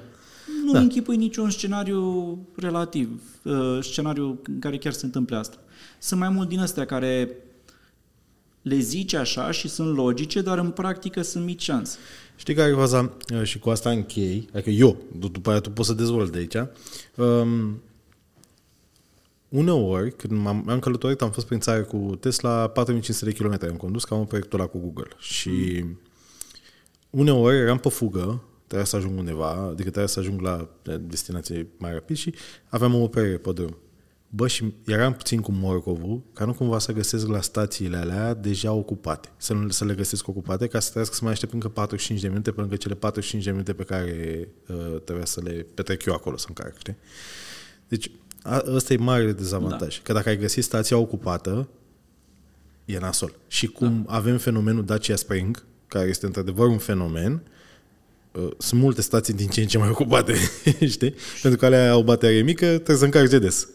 Nu 0.73 0.77
da. 0.79 0.83
închipui 0.85 1.17
niciun 1.17 1.51
scenariu 1.51 2.39
relativ, 2.57 3.23
uh, 3.45 3.79
scenariu 3.83 4.41
în 4.47 4.59
care 4.59 4.79
chiar 4.79 4.93
se 4.93 5.05
întâmple 5.05 5.37
asta. 5.37 5.57
Sunt 5.99 6.21
mai 6.21 6.29
mult 6.29 6.49
din 6.49 6.59
astea 6.59 6.85
care 6.85 7.31
le 8.63 8.79
zici 8.79 9.13
așa 9.15 9.51
și 9.51 9.69
sunt 9.69 9.97
logice, 9.97 10.41
dar 10.41 10.59
în 10.59 10.71
practică 10.71 11.23
sunt 11.23 11.45
mici 11.45 11.63
șanse. 11.63 11.97
Știi 12.37 12.55
care 12.55 12.71
e 12.71 12.75
faza? 12.75 13.13
Uh, 13.35 13.43
Și 13.43 13.59
cu 13.59 13.71
asta 13.71 13.91
închei, 13.91 14.49
adică 14.53 14.71
eu, 14.71 14.97
d- 15.17 15.33
după 15.33 15.51
aia 15.51 15.61
tu 15.61 15.71
poți 15.71 15.89
să 15.89 15.95
dezvolți 15.95 16.33
de 16.33 16.39
aici. 16.39 16.69
Um, 17.17 17.83
uneori, 19.49 20.17
când 20.17 20.41
m-am, 20.41 20.65
am 20.69 20.79
călătorit, 20.79 21.21
am 21.23 21.31
fost 21.31 21.47
prin 21.47 21.59
țară 21.61 21.83
cu 21.83 22.17
Tesla, 22.21 22.69
4500 22.69 23.31
de 23.31 23.37
km 23.37 23.71
am 23.71 23.77
condus, 23.77 24.05
ca 24.05 24.15
am 24.17 24.27
proiectul 24.27 24.59
ăla 24.61 24.69
cu 24.69 24.79
Google. 24.79 25.09
Și 25.19 25.85
uneori 27.11 27.57
eram 27.57 27.79
pe 27.79 27.89
fugă, 27.89 28.43
trebuia 28.71 28.89
să 28.89 28.97
ajung 28.97 29.19
undeva, 29.19 29.51
adică 29.51 29.83
trebuia 29.83 30.07
să 30.07 30.19
ajung 30.19 30.41
la 30.41 30.69
destinație 31.01 31.67
mai 31.79 31.93
rapid 31.93 32.17
și 32.17 32.35
aveam 32.69 32.95
o 32.95 33.03
operare 33.03 33.37
pe 33.37 33.53
drum. 33.53 33.77
Bă, 34.29 34.47
și 34.47 34.73
eram 34.87 35.15
puțin 35.15 35.41
cu 35.41 35.53
morcovul, 35.53 36.23
ca 36.33 36.45
nu 36.45 36.55
cumva 36.55 36.79
să 36.79 36.93
găsesc 36.93 37.27
la 37.27 37.41
stațiile 37.41 37.97
alea 37.97 38.35
deja 38.35 38.73
ocupate. 38.73 39.29
Să, 39.37 39.53
nu, 39.53 39.69
să 39.69 39.85
le 39.85 39.95
găsesc 39.95 40.29
ocupate, 40.29 40.67
ca 40.67 40.79
să 40.79 40.85
trebuiască 40.85 41.15
să 41.15 41.21
mai 41.25 41.33
aștept 41.33 41.53
încă 41.53 41.69
45 41.69 42.21
de 42.21 42.29
minute, 42.29 42.51
pe 42.51 42.61
lângă 42.61 42.77
cele 42.77 42.95
45 42.95 43.45
de 43.45 43.51
minute 43.51 43.73
pe 43.73 43.83
care 43.83 44.49
uh, 44.69 45.01
trebuia 45.05 45.25
să 45.25 45.41
le 45.45 45.67
petrec 45.75 46.05
eu 46.05 46.15
acolo 46.15 46.37
să 46.37 46.47
încarc, 46.49 46.79
știi? 46.79 46.97
Deci, 47.89 48.11
a, 48.43 48.63
ăsta 48.67 48.93
e 48.93 48.97
mare 48.97 49.33
dezavantaj. 49.33 49.97
Da. 49.97 50.03
Că 50.03 50.13
dacă 50.13 50.29
ai 50.29 50.37
găsit 50.37 50.65
stația 50.65 50.97
ocupată, 50.97 51.69
e 52.85 52.99
nasol. 52.99 53.35
Și 53.49 53.67
cum 53.67 54.05
da. 54.07 54.15
avem 54.15 54.39
fenomenul 54.39 54.85
Dacia 54.85 55.17
Spring, 55.17 55.65
care 55.87 56.09
este 56.09 56.27
într-adevăr 56.27 56.69
un 56.69 56.79
fenomen, 56.79 57.33
uh, 57.33 57.59
sunt 58.59 58.81
multe 58.81 59.03
stații 59.03 59.35
din 59.35 59.49
ce 59.49 59.61
în 59.61 59.67
ce 59.67 59.79
mai 59.79 59.89
ocupate, 59.89 60.35
știi? 60.89 61.15
Pentru 61.43 61.61
că 61.61 61.67
alea 61.67 61.93
au 61.93 62.03
baterie 62.03 62.43
mică, 62.43 62.67
trebuie 62.67 62.97
să 62.97 63.05
încarci 63.05 63.31
de 63.31 63.39
des. 63.39 63.69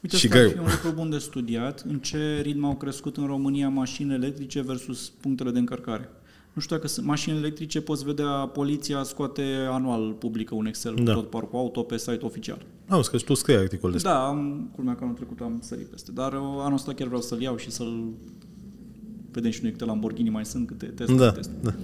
Uite, 0.00 0.16
Și 0.16 0.26
asta 0.26 0.38
ar 0.38 0.44
greu. 0.46 0.52
fi 0.54 0.58
un 0.68 0.72
lucru 0.82 0.90
bun 1.00 1.10
de 1.10 1.18
studiat, 1.18 1.84
în 1.88 1.98
ce 1.98 2.40
ritm 2.42 2.64
au 2.64 2.76
crescut 2.76 3.16
în 3.16 3.26
România 3.26 3.68
mașini 3.68 4.14
electrice 4.14 4.60
versus 4.60 5.12
punctele 5.20 5.50
de 5.50 5.58
încărcare. 5.58 6.08
Nu 6.52 6.62
știu 6.62 6.76
dacă 6.76 6.88
sunt 6.88 7.06
mașini 7.06 7.36
electrice, 7.36 7.80
poți 7.80 8.04
vedea, 8.04 8.26
poliția 8.30 9.02
scoate 9.02 9.42
anual, 9.70 10.12
publică 10.12 10.54
un 10.54 10.66
Excel 10.66 10.94
Da. 10.96 11.02
da. 11.02 11.12
tot 11.12 11.30
parcul 11.30 11.58
auto 11.58 11.82
pe 11.82 11.98
site 11.98 12.18
oficial. 12.20 12.58
Am 12.88 13.02
că 13.10 13.16
și 13.16 13.24
tu 13.24 13.34
scrii 13.34 13.56
articol 13.56 13.90
despre 13.90 14.10
Da, 14.10 14.26
am, 14.26 14.70
culmea 14.74 14.94
că 14.94 15.00
anul 15.04 15.14
trecut 15.16 15.40
am 15.40 15.58
sărit 15.62 15.86
peste, 15.86 16.10
dar 16.12 16.32
uh, 16.32 16.38
anul 16.40 16.74
ăsta 16.74 16.92
chiar 16.94 17.06
vreau 17.06 17.22
să-l 17.22 17.40
iau 17.40 17.56
și 17.56 17.70
să-l 17.70 18.04
vedem 19.32 19.50
și 19.50 19.58
noi 19.62 19.70
câte 19.70 19.84
Lamborghini 19.84 20.28
mai 20.30 20.44
sunt, 20.46 20.66
câte 20.66 20.86
Tesla, 20.86 21.16
Da, 21.16 21.30
Tesla. 21.32 21.52
da. 21.62 21.74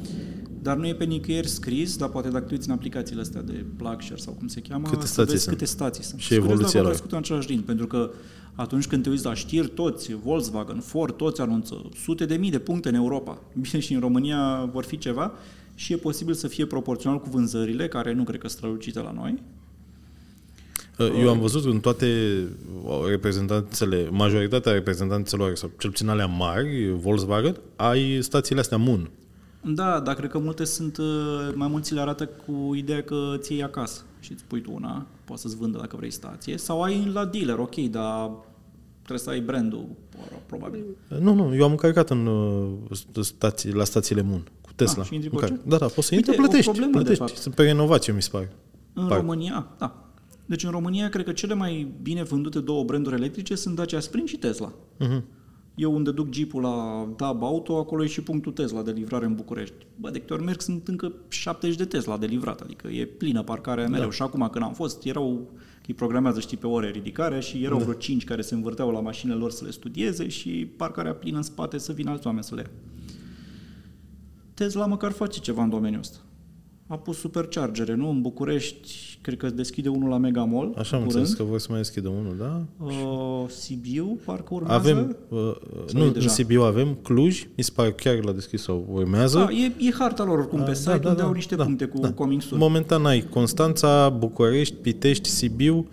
Dar 0.66 0.76
nu 0.76 0.86
e 0.86 0.94
pe 0.94 1.04
nicăieri 1.04 1.48
scris, 1.48 1.96
dar 1.96 2.08
poate 2.08 2.28
dacă 2.28 2.44
te 2.44 2.54
uiți 2.54 2.68
în 2.68 2.74
aplicațiile 2.74 3.20
astea 3.20 3.42
de 3.42 3.64
PlugShare 3.76 4.20
sau 4.20 4.32
cum 4.32 4.46
se 4.46 4.60
cheamă, 4.60 4.88
Câte 4.88 5.00
să 5.06 5.12
stații 5.12 5.30
vezi 5.32 5.42
sunt. 5.42 5.54
câte 5.56 5.66
stații 5.68 6.04
sunt. 6.04 6.20
Și 6.20 6.26
Să 6.26 6.34
vedeți 6.34 6.50
evoluția 6.52 6.66
dacă 6.66 6.78
au 6.78 6.82
lor. 6.82 6.90
crescut 6.92 7.12
în 7.12 7.18
același 7.18 7.46
ritm, 7.50 7.64
pentru 7.64 7.86
că 7.86 8.10
atunci 8.54 8.86
când 8.86 9.02
te 9.02 9.08
uiți 9.08 9.24
la 9.24 9.34
știri, 9.34 9.68
toți, 9.68 10.14
Volkswagen, 10.24 10.80
Ford, 10.80 11.14
toți 11.16 11.40
anunță 11.40 11.88
sute 12.04 12.24
de 12.24 12.34
mii 12.34 12.50
de 12.50 12.58
puncte 12.58 12.88
în 12.88 12.94
Europa. 12.94 13.38
Bine, 13.60 13.80
și 13.82 13.94
în 13.94 14.00
România 14.00 14.68
vor 14.72 14.84
fi 14.84 14.98
ceva 14.98 15.32
și 15.74 15.92
e 15.92 15.96
posibil 15.96 16.34
să 16.34 16.48
fie 16.48 16.66
proporțional 16.66 17.20
cu 17.20 17.28
vânzările, 17.30 17.88
care 17.88 18.12
nu 18.12 18.24
cred 18.24 18.40
că 18.40 18.48
sunt 18.48 18.58
strălucite 18.58 19.00
la 19.00 19.12
noi. 19.12 19.42
Eu 21.20 21.28
am 21.28 21.40
văzut 21.40 21.64
în 21.64 21.80
toate 21.80 22.08
reprezentanțele, 23.08 24.08
majoritatea 24.10 24.72
reprezentanțelor, 24.72 25.54
sau 25.54 25.70
cel 25.78 25.90
puțin 25.90 26.08
alea 26.08 26.26
mari, 26.26 26.90
Volkswagen, 27.00 27.56
ai 27.76 28.18
stațiile 28.22 28.60
astea 28.60 28.76
MUN. 28.76 29.10
Da, 29.74 30.00
dar 30.00 30.14
cred 30.14 30.30
că 30.30 30.38
multe 30.38 30.64
sunt, 30.64 30.96
uh, 30.96 31.04
mai 31.54 31.68
mulți 31.68 31.94
le 31.94 32.00
arată 32.00 32.26
cu 32.26 32.74
ideea 32.74 33.02
că 33.02 33.34
ți 33.38 33.52
iei 33.52 33.62
acasă 33.62 34.02
și 34.20 34.32
îți 34.32 34.44
pui 34.44 34.60
tu 34.60 34.72
una, 34.74 35.06
poți 35.24 35.42
să-ți 35.42 35.56
vândă 35.56 35.78
dacă 35.78 35.96
vrei 35.96 36.10
stație, 36.10 36.56
sau 36.56 36.82
ai 36.82 37.10
la 37.12 37.24
dealer, 37.24 37.58
ok, 37.58 37.74
dar 37.74 38.30
trebuie 38.96 39.18
să 39.18 39.30
ai 39.30 39.40
brandul, 39.40 39.86
probabil. 40.46 40.84
Nu, 41.20 41.34
nu, 41.34 41.54
eu 41.54 41.64
am 41.64 41.70
încărcat 41.70 42.10
în 42.10 42.26
uh, 42.26 43.20
stații, 43.20 43.72
la 43.72 43.84
stațiile 43.84 44.22
MUN 44.22 44.46
cu 44.60 44.70
Tesla. 44.74 45.02
Ah, 45.02 45.08
și 45.08 45.14
intri 45.14 45.28
cu 45.30 45.34
Încarc. 45.34 45.52
orice? 45.52 45.68
Da, 45.68 45.76
da, 45.76 45.86
poți 45.86 46.06
să 46.06 46.14
Uite, 46.14 46.30
intri, 46.30 46.44
o 46.44 46.46
plătești. 46.46 46.70
problemă, 46.70 46.92
de 46.92 46.98
plătești. 46.98 47.24
fapt. 47.24 47.36
Sunt 47.36 47.54
pe 47.54 47.62
renovație, 47.62 48.12
mi 48.12 48.22
se 48.22 48.28
pare. 48.32 48.52
În 48.92 49.06
Parc. 49.06 49.20
România, 49.20 49.68
da. 49.78 50.00
Deci 50.46 50.64
în 50.64 50.70
România 50.70 51.08
cred 51.08 51.24
că 51.24 51.32
cele 51.32 51.54
mai 51.54 51.92
bine 52.02 52.22
vândute 52.22 52.60
două 52.60 52.84
branduri 52.84 53.14
electrice 53.14 53.54
sunt 53.54 53.74
Dacia 53.76 54.00
Spring 54.00 54.26
și 54.28 54.36
Tesla. 54.36 54.72
Uh-huh. 55.00 55.20
Eu 55.76 55.94
unde 55.94 56.10
duc 56.10 56.32
jeepul 56.32 56.62
la 56.62 57.08
Dab 57.16 57.42
Auto, 57.42 57.76
acolo 57.76 58.04
e 58.04 58.06
și 58.06 58.22
punctul 58.22 58.52
Tesla 58.52 58.82
de 58.82 58.90
livrare 58.90 59.24
în 59.24 59.34
București. 59.34 59.74
Bă, 59.96 60.10
de 60.10 60.18
câte 60.18 60.32
ori 60.32 60.42
merg 60.42 60.60
sunt 60.60 60.88
încă 60.88 61.12
70 61.28 61.76
de 61.76 61.84
Tesla 61.84 62.18
de 62.18 62.26
livrat, 62.26 62.60
adică 62.60 62.88
e 62.88 63.04
plină 63.04 63.42
parcarea 63.42 63.88
mereu. 63.88 64.04
Da. 64.04 64.12
Și 64.12 64.22
acum 64.22 64.48
când 64.52 64.64
am 64.64 64.72
fost, 64.72 65.04
erau, 65.04 65.50
îi 65.86 65.94
programează, 65.94 66.40
știi, 66.40 66.56
pe 66.56 66.66
ore 66.66 66.90
ridicarea 66.90 67.40
și 67.40 67.64
erau 67.64 67.78
da. 67.78 67.84
vreo 67.84 67.96
5 67.96 68.24
care 68.24 68.42
se 68.42 68.54
învârteau 68.54 68.90
la 68.90 69.00
mașinile 69.00 69.38
lor 69.38 69.50
să 69.50 69.64
le 69.64 69.70
studieze 69.70 70.28
și 70.28 70.50
parcarea 70.76 71.14
plină 71.14 71.36
în 71.36 71.42
spate 71.42 71.78
să 71.78 71.92
vină 71.92 72.10
alți 72.10 72.26
oameni 72.26 72.44
să 72.44 72.54
le 72.54 72.60
ia. 72.60 72.70
Tesla 74.54 74.86
măcar 74.86 75.12
face 75.12 75.40
ceva 75.40 75.62
în 75.62 75.70
domeniul 75.70 76.00
ăsta. 76.00 76.18
A 76.86 76.98
pus 76.98 77.18
superchargere, 77.18 77.94
nu? 77.94 78.08
În 78.08 78.20
București, 78.20 79.15
cred 79.26 79.38
că 79.38 79.50
deschide 79.50 79.88
unul 79.88 80.08
la 80.08 80.16
Megamall. 80.16 80.74
Așa 80.78 80.96
am 80.96 81.02
curând. 81.02 81.04
înțeles 81.04 81.34
că 81.34 81.42
vor 81.42 81.58
să 81.58 81.66
mai 81.70 81.78
deschidă 81.78 82.08
unul, 82.08 82.36
da? 82.38 82.62
Uh, 82.84 83.48
Sibiu, 83.48 84.18
parcă 84.24 84.54
urmează. 84.54 84.90
Avem, 84.90 85.16
uh, 85.28 85.38
Sau 85.86 85.98
nu, 85.98 86.04
e 86.04 86.06
în 86.06 86.12
deja? 86.12 86.28
Sibiu 86.28 86.62
avem, 86.62 86.98
Cluj, 87.02 87.46
mi 87.56 87.64
se 87.64 87.70
pare 87.74 87.92
chiar 87.92 88.24
l-a 88.24 88.32
deschis 88.32 88.62
sau 88.62 88.86
urmează. 88.92 89.38
Da, 89.38 89.50
e, 89.50 89.72
e 89.78 89.92
harta 89.98 90.24
lor 90.24 90.38
oricum 90.38 90.62
pe 90.62 90.74
site, 90.74 91.08
unde 91.08 91.22
au 91.22 91.32
niște 91.32 91.56
puncte 91.56 91.84
cu 91.84 92.00
da. 92.00 92.12
coming 92.12 92.42
soon. 92.42 92.60
Momentan 92.60 93.06
ai 93.06 93.20
Constanța, 93.30 94.08
București, 94.08 94.74
Pitești, 94.74 95.28
Sibiu, 95.28 95.88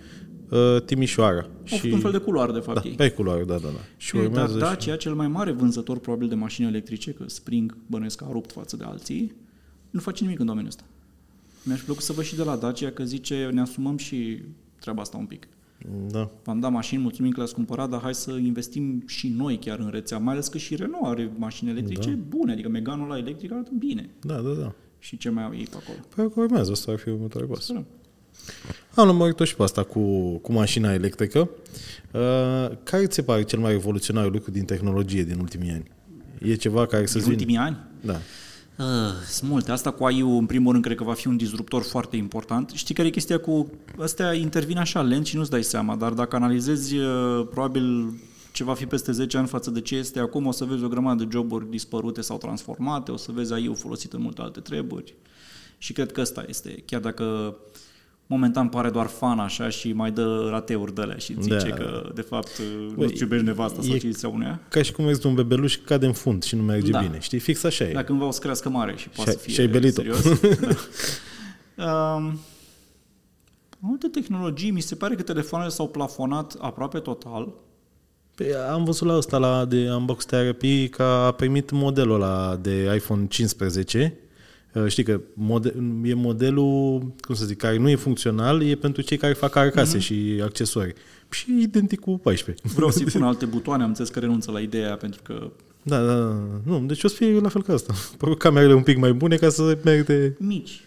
uh, 0.50 0.82
Timișoara. 0.86 1.46
Au 1.72 1.78
făcut 1.78 1.92
un 1.92 2.00
fel 2.00 2.12
de 2.12 2.18
culoare, 2.18 2.52
de 2.52 2.60
fapt, 2.60 2.82
da, 2.82 2.90
ei. 2.90 2.96
pe 2.96 3.10
culoare, 3.10 3.44
da, 3.44 3.54
da, 3.54 3.68
da. 3.68 3.80
Și 3.98 4.18
E, 4.18 4.20
Dar 4.20 4.30
urmează 4.30 4.54
și... 4.54 4.60
Dacia, 4.60 4.96
cel 4.96 5.14
mai 5.14 5.28
mare 5.28 5.52
vânzător 5.52 6.00
probabil 6.00 6.28
de 6.28 6.36
mașini 6.36 6.68
electrice, 6.68 7.12
că 7.12 7.24
Spring 7.28 7.78
bănuiesc 7.88 8.18
că 8.18 8.26
a 8.28 8.32
rupt 8.32 8.52
față 8.52 8.78
de 8.78 8.84
alții, 8.84 9.36
nu 9.90 10.00
face 10.00 10.24
nimic 10.24 10.40
în 10.40 10.46
domeniul 10.46 10.70
ăsta. 10.70 10.84
Mi-aș 11.64 11.82
plăcut 11.82 12.04
să 12.04 12.14
văd 12.14 12.24
și 12.24 12.36
de 12.36 12.44
la 12.44 12.56
Dacia 12.56 12.92
că 12.92 13.04
zice 13.04 13.50
ne 13.54 13.62
asumăm 13.62 13.98
și 13.98 14.42
treaba 14.80 15.02
asta 15.02 15.18
un 15.18 15.26
pic. 15.26 15.48
Da. 16.08 16.30
V-am 16.44 16.60
dat 16.60 16.72
mașini, 16.72 17.02
mulțumim 17.02 17.32
că 17.32 17.38
le-ați 17.38 17.54
cumpărat, 17.54 17.90
dar 17.90 18.02
hai 18.02 18.14
să 18.14 18.32
investim 18.32 19.04
și 19.08 19.28
noi 19.28 19.60
chiar 19.60 19.80
în 19.80 19.90
rețea, 19.92 20.18
mai 20.18 20.34
ales 20.34 20.48
că 20.48 20.58
și 20.58 20.76
Renault 20.76 21.06
are 21.06 21.32
mașini 21.38 21.70
electrice 21.70 22.10
da. 22.10 22.24
bune, 22.28 22.52
adică 22.52 22.70
Meganul 22.70 23.08
la 23.08 23.18
electric 23.18 23.52
arată 23.52 23.72
bine. 23.78 24.10
Da, 24.22 24.36
da, 24.36 24.50
da. 24.50 24.74
Și 25.00 25.18
ce 25.18 25.30
mai 25.30 25.44
au 25.44 25.56
ei 25.56 25.68
pe 25.70 25.76
acolo? 25.82 25.98
Păi 26.16 26.32
că 26.34 26.40
urmează, 26.40 26.72
asta 26.72 26.92
ar 26.92 26.98
fi 26.98 27.10
următoarea 27.10 27.50
pas. 27.50 27.64
Sperăm. 27.64 27.86
Am 28.96 29.08
lămurit-o 29.08 29.44
și 29.44 29.56
pe 29.56 29.64
asta 29.64 29.84
cu, 29.84 30.38
cu 30.38 30.52
mașina 30.52 30.94
electrică. 30.94 31.40
Uh, 32.14 32.78
care 32.84 33.06
ți 33.06 33.16
se 33.16 33.24
pare 33.24 33.44
cel 33.44 33.60
mai 33.60 33.72
revoluționar 33.72 34.32
lucru 34.32 34.52
din 34.52 34.66
tehnologie 34.66 35.24
din 35.24 35.40
ultimii 35.40 35.72
ani? 35.72 35.92
E 36.42 36.56
ceva 36.56 36.86
care 36.86 37.06
să-ți 37.06 37.16
În 37.16 37.22
vină? 37.22 37.34
ultimii 37.36 37.58
ani? 37.58 37.78
Da. 38.02 38.20
Uh, 38.78 38.86
sunt 39.28 39.50
multe. 39.50 39.72
Asta 39.72 39.92
cu 39.92 40.04
AI, 40.04 40.20
în 40.20 40.46
primul 40.46 40.72
rând, 40.72 40.84
cred 40.84 40.98
că 40.98 41.04
va 41.04 41.14
fi 41.14 41.28
un 41.28 41.38
disruptor 41.38 41.84
foarte 41.84 42.16
important. 42.16 42.70
Știi 42.70 42.96
care 42.96 43.08
e 43.08 43.12
chestia 43.12 43.40
cu... 43.40 43.72
Astea 44.00 44.34
intervin 44.34 44.78
așa 44.78 45.02
lent 45.02 45.26
și 45.26 45.36
nu-ți 45.36 45.50
dai 45.50 45.64
seama, 45.64 45.96
dar 45.96 46.14
dacă 46.14 46.36
analizezi 46.36 46.98
uh, 46.98 47.48
probabil 47.50 48.14
ce 48.52 48.64
va 48.64 48.74
fi 48.74 48.86
peste 48.86 49.12
10 49.12 49.38
ani 49.38 49.48
față 49.48 49.70
de 49.70 49.82
ce 49.82 49.96
este 49.96 50.20
acum, 50.20 50.46
o 50.46 50.52
să 50.52 50.66
vezi 50.66 50.84
o 50.84 50.88
grămadă 50.88 51.24
de 51.24 51.30
joburi 51.32 51.70
dispărute 51.70 52.22
sau 52.22 52.38
transformate, 52.38 53.12
o 53.12 53.18
să 53.18 53.32
vezi 53.32 53.54
AI-ul 53.54 53.76
folosit 53.76 54.14
în 54.14 54.22
multe 54.22 54.42
alte 54.42 54.60
treburi. 54.60 55.16
Și 55.78 55.94
cred 55.94 56.12
că 56.12 56.22
ăsta 56.22 56.46
este, 56.48 56.84
chiar 56.86 57.02
dacă 57.02 57.58
momentan 58.28 58.68
pare 58.70 58.90
doar 58.90 59.06
fan 59.08 59.40
așa 59.40 59.70
și 59.70 59.92
mai 59.94 60.12
dă 60.12 60.48
rateuri 60.50 60.94
de 60.96 61.02
alea 61.02 61.18
și 61.18 61.36
zice 61.42 61.68
Da. 61.70 61.76
că, 61.76 62.12
de 62.16 62.22
fapt, 62.22 62.62
nu 62.88 62.94
Băi, 62.96 63.08
știu, 63.08 63.20
iubești 63.22 63.46
nevasta 63.46 63.82
sau 63.82 63.94
e- 63.94 63.98
ce 63.98 64.10
zicea 64.10 64.28
uneia. 64.28 64.60
Ca 64.70 64.82
și 64.82 64.92
cum 64.92 65.08
ești 65.08 65.26
un 65.28 65.34
bebeluș 65.34 65.76
cade 65.76 66.06
în 66.06 66.14
fund 66.14 66.44
și 66.44 66.56
nu 66.56 66.62
merge 66.64 66.92
Da. 66.92 67.00
bine. 67.00 67.18
Știi? 67.22 67.40
Fix 67.40 67.64
așa 67.64 67.84
e. 67.84 67.92
Dacă 67.94 68.06
cândva 68.06 68.26
o 68.26 68.32
să 68.32 68.40
crească 68.40 68.70
mare 68.70 68.96
și 68.96 69.10
poate 69.10 69.32
Și- 69.32 69.38
să 69.38 69.44
fie 69.44 69.54
și 69.54 69.60
ai 69.60 69.68
belit-o. 69.68 70.02
serios. 70.02 70.22
da. 71.76 72.14
um, 72.18 72.40
multe 73.80 74.08
tehnologii, 74.08 74.72
mi 74.72 74.82
se 74.82 74.96
pare 74.96 75.16
că 75.16 75.22
telefoanele 75.22 75.70
s-au 75.72 75.88
plafonat 75.88 76.56
aproape 76.60 77.00
total. 77.00 77.54
Păi, 78.36 78.48
am 78.72 78.84
văzut 78.84 79.08
la 79.08 79.16
ăsta 79.18 79.38
la 79.38 79.66
de 79.66 79.92
Unbox 79.92 80.26
Therapy 80.26 80.88
că 80.88 81.04
a 81.04 81.32
primit 81.32 81.72
modelul 81.72 82.16
ăla 82.22 82.56
de 82.62 82.92
iPhone 82.96 83.26
15 83.28 84.14
Uh, 84.18 84.22
Știi 84.88 85.04
că 85.04 85.22
mode- 85.34 85.74
e 86.04 86.14
modelul, 86.14 87.00
cum 87.20 87.36
să 87.36 87.46
zic, 87.46 87.58
care 87.58 87.78
nu 87.78 87.90
e 87.90 87.96
funcțional, 87.96 88.64
e 88.64 88.76
pentru 88.76 89.02
cei 89.02 89.18
care 89.18 89.34
fac 89.34 89.52
carcase 89.52 89.98
mm-hmm. 89.98 90.02
și 90.02 90.40
accesorii. 90.44 90.94
Și 91.30 91.52
e 91.52 91.62
identic 91.62 92.00
cu 92.00 92.18
14. 92.18 92.68
Vreau 92.76 92.92
să-i 92.92 93.06
pun 93.06 93.24
alte 93.34 93.46
butoane, 93.46 93.82
am 93.84 93.88
înțeles 93.88 94.10
că 94.10 94.20
renunță 94.20 94.52
la 94.52 94.60
ideea 94.60 94.96
pentru 94.96 95.22
că 95.24 95.52
Da, 95.84 96.06
da, 96.06 96.16
da. 96.16 96.36
Nu, 96.64 96.80
deci 96.86 97.04
o 97.04 97.08
să 97.08 97.16
fie 97.16 97.40
la 97.40 97.50
fel 97.50 97.62
ca 97.64 97.74
asta. 97.74 97.94
Probabil 98.18 98.42
camerele 98.42 98.74
un 98.74 98.84
pic 98.84 98.98
mai 98.98 99.14
bune 99.14 99.36
ca 99.36 99.50
să 99.50 99.78
merite... 99.84 100.36
mici. 100.40 100.82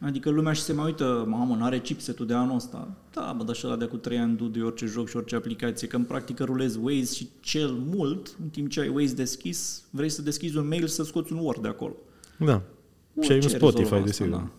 Adică 0.00 0.30
lumea 0.30 0.52
și 0.52 0.60
se 0.60 0.72
mai 0.72 0.84
uită, 0.84 1.24
mamă, 1.28 1.54
n-are 1.54 1.80
chipsetul 1.80 2.26
de 2.26 2.34
anul 2.34 2.54
ăsta. 2.56 2.88
Da, 3.12 3.34
bă, 3.36 3.44
dar 3.44 3.54
și 3.54 3.66
ăla 3.66 3.76
de 3.76 3.84
cu 3.84 3.96
3 3.96 4.18
ani 4.18 4.36
du 4.36 4.44
de 4.44 4.60
orice 4.60 4.86
joc 4.86 5.08
și 5.08 5.16
orice 5.16 5.36
aplicație, 5.36 5.88
că 5.88 5.96
în 5.96 6.02
practică 6.02 6.44
rulezi 6.44 6.78
Waze 6.82 7.14
și 7.14 7.28
cel 7.40 7.70
mult, 7.94 8.36
în 8.42 8.48
timp 8.48 8.70
ce 8.70 8.80
ai 8.80 8.88
Waze 8.88 9.14
deschis, 9.14 9.82
vrei 9.90 10.08
să 10.08 10.22
deschizi 10.22 10.56
un 10.56 10.68
mail 10.68 10.86
să 10.86 11.04
scoți 11.04 11.32
un 11.32 11.38
Word 11.38 11.62
de 11.62 11.68
acolo. 11.68 11.96
Da. 12.38 12.62
Și 13.20 13.30
ai 13.32 13.36
un 13.36 13.42
Orice 13.42 13.56
Spotify, 13.56 13.80
rezolvă 13.82 14.04
desigur. 14.06 14.32
asta, 14.34 14.44
da. 14.46 14.50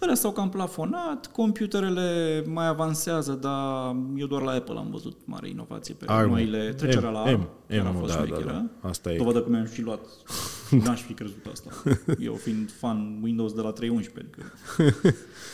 Alea 0.00 0.14
s-au 0.14 0.32
cam 0.32 0.48
plafonat, 0.50 1.26
computerele 1.26 2.42
mai 2.46 2.66
avansează, 2.66 3.32
dar 3.32 3.96
eu 4.16 4.26
doar 4.26 4.42
la 4.42 4.50
Apple 4.50 4.78
am 4.78 4.88
văzut 4.90 5.16
mare 5.24 5.48
inovație 5.48 5.94
pe 5.94 6.04
ARM. 6.08 6.30
noile, 6.30 6.72
trecerea 6.72 7.10
la 7.10 7.20
M, 7.22 7.26
ARM, 7.26 7.40
M, 7.40 7.48
care 7.68 7.80
a 7.80 7.90
M, 7.90 7.94
fost 7.98 8.12
da, 8.12 8.18
da, 8.18 8.24
șmecheră. 8.26 8.70
da. 8.80 8.88
Asta 8.88 9.12
e. 9.12 9.16
Dovadă 9.16 9.42
că 9.42 9.48
mi-am 9.50 9.66
și 9.66 9.82
luat. 9.82 10.00
N-aș 10.84 11.02
fi 11.02 11.12
crezut 11.12 11.46
asta. 11.52 11.70
Eu 12.18 12.34
fiind 12.34 12.70
fan 12.72 13.18
Windows 13.22 13.52
de 13.52 13.60
la 13.60 13.72
3.11, 13.72 13.76
adică 13.84 14.52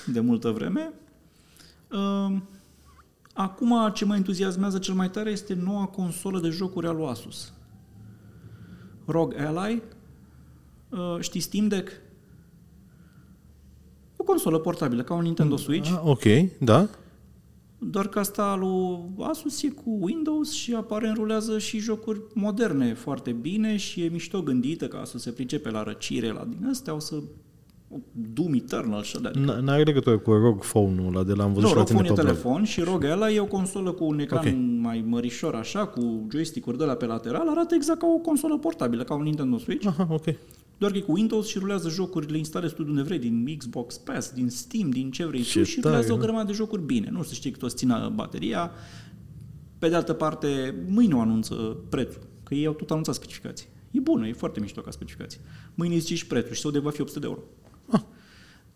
de 0.07 0.21
multă 0.21 0.51
vreme. 0.51 0.93
Um, 1.93 2.43
Acum 3.33 3.91
ce 3.95 4.05
mă 4.05 4.15
entuziasmează 4.17 4.79
cel 4.79 4.95
mai 4.95 5.11
tare 5.11 5.31
este 5.31 5.55
noua 5.65 5.85
consolă 5.87 6.41
de 6.41 6.49
jocuri 6.49 6.87
a 6.87 6.91
lui 6.91 7.07
Asus. 7.07 7.53
ROG 9.07 9.35
Ally. 9.37 9.83
Uh, 10.91 11.17
Știi 11.21 11.41
Steam 11.41 11.69
Deck? 11.69 11.91
O 14.17 14.25
consolă 14.25 14.59
portabilă, 14.59 15.03
ca 15.03 15.15
un 15.15 15.23
Nintendo 15.23 15.57
Switch. 15.57 15.91
Ah, 15.93 16.01
ok, 16.05 16.23
da. 16.61 16.89
Doar 17.79 18.09
că 18.09 18.19
asta 18.19 18.57
lui 18.61 18.99
Asus 19.19 19.63
e 19.63 19.69
cu 19.69 19.99
Windows 20.01 20.53
și 20.53 20.75
aparent 20.75 21.17
rulează 21.17 21.59
și 21.59 21.79
jocuri 21.79 22.21
moderne 22.35 22.95
foarte 22.95 23.31
bine 23.33 23.77
și 23.77 24.03
e 24.03 24.09
mișto 24.09 24.43
gândită 24.43 24.89
ca 24.89 25.03
să 25.05 25.19
se 25.19 25.31
pricepe 25.31 25.71
la 25.71 25.83
răcire, 25.83 26.33
la 26.33 26.45
din 26.49 26.67
astea, 26.69 26.95
o 26.95 26.99
să 26.99 27.15
Doom 28.13 28.53
Eternal 28.55 29.03
și 29.03 29.17
alea. 29.17 29.31
N- 29.31 29.61
N-are 29.61 29.83
legătură 29.83 30.19
cu 30.19 30.33
ROG 30.33 30.61
Phone-ul 30.65 31.07
ăla 31.15 31.25
de 31.25 31.33
l-am 31.33 31.53
văzut 31.53 31.63
Nu, 31.63 31.69
și 31.69 31.75
la 31.75 31.79
ROG 31.81 31.87
tine 31.87 31.99
Phone 31.99 32.13
e 32.13 32.15
pe 32.15 32.23
blog. 32.23 32.27
telefon 32.37 32.65
și 32.65 32.81
ROG 32.81 33.05
ăla 33.05 33.31
e 33.31 33.41
o 33.41 33.45
consolă 33.47 33.93
cu 33.93 34.05
un 34.05 34.19
ecran 34.19 34.47
Ok. 34.47 34.55
mai 34.83 35.05
mărișor 35.07 35.55
așa, 35.55 35.87
cu 35.87 36.27
joystick-uri 36.33 36.79
de 36.79 36.85
la 36.85 36.95
pe 36.95 37.07
lateral, 37.07 37.49
arată 37.49 37.75
exact 37.75 37.99
ca 37.99 38.07
o 38.07 38.19
consolă 38.19 38.59
portabilă, 38.59 39.03
ca 39.05 39.15
un 39.15 39.23
Nintendo 39.23 39.59
Switch. 39.59 39.87
Aha, 39.87 40.07
ok. 40.11 40.25
Doar 40.79 40.91
că 40.91 40.97
e 40.97 41.01
cu 41.01 41.13
Windows 41.13 41.47
și 41.47 41.59
rulează 41.59 41.89
jocuri, 41.89 42.31
le 42.31 42.39
instalezi 42.39 42.75
tu 42.75 42.83
de 42.83 42.91
unde 42.91 43.03
vrei, 43.03 43.19
din 43.19 43.57
Xbox 43.57 43.97
Pass, 43.97 44.31
din 44.31 44.49
Steam, 44.49 44.91
din 44.91 45.11
ce 45.11 45.25
vrei 45.25 45.43
Ce 45.43 45.59
tu 45.59 45.65
și 45.65 45.81
tare, 45.81 45.95
rulează 45.95 46.13
o 46.13 46.17
nu? 46.17 46.23
grămadă 46.23 46.47
de 46.47 46.53
jocuri 46.53 46.83
bine. 46.83 47.09
Nu 47.11 47.23
să 47.23 47.35
știi 47.35 47.51
că 47.51 47.59
toți 47.59 47.77
țină 47.77 48.13
bateria. 48.15 48.71
Pe 49.79 49.89
de 49.89 49.95
altă 49.95 50.13
parte, 50.13 50.75
mâine 50.89 51.15
o 51.15 51.21
anunță 51.21 51.55
prețul, 51.89 52.23
că 52.43 52.55
ei 52.55 52.67
au 52.67 52.73
tot 52.73 52.91
anunțat 52.91 53.15
specificații. 53.15 53.67
E 53.91 54.01
bună, 54.01 54.27
e 54.29 54.33
foarte 54.33 54.61
mișto 54.61 54.81
ca 54.81 54.91
specificații. 54.91 55.41
Mâine 55.75 55.99
zici 55.99 56.19
și 56.19 56.27
prețul 56.27 56.55
și 56.55 56.61
sau 56.61 56.71
de 56.71 56.79
va 56.79 56.91
fi 56.91 57.01
800 57.01 57.21
de 57.21 57.27
euro. 57.27 57.41
Ah. 57.87 58.01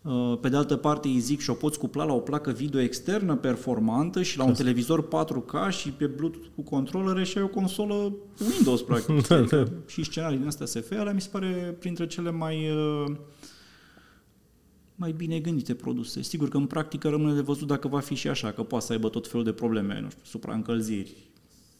Uh, 0.03 0.37
Pe 0.41 0.49
de 0.49 0.55
altă 0.55 0.75
parte 0.75 1.07
îi 1.07 1.19
zic 1.19 1.39
și 1.39 1.49
o 1.49 1.53
poți 1.53 1.79
cupla 1.79 2.03
la 2.03 2.13
o 2.13 2.19
placă 2.19 2.51
video 2.51 2.79
externă 2.79 3.35
performantă 3.35 4.21
și 4.21 4.37
la 4.37 4.43
un 4.43 4.53
televizor 4.53 5.07
4K 5.07 5.69
și 5.69 5.91
pe 5.91 6.05
Bluetooth 6.05 6.47
cu 6.55 6.61
controlere 6.61 7.23
și 7.23 7.37
ai 7.37 7.43
o 7.43 7.47
consolă 7.47 8.15
Windows 8.51 8.81
practic. 8.87 9.27
Da, 9.27 9.35
Adică 9.35 9.55
da. 9.63 9.71
și 9.87 10.03
scenarii 10.03 10.37
din 10.37 10.47
astea 10.47 10.65
SF, 10.65 10.91
alea 10.91 11.13
mi 11.13 11.21
se 11.21 11.29
pare 11.31 11.75
printre 11.79 12.07
cele 12.07 12.31
mai 12.31 12.69
uh, 12.69 13.15
mai 14.95 15.11
bine 15.11 15.39
gândite 15.39 15.73
produse. 15.73 16.21
Sigur 16.21 16.49
că 16.49 16.57
în 16.57 16.65
practică 16.65 17.09
rămâne 17.09 17.33
de 17.33 17.41
văzut 17.41 17.67
dacă 17.67 17.87
va 17.87 17.99
fi 17.99 18.15
și 18.15 18.27
așa, 18.27 18.51
că 18.51 18.63
poate 18.63 18.85
să 18.85 18.91
aibă 18.91 19.09
tot 19.09 19.27
felul 19.27 19.45
de 19.45 19.51
probleme, 19.51 19.99
nu 20.01 20.09
știu, 20.09 20.21
supraîncălziri, 20.23 21.15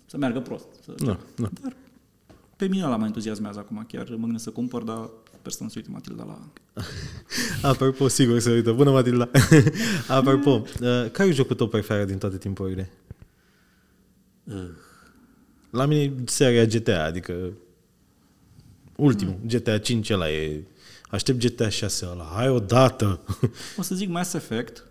să 0.06 0.18
meargă 0.18 0.40
prost. 0.40 0.68
Să... 0.84 0.94
Da, 1.06 1.18
da. 1.36 1.50
Dar 1.62 1.76
pe 2.56 2.68
mine 2.68 2.84
la 2.84 2.96
mă 2.96 3.06
entuziasmează 3.06 3.60
acum, 3.60 3.86
chiar 3.88 4.10
mă 4.10 4.24
gândesc 4.24 4.44
să 4.44 4.50
cumpăr, 4.50 4.84
dar 4.84 5.10
sper 5.44 5.56
să 5.56 5.64
nu 5.64 5.70
se 5.70 5.78
uite 5.78 5.90
Matilda 5.92 6.24
la... 6.24 6.50
Apropo, 7.70 8.08
sigur 8.08 8.40
se 8.40 8.52
uită. 8.52 8.72
Bună, 8.72 8.92
Matilda! 8.92 9.30
Apropo, 10.18 10.50
uh, 10.50 11.12
care 11.12 11.30
e 11.30 11.32
jocul 11.32 11.56
tău 11.56 11.68
preferat 11.68 12.08
din 12.08 12.18
toate 12.18 12.38
timpurile? 12.38 12.92
La 15.70 15.86
mine 15.86 16.02
e 16.02 16.14
seria 16.26 16.66
GTA, 16.66 17.04
adică 17.04 17.54
ultimul, 18.96 19.40
GTA 19.46 19.78
5 19.78 20.10
ăla 20.10 20.32
e... 20.32 20.64
Aștept 21.10 21.46
GTA 21.46 21.70
6 21.70 22.06
ăla. 22.06 22.32
Hai 22.36 22.50
odată! 22.50 23.22
O 23.78 23.82
să 23.82 23.96
zic 23.96 24.10
Mass 24.10 24.34
Effect, 24.34 24.86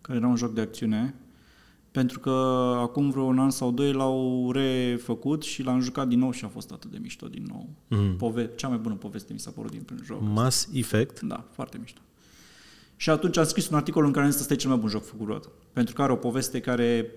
care 0.00 0.18
era 0.18 0.26
un 0.26 0.36
joc 0.36 0.54
de 0.54 0.60
acțiune, 0.60 1.14
pentru 1.90 2.20
că 2.20 2.30
acum 2.78 3.10
vreo 3.10 3.22
un 3.22 3.38
an 3.38 3.50
sau 3.50 3.70
doi 3.70 3.92
l-au 3.92 4.50
refăcut 4.52 5.42
și 5.42 5.62
l-am 5.62 5.80
jucat 5.80 6.08
din 6.08 6.18
nou 6.18 6.30
și 6.30 6.44
a 6.44 6.48
fost 6.48 6.70
atât 6.72 6.90
de 6.90 6.98
mișto 6.98 7.28
din 7.28 7.46
nou. 7.48 7.68
Mm. 7.88 8.16
Pove- 8.16 8.50
cea 8.56 8.68
mai 8.68 8.78
bună 8.78 8.94
poveste 8.94 9.32
mi 9.32 9.38
s-a 9.38 9.50
părut 9.50 9.70
din 9.70 9.82
prin 9.82 10.00
joc. 10.04 10.20
Mass 10.20 10.68
Effect? 10.72 11.20
Da, 11.20 11.44
foarte 11.50 11.78
mișto. 11.78 12.00
Și 12.96 13.10
atunci 13.10 13.36
am 13.36 13.44
scris 13.44 13.68
un 13.68 13.76
articol 13.76 14.04
în 14.04 14.12
care 14.12 14.24
am 14.24 14.30
zis 14.30 14.36
că 14.36 14.42
ăsta 14.42 14.54
e 14.54 14.56
cel 14.56 14.70
mai 14.70 14.78
bun 14.78 14.88
joc 14.88 15.04
făcut 15.04 15.24
vreodată. 15.24 15.48
Pentru 15.72 15.94
că 15.94 16.02
are 16.02 16.12
o 16.12 16.16
poveste 16.16 16.60
care 16.60 17.10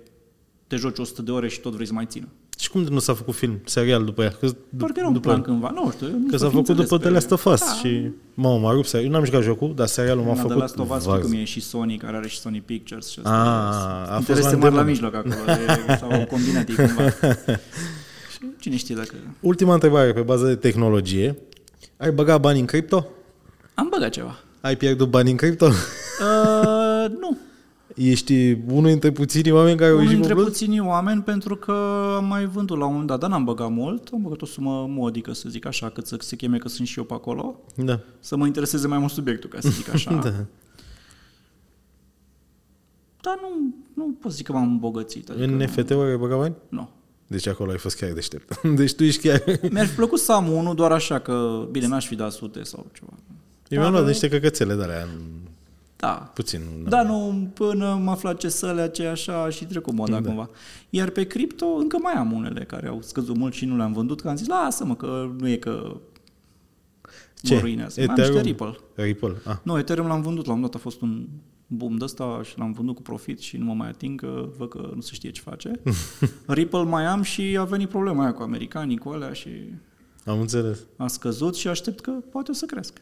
te 0.67 0.75
joci 0.75 0.99
100 0.99 1.21
de 1.21 1.31
ore 1.31 1.47
și 1.47 1.59
tot 1.59 1.73
vrei 1.73 1.85
să 1.85 1.93
mai 1.93 2.05
țină. 2.05 2.27
Și 2.61 2.69
cum 2.69 2.81
nu 2.81 2.99
s-a 2.99 3.13
făcut 3.13 3.35
film, 3.35 3.59
serial 3.65 4.03
după 4.05 4.21
ea? 4.21 4.29
Că, 4.39 4.47
Parcă 4.77 4.99
era 4.99 5.07
un 5.07 5.19
plan 5.19 5.41
cândva, 5.41 5.71
nu 5.75 5.91
știu. 5.95 6.07
nu 6.07 6.25
Că 6.29 6.37
s-a 6.37 6.45
fi 6.45 6.51
făcut 6.51 6.69
înțeles 6.69 6.89
după 6.89 6.97
pe- 6.97 7.03
The 7.03 7.13
Last 7.13 7.31
of 7.31 7.45
Us 7.45 7.59
Da, 7.59 7.71
și... 7.73 8.09
Mamă, 8.33 8.59
m-a 8.59 8.71
rupt 8.71 8.87
serial. 8.87 9.09
Eu 9.09 9.15
n-am 9.15 9.25
jucat 9.25 9.41
jocul, 9.41 9.73
dar 9.75 9.87
serialul 9.87 10.23
m-a 10.23 10.29
Da, 10.33 10.41
făcut 10.41 10.49
The 10.51 10.59
Last 10.59 10.77
of 10.79 10.89
Us, 10.89 10.95
știi 10.97 11.09
varză. 11.11 11.25
cum 11.27 11.37
e 11.37 11.43
și 11.43 11.59
Sony, 11.61 11.97
care 11.97 12.17
are 12.17 12.27
și 12.27 12.39
Sony 12.39 12.61
Pictures. 12.65 13.09
Și 13.09 13.19
Ah, 13.23 13.31
a 13.31 14.05
fost 14.15 14.19
interese 14.19 14.51
la 14.51 14.57
mari 14.57 14.73
la 14.75 14.81
îndemână. 14.81 14.83
mijloc 14.89 15.13
acolo, 15.15 15.33
de, 15.45 15.95
sau 15.99 16.25
combinat 16.25 16.69
ei 16.69 16.75
cumva. 16.75 17.09
și 18.31 18.39
cine 18.59 18.75
știe 18.75 18.95
dacă... 18.95 19.13
Ultima 19.39 19.73
întrebare 19.73 20.13
pe 20.13 20.21
bază 20.21 20.45
de 20.45 20.55
tehnologie. 20.55 21.37
Ai 21.97 22.11
băgat 22.11 22.39
bani 22.41 22.59
în 22.59 22.65
cripto? 22.65 23.07
Am 23.73 23.87
băgat 23.91 24.09
ceva. 24.09 24.37
Ai 24.61 24.75
pierdut 24.77 25.09
bani 25.09 25.29
în 25.31 25.37
cripto? 25.37 25.65
Uh, 25.65 27.09
nu. 27.19 27.37
Ești 27.95 28.57
unul 28.67 28.89
dintre 28.89 29.11
puținii 29.11 29.51
oameni 29.51 29.77
care 29.77 29.89
au 29.89 29.95
Unul 29.95 30.07
ieșit 30.09 30.19
dintre 30.19 30.35
pe 30.35 30.41
plus? 30.41 30.57
puținii 30.57 30.79
oameni 30.79 31.21
pentru 31.21 31.55
că 31.55 31.71
am 32.17 32.25
mai 32.25 32.45
vândut 32.45 32.77
la 32.77 32.83
un 32.85 32.91
moment 32.91 33.09
dat, 33.09 33.19
dar 33.19 33.29
n-am 33.29 33.43
băgat 33.43 33.71
mult, 33.71 34.07
am 34.13 34.21
băgat 34.21 34.41
o 34.41 34.45
sumă 34.45 34.85
modică, 34.89 35.33
să 35.33 35.49
zic 35.49 35.65
așa, 35.65 35.89
cât 35.89 36.05
să 36.07 36.17
se 36.19 36.35
cheme 36.35 36.57
că 36.57 36.67
sunt 36.67 36.87
și 36.87 36.97
eu 36.97 37.03
pe 37.05 37.13
acolo, 37.13 37.59
Da. 37.75 37.99
să 38.19 38.35
mă 38.35 38.45
intereseze 38.45 38.87
mai 38.87 38.97
mult 38.97 39.11
subiectul, 39.11 39.49
ca 39.49 39.59
să 39.59 39.69
zic 39.69 39.89
așa. 39.93 40.13
da. 40.13 40.33
Dar 43.21 43.39
nu, 43.41 43.75
nu 43.93 44.15
pot 44.21 44.31
să 44.31 44.37
zic 44.37 44.45
că 44.45 44.51
m-am 44.51 44.63
îmbogățit. 44.71 45.29
Adică 45.29 45.45
În 45.45 45.51
nu- 45.55 45.63
NFT-uri 45.63 46.09
ai 46.09 46.17
băgat 46.17 46.37
bani? 46.37 46.55
Nu. 46.69 46.89
Deci 47.27 47.47
acolo 47.47 47.71
ai 47.71 47.77
fost 47.77 47.97
chiar 47.97 48.11
deștept. 48.11 48.61
Deci 48.75 48.93
tu 48.93 49.03
ești 49.03 49.27
chiar... 49.27 49.43
Mi-ar 49.71 49.85
fi 49.85 49.95
plăcut 49.95 50.19
să 50.19 50.31
am 50.31 50.51
unul 50.51 50.75
doar 50.75 50.91
așa 50.91 51.19
că, 51.19 51.67
bine, 51.71 51.87
n-aș 51.87 52.07
fi 52.07 52.15
dat 52.15 52.31
sute 52.31 52.63
sau 52.63 52.85
ceva. 52.93 53.11
Eu 53.67 53.79
mi-am 53.79 53.91
Dar, 53.91 53.91
luat 54.01 54.07
niște 54.11 54.29
căcățele 54.29 54.75
de 54.75 54.83
alea, 54.83 55.07
Da, 56.01 56.31
puțin. 56.33 56.61
Da, 56.87 57.03
nu, 57.03 57.49
până 57.53 57.85
am 57.87 58.07
aflat 58.07 58.37
ce 58.37 58.49
săle 58.49 58.89
ce 58.89 59.05
așa 59.05 59.49
și 59.49 59.65
trec 59.65 59.81
cu 59.81 59.93
moda 59.93 60.19
da. 60.19 60.27
cumva. 60.27 60.49
Iar 60.89 61.09
pe 61.09 61.23
cripto 61.23 61.65
încă 61.65 61.97
mai 62.01 62.13
am 62.13 62.31
unele 62.31 62.63
care 62.63 62.87
au 62.87 63.01
scăzut 63.01 63.37
mult 63.37 63.53
și 63.53 63.65
nu 63.65 63.75
le-am 63.75 63.93
vândut, 63.93 64.21
că 64.21 64.29
am 64.29 64.35
zis, 64.35 64.47
lasă-mă, 64.47 64.95
că 64.95 65.31
nu 65.39 65.47
e 65.47 65.55
că 65.55 65.97
Ce? 67.41 67.53
mă 67.53 67.59
ruinează. 67.59 67.99
Mai 67.99 68.07
am 68.09 68.15
niște 68.15 68.37
Ethereum? 68.37 68.45
Ripple. 68.45 69.03
Ripple. 69.05 69.35
Ah. 69.45 69.55
Nu, 69.63 69.77
Ethereum 69.77 70.07
l-am 70.07 70.21
vândut, 70.21 70.45
la 70.45 70.53
un 70.53 70.61
dat 70.61 70.75
a 70.75 70.77
fost 70.77 71.01
un 71.01 71.27
boom 71.67 71.97
de 71.97 72.03
ăsta 72.03 72.41
și 72.43 72.57
l-am 72.57 72.71
vândut 72.71 72.95
cu 72.95 73.01
profit 73.01 73.39
și 73.39 73.57
nu 73.57 73.65
mă 73.65 73.73
mai 73.73 73.87
ating, 73.87 74.19
că 74.19 74.49
văd 74.57 74.69
că 74.69 74.91
nu 74.95 75.01
se 75.01 75.13
știe 75.13 75.31
ce 75.31 75.41
face. 75.41 75.71
Ripple 76.47 76.83
mai 76.83 77.05
am 77.05 77.21
și 77.21 77.57
a 77.59 77.63
venit 77.63 77.89
problema 77.89 78.23
aia 78.23 78.33
cu 78.33 78.41
americanii, 78.41 78.97
cu 78.97 79.09
alea 79.09 79.33
și 79.33 79.49
Am 80.25 80.39
înțeles. 80.39 80.79
a 80.97 81.07
scăzut 81.07 81.55
și 81.55 81.67
aștept 81.67 81.99
că 81.99 82.11
poate 82.11 82.51
o 82.51 82.53
să 82.53 82.65
crească. 82.65 83.01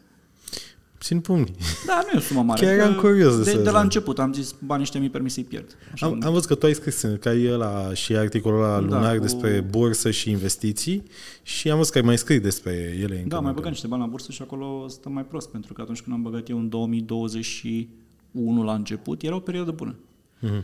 Țin 1.00 1.20
pumnii. 1.20 1.54
Da, 1.86 2.02
nu 2.04 2.10
e 2.14 2.18
o 2.18 2.20
sumă 2.20 2.42
mare. 2.44 2.66
Chiar 2.66 2.76
că 2.76 2.82
eram 2.82 2.96
curios 2.96 3.36
de 3.38 3.44
de, 3.44 3.50
să- 3.52 3.58
de 3.58 3.70
la 3.70 3.82
început 3.82 4.20
am 4.20 4.34
zis, 4.34 4.56
banii 4.66 4.84
ăștia 4.84 5.00
mi 5.00 5.10
permis 5.10 5.34
să-i 5.34 5.44
pierd. 5.44 5.78
Așa 5.94 6.06
Am, 6.06 6.20
am 6.24 6.32
văzut 6.34 6.48
că 6.48 6.56
tu 6.56 6.66
ai 6.66 6.74
scris 6.74 7.06
că 7.20 7.30
ai 7.30 7.52
ăla 7.52 7.94
și 7.94 8.16
articolul 8.16 8.64
ăla 8.64 8.74
Da, 8.74 8.80
lunar 8.80 9.16
cu- 9.16 9.22
despre 9.22 9.66
bursă 9.70 10.12
și 10.12 10.30
investiții 10.30 11.04
și 11.44 11.70
am 11.70 11.78
văzut 11.78 11.92
că 11.92 11.98
ai 11.98 12.04
mai 12.06 12.18
scris 12.18 12.40
despre 12.40 12.98
ele. 13.02 13.16
încă 13.16 13.28
Da, 13.28 13.36
mai 13.36 13.44
mai 13.44 13.54
băgat 13.54 13.70
niște 13.72 13.88
bani 13.88 14.02
la 14.02 14.08
bursă 14.08 14.32
și 14.32 14.42
acolo 14.42 14.88
stă 14.88 15.10
mai 15.10 15.26
prost, 15.26 15.50
pentru 15.50 15.74
că 15.74 15.82
atunci 15.82 16.02
când 16.02 16.16
am 16.16 16.22
băgat 16.22 16.50
eu 16.50 16.58
în 16.58 16.70
2021 16.70 18.64
la 18.64 18.74
început, 18.74 19.22
era 19.22 19.36
o 19.36 19.40
perioadă 19.40 19.72
bună. 19.72 19.96
Mhm. 20.40 20.64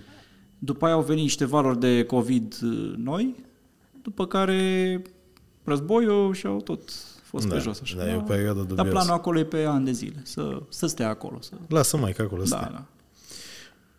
După 0.60 0.86
aia 0.86 0.94
au 0.94 1.02
venit 1.04 1.22
niște 1.24 1.46
valori 1.46 1.80
de 1.80 2.04
COVID 2.04 2.56
uh, 2.64 2.94
noi, 2.98 3.36
după 4.02 4.28
care 4.28 5.02
războiul 5.64 6.34
și 6.34 6.46
au 6.46 6.62
tot 6.62 6.90
fost 7.36 7.48
Da, 7.48 7.56
pe 7.56 7.62
jos. 7.62 7.80
Așa. 7.82 7.98
da, 7.98 8.12
e 8.12 8.16
o 8.16 8.20
perioadă 8.22 8.58
Dar 8.60 8.66
dubioasă. 8.68 8.90
planul 8.92 9.14
acolo 9.14 9.40
e 9.40 9.44
pe 9.46 9.64
ani 9.64 9.86
de 9.86 9.92
zile, 9.92 10.22
să, 10.24 10.62
să 10.70 10.88
stea 10.88 11.10
acolo. 11.10 11.42
Să... 11.42 11.52
Lasă 11.68 11.98
mai 11.98 12.14
că 12.14 12.22
acolo 12.22 12.42
Da, 12.42 12.48
stai. 12.48 12.70
da. 12.72 12.86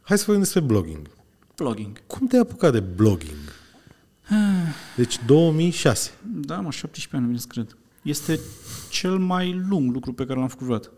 Hai 0.03 0.18
să 0.18 0.24
vorbim 0.26 0.43
despre 0.45 0.61
blogging. 0.61 1.11
Blogging. 1.57 2.07
Cum 2.07 2.26
te-ai 2.26 2.41
apucat 2.43 2.72
de 2.72 2.80
blogging? 2.80 3.37
Deci 4.97 5.18
2006. 5.26 6.11
Da, 6.24 6.61
mă, 6.61 6.70
17 6.70 7.09
ani, 7.16 7.22
nu 7.22 7.28
vine 7.28 7.41
să 7.41 7.47
cred. 7.49 7.76
Este 8.03 8.41
cel 8.91 9.18
mai 9.18 9.64
lung 9.68 9.93
lucru 9.93 10.12
pe 10.12 10.26
care 10.26 10.39
l-am 10.39 10.49
făcut 10.49 10.64
vreodată. 10.64 10.93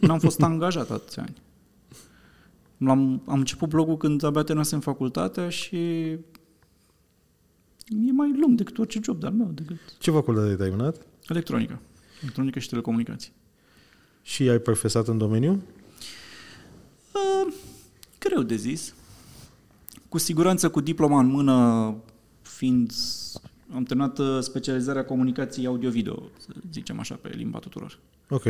N-am 0.00 0.18
fost 0.18 0.42
angajat 0.50 0.90
atâția 0.90 1.22
ani. 1.22 1.42
L-am, 2.76 3.22
am 3.26 3.38
început 3.38 3.68
blogul 3.68 3.96
când 3.96 4.22
abia 4.24 4.42
terminasem 4.42 4.80
facultatea 4.80 5.48
și 5.48 5.76
e 8.06 8.12
mai 8.12 8.36
lung 8.40 8.56
decât 8.56 8.78
orice 8.78 9.00
job 9.02 9.20
de-al 9.20 9.32
meu, 9.32 9.50
decât 9.54 9.76
Ce 9.98 10.10
facultate 10.10 10.48
ai 10.48 10.56
terminat? 10.56 10.96
Electronică. 11.28 11.80
Electronică 12.20 12.58
și 12.58 12.68
telecomunicații. 12.68 13.32
Și 14.22 14.48
ai 14.48 14.58
profesat 14.58 15.08
în 15.08 15.18
domeniu? 15.18 15.62
Uh, 17.12 17.52
greu 18.18 18.42
de 18.42 18.56
zis. 18.56 18.94
Cu 20.08 20.18
siguranță 20.18 20.70
cu 20.70 20.80
diploma 20.80 21.20
în 21.20 21.26
mână, 21.26 21.94
fiind... 22.42 22.92
Am 23.74 23.82
terminat 23.82 24.18
uh, 24.18 24.38
specializarea 24.40 25.04
comunicației 25.04 25.66
audio-video, 25.66 26.22
să 26.38 26.48
zicem 26.72 26.98
așa, 26.98 27.14
pe 27.14 27.28
limba 27.28 27.58
tuturor. 27.58 27.98
Ok. 28.28 28.44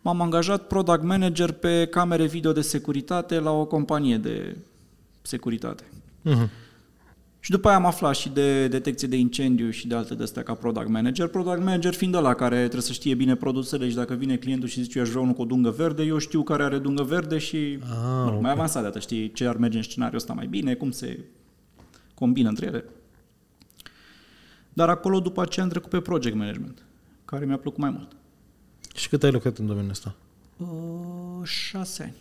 M-am 0.00 0.20
angajat 0.20 0.66
product 0.66 1.02
manager 1.02 1.52
pe 1.52 1.86
camere 1.86 2.26
video 2.26 2.52
de 2.52 2.60
securitate 2.60 3.38
la 3.38 3.50
o 3.50 3.64
companie 3.64 4.18
de 4.18 4.56
securitate. 5.22 5.84
Mhm. 6.22 6.50
Și 7.46 7.52
după 7.52 7.68
aia 7.68 7.76
am 7.76 7.86
aflat 7.86 8.14
și 8.14 8.28
de 8.28 8.68
detecție 8.68 9.08
de 9.08 9.16
incendiu 9.16 9.70
și 9.70 9.86
de 9.86 9.94
alte 9.94 10.14
de 10.14 10.22
astea 10.22 10.42
ca 10.42 10.54
product 10.54 10.88
manager. 10.88 11.26
Product 11.28 11.58
manager 11.58 11.94
fiind 11.94 12.14
ăla 12.14 12.34
care 12.34 12.56
trebuie 12.58 12.82
să 12.82 12.92
știe 12.92 13.14
bine 13.14 13.34
produsele 13.34 13.88
și 13.88 13.94
dacă 13.94 14.14
vine 14.14 14.36
clientul 14.36 14.68
și 14.68 14.82
zice 14.82 14.98
eu 14.98 15.04
aș 15.04 15.10
vrea 15.10 15.22
unul 15.22 15.34
cu 15.34 15.42
o 15.42 15.44
dungă 15.44 15.70
verde, 15.70 16.02
eu 16.02 16.18
știu 16.18 16.42
care 16.42 16.62
are 16.62 16.78
dungă 16.78 17.02
verde 17.02 17.38
și 17.38 17.78
Ah, 17.82 17.88
mă 18.02 18.24
rog, 18.26 18.34
ok. 18.34 18.40
mai 18.42 18.50
avansat 18.50 18.82
de 18.82 18.88
atât, 18.88 19.00
știi 19.02 19.32
ce 19.32 19.46
ar 19.46 19.56
merge 19.56 19.76
în 19.76 19.82
scenariul 19.82 20.16
ăsta 20.18 20.32
mai 20.32 20.46
bine, 20.46 20.74
cum 20.74 20.90
se 20.90 21.18
combină 22.14 22.48
între 22.48 22.66
ele. 22.66 22.84
Dar 24.72 24.88
acolo 24.88 25.20
după 25.20 25.42
aceea 25.42 25.64
am 25.64 25.70
trecut 25.70 25.90
pe 25.90 26.00
project 26.00 26.36
management, 26.36 26.82
care 27.24 27.44
mi-a 27.44 27.56
plăcut 27.58 27.78
mai 27.80 27.90
mult. 27.90 28.08
Și 28.94 29.08
cât 29.08 29.22
ai 29.22 29.30
lucrat 29.32 29.58
în 29.58 29.66
domeniul 29.66 29.90
ăsta? 29.90 30.14
Uh, 30.56 30.66
șase 31.44 32.02
ani 32.02 32.14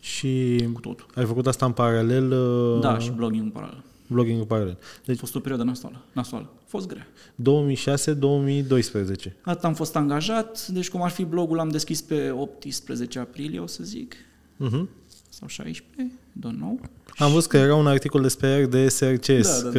Și 0.00 0.64
cu 0.72 0.80
totul. 0.80 1.06
ai 1.14 1.24
făcut 1.24 1.46
asta 1.46 1.66
în 1.66 1.72
paralel? 1.72 2.32
uh, 2.32 2.80
Da, 2.80 2.98
și 2.98 3.10
blogging 3.10 3.42
în 3.44 3.50
paralel. 3.50 3.82
Blogging 4.08 4.38
în 4.40 4.44
paralel. 4.44 4.76
A 4.80 5.00
Deci 5.04 5.18
fost 5.18 5.34
o 5.34 5.38
perioadă 5.38 5.64
nasoală. 5.64 6.04
nasoală. 6.12 6.50
A 6.58 6.62
fost 6.66 6.86
grea. 6.86 7.06
2006-2012. 7.34 9.32
Atât 9.42 9.64
am 9.64 9.74
fost 9.74 9.96
angajat, 9.96 10.66
deci 10.66 10.90
cum 10.90 11.02
ar 11.02 11.10
fi 11.10 11.24
blogul 11.24 11.58
am 11.58 11.68
deschis 11.68 12.00
pe 12.02 12.30
18 12.30 13.18
aprilie, 13.18 13.58
o 13.60 13.66
să 13.66 13.84
zic, 13.84 14.14
Mhm. 14.56 14.88
sau 15.28 15.48
16, 15.48 16.12
don't 16.38 16.56
know. 16.56 16.80
Am 17.18 17.32
văzut 17.32 17.50
că 17.50 17.56
era 17.56 17.74
un 17.74 17.86
articol 17.86 18.22
despre 18.22 18.62
RDS 18.64 19.00
RCS, 19.00 19.62
Da, 19.62 19.70
da, 19.70 19.70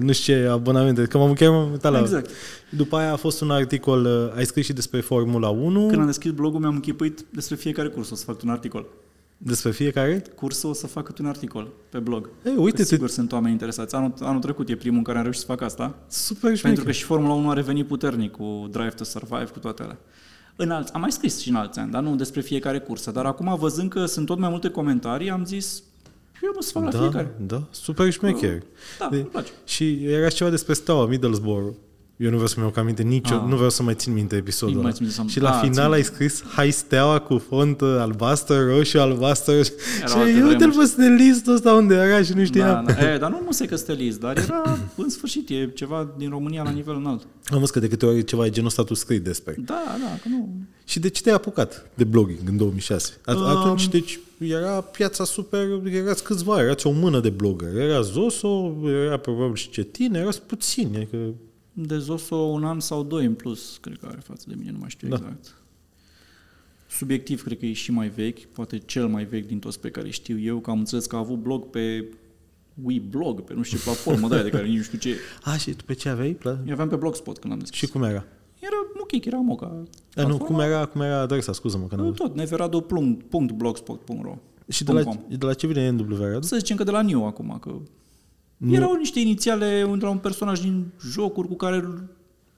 nu 0.00 0.12
știu 0.12 0.34
ce 0.34 0.46
abonamente, 0.46 1.04
că 1.04 1.18
m-am 1.18 1.32
chiar 1.32 1.50
m-am 1.50 1.70
uitat 1.70 1.92
la... 1.92 1.98
Exact. 1.98 2.30
După 2.70 2.96
aia 2.96 3.12
a 3.12 3.16
fost 3.16 3.40
un 3.40 3.50
articol, 3.50 4.04
uh, 4.04 4.36
ai 4.36 4.44
scris 4.46 4.64
și 4.64 4.72
despre 4.72 5.00
Formula 5.00 5.48
1, 5.48 5.86
Când 5.86 6.00
am 6.00 6.06
deschis 6.06 6.30
blogul 6.30 6.60
mi-am 6.60 6.74
închipuit 6.74 7.24
despre 7.30 7.56
fiecare 7.56 7.88
curs 7.88 8.10
o 8.10 8.14
să 8.14 8.24
fac 8.24 8.42
un 8.42 8.48
articol. 8.48 8.86
Despre 9.38 9.70
fiecare. 9.70 10.22
Cursul 10.34 10.70
o 10.70 10.72
să 10.72 10.86
fac 10.86 11.04
câte 11.04 11.22
un 11.22 11.28
articol 11.28 11.68
pe 11.88 11.98
blog. 11.98 12.30
Ei, 12.46 12.54
Că 12.54 12.60
uite, 12.60 12.84
sigur 12.84 13.08
sunt 13.08 13.32
oameni 13.32 13.52
interesați. 13.52 13.94
Anul, 13.94 14.12
anul 14.20 14.40
trecut 14.40 14.68
e 14.68 14.76
primul 14.76 14.98
în 14.98 15.04
care 15.04 15.16
am 15.16 15.22
reușit 15.22 15.40
să 15.40 15.46
fac 15.46 15.60
asta. 15.60 15.94
super 16.08 16.40
Pentru 16.40 16.60
șmecher. 16.66 16.84
că 16.84 16.90
și 16.92 17.04
Formula 17.04 17.32
1 17.32 17.50
a 17.50 17.52
revenit 17.52 17.86
puternic 17.86 18.30
cu 18.32 18.68
Drive 18.70 18.88
to 18.88 19.04
Survive, 19.04 19.44
cu 19.44 19.58
toate 19.58 19.82
alea. 19.82 19.98
În 20.56 20.70
alți, 20.70 20.92
am 20.92 21.00
mai 21.00 21.12
scris 21.12 21.40
și 21.40 21.48
în 21.48 21.54
alți 21.54 21.78
ani, 21.78 21.90
dar 21.90 22.02
nu 22.02 22.14
despre 22.16 22.40
fiecare 22.40 22.78
cursă. 22.78 23.10
Dar 23.10 23.24
acum, 23.26 23.56
văzând 23.58 23.90
că 23.90 24.04
sunt 24.06 24.26
tot 24.26 24.38
mai 24.38 24.48
multe 24.48 24.68
comentarii, 24.70 25.30
am 25.30 25.44
zis, 25.44 25.82
eu 26.42 26.52
mă 26.54 26.60
să 26.62 26.70
fac 26.72 26.82
la 26.84 26.90
Da, 26.90 26.98
fiecare. 26.98 27.34
da, 27.46 27.62
super 27.70 28.10
șmecher. 28.12 28.62
Da, 28.98 29.08
De- 29.10 29.16
îmi 29.16 29.24
place. 29.26 29.50
Și 29.64 30.04
era 30.04 30.28
și 30.28 30.34
ceva 30.36 30.50
despre 30.50 30.72
Steaua 30.72 31.06
Middlesbrough. 31.06 31.74
Eu 32.18 32.26
nu 32.28 32.34
vreau 32.34 32.46
să-mi 32.48 32.64
iau 32.64 32.82
aminte 32.82 33.02
nicio, 33.02 33.34
Ah. 33.34 33.42
nu 33.48 33.54
vreau 33.54 33.70
să 33.70 33.82
mai 33.82 33.94
țin 33.94 34.12
minte 34.12 34.36
episodul 34.36 34.74
Nici 34.74 34.84
ăla. 34.84 34.88
mai 34.88 34.92
țin 34.96 35.04
minte 35.06 35.20
să- 35.22 35.38
Și 35.38 35.40
la 35.40 35.50
Ah, 35.54 35.60
final 35.68 35.84
țin 35.84 35.92
ai 35.92 36.02
scris 36.02 36.42
Hai 36.42 36.70
Steaua 36.70 37.18
cu 37.18 37.38
font 37.48 37.80
uh, 37.80 37.96
albastră, 37.98 38.64
roșu, 38.64 38.98
albastră. 38.98 39.62
Și 39.62 39.70
alte 40.04 40.18
eu 40.30 40.46
uite-l 40.46 40.56
vremuri. 40.56 40.76
pe 40.78 40.84
stilistul 40.84 41.54
ăsta 41.54 41.72
unde 41.72 41.94
era 41.94 42.22
și 42.22 42.32
nu 42.32 42.44
știam. 42.44 42.84
Da, 42.86 42.92
da. 42.92 43.12
E, 43.12 43.18
dar 43.18 43.30
nu 43.30 43.40
nu 43.44 43.52
se 43.52 43.66
că 43.66 43.76
stelist, 43.76 44.20
dar 44.20 44.36
era, 44.36 44.78
în 44.96 45.08
sfârșit, 45.08 45.48
e 45.48 45.70
ceva 45.74 46.14
din 46.16 46.28
România 46.30 46.62
la 46.62 46.70
nivel 46.70 46.94
înalt. 46.96 47.22
Am 47.44 47.58
văzut 47.58 47.70
că 47.74 47.80
de 47.80 47.88
câte 47.88 48.06
ori 48.06 48.24
ceva 48.24 48.46
e 48.46 48.50
genul 48.50 48.68
ăsta 48.68 48.82
tu 48.84 48.94
scrii 48.94 49.18
despre. 49.20 49.54
Da, 49.58 49.82
da, 50.00 50.18
că 50.22 50.28
nu... 50.28 50.48
Și 50.84 51.00
de 51.00 51.08
ce 51.08 51.22
te-ai 51.22 51.34
apucat 51.34 51.90
de 51.94 52.04
blogging 52.04 52.38
în 52.48 52.56
2006? 52.56 53.12
At- 53.12 53.34
Um, 53.34 53.44
Atunci, 53.46 53.88
deci, 53.88 54.18
era 54.38 54.80
piața 54.80 55.24
super, 55.24 55.66
erați 55.92 56.22
câțiva, 56.22 56.60
erați 56.62 56.86
o 56.86 56.90
mână 56.90 57.20
de 57.20 57.28
blogger. 57.30 57.76
Era 57.76 58.00
Zoso, 58.00 58.74
era 59.06 59.16
probabil 59.16 59.54
și 59.54 59.70
Cetin, 59.70 60.14
erați 60.14 60.42
puțini. 60.42 60.96
Adică, 60.96 61.16
De 61.80 61.98
Zoso 61.98 62.36
un 62.36 62.64
an 62.64 62.80
sau 62.80 63.02
doi 63.02 63.24
în 63.24 63.34
plus, 63.34 63.78
cred 63.80 63.98
că 63.98 64.06
are 64.06 64.20
față 64.24 64.44
de 64.48 64.54
mine, 64.58 64.70
nu 64.70 64.78
mai 64.78 64.90
știu 64.90 65.08
Da. 65.08 65.14
exact. 65.16 65.54
Subiectiv, 66.90 67.42
cred 67.42 67.58
că 67.58 67.66
e 67.66 67.72
și 67.72 67.90
mai 67.90 68.08
vechi, 68.08 68.44
poate 68.44 68.78
cel 68.78 69.06
mai 69.06 69.24
vechi 69.24 69.46
din 69.46 69.58
toți 69.58 69.80
pe 69.80 69.90
care 69.90 70.10
știu 70.10 70.38
eu, 70.38 70.58
că 70.58 70.70
am 70.70 70.78
înțeles 70.78 71.06
că 71.06 71.16
a 71.16 71.18
avut 71.18 71.38
blog 71.38 71.64
pe 71.70 72.04
WeBlog, 72.82 73.40
pe 73.40 73.54
nu 73.54 73.62
știu 73.62 73.78
ce 73.78 73.84
platformă 73.84 74.28
de 74.28 74.34
aia 74.34 74.42
de 74.42 74.48
care 74.50 74.66
nici 74.66 74.76
nu 74.76 74.82
știu 74.82 74.98
ce. 74.98 75.16
a, 75.44 75.56
și 75.56 75.70
tu 75.72 75.84
pe 75.84 75.94
ce 75.94 76.08
aveai? 76.08 76.36
Pla- 76.38 76.64
Eu 76.66 76.72
aveam 76.72 76.88
pe 76.88 76.96
Blogspot 76.96 77.38
când 77.38 77.52
am 77.52 77.58
deschis. 77.58 77.78
Și 77.78 77.86
cum 77.86 78.02
era? 78.02 78.24
Era 78.60 78.76
ok, 79.00 79.24
era 79.24 79.36
moca. 79.36 79.66
A, 79.66 79.70
nu, 79.70 79.86
platforma. 80.12 80.44
cum 80.44 80.60
era, 80.60 80.86
cum 80.86 81.00
era 81.00 81.20
adresa, 81.20 81.52
scuză-mă 81.52 81.86
că 81.86 81.94
Nu, 81.96 82.02
n-am 82.02 82.12
tot, 82.12 82.34
neverado.blogspot.ro 82.34 84.36
Și 84.68 84.84
de 84.84 84.92
la, 84.92 85.02
de 85.28 85.46
la 85.46 85.54
ce 85.54 85.66
vine 85.66 85.90
NW 85.90 86.16
Radu? 86.24 86.46
Să 86.46 86.56
zicem 86.56 86.76
că 86.76 86.84
de 86.84 86.90
la 86.90 87.02
New 87.02 87.26
acum, 87.26 87.58
că 87.60 87.74
erau 88.70 88.94
niște 88.94 89.20
inițiale 89.20 89.84
de 89.98 90.04
la 90.04 90.10
un 90.10 90.18
personaj 90.18 90.60
din 90.60 90.86
jocuri 91.10 91.48
cu 91.48 91.54
care 91.54 91.84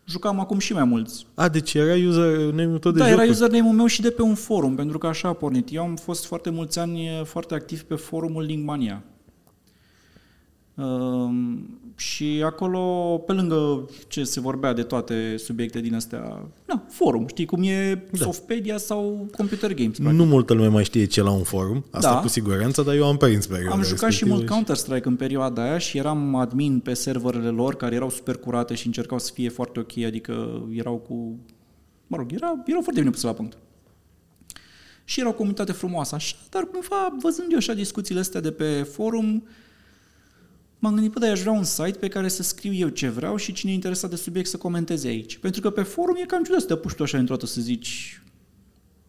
jucam 0.04 0.40
acum 0.40 0.58
și 0.58 0.72
mai 0.72 0.84
mulți. 0.84 1.26
A, 1.34 1.48
deci 1.48 1.74
era 1.74 1.94
username-ul 2.08 2.78
tot 2.78 2.92
de 2.92 2.98
Da, 2.98 3.04
era 3.06 3.14
jocuri. 3.14 3.30
username-ul 3.36 3.74
meu 3.74 3.86
și 3.86 4.00
de 4.00 4.10
pe 4.10 4.22
un 4.22 4.34
forum, 4.34 4.74
pentru 4.74 4.98
că 4.98 5.06
așa 5.06 5.28
a 5.28 5.32
pornit. 5.32 5.72
Eu 5.72 5.82
am 5.82 5.96
fost 5.96 6.26
foarte 6.26 6.50
mulți 6.50 6.78
ani 6.78 7.06
eh, 7.06 7.24
foarte 7.24 7.54
activ 7.54 7.82
pe 7.82 7.94
forumul 7.94 8.42
Linkmania. 8.42 9.02
Um, 12.00 12.06
și 12.06 12.42
acolo, 12.44 12.78
pe 13.26 13.32
lângă 13.32 13.88
ce 14.08 14.24
se 14.24 14.40
vorbea 14.40 14.72
de 14.72 14.82
toate 14.82 15.36
subiecte 15.36 15.80
din 15.80 15.94
astea, 15.94 16.48
na, 16.66 16.86
forum, 16.88 17.26
știi 17.26 17.44
cum 17.44 17.62
e 17.62 18.06
da. 18.10 18.24
Softpedia 18.24 18.76
sau 18.76 19.28
Computer 19.36 19.74
Games. 19.74 19.98
practic. 19.98 20.18
Nu 20.18 20.24
multă 20.24 20.52
lume 20.52 20.68
mai 20.68 20.84
știe 20.84 21.04
ce 21.04 21.22
la 21.22 21.30
un 21.30 21.42
forum, 21.42 21.84
asta 21.90 22.12
Da. 22.12 22.20
cu 22.20 22.28
siguranță, 22.28 22.82
dar 22.82 22.94
eu 22.94 23.06
am 23.06 23.16
prins 23.16 23.46
perioada 23.46 23.74
Am 23.74 23.82
jucat 23.82 23.98
și 23.98 24.04
respectivă 24.04 24.34
mult 24.34 24.48
Counter-Strike 24.48 25.08
în 25.08 25.16
perioada 25.16 25.62
aia 25.62 25.78
și 25.78 25.98
eram 25.98 26.34
admin 26.34 26.78
pe 26.78 26.94
serverele 26.94 27.48
lor 27.48 27.76
care 27.76 27.94
erau 27.94 28.10
super 28.10 28.36
curate 28.36 28.74
și 28.74 28.86
încercau 28.86 29.18
să 29.18 29.30
fie 29.34 29.48
foarte 29.48 29.80
ok, 29.80 29.98
adică 30.06 30.62
erau 30.72 30.96
cu... 30.96 31.38
Mă 32.06 32.16
rog, 32.16 32.32
era, 32.32 32.62
erau 32.66 32.82
foarte 32.82 33.00
bine 33.00 33.12
puse 33.12 33.26
la 33.26 33.32
punct. 33.32 33.56
Și 35.04 35.20
era 35.20 35.28
o 35.28 35.32
comunitate 35.32 35.72
frumoasă 35.72 36.14
așa, 36.14 36.36
dar 36.50 36.62
cumva, 36.62 37.16
văzând 37.22 37.50
eu 37.50 37.56
așa 37.56 37.72
discuțiile 37.72 38.20
astea 38.20 38.40
de 38.40 38.50
pe 38.50 38.82
forum, 38.82 39.44
m-am 40.82 40.94
gândit, 40.94 41.12
bă, 41.12 41.18
dar 41.18 41.30
aș 41.30 41.40
vrea 41.40 41.52
un 41.52 41.64
site 41.64 41.98
pe 41.98 42.08
care 42.08 42.28
să 42.28 42.42
scriu 42.42 42.72
eu 42.72 42.88
ce 42.88 43.08
vreau 43.08 43.36
și 43.36 43.52
cine 43.52 43.70
e 43.70 43.74
interesat 43.74 44.10
de 44.10 44.16
subiect 44.16 44.48
să 44.48 44.56
comenteze 44.56 45.08
aici. 45.08 45.38
Pentru 45.38 45.60
că 45.60 45.70
pe 45.70 45.82
forum 45.82 46.16
e 46.18 46.24
cam 46.26 46.42
ciudat 46.42 46.60
să 46.60 46.66
te 46.66 46.72
apuci 46.72 46.92
tu 46.94 47.02
așa 47.02 47.18
într-o 47.18 47.34
dată 47.34 47.46
să 47.46 47.60
zici 47.60 48.22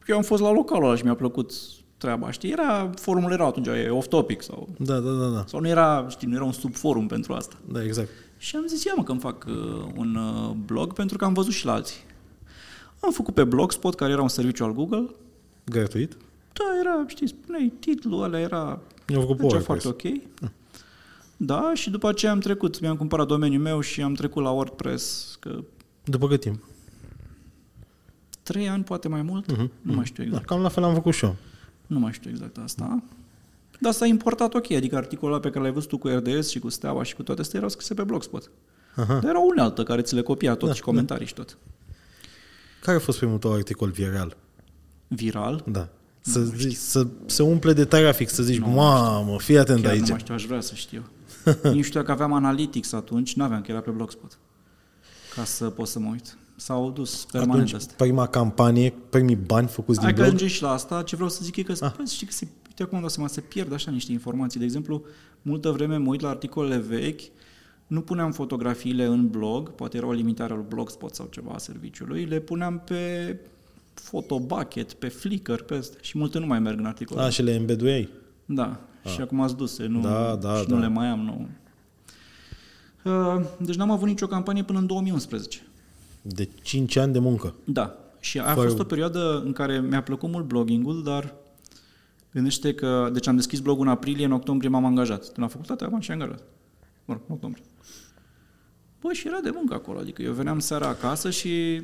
eu 0.08 0.16
am 0.18 0.24
fost 0.24 0.42
la 0.42 0.52
localul 0.52 0.86
ăla 0.86 0.96
și 0.96 1.04
mi-a 1.04 1.16
plăcut 1.16 1.52
treaba, 1.98 2.32
știi? 2.32 2.52
Era, 2.52 2.90
forumul 2.96 3.32
era 3.32 3.46
atunci, 3.46 3.68
e 3.68 3.90
off-topic 3.90 4.42
sau 4.42 4.68
Da, 4.78 5.00
da, 5.00 5.12
da, 5.12 5.28
da. 5.28 5.44
sau 5.48 5.60
nu 5.60 5.68
era, 5.68 6.06
știi, 6.10 6.28
nu 6.28 6.36
era 6.36 6.44
un 6.44 6.52
subforum 6.52 7.08
pentru 7.08 7.34
asta. 7.34 7.56
Da, 7.72 7.84
exact. 7.84 8.10
Și 8.38 8.56
am 8.56 8.68
zis, 8.68 8.84
ia 8.84 8.94
mă 8.96 9.04
că 9.04 9.12
îmi 9.12 9.20
fac 9.20 9.46
uh, 9.48 9.54
un 9.96 10.16
uh, 10.16 10.56
blog 10.66 10.94
pentru 10.94 11.18
că 11.18 11.26
am 11.26 11.34
văzut 11.34 11.54
și 11.54 11.66
la 11.66 11.74
alții. 11.74 12.00
Am 13.00 13.12
făcut 13.12 13.34
pe 13.34 13.44
Blogspot, 13.44 13.96
care 13.96 14.12
era 14.12 14.22
un 14.22 14.28
serviciu 14.28 14.64
al 14.64 14.74
Google. 14.74 15.10
Gratuit? 15.66 16.18
Da, 16.54 16.64
era, 16.80 17.04
știi, 17.08 17.28
spuneai, 17.28 17.74
titlul 17.80 18.24
ăla 18.24 18.40
era 18.40 18.80
Eu 19.08 19.16
am 19.16 19.22
făcut 19.22 19.38
pe 19.38 19.42
mergea 19.42 19.58
WordPress. 19.58 19.84
foarte 19.84 19.88
ok. 19.88 20.22
Da, 21.46 21.72
și 21.74 21.90
după 21.90 22.08
aceea 22.10 22.32
am 22.32 22.40
trecut, 22.40 22.80
mi-am 22.80 22.96
cumpărat 22.98 23.28
domeniul 23.28 23.62
meu 23.62 23.80
și 23.82 24.02
am 24.02 24.14
trecut 24.14 24.44
la 24.44 24.50
WordPress, 24.50 25.36
că 25.40 25.64
După 26.04 26.28
cât 26.28 26.40
timp? 26.42 26.64
trei 28.44 28.70
ani, 28.70 28.84
poate 28.84 29.08
mai 29.08 29.22
mult, 29.22 29.52
Mhm, 29.52 29.72
nu 29.82 29.94
mai 29.94 30.06
știu 30.06 30.24
Da, 30.24 30.30
exact. 30.30 30.46
cam 30.46 30.62
la 30.62 30.70
fel 30.70 30.84
am 30.84 30.94
făcut 30.94 31.14
și 31.14 31.26
eu. 31.26 31.36
Nu 31.88 32.00
mai 32.00 32.12
știu 32.12 32.30
exact 32.30 32.58
asta. 32.58 33.04
Dar 33.80 33.92
s-a 33.94 34.06
importat 34.06 34.54
ok, 34.54 34.72
adică 34.72 34.96
articolul 34.96 35.34
ăla 35.34 35.42
pe 35.44 35.50
care 35.50 35.64
l-ai 35.64 35.74
văzut 35.74 35.90
tu 35.90 35.98
cu 35.98 36.08
RDS 36.08 36.50
și 36.50 36.60
cu 36.60 36.70
Steaua 36.70 37.04
și 37.04 37.16
cu 37.16 37.24
toate 37.24 37.42
astea 37.42 37.58
erau 37.58 37.70
scrise 37.72 37.94
pe 37.94 38.04
Blogspot. 38.04 38.50
Aha. 38.96 39.14
Dar 39.14 39.24
era 39.30 39.42
o 39.42 39.46
unealtă 39.52 39.84
care 39.84 40.02
ți 40.02 40.16
le 40.16 40.22
copia 40.22 40.56
tot 40.56 40.68
Da, 40.70 40.74
și 40.76 40.82
comentarii 40.82 41.28
și 41.28 41.34
tot. 41.34 41.58
Care 42.82 42.98
a 42.98 43.00
fost 43.00 43.18
primul 43.18 43.38
tău 43.38 43.54
articol 43.54 43.90
viral? 43.90 44.38
Viral. 45.08 45.64
Da. 45.68 45.88
Să, 46.22 46.42
zici, 46.44 46.76
să 46.76 47.08
se 47.26 47.44
umple 47.44 47.74
de 47.74 47.86
trafic, 47.86 48.30
să 48.30 48.44
zici, 48.44 48.60
mamă, 48.60 49.36
fii 49.40 49.58
atent 49.58 49.82
Chiar 49.82 49.92
aici. 49.92 50.02
nu 50.02 50.08
mai 50.10 50.20
știu, 50.20 50.34
aș 50.34 50.46
vrea 50.46 50.62
să 50.62 50.76
știu. 50.76 51.04
Nici 51.74 51.86
știu 51.86 52.04
că 52.04 52.12
aveam 52.12 52.34
Analytics 52.34 52.94
atunci, 52.94 53.34
nu 53.36 53.44
aveam, 53.44 53.62
că 53.62 53.72
era 53.72 53.80
pe 53.82 53.90
Blogspot. 53.92 54.38
Ca 55.36 55.44
să 55.44 55.70
pot 55.70 55.88
să 55.88 56.00
mă 56.00 56.10
uit. 56.12 56.38
S-au 56.56 56.92
dus 56.92 57.26
permanent 57.32 57.56
Atunci, 57.68 57.74
astea. 57.74 57.96
prima 57.98 58.28
campanie, 58.28 58.94
primii 59.10 59.36
bani 59.36 59.68
făcuți 59.68 60.00
Hai 60.00 60.08
din 60.08 60.16
că 60.16 60.22
blog? 60.22 60.34
ajungem 60.36 60.56
și 60.58 60.62
la 60.62 60.72
asta. 60.72 61.04
Ce 61.04 61.16
vreau 61.16 61.30
să 61.30 61.40
zic 61.44 61.56
e 61.56 61.64
că, 61.64 61.72
Ah. 61.80 61.92
bă, 61.98 62.04
știi 62.08 62.26
că 62.28 62.32
se, 62.34 62.48
uite 62.68 62.82
acum 62.84 62.92
îmi 62.98 63.02
dau 63.02 63.10
seama, 63.10 63.30
se 63.30 63.42
pierd 63.42 63.74
așa 63.74 63.92
niște 63.92 64.12
informații. 64.12 64.60
De 64.60 64.66
exemplu, 64.66 65.04
multă 65.42 65.70
vreme 65.70 65.98
mă 65.98 66.10
uit 66.10 66.22
la 66.22 66.30
articolele 66.30 66.78
vechi, 66.78 67.22
nu 67.88 68.02
puneam 68.02 68.32
fotografiile 68.32 69.04
în 69.06 69.28
blog, 69.28 69.70
poate 69.70 69.98
era 69.98 70.06
o 70.08 70.12
limitare 70.12 70.54
al 70.54 70.66
Blogspot 70.68 71.16
sau 71.16 71.28
ceva 71.32 71.52
a 71.52 71.58
serviciului, 71.58 72.24
le 72.26 72.40
puneam 72.40 72.80
pe 72.86 73.36
Photobucket, 73.94 74.94
pe 74.94 75.08
Flickr, 75.08 75.62
pe 75.62 75.76
astea. 75.76 76.00
Și 76.02 76.18
multe 76.18 76.40
nu 76.40 76.46
mai 76.46 76.60
merg 76.60 76.80
în 76.80 76.86
articole. 76.86 77.22
A, 77.22 77.30
și 77.30 77.42
le 77.42 77.54
embeduiai. 77.54 78.10
Da, 78.46 78.80
și 79.06 79.22
acum 79.22 79.42
ați 79.42 79.56
duse, 79.58 79.86
nu, 79.86 80.02
Da, 80.02 80.36
da, 80.36 80.56
și 80.56 80.66
da. 80.68 80.76
nu 80.76 80.82
le 80.82 80.88
mai 80.88 81.08
am, 81.08 81.20
nu. 81.20 81.48
Uh, 83.04 83.42
Deci 83.60 83.76
n-am 83.76 83.92
avut 83.92 84.08
nicio 84.08 84.28
campanie 84.28 84.64
până 84.64 84.80
în 84.80 84.86
2011. 84.86 85.62
De 86.22 86.50
5 86.64 86.96
ani 86.96 87.14
de 87.14 87.20
muncă. 87.20 87.54
Da, 87.64 87.96
și 88.20 88.40
a 88.40 88.54
Fără- 88.54 88.68
fost 88.68 88.80
o 88.80 88.84
perioadă 88.84 89.42
în 89.46 89.52
care 89.52 89.80
mi-a 89.80 90.04
plăcut 90.04 90.30
mult 90.32 90.46
bloggingul, 90.48 91.04
dar 91.04 91.34
gândește 92.34 92.74
că, 92.74 93.10
deci 93.14 93.28
am 93.28 93.36
deschis 93.36 93.60
blogul 93.60 93.86
în 93.86 93.92
aprilie, 93.92 94.26
în 94.26 94.32
octombrie 94.32 94.70
m-am 94.70 94.86
angajat. 94.86 95.24
Când 95.24 95.38
am 95.42 95.48
facultate, 95.48 95.84
am 95.84 96.00
și 96.00 96.12
angajat. 96.12 96.44
Mă 97.06 97.14
rog, 97.14 97.22
în 97.28 97.34
octombrie. 97.36 97.64
Bă, 99.02 99.12
și 99.14 99.28
era 99.28 99.40
de 99.40 99.52
muncă 99.54 99.74
acolo, 99.74 100.00
adică 100.00 100.22
eu 100.22 100.34
veneam 100.34 100.60
seara 100.60 100.88
acasă 100.88 101.30
și... 101.30 101.82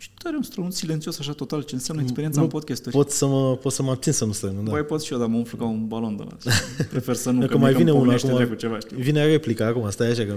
Și 0.00 0.10
tare 0.22 0.36
un 0.36 0.42
strănut 0.42 0.72
silențios 0.72 1.18
așa 1.18 1.32
total, 1.32 1.62
ce 1.62 1.74
înseamnă 1.74 2.02
experiența 2.02 2.38
Nu 2.38 2.44
în 2.44 2.50
podcasturi. 2.50 2.94
Pot 2.94 3.10
să 3.10 3.26
mă, 3.26 3.56
pot 3.56 3.72
să 3.72 3.82
mă 3.82 3.90
abțin 3.90 4.12
să 4.12 4.24
nu 4.24 4.32
stăi, 4.32 4.52
nu? 4.56 4.62
Da. 4.62 4.70
Băi, 4.70 4.82
pot 4.82 5.02
și 5.02 5.12
eu, 5.12 5.18
dar 5.18 5.28
mă 5.28 5.36
umflu 5.36 5.58
ca 5.58 5.64
un 5.64 5.86
balon 5.86 6.16
de 6.16 6.22
la 6.28 6.36
Prefer 6.90 7.14
să 7.14 7.30
nu, 7.30 7.40
Că 7.40 7.46
că, 7.46 7.58
mai 7.58 7.68
mie 7.70 7.78
vine 7.78 7.90
că 7.90 7.96
unul 7.96 8.08
îmi 8.08 8.18
acum, 8.18 8.34
acum... 8.34 8.48
cu 8.48 8.54
ceva, 8.54 8.78
știi? 8.78 8.96
vine 8.96 9.26
replica 9.26 9.66
acum, 9.66 9.90
stai 9.90 10.10
așa 10.10 10.24
că, 10.24 10.32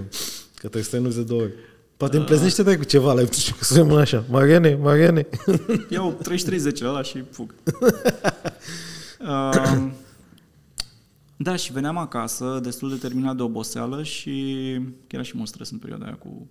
că 0.55 0.67
trebuie 0.67 0.83
să 0.83 0.89
te 0.89 0.95
enuzi 0.95 1.15
de 1.15 1.23
două 1.23 1.41
ori. 1.41 1.51
Poate 1.97 2.13
Da. 2.13 2.19
îmi 2.19 2.27
pleznește 2.27 2.63
dai 2.63 2.77
cu 2.77 2.83
ceva, 2.83 3.13
la 3.13 3.23
să 3.59 3.83
mă 3.83 3.99
așa, 3.99 4.23
Mariane, 4.29 4.75
Mariane. 4.81 5.27
Iau 5.89 6.11
33 6.21 6.89
ăla 6.89 7.01
și 7.01 7.23
fug. 7.29 7.53
uh, 9.19 9.87
da, 11.37 11.55
și 11.55 11.71
veneam 11.71 11.97
acasă 11.97 12.59
destul 12.63 12.89
de 12.89 12.95
terminat 12.95 13.35
de 13.35 13.41
oboseală 13.41 14.03
și 14.03 14.55
era 15.07 15.21
și 15.21 15.37
mult 15.37 15.47
stres 15.47 15.71
în 15.71 15.77
perioada 15.77 16.05
aia 16.05 16.15
cu... 16.15 16.47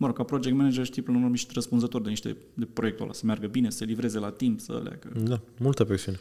Mă 0.00 0.06
rog, 0.06 0.16
ca 0.16 0.22
project 0.22 0.56
manager 0.56 0.84
știi, 0.84 1.02
până 1.02 1.16
la 1.16 1.22
urmă, 1.22 1.34
ești 1.34 1.52
răspunzător 1.54 2.02
de 2.02 2.08
niște 2.08 2.36
de 2.54 2.64
proiectul 2.64 3.04
ăla, 3.04 3.12
să 3.12 3.26
meargă 3.26 3.46
bine, 3.46 3.70
să 3.70 3.76
se 3.76 3.84
livreze 3.84 4.18
la 4.18 4.30
timp, 4.30 4.60
să 4.60 4.80
leacă. 4.84 5.12
Da, 5.24 5.40
multă 5.58 5.84
presiune. 5.84 6.20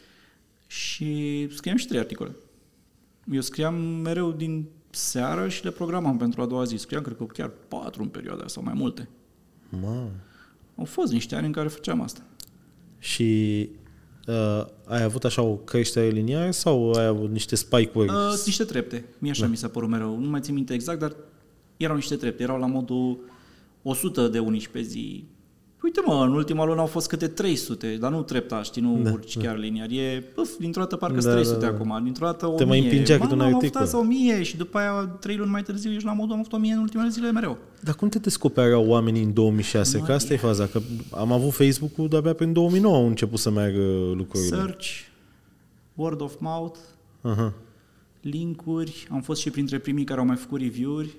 Și 0.68 1.48
scriam 1.56 1.78
și 1.78 1.88
trei 1.88 2.00
articole. 2.00 2.36
Eu 3.32 3.42
scriam 3.42 3.76
mereu 3.76 4.32
din 4.32 4.66
seară 4.90 5.48
și 5.48 5.64
le 5.64 5.72
programam 5.72 6.18
pentru 6.18 6.42
a 6.42 6.46
doua 6.46 6.64
zi. 6.64 6.76
Scriam, 6.76 7.02
cred 7.04 7.18
că 7.18 7.24
chiar 7.24 7.52
patru 7.68 8.02
în 8.02 8.08
perioada 8.08 8.40
aia 8.40 8.48
sau 8.48 8.64
mai 8.64 8.74
multe. 8.74 9.10
Ma. 9.70 10.10
Au 10.76 10.86
fost 10.86 11.12
niște 11.12 11.36
ani 11.36 11.46
în 11.46 11.52
care 11.52 11.68
făceam 11.68 12.02
asta. 12.02 12.22
Și 13.00 13.70
uh, 14.28 14.66
ai 14.86 15.04
avut 15.04 15.24
așa 15.24 15.42
o 15.42 15.56
creștere 15.56 16.08
liniară 16.08 16.52
sau 16.52 16.92
ai 16.92 17.06
avut 17.06 17.32
niște 17.32 17.56
spike-uri? 17.56 18.10
Uh, 18.10 18.30
sunt 18.30 18.46
niște 18.46 18.64
trepte. 18.64 19.06
Mie 19.18 19.32
așa 19.32 19.42
da. 19.42 19.48
mi 19.48 19.58
s-a 19.58 19.68
părut 19.68 19.90
mereu. 19.90 20.20
Nu 20.20 20.30
mai 20.30 20.42
țin 20.42 20.54
minte 20.54 20.74
exact, 20.74 21.00
dar 21.00 21.16
erau 21.78 21.96
niște 21.96 22.16
trepte. 22.16 22.44
Erau 22.44 22.60
la 22.60 22.66
modul 22.66 23.20
100 23.90 24.28
de 24.28 24.40
unici 24.40 24.68
pe 24.68 24.82
zi. 24.82 25.24
Uite 25.84 26.02
mă, 26.06 26.24
în 26.24 26.34
ultima 26.34 26.66
lună 26.66 26.80
au 26.80 26.86
fost 26.86 27.08
câte 27.08 27.28
300, 27.28 27.98
dar 28.00 28.12
nu 28.12 28.22
trepta, 28.22 28.62
știi, 28.64 28.82
nu 28.82 29.00
da, 29.04 29.12
urci 29.12 29.38
chiar 29.38 29.58
liniar. 29.58 29.90
E, 29.90 30.24
păf, 30.36 30.50
dintr-o 30.60 30.82
dată 30.82 30.96
parcă 30.96 31.20
Da, 31.20 31.28
da, 31.28 31.32
300 31.32 31.54
da, 31.60 31.66
da, 31.66 31.72
da. 31.72 31.78
acum, 31.78 32.04
dintr-o 32.04 32.26
dată 32.26 32.46
1000. 32.46 32.58
Te 32.58 32.64
mai 32.66 32.80
împingea 32.80 33.18
cât 33.18 33.32
un 33.32 33.38
Mamă, 33.38 33.50
am 33.50 33.56
articol. 33.56 33.82
avut 33.82 33.94
azi 33.94 34.06
1000 34.06 34.44
și 34.44 34.58
după 34.58 34.78
aia, 34.78 35.06
3 35.20 35.36
luni 35.36 35.52
mai 35.52 35.64
târziu, 35.64 35.92
ești 35.92 36.06
la 36.06 36.14
modul, 36.14 36.34
am 36.34 36.40
avut 36.40 36.54
1000 36.54 36.74
în 36.74 36.80
ultimele 36.80 37.10
zile 37.10 37.32
mereu. 37.32 37.58
Dar 37.84 37.96
cum 37.96 38.10
te 38.10 38.20
descopereau 38.20 38.88
oamenii 38.88 39.24
în 39.24 39.34
2006? 39.34 40.00
Că 40.00 40.12
asta 40.12 40.34
e 40.34 40.38
faza, 40.38 40.66
că 40.66 40.80
am 41.12 41.32
avut 41.32 41.54
Facebook-ul 41.54 42.08
de-abia 42.08 42.34
prin 42.34 42.54
2009 42.54 42.96
au 42.96 43.08
început 43.08 43.40
să 43.40 43.50
meargă 43.50 44.12
lucrurile. 44.16 44.56
Search, 44.56 44.88
word 45.96 46.22
of 46.22 46.34
mouth, 46.40 46.78
Aha. 47.22 47.54
linkuri, 48.22 49.08
am 49.12 49.22
fost 49.22 49.42
și 49.42 49.50
printre 49.50 49.78
primii 49.78 50.04
care 50.04 50.20
au 50.20 50.26
mai 50.26 50.36
făcut 50.36 50.60
review-uri 50.62 51.10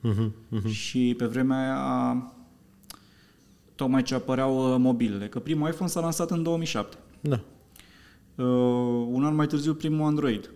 Mhm, 0.00 0.34
mhm. 0.48 0.68
și 0.68 1.14
pe 1.16 1.26
vremea 1.26 1.58
aia 1.58 2.32
tocmai 3.74 4.02
ce 4.02 4.14
apăreau 4.14 4.72
uh, 4.72 4.78
mobilele, 4.78 5.28
că 5.28 5.38
primul 5.38 5.68
iPhone 5.68 5.90
s-a 5.90 6.00
lansat 6.00 6.30
în 6.30 6.42
2007. 6.42 6.96
Da. 7.20 7.40
Uh, 8.34 9.06
un 9.08 9.24
an 9.24 9.34
mai 9.34 9.46
târziu 9.46 9.74
primul 9.74 10.06
Android. 10.06 10.50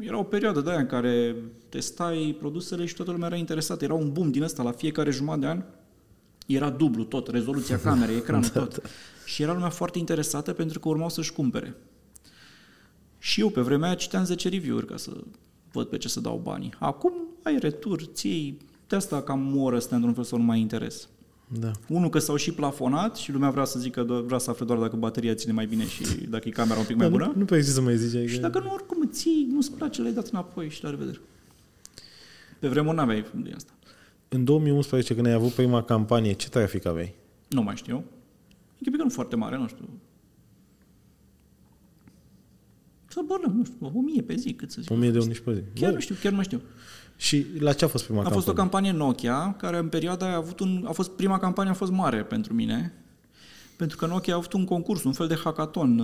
Era 0.00 0.18
o 0.18 0.22
perioadă 0.22 0.60
de 0.60 0.70
aia 0.70 0.78
în 0.78 0.86
care 0.86 1.36
testai 1.68 2.36
produsele 2.38 2.86
și 2.86 2.94
toată 2.94 3.10
lumea 3.10 3.26
era 3.26 3.36
interesată. 3.36 3.84
Era 3.84 3.94
un 3.94 4.12
boom 4.12 4.30
din 4.30 4.42
ăsta 4.42 4.62
la 4.62 4.72
fiecare 4.72 5.10
jumătate 5.10 5.40
de 5.40 5.46
an. 5.46 5.62
Era 6.46 6.70
dublu 6.70 7.04
tot, 7.04 7.28
rezoluția 7.28 7.80
camerei, 7.84 8.16
ecranul, 8.16 8.48
tot. 8.48 8.82
Și 9.24 9.42
era 9.42 9.52
lumea 9.52 9.68
foarte 9.68 9.98
interesată 9.98 10.52
pentru 10.52 10.80
că 10.80 10.88
urmau 10.88 11.08
să-și 11.08 11.32
cumpere. 11.32 11.76
Și 13.18 13.40
eu 13.40 13.50
pe 13.50 13.60
vremea 13.60 13.86
aia 13.86 13.96
citeam 13.96 14.24
10 14.24 14.48
review-uri 14.48 14.86
ca 14.86 14.96
să 14.96 15.10
văd 15.72 15.86
pe 15.86 15.98
ce 15.98 16.08
să 16.08 16.20
dau 16.20 16.40
banii. 16.42 16.74
Acum 16.78 17.12
ai 17.42 17.58
retur, 17.58 18.02
ții, 18.04 18.58
de 18.94 19.00
asta 19.00 19.22
cam 19.22 19.40
mor 19.40 19.72
ăsta 19.72 19.94
într-un 19.96 20.14
fel 20.14 20.24
sau 20.24 20.38
nu 20.38 20.44
mai 20.44 20.60
interes. 20.60 21.08
Da. 21.60 21.70
Unul 21.88 22.08
că 22.08 22.18
s-au 22.18 22.36
și 22.36 22.52
plafonat 22.52 23.16
și 23.16 23.32
lumea 23.32 23.50
vrea 23.50 23.64
să 23.64 23.78
zică, 23.78 24.04
do- 24.04 24.24
vrea 24.26 24.38
să 24.38 24.50
afle 24.50 24.64
doar 24.64 24.78
dacă 24.78 24.96
bateria 24.96 25.34
ține 25.34 25.52
mai 25.52 25.66
bine 25.66 25.86
și 25.86 26.02
dacă 26.28 26.48
e 26.48 26.50
camera 26.50 26.78
un 26.78 26.84
pic 26.86 26.96
mai 26.96 27.06
Da, 27.06 27.12
bună. 27.12 27.24
nu, 27.26 27.32
nu 27.38 27.44
prea 27.44 27.58
există 27.58 27.78
să 27.80 27.84
mai 27.84 27.96
zici. 27.96 28.10
Și 28.10 28.16
Adică... 28.16 28.38
dacă 28.40 28.58
nu, 28.60 28.72
oricum 28.72 28.98
îți 29.00 29.18
ții, 29.20 29.46
nu-ți 29.50 29.72
place, 29.72 30.00
le-ai 30.00 30.14
dat 30.14 30.26
înapoi 30.28 30.68
și 30.70 30.82
la 30.82 30.90
revedere. 30.90 31.20
Pe 32.58 32.68
vremuri 32.68 32.96
n-aveai 32.96 33.24
din 33.42 33.52
asta. 33.54 33.72
În 34.28 34.44
2011, 34.44 35.14
când 35.14 35.26
ai 35.26 35.32
avut 35.32 35.52
prima 35.52 35.82
campanie, 35.82 36.32
ce 36.32 36.48
trafic 36.48 36.86
aveai? 36.86 37.14
Nu 37.48 37.62
mai 37.62 37.76
știu. 37.76 38.04
Închipui 38.78 38.98
că 38.98 39.02
nu 39.04 39.10
foarte 39.10 39.36
mare, 39.36 39.56
nu 39.56 39.66
știu. 39.68 39.88
Să 43.08 43.20
bărăm, 43.26 43.56
nu 43.56 43.64
știu, 43.64 43.92
o 43.94 44.00
mie 44.00 44.22
pe 44.22 44.34
zi, 44.36 44.52
cât 44.52 44.70
să 44.70 44.80
zic. 44.80 44.90
1000 44.90 45.10
de 45.10 45.18
unici 45.18 45.38
pe 45.40 45.54
zi. 45.54 45.60
Chiar 45.74 45.88
Bă, 45.88 45.94
nu 45.94 46.00
știu, 46.00 46.14
chiar 46.20 46.30
nu 46.30 46.36
mai 46.36 46.44
știu. 46.44 46.60
Și 47.16 47.46
la 47.58 47.72
ce 47.72 47.84
a 47.84 47.88
fost 47.88 48.04
prima 48.04 48.18
A 48.20 48.22
campanie? 48.22 48.44
fost 48.44 48.56
o 48.58 48.60
campanie 48.60 48.92
Nokia, 48.92 49.54
care 49.58 49.78
în 49.78 49.88
perioada 49.88 50.24
aia 50.26 50.34
a 50.34 50.38
avut 50.38 50.60
un, 50.60 50.84
a 50.88 50.92
fost, 50.92 51.10
prima 51.10 51.38
campanie 51.38 51.70
a 51.70 51.74
fost 51.74 51.92
mare 51.92 52.22
pentru 52.22 52.54
mine, 52.54 52.92
pentru 53.76 53.96
că 53.96 54.06
Nokia 54.06 54.32
a 54.34 54.36
avut 54.36 54.52
un 54.52 54.64
concurs, 54.64 55.04
un 55.04 55.12
fel 55.12 55.26
de 55.26 55.36
hackathon. 55.44 56.02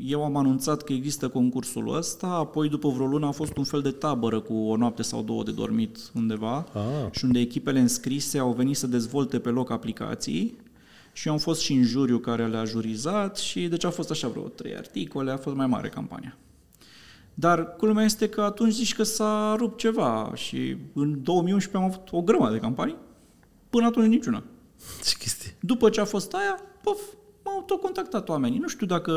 Eu 0.00 0.24
am 0.24 0.36
anunțat 0.36 0.82
că 0.82 0.92
există 0.92 1.28
concursul 1.28 1.96
ăsta, 1.96 2.26
apoi 2.26 2.68
după 2.68 2.88
vreo 2.88 3.06
lună 3.06 3.26
a 3.26 3.30
fost 3.30 3.56
un 3.56 3.64
fel 3.64 3.80
de 3.82 3.90
tabără 3.90 4.40
cu 4.40 4.54
o 4.54 4.76
noapte 4.76 5.02
sau 5.02 5.22
două 5.22 5.42
de 5.42 5.50
dormit 5.50 5.98
undeva 6.14 6.56
Ah. 6.72 6.82
și 7.10 7.24
unde 7.24 7.38
echipele 7.40 7.80
înscrise 7.80 8.38
au 8.38 8.52
venit 8.52 8.76
să 8.76 8.86
dezvolte 8.86 9.38
pe 9.38 9.48
loc 9.48 9.70
aplicații 9.70 10.56
și 11.12 11.26
eu 11.26 11.32
am 11.32 11.38
fost 11.38 11.60
și 11.60 11.72
în 11.72 11.82
juriu 11.82 12.18
care 12.18 12.46
le-a 12.46 12.64
jurizat 12.64 13.36
și 13.38 13.66
deci 13.68 13.84
a 13.84 13.90
fost 13.90 14.10
așa 14.10 14.28
vreo 14.28 14.42
trei 14.42 14.76
articole, 14.76 15.30
a 15.30 15.36
fost 15.36 15.56
mai 15.56 15.66
mare 15.66 15.88
campania. 15.88 16.36
Dar 17.40 17.76
culmea 17.76 18.04
este 18.04 18.28
că 18.28 18.40
atunci 18.40 18.72
zici 18.72 18.94
că 18.94 19.02
s-a 19.02 19.54
rupt 19.58 19.78
ceva 19.78 20.32
și 20.34 20.76
în 20.94 21.22
2011 21.22 21.76
am 21.76 21.84
avut 21.84 22.12
o 22.12 22.22
grămadă 22.22 22.52
de 22.52 22.58
campanii, 22.60 22.96
până 23.70 23.86
atunci 23.86 24.06
niciuna. 24.06 24.42
Ce 25.04 25.16
chestie. 25.18 25.56
După 25.60 25.90
ce 25.90 26.00
a 26.00 26.04
fost 26.04 26.34
aia, 26.34 26.60
pof, 26.82 27.00
m-au 27.44 27.62
tot 27.62 27.80
contactat 27.80 28.28
oamenii. 28.28 28.58
Nu 28.58 28.68
știu 28.68 28.86
dacă... 28.86 29.12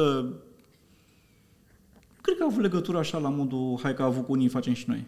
Cred 2.22 2.38
că 2.38 2.44
a 2.44 2.48
avut 2.50 2.62
legătură 2.62 2.98
așa 2.98 3.18
la 3.18 3.30
modul, 3.30 3.80
hai 3.82 3.94
că 3.94 4.02
a 4.02 4.06
avut 4.06 4.26
cu 4.26 4.32
unii, 4.32 4.48
facem 4.48 4.74
și 4.74 4.86
noi. 4.88 5.06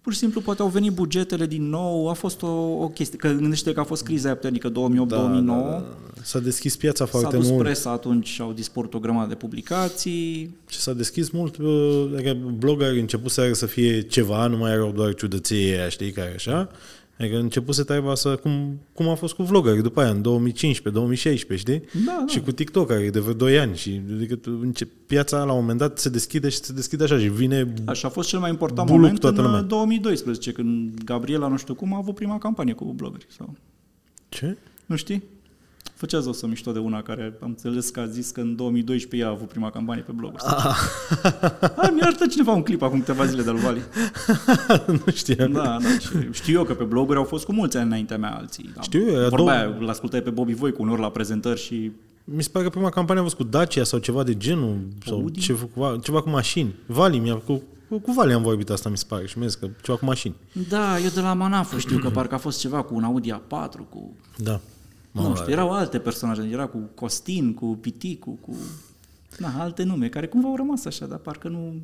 Pur 0.00 0.12
și 0.12 0.18
simplu 0.18 0.40
poate 0.40 0.62
au 0.62 0.68
venit 0.68 0.92
bugetele 0.92 1.46
din 1.46 1.68
nou, 1.68 2.08
a 2.08 2.12
fost 2.12 2.42
o, 2.42 2.46
o 2.82 2.88
chestie. 2.88 3.18
Că 3.18 3.28
gândește 3.28 3.72
că 3.72 3.80
a 3.80 3.84
fost 3.84 4.02
criza 4.02 4.26
aia 4.26 4.34
puternică 4.36 4.70
2008-2009, 4.70 4.72
Da, 5.06 5.16
da, 5.16 5.44
da. 5.46 5.84
S-a 6.22 6.38
deschis 6.38 6.76
piața 6.76 7.04
s-a 7.04 7.10
foarte 7.10 7.36
dus 7.36 7.48
mult. 7.48 7.62
presa 7.62 7.90
atunci 7.90 8.26
și 8.28 8.40
au 8.40 8.52
dispărut 8.52 8.94
o 8.94 8.98
grămadă 8.98 9.28
de 9.28 9.34
publicații. 9.34 10.56
Și 10.68 10.78
s-a 10.78 10.92
deschis 10.92 11.30
mult, 11.30 11.56
uh, 11.56 12.10
adică 12.14 12.36
bloggerii 12.58 13.00
început 13.00 13.30
să 13.30 13.50
să 13.52 13.66
fie 13.66 14.02
ceva, 14.02 14.46
nu 14.46 14.56
mai 14.56 14.72
erau 14.72 14.92
doar 14.92 15.14
ciudății 15.14 15.72
aia, 15.72 15.88
știi, 15.88 16.10
care 16.12 16.32
așa. 16.34 16.68
Adică 17.20 17.38
început 17.38 17.74
să 17.74 17.84
treaba 17.84 18.14
să, 18.14 18.36
cum, 18.36 18.78
cum 18.92 19.08
a 19.08 19.14
fost 19.14 19.34
cu 19.34 19.42
vloggerii 19.42 19.82
după 19.82 20.00
aia, 20.00 20.10
în 20.10 20.22
2015-2016, 20.52 21.14
știi? 21.54 21.78
Da, 22.06 22.16
da. 22.18 22.24
Și 22.26 22.40
cu 22.40 22.52
TikTok, 22.52 22.86
care 22.88 23.00
e 23.00 23.10
de 23.10 23.20
vreo 23.20 23.32
2 23.34 23.58
ani. 23.58 23.76
Și 23.76 24.00
adică 24.14 24.34
tu 24.34 24.58
înce- 24.62 24.88
piața 25.06 25.44
la 25.44 25.52
un 25.52 25.60
moment 25.60 25.78
dat 25.78 25.98
se 25.98 26.08
deschide 26.08 26.48
și 26.48 26.56
se 26.58 26.72
deschide 26.72 27.04
așa 27.04 27.18
și 27.18 27.28
vine... 27.28 27.74
Așa 27.84 28.08
a 28.08 28.10
fost 28.10 28.28
cel 28.28 28.38
mai 28.38 28.50
important 28.50 28.86
Buluc 28.86 29.00
moment 29.02 29.20
toată 29.20 29.40
în 29.40 29.44
lumea. 29.46 29.60
uh, 29.60 29.66
2012, 29.66 30.52
când 30.52 31.04
Gabriela, 31.04 31.48
nu 31.48 31.56
știu 31.56 31.74
cum, 31.74 31.94
a 31.94 31.96
avut 31.96 32.14
prima 32.14 32.38
campanie 32.38 32.72
cu 32.74 32.84
blogări. 32.84 33.26
Sau... 33.38 33.54
Ce? 34.28 34.56
Nu 34.86 34.96
știi? 34.96 35.22
Făceați 36.00 36.28
o 36.28 36.32
să 36.32 36.46
mișto 36.46 36.72
de 36.72 36.78
una 36.78 37.02
care 37.02 37.36
am 37.42 37.48
înțeles 37.48 37.88
că 37.90 38.00
a 38.00 38.06
zis 38.06 38.30
că 38.30 38.40
în 38.40 38.56
2012 38.56 39.20
ea 39.28 39.32
a 39.32 39.36
avut 39.36 39.48
prima 39.48 39.70
campanie 39.70 40.02
pe 40.02 40.12
bloguri. 40.12 40.42
Ah. 40.46 40.76
Hai, 41.76 41.90
mi-a 41.94 42.04
arătat 42.06 42.28
cineva 42.28 42.52
un 42.52 42.62
clip 42.62 42.82
acum 42.82 42.98
câteva 42.98 43.24
zile 43.26 43.42
de-al 43.42 43.56
Vali. 43.56 43.80
nu 45.04 45.12
știam. 45.12 45.52
Da, 45.52 45.62
da. 45.82 45.98
Și 45.98 46.08
știu 46.30 46.58
eu 46.58 46.64
că 46.64 46.74
pe 46.74 46.84
bloguri 46.84 47.18
au 47.18 47.24
fost 47.24 47.44
cu 47.44 47.52
mulți 47.52 47.76
ani 47.76 47.86
înaintea 47.86 48.18
mea 48.18 48.34
alții. 48.36 48.70
Da. 48.74 48.80
Știu 48.80 49.00
eu, 49.00 49.08
era 49.14 49.28
Vorba 49.28 49.36
două- 49.36 49.50
aia, 49.50 49.76
îl 49.80 49.88
ascultai 49.88 50.20
pe 50.20 50.30
Bobby 50.30 50.54
Voicu 50.54 50.82
uneori 50.82 51.00
la 51.00 51.10
prezentări 51.10 51.60
și 51.60 51.92
Mi 52.24 52.42
se 52.42 52.48
pare 52.52 52.64
că 52.64 52.70
prima 52.70 52.88
campanie 52.90 53.20
a 53.20 53.24
fost 53.24 53.36
cu 53.36 53.44
Dacia 53.44 53.84
sau 53.84 53.98
ceva 53.98 54.22
de 54.22 54.36
genul, 54.36 54.78
sau 55.06 55.16
Audi? 55.18 55.40
ceva, 55.40 55.98
ceva 56.02 56.22
cu 56.22 56.28
mașini. 56.28 56.74
Vali, 56.86 57.18
mi-a, 57.18 57.34
cu, 57.34 57.62
cu, 57.88 57.98
cu 57.98 58.12
Vali 58.12 58.32
am 58.32 58.42
vorbit 58.42 58.70
asta, 58.70 58.88
mi 58.88 58.98
se 58.98 59.04
pare, 59.08 59.26
și 59.26 59.38
mi-a 59.38 59.46
zis 59.46 59.56
că 59.56 59.68
ceva 59.82 59.98
cu 59.98 60.04
mașini. 60.04 60.34
Da, 60.68 60.98
eu 60.98 61.08
de 61.14 61.20
la 61.20 61.32
Manafă 61.32 61.78
știu 61.78 61.98
că 61.98 62.08
parcă 62.10 62.34
a 62.34 62.38
fost 62.38 62.60
ceva 62.60 62.82
cu 62.82 62.94
un 62.94 63.04
Audi 63.04 63.32
A4, 63.32 63.78
cu... 63.88 64.14
Da. 64.36 64.60
Nu 65.12 65.34
știu, 65.34 65.52
erau 65.52 65.70
alte 65.72 65.98
personaje, 65.98 66.48
era 66.52 66.66
cu 66.66 66.78
Costin, 66.94 67.54
cu 67.54 67.66
Piticu, 67.80 68.30
cu... 68.40 68.56
Na, 69.38 69.52
alte 69.58 69.82
nume, 69.82 70.08
care 70.08 70.26
cumva 70.26 70.48
au 70.48 70.56
rămas 70.56 70.84
așa, 70.84 71.06
dar 71.06 71.18
parcă 71.18 71.48
nu... 71.48 71.74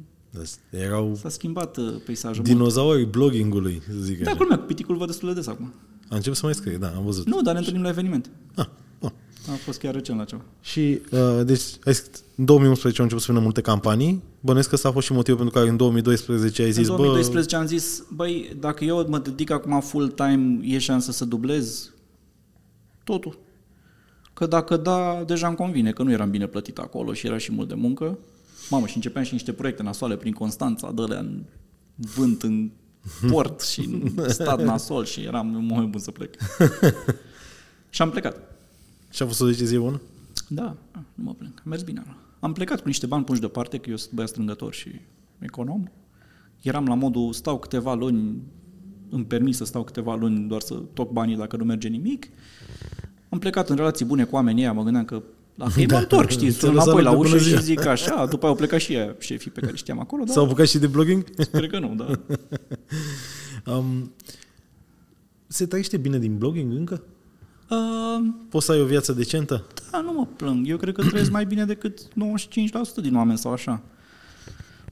Erau 0.70 1.14
S-a 1.20 1.28
schimbat 1.28 1.76
uh, 1.76 1.94
peisajul. 2.04 2.42
mult. 2.44 2.56
dinozaurii 2.56 3.04
bloggingului, 3.04 3.82
să 3.86 3.92
zic 4.00 4.22
Da, 4.22 4.30
așa. 4.30 4.38
culmea, 4.38 4.58
cu 4.58 4.64
Piticul 4.64 4.96
văd 4.96 5.06
destul 5.06 5.28
de 5.28 5.34
des 5.34 5.46
acum. 5.46 5.72
A 6.08 6.14
început 6.16 6.38
să 6.38 6.44
mai 6.44 6.54
scrie, 6.54 6.76
da, 6.76 6.92
am 6.96 7.04
văzut. 7.04 7.26
Nu, 7.26 7.40
dar 7.42 7.52
ne 7.52 7.58
întâlnim 7.58 7.82
la 7.82 7.88
eveniment. 7.88 8.30
Ah, 8.54 8.66
bun. 9.00 9.12
A 9.48 9.52
fost 9.64 9.78
chiar 9.78 9.94
recent 9.94 10.18
la 10.18 10.24
ceva. 10.24 10.42
Și, 10.60 11.00
uh, 11.10 11.44
deci, 11.44 11.62
ai 11.84 11.92
zis, 11.92 12.10
în 12.36 12.44
2011 12.44 12.98
au 13.00 13.04
început 13.06 13.24
să 13.26 13.32
vină 13.32 13.42
multe 13.44 13.60
campanii. 13.60 14.22
Bănesc 14.40 14.68
că 14.68 14.74
ăsta 14.74 14.88
a 14.88 14.92
fost 14.92 15.06
și 15.06 15.12
motivul 15.12 15.38
pentru 15.40 15.58
care 15.58 15.68
în 15.70 15.76
2012 15.76 16.62
ai 16.62 16.70
zis, 16.72 16.88
în 16.88 16.96
2012 16.96 17.56
am 17.56 17.66
zis, 17.66 18.02
băi, 18.14 18.56
dacă 18.60 18.84
eu 18.84 19.06
mă 19.08 19.18
dedic 19.18 19.50
acum 19.50 19.80
full-time, 19.80 20.58
e 20.62 20.78
șansă 20.78 21.12
să 21.12 21.24
dublez 21.24 21.90
totul. 23.06 23.38
Că 24.32 24.46
dacă 24.46 24.76
da, 24.76 25.24
deja 25.26 25.46
îmi 25.46 25.56
convine, 25.56 25.92
că 25.92 26.02
nu 26.02 26.10
eram 26.10 26.30
bine 26.30 26.46
plătit 26.46 26.78
acolo 26.78 27.12
și 27.12 27.26
era 27.26 27.38
și 27.38 27.52
mult 27.52 27.68
de 27.68 27.74
muncă. 27.74 28.18
Mamă, 28.70 28.86
și 28.86 28.96
începeam 28.96 29.24
și 29.24 29.32
niște 29.32 29.52
proiecte 29.52 29.82
nasoale 29.82 30.16
prin 30.16 30.32
Constanța, 30.32 30.92
dă 30.92 31.02
în 31.02 31.42
vânt 31.94 32.42
în 32.42 32.70
port 33.30 33.60
și 33.60 33.80
în 33.80 34.28
stat 34.28 34.62
nasol 34.62 35.04
și 35.04 35.20
eram 35.20 35.54
în 35.54 35.66
moment 35.66 35.90
bun 35.90 36.00
să 36.00 36.10
plec. 36.10 36.34
și 37.94 38.02
am 38.02 38.10
plecat. 38.10 38.36
Și 39.10 39.22
a 39.22 39.26
fost 39.26 39.40
o 39.40 39.46
decizie 39.46 39.78
bună? 39.78 40.00
Da, 40.48 40.76
nu 41.14 41.24
mă 41.24 41.34
plâng. 41.34 41.52
A 41.58 41.62
mers 41.64 41.82
bine. 41.82 42.16
Am 42.40 42.52
plecat 42.52 42.80
cu 42.80 42.86
niște 42.86 43.06
bani 43.06 43.24
puși 43.24 43.40
deoparte, 43.40 43.78
că 43.78 43.90
eu 43.90 43.96
sunt 43.96 44.12
băiat 44.12 44.30
strângător 44.30 44.74
și 44.74 45.00
econom. 45.38 45.84
Eram 46.62 46.86
la 46.86 46.94
modul, 46.94 47.32
stau 47.32 47.58
câteva 47.58 47.94
luni, 47.94 48.42
îmi 49.10 49.24
permis 49.24 49.56
să 49.56 49.64
stau 49.64 49.84
câteva 49.84 50.14
luni 50.14 50.48
doar 50.48 50.60
să 50.60 50.74
toc 50.74 51.10
banii 51.10 51.36
dacă 51.36 51.56
nu 51.56 51.64
merge 51.64 51.88
nimic. 51.88 52.28
Am 53.28 53.38
plecat 53.38 53.68
în 53.68 53.76
relații 53.76 54.04
bune 54.04 54.24
cu 54.24 54.34
oamenii 54.34 54.62
ăia, 54.62 54.72
mă 54.72 54.82
gândeam 54.82 55.04
că 55.04 55.22
la 55.54 55.66
ei 55.76 55.86
mă 55.86 55.96
întorc, 55.96 56.30
știi, 56.30 56.50
sun 56.50 56.70
înapoi 56.70 57.02
la 57.02 57.10
ușă 57.10 57.38
și 57.38 57.62
zic 57.62 57.86
așa, 57.86 58.26
după 58.26 58.44
aia 58.44 58.52
au 58.52 58.58
plecat 58.58 58.80
și 58.80 58.92
ea, 58.92 59.16
șefii 59.18 59.50
pe 59.50 59.60
care 59.60 59.76
știam 59.76 60.00
acolo. 60.00 60.26
S-au 60.26 60.44
apucat 60.44 60.66
și 60.66 60.78
de 60.78 60.86
blogging? 60.86 61.24
Sper 61.38 61.66
că 61.66 61.78
nu, 61.78 61.94
da. 61.94 62.10
um, 63.76 64.12
se 65.46 65.66
trăiește 65.66 65.96
bine 65.96 66.18
din 66.18 66.38
blogging 66.38 66.72
încă? 66.72 67.02
Uh, 67.70 68.26
Poți 68.48 68.66
să 68.66 68.72
ai 68.72 68.80
o 68.80 68.84
viață 68.84 69.12
decentă? 69.12 69.64
Da, 69.90 70.00
nu 70.00 70.12
mă 70.12 70.26
plâng. 70.36 70.68
Eu 70.68 70.76
cred 70.76 70.94
că 70.94 71.02
trăiesc 71.02 71.30
mai 71.30 71.46
bine 71.46 71.64
decât 71.64 72.00
95% 72.00 72.06
din 73.02 73.16
oameni 73.16 73.38
sau 73.38 73.52
așa. 73.52 73.82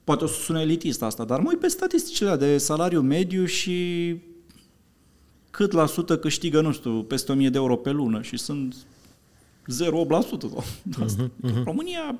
Poate 0.03 0.23
o 0.23 0.27
să 0.27 0.41
sune 0.41 0.61
elitist 0.61 1.01
asta, 1.01 1.23
dar 1.23 1.39
mă 1.39 1.47
uit 1.49 1.59
pe 1.59 1.67
statisticile 1.67 2.35
de 2.35 2.57
salariu 2.57 3.01
mediu 3.01 3.45
și 3.45 4.17
cât 5.55 5.71
la 5.71 5.85
sută 5.85 6.17
câștigă, 6.17 6.61
nu 6.61 6.71
știu, 6.71 7.03
peste 7.03 7.31
1000 7.31 7.49
de 7.49 7.57
euro 7.57 7.75
pe 7.75 7.91
lună 7.91 8.21
și 8.21 8.37
sunt 8.37 8.75
0,8% 8.75 9.65
sau 9.67 10.65
asta. 11.03 11.29
Uh-huh, 11.29 11.49
uh-huh. 11.49 11.63
România 11.63 12.19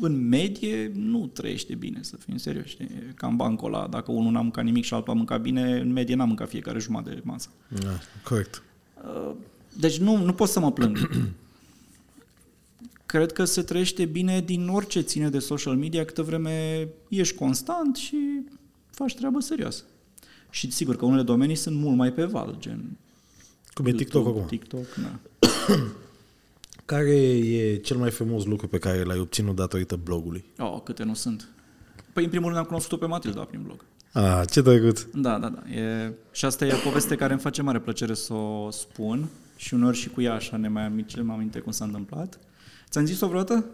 în 0.00 0.28
medie 0.28 0.90
nu 0.94 1.26
trăiește 1.32 1.74
bine, 1.74 1.98
să 2.02 2.16
fim 2.16 2.36
serioși. 2.36 2.76
E 2.82 3.12
cam 3.14 3.36
bancul 3.36 3.74
ăla, 3.74 3.86
dacă 3.86 4.12
unul 4.12 4.32
n-a 4.32 4.40
mâncat 4.40 4.64
nimic 4.64 4.84
și 4.84 4.94
altul 4.94 5.12
a 5.12 5.16
mâncat 5.16 5.40
bine, 5.40 5.78
în 5.78 5.92
medie 5.92 6.14
n-a 6.14 6.24
mâncat 6.24 6.48
fiecare 6.48 6.78
jumătate 6.78 7.14
de 7.14 7.20
masă. 7.24 7.48
Da, 7.68 7.98
corect. 8.22 8.62
Deci 9.78 9.98
nu, 9.98 10.16
nu 10.16 10.32
pot 10.32 10.48
să 10.48 10.60
mă 10.60 10.72
plâng. 10.72 10.98
Cred 13.06 13.32
că 13.32 13.44
se 13.44 13.62
trăiește 13.62 14.04
bine 14.04 14.40
din 14.40 14.68
orice 14.68 15.00
ține 15.00 15.28
de 15.28 15.38
social 15.38 15.76
media, 15.76 16.04
câtă 16.04 16.22
vreme 16.22 16.88
ești 17.08 17.34
constant 17.34 17.96
și 17.96 18.16
faci 18.90 19.14
treabă 19.14 19.40
serioasă. 19.40 19.84
Și 20.54 20.70
sigur 20.70 20.96
că 20.96 21.04
unele 21.04 21.22
domenii 21.22 21.54
sunt 21.54 21.76
mult 21.76 21.96
mai 21.96 22.12
pe 22.12 22.24
val, 22.24 22.56
gen 22.58 22.98
Cum 23.72 23.86
e 23.86 23.92
TikTok 23.92 24.26
acum. 24.26 24.44
TikTok, 24.46 24.94
da. 24.94 25.18
Care 26.84 27.16
e 27.38 27.76
cel 27.76 27.96
mai 27.96 28.10
frumos 28.10 28.44
lucru 28.44 28.68
pe 28.68 28.78
care 28.78 29.02
l-ai 29.02 29.18
obținut 29.18 29.54
datorită 29.54 29.96
blogului? 29.96 30.44
Oh, 30.58 30.80
câte 30.84 31.02
nu 31.02 31.14
sunt. 31.14 31.48
Păi, 32.12 32.24
în 32.24 32.30
primul 32.30 32.46
rând, 32.46 32.58
am 32.60 32.66
cunoscut-o 32.66 32.96
pe 32.96 33.06
Matilda 33.06 33.40
prin 33.40 33.62
blog. 33.62 33.84
Ah, 34.12 34.42
ce 34.50 34.60
drăguț. 34.60 35.02
Da, 35.14 35.38
da, 35.38 35.48
da. 35.48 35.70
E... 35.70 36.12
Și 36.32 36.44
asta 36.44 36.66
e 36.66 36.72
o 36.72 36.88
poveste 36.88 37.16
care 37.16 37.32
îmi 37.32 37.42
face 37.42 37.62
mare 37.62 37.80
plăcere 37.80 38.14
să 38.14 38.32
o 38.32 38.70
spun 38.70 39.28
și 39.56 39.74
uneori 39.74 39.96
și 39.96 40.08
cu 40.08 40.20
ea 40.20 40.34
așa 40.34 40.56
ne 40.56 40.68
mai 40.68 40.84
aminte, 40.84 41.20
mai 41.20 41.36
aminte 41.36 41.58
cum 41.58 41.72
s-a 41.72 41.84
întâmplat. 41.84 42.38
Ți-am 42.90 43.04
zis-o 43.04 43.26
vreodată? 43.26 43.64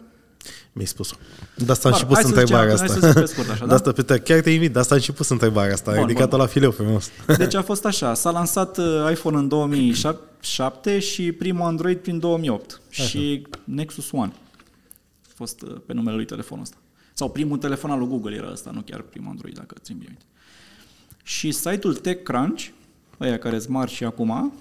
Mi-ai 0.73 0.87
spus-o. 0.87 1.15
De 1.55 1.71
asta 1.71 1.89
am 1.89 1.95
și 1.95 2.05
pus 2.05 2.21
întrebarea 2.21 2.73
asta. 2.73 2.85
Hai 2.85 3.11
să 3.11 3.19
pe 3.19 3.25
scurt, 3.25 3.49
așa, 3.51 3.65
de 3.65 3.73
asta, 3.73 3.91
da? 3.91 4.17
chiar 4.17 4.39
te 4.39 4.49
invit, 4.49 4.73
de 4.73 4.79
asta 4.79 4.95
am 4.95 5.01
și 5.01 5.11
pus 5.11 5.29
întrebarea 5.29 5.73
asta. 5.73 5.91
Ai 5.91 5.99
ridicat-o 5.99 6.37
la 6.37 6.45
fileu 6.45 6.71
frumos. 6.71 7.09
Deci 7.37 7.55
a 7.55 7.61
fost 7.61 7.85
așa. 7.85 8.13
S-a 8.13 8.31
lansat 8.31 8.77
uh, 8.77 8.85
iPhone 9.11 9.37
în 9.37 9.47
2007 9.47 10.99
și 10.99 11.31
primul 11.31 11.65
Android 11.65 11.97
prin 11.97 12.19
2008. 12.19 12.81
Așa. 12.89 13.03
Și 13.03 13.47
Nexus 13.63 14.11
One 14.11 14.31
a 15.29 15.33
fost 15.35 15.61
uh, 15.61 15.75
pe 15.85 15.93
numele 15.93 16.15
lui 16.15 16.25
telefonul 16.25 16.63
ăsta. 16.63 16.77
Sau 17.13 17.29
primul 17.29 17.57
telefon 17.57 17.91
al 17.91 17.99
lui 17.99 18.07
Google 18.07 18.35
era 18.35 18.51
ăsta, 18.51 18.71
nu 18.73 18.81
chiar 18.81 19.01
primul 19.01 19.29
Android, 19.29 19.55
dacă 19.55 19.75
țin 19.81 19.97
bine. 19.97 20.17
Și 21.23 21.51
site-ul 21.51 21.95
TechCrunch, 21.95 22.67
ăia 23.19 23.37
care 23.37 23.59
sunt 23.59 23.71
mari 23.71 23.91
și 23.91 24.03
acum, 24.03 24.53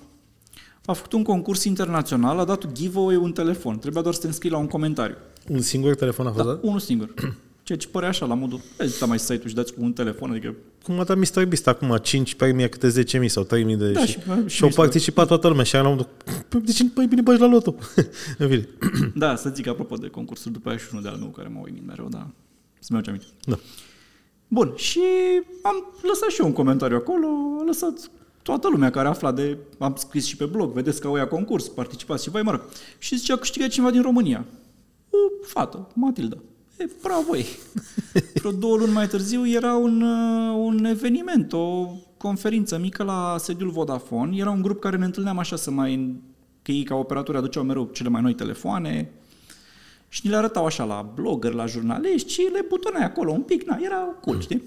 a 0.84 0.92
făcut 0.92 1.12
un 1.12 1.22
concurs 1.22 1.64
internațional, 1.64 2.38
a 2.38 2.44
dat 2.44 2.72
giveaway 2.72 3.16
un 3.16 3.32
telefon. 3.32 3.78
Trebuia 3.78 4.02
doar 4.02 4.14
să 4.14 4.20
te 4.20 4.26
înscrii 4.26 4.50
la 4.50 4.58
un 4.58 4.66
comentariu. 4.66 5.16
Un 5.48 5.60
singur 5.60 5.94
telefon 5.94 6.26
a 6.26 6.32
fost 6.32 6.44
da, 6.44 6.50
dat? 6.52 6.62
unul 6.62 6.78
singur. 6.78 7.14
Ceea 7.62 7.78
ce 7.78 7.88
părea 7.88 8.08
așa, 8.08 8.26
la 8.26 8.34
modul, 8.34 8.60
vezi, 8.76 9.04
mai 9.04 9.18
site-ul 9.18 9.48
și 9.48 9.54
dați 9.54 9.74
cu 9.74 9.82
un 9.82 9.92
telefon, 9.92 10.30
adică... 10.30 10.54
Cum 10.82 11.00
a 11.00 11.04
dat 11.04 11.16
Mr. 11.16 11.44
Beast 11.44 11.66
acum, 11.66 11.96
5 12.02 12.34
premii, 12.34 12.68
câte 12.68 13.04
10.000 13.20 13.26
sau 13.26 13.44
3.000 13.44 13.48
de... 13.76 13.90
Da, 13.90 14.04
și, 14.04 14.12
și, 14.12 14.20
și, 14.46 14.56
și 14.56 14.62
au 14.62 14.68
participat 14.68 15.26
toată 15.26 15.48
lumea 15.48 15.64
și 15.64 15.74
la 15.74 15.82
modul, 15.82 16.08
păi, 16.48 16.60
de 16.60 16.72
ce 16.72 16.86
nu 16.94 17.06
bine 17.06 17.20
bagi 17.20 17.40
la 17.40 17.46
loto? 17.46 17.74
În 18.38 18.48
fine. 18.48 18.68
Da, 19.14 19.36
să 19.36 19.52
zic 19.54 19.66
apropo 19.66 19.96
de 19.96 20.08
concursuri, 20.08 20.52
după 20.52 20.68
aia 20.68 20.78
și 20.78 20.86
unul 20.90 21.02
de 21.02 21.08
al 21.08 21.16
meu 21.16 21.28
care 21.28 21.48
m-a 21.48 21.60
uimit 21.60 21.86
mereu, 21.86 22.08
dar 22.08 22.26
să-mi 22.78 22.98
iau 22.98 23.00
ce 23.00 23.08
aminte. 23.08 23.26
Da. 23.44 23.58
Bun, 24.48 24.72
și 24.76 25.00
am 25.62 25.92
lăsat 26.02 26.28
și 26.28 26.40
eu 26.40 26.46
un 26.46 26.52
comentariu 26.52 26.96
acolo, 26.96 27.26
am 27.60 27.66
lăsat 27.66 28.10
toată 28.42 28.68
lumea 28.68 28.90
care 28.90 29.08
afla 29.08 29.32
de... 29.32 29.56
Am 29.78 29.94
scris 29.98 30.26
și 30.26 30.36
pe 30.36 30.44
blog, 30.44 30.72
vedeți 30.72 31.00
că 31.00 31.06
au 31.06 31.16
ia 31.16 31.28
concurs, 31.28 31.68
participați 31.68 32.22
și 32.22 32.30
voi, 32.30 32.42
mă 32.42 32.50
rog. 32.50 32.62
Și 32.98 33.16
zicea, 33.16 33.36
câștigă 33.36 33.68
cineva 33.68 33.90
din 33.90 34.02
România. 34.02 34.44
O 35.42 35.46
fată, 35.46 35.88
Matilda. 35.94 36.36
E, 36.78 36.88
bravo 37.02 37.36
ei. 37.36 37.46
Vreo 38.34 38.52
două 38.52 38.76
luni 38.76 38.92
mai 38.92 39.08
târziu 39.08 39.48
era 39.48 39.74
un, 39.74 40.02
uh, 40.02 40.54
un 40.56 40.84
eveniment, 40.84 41.52
o 41.52 41.86
conferință 42.16 42.78
mică 42.78 43.02
la 43.02 43.36
sediul 43.38 43.70
Vodafone. 43.70 44.36
Era 44.36 44.50
un 44.50 44.62
grup 44.62 44.80
care 44.80 44.96
ne 44.96 45.04
întâlneam 45.04 45.38
așa 45.38 45.56
să 45.56 45.70
mai... 45.70 46.20
Că 46.62 46.72
ei 46.72 46.82
ca 46.82 46.94
operatori 46.94 47.38
aduceau 47.38 47.64
mereu 47.64 47.90
cele 47.92 48.08
mai 48.08 48.22
noi 48.22 48.34
telefoane, 48.34 49.10
și 50.12 50.20
ni 50.24 50.30
le 50.30 50.36
arătau 50.36 50.64
așa 50.64 50.84
la 50.84 51.10
blogger, 51.14 51.52
la 51.52 51.66
jurnaliști 51.66 52.32
și 52.32 52.48
le 52.52 52.64
butonai 52.68 53.04
acolo 53.04 53.32
un 53.32 53.42
pic, 53.42 53.62
na, 53.62 53.78
era 53.80 53.96
cool, 53.96 54.40
știi? 54.40 54.62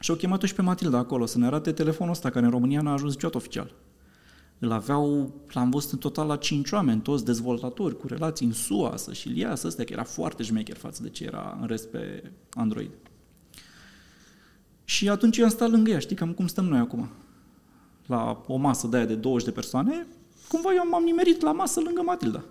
Și 0.00 0.10
au 0.10 0.16
chemat-o 0.16 0.46
și 0.46 0.54
pe 0.54 0.62
Matilda 0.62 0.98
acolo 0.98 1.26
să 1.26 1.38
ne 1.38 1.46
arate 1.46 1.72
telefonul 1.72 2.12
ăsta, 2.12 2.30
care 2.30 2.44
în 2.44 2.50
România 2.50 2.80
n-a 2.80 2.92
ajuns 2.92 3.12
niciodată 3.12 3.38
oficial. 3.38 3.74
Îl 4.58 4.72
aveau, 4.72 5.34
l-am 5.48 5.70
văzut 5.70 5.92
în 5.92 5.98
total 5.98 6.26
la 6.26 6.36
cinci 6.36 6.70
oameni, 6.70 7.00
toți 7.00 7.24
dezvoltatori 7.24 7.96
cu 7.96 8.06
relații 8.06 8.46
în 8.46 8.52
SUA, 8.52 8.96
să-și 8.96 9.38
ia 9.38 9.54
să 9.54 9.66
ăstea, 9.66 9.84
că 9.84 9.92
era 9.92 10.04
foarte 10.04 10.42
șmecher 10.42 10.76
față 10.76 11.02
de 11.02 11.08
ce 11.08 11.24
era 11.24 11.58
în 11.60 11.66
rest 11.66 11.88
pe 11.88 12.32
Android. 12.50 12.90
Și 14.84 15.08
atunci 15.08 15.36
eu 15.36 15.44
am 15.44 15.50
stat 15.50 15.70
lângă 15.70 15.90
ea, 15.90 15.98
știi 15.98 16.16
cam 16.16 16.32
cum 16.32 16.46
stăm 16.46 16.64
noi 16.64 16.78
acum. 16.78 17.08
La 18.06 18.42
o 18.46 18.56
masă 18.56 18.86
de 18.86 18.96
aia 18.96 19.06
de 19.06 19.14
20 19.14 19.46
de 19.46 19.54
persoane, 19.54 20.06
cumva 20.48 20.74
eu 20.74 20.88
m-am 20.88 21.02
nimerit 21.02 21.40
la 21.40 21.52
masă 21.52 21.80
lângă 21.80 22.02
Matilda. 22.02 22.44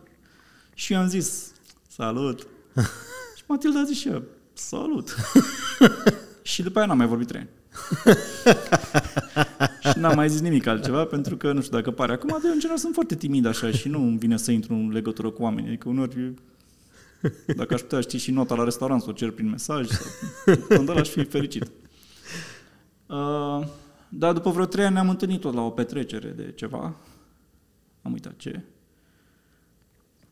Și 0.74 0.94
eu 0.94 1.00
am 1.00 1.08
zis, 1.08 1.52
salut! 1.88 2.48
și 3.38 3.44
Matilda 3.48 3.80
a 3.80 3.84
zis 3.84 3.98
și 3.98 4.08
eu, 4.08 4.24
salut! 4.54 5.16
și 6.42 6.64
după 6.64 6.78
aia 6.78 6.88
n-am 6.88 6.98
mai 6.98 7.08
vorbit 7.08 7.28
trei 7.28 7.42
ani. 7.42 7.50
și 9.92 10.00
n-am 10.00 10.16
mai 10.16 10.30
zis 10.30 10.40
nimic 10.40 10.68
altceva, 10.68 11.06
pentru 11.06 11.38
că, 11.38 11.52
nu 11.52 11.62
știu 11.62 11.78
dacă 11.78 11.92
pare 11.92 12.12
acum, 12.12 12.38
de 12.42 12.48
în 12.48 12.60
general 12.60 12.78
sunt 12.78 12.94
foarte 12.94 13.16
timid 13.16 13.46
așa 13.46 13.72
și 13.72 13.90
nu 13.90 14.02
îmi 14.02 14.18
vine 14.18 14.38
să 14.38 14.52
intru 14.52 14.74
în 14.74 14.92
legătură 14.92 15.30
cu 15.30 15.42
oamenii. 15.42 15.70
Adică 15.70 15.90
uneori, 15.90 16.34
dacă 17.56 17.74
aș 17.74 17.82
putea 17.82 18.00
ști 18.00 18.18
și 18.18 18.32
nota 18.32 18.56
la 18.56 18.64
restaurant, 18.64 19.02
să 19.02 19.10
o 19.10 19.14
cer 19.14 19.32
prin 19.32 19.50
mesaj, 19.50 19.88
sau, 19.88 20.06
când 20.68 20.90
aș 20.90 21.10
fi 21.10 21.24
fericit. 21.24 21.72
Uh, 23.06 23.66
dar 24.10 24.34
după 24.34 24.50
vreo 24.50 24.66
trei 24.66 24.86
ani 24.86 24.94
ne-am 24.94 25.10
întâlnit 25.10 25.40
tot 25.40 25.54
la 25.54 25.62
o 25.62 25.70
petrecere 25.70 26.30
de 26.30 26.52
ceva. 26.56 26.96
Am 28.02 28.12
uitat 28.12 28.34
ce 28.38 28.62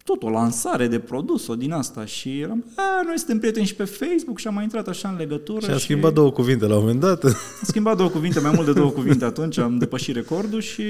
tot 0.06 0.24
o 0.24 0.30
lansare 0.30 0.88
de 0.88 1.00
produs, 1.00 1.48
o 1.48 1.56
din 1.56 1.72
asta 1.72 2.06
și 2.06 2.40
eram, 2.40 2.66
a, 2.76 3.02
noi 3.06 3.18
suntem 3.18 3.40
prieteni 3.40 3.66
și 3.66 3.76
pe 3.76 3.84
Facebook 3.84 4.40
și 4.40 4.48
am 4.48 4.54
mai 4.54 4.64
intrat 4.64 4.88
așa 4.88 5.10
în 5.10 5.16
legătură. 5.18 5.66
Și 5.66 5.72
am 5.72 5.78
schimbat 5.78 6.14
două 6.14 6.32
cuvinte 6.32 6.66
la 6.66 6.76
un 6.76 6.80
moment 6.80 7.00
dat. 7.00 7.24
Am 7.24 7.34
schimbat 7.62 7.98
două 7.98 8.10
cuvinte, 8.10 8.40
mai 8.40 8.52
mult 8.56 8.66
de 8.66 8.74
două 8.74 8.90
cuvinte 8.90 9.26
atunci, 9.26 9.58
am 9.58 9.78
depășit 9.78 10.16
recordul 10.16 10.62
și 10.62 10.84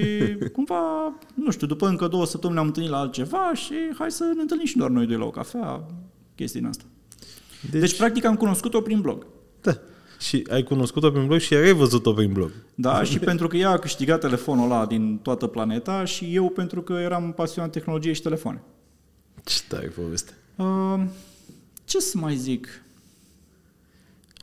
cumva, 0.51 1.13
nu 1.34 1.51
știu, 1.51 1.68
după 1.68 1.88
încă 1.88 2.07
două 2.07 2.26
săptămâni 2.26 2.55
ne-am 2.55 2.68
întâlnit 2.68 2.91
la 2.91 2.99
altceva 2.99 3.51
și 3.53 3.74
hai 3.97 4.11
să 4.11 4.24
ne 4.36 4.41
întâlnim 4.41 4.66
și 4.66 4.78
doar 4.78 4.89
noi 4.89 5.05
doi 5.05 5.18
la 5.18 5.26
o 5.26 5.30
cafea, 5.30 5.86
chestii 6.36 6.59
din 6.59 6.70
asta. 6.70 6.84
Deci, 7.72 7.82
deci 7.82 7.97
practic 7.97 8.26
am 8.26 8.36
cunoscut-o 8.36 8.82
prin 8.82 9.01
blog. 9.01 9.26
Da. 9.61 9.78
Și 10.20 10.47
ai 10.51 10.63
cunoscut-o 10.63 11.11
prin 11.11 11.26
blog 11.26 11.39
și 11.39 11.53
ai 11.53 11.61
revăzut-o 11.61 12.13
prin 12.13 12.32
blog. 12.34 12.51
Da, 12.76 13.03
și 13.03 13.20
pentru 13.20 13.47
că 13.47 13.57
ea 13.57 13.70
a 13.70 13.78
câștigat 13.78 14.20
telefonul 14.20 14.72
ăla 14.72 14.86
din 14.86 15.20
toată 15.22 15.47
planeta 15.47 16.05
și 16.05 16.36
eu 16.36 16.49
pentru 16.49 16.82
că 16.82 16.93
eram 16.93 17.34
pasionat 17.36 17.72
tehnologie 17.72 18.13
și 18.13 18.22
telefoane. 18.22 18.63
Ce 19.46 19.62
tare 19.68 19.88
poveste. 19.88 20.34
Uh, 20.56 21.04
ce 21.86 22.00
să 22.00 22.18
mai 22.18 22.36
zic? 22.36 22.68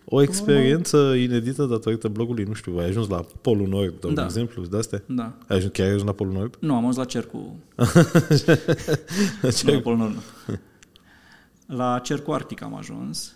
O 0.04 0.22
experiență 0.22 0.96
inedită 1.14 1.64
datorită 1.64 2.08
blogului, 2.08 2.44
nu 2.44 2.52
știu, 2.52 2.76
ai 2.78 2.86
ajuns 2.86 3.08
la 3.08 3.24
Polul 3.40 3.68
Nord, 3.68 4.00
de 4.00 4.12
Da. 4.12 4.24
exemplu, 4.24 4.64
de 4.64 4.76
astea? 4.76 5.02
Da. 5.06 5.38
Ai 5.48 5.56
ajuns, 5.56 5.72
chiar 5.72 5.86
ai 5.86 5.92
ajuns 5.92 6.06
la 6.06 6.12
Polul 6.14 6.32
Nord? 6.32 6.56
Nu, 6.60 6.72
am 6.74 6.78
ajuns 6.78 6.96
la 6.96 7.04
cercul... 7.04 7.52
Ce- 9.56 9.64
Nu, 9.66 9.72
la 9.72 9.80
Polul 9.80 9.98
Nord, 9.98 10.14
nu. 10.14 10.56
La 11.76 11.98
cercul 11.98 12.34
Arctic 12.34 12.62
am 12.62 12.74
ajuns. 12.74 13.34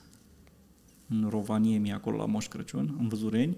În 1.08 1.26
Rovaniemi, 1.30 1.92
acolo 1.92 2.16
la 2.16 2.26
Moș 2.26 2.46
Crăciun, 2.48 2.96
în 3.00 3.08
Văzureni. 3.08 3.56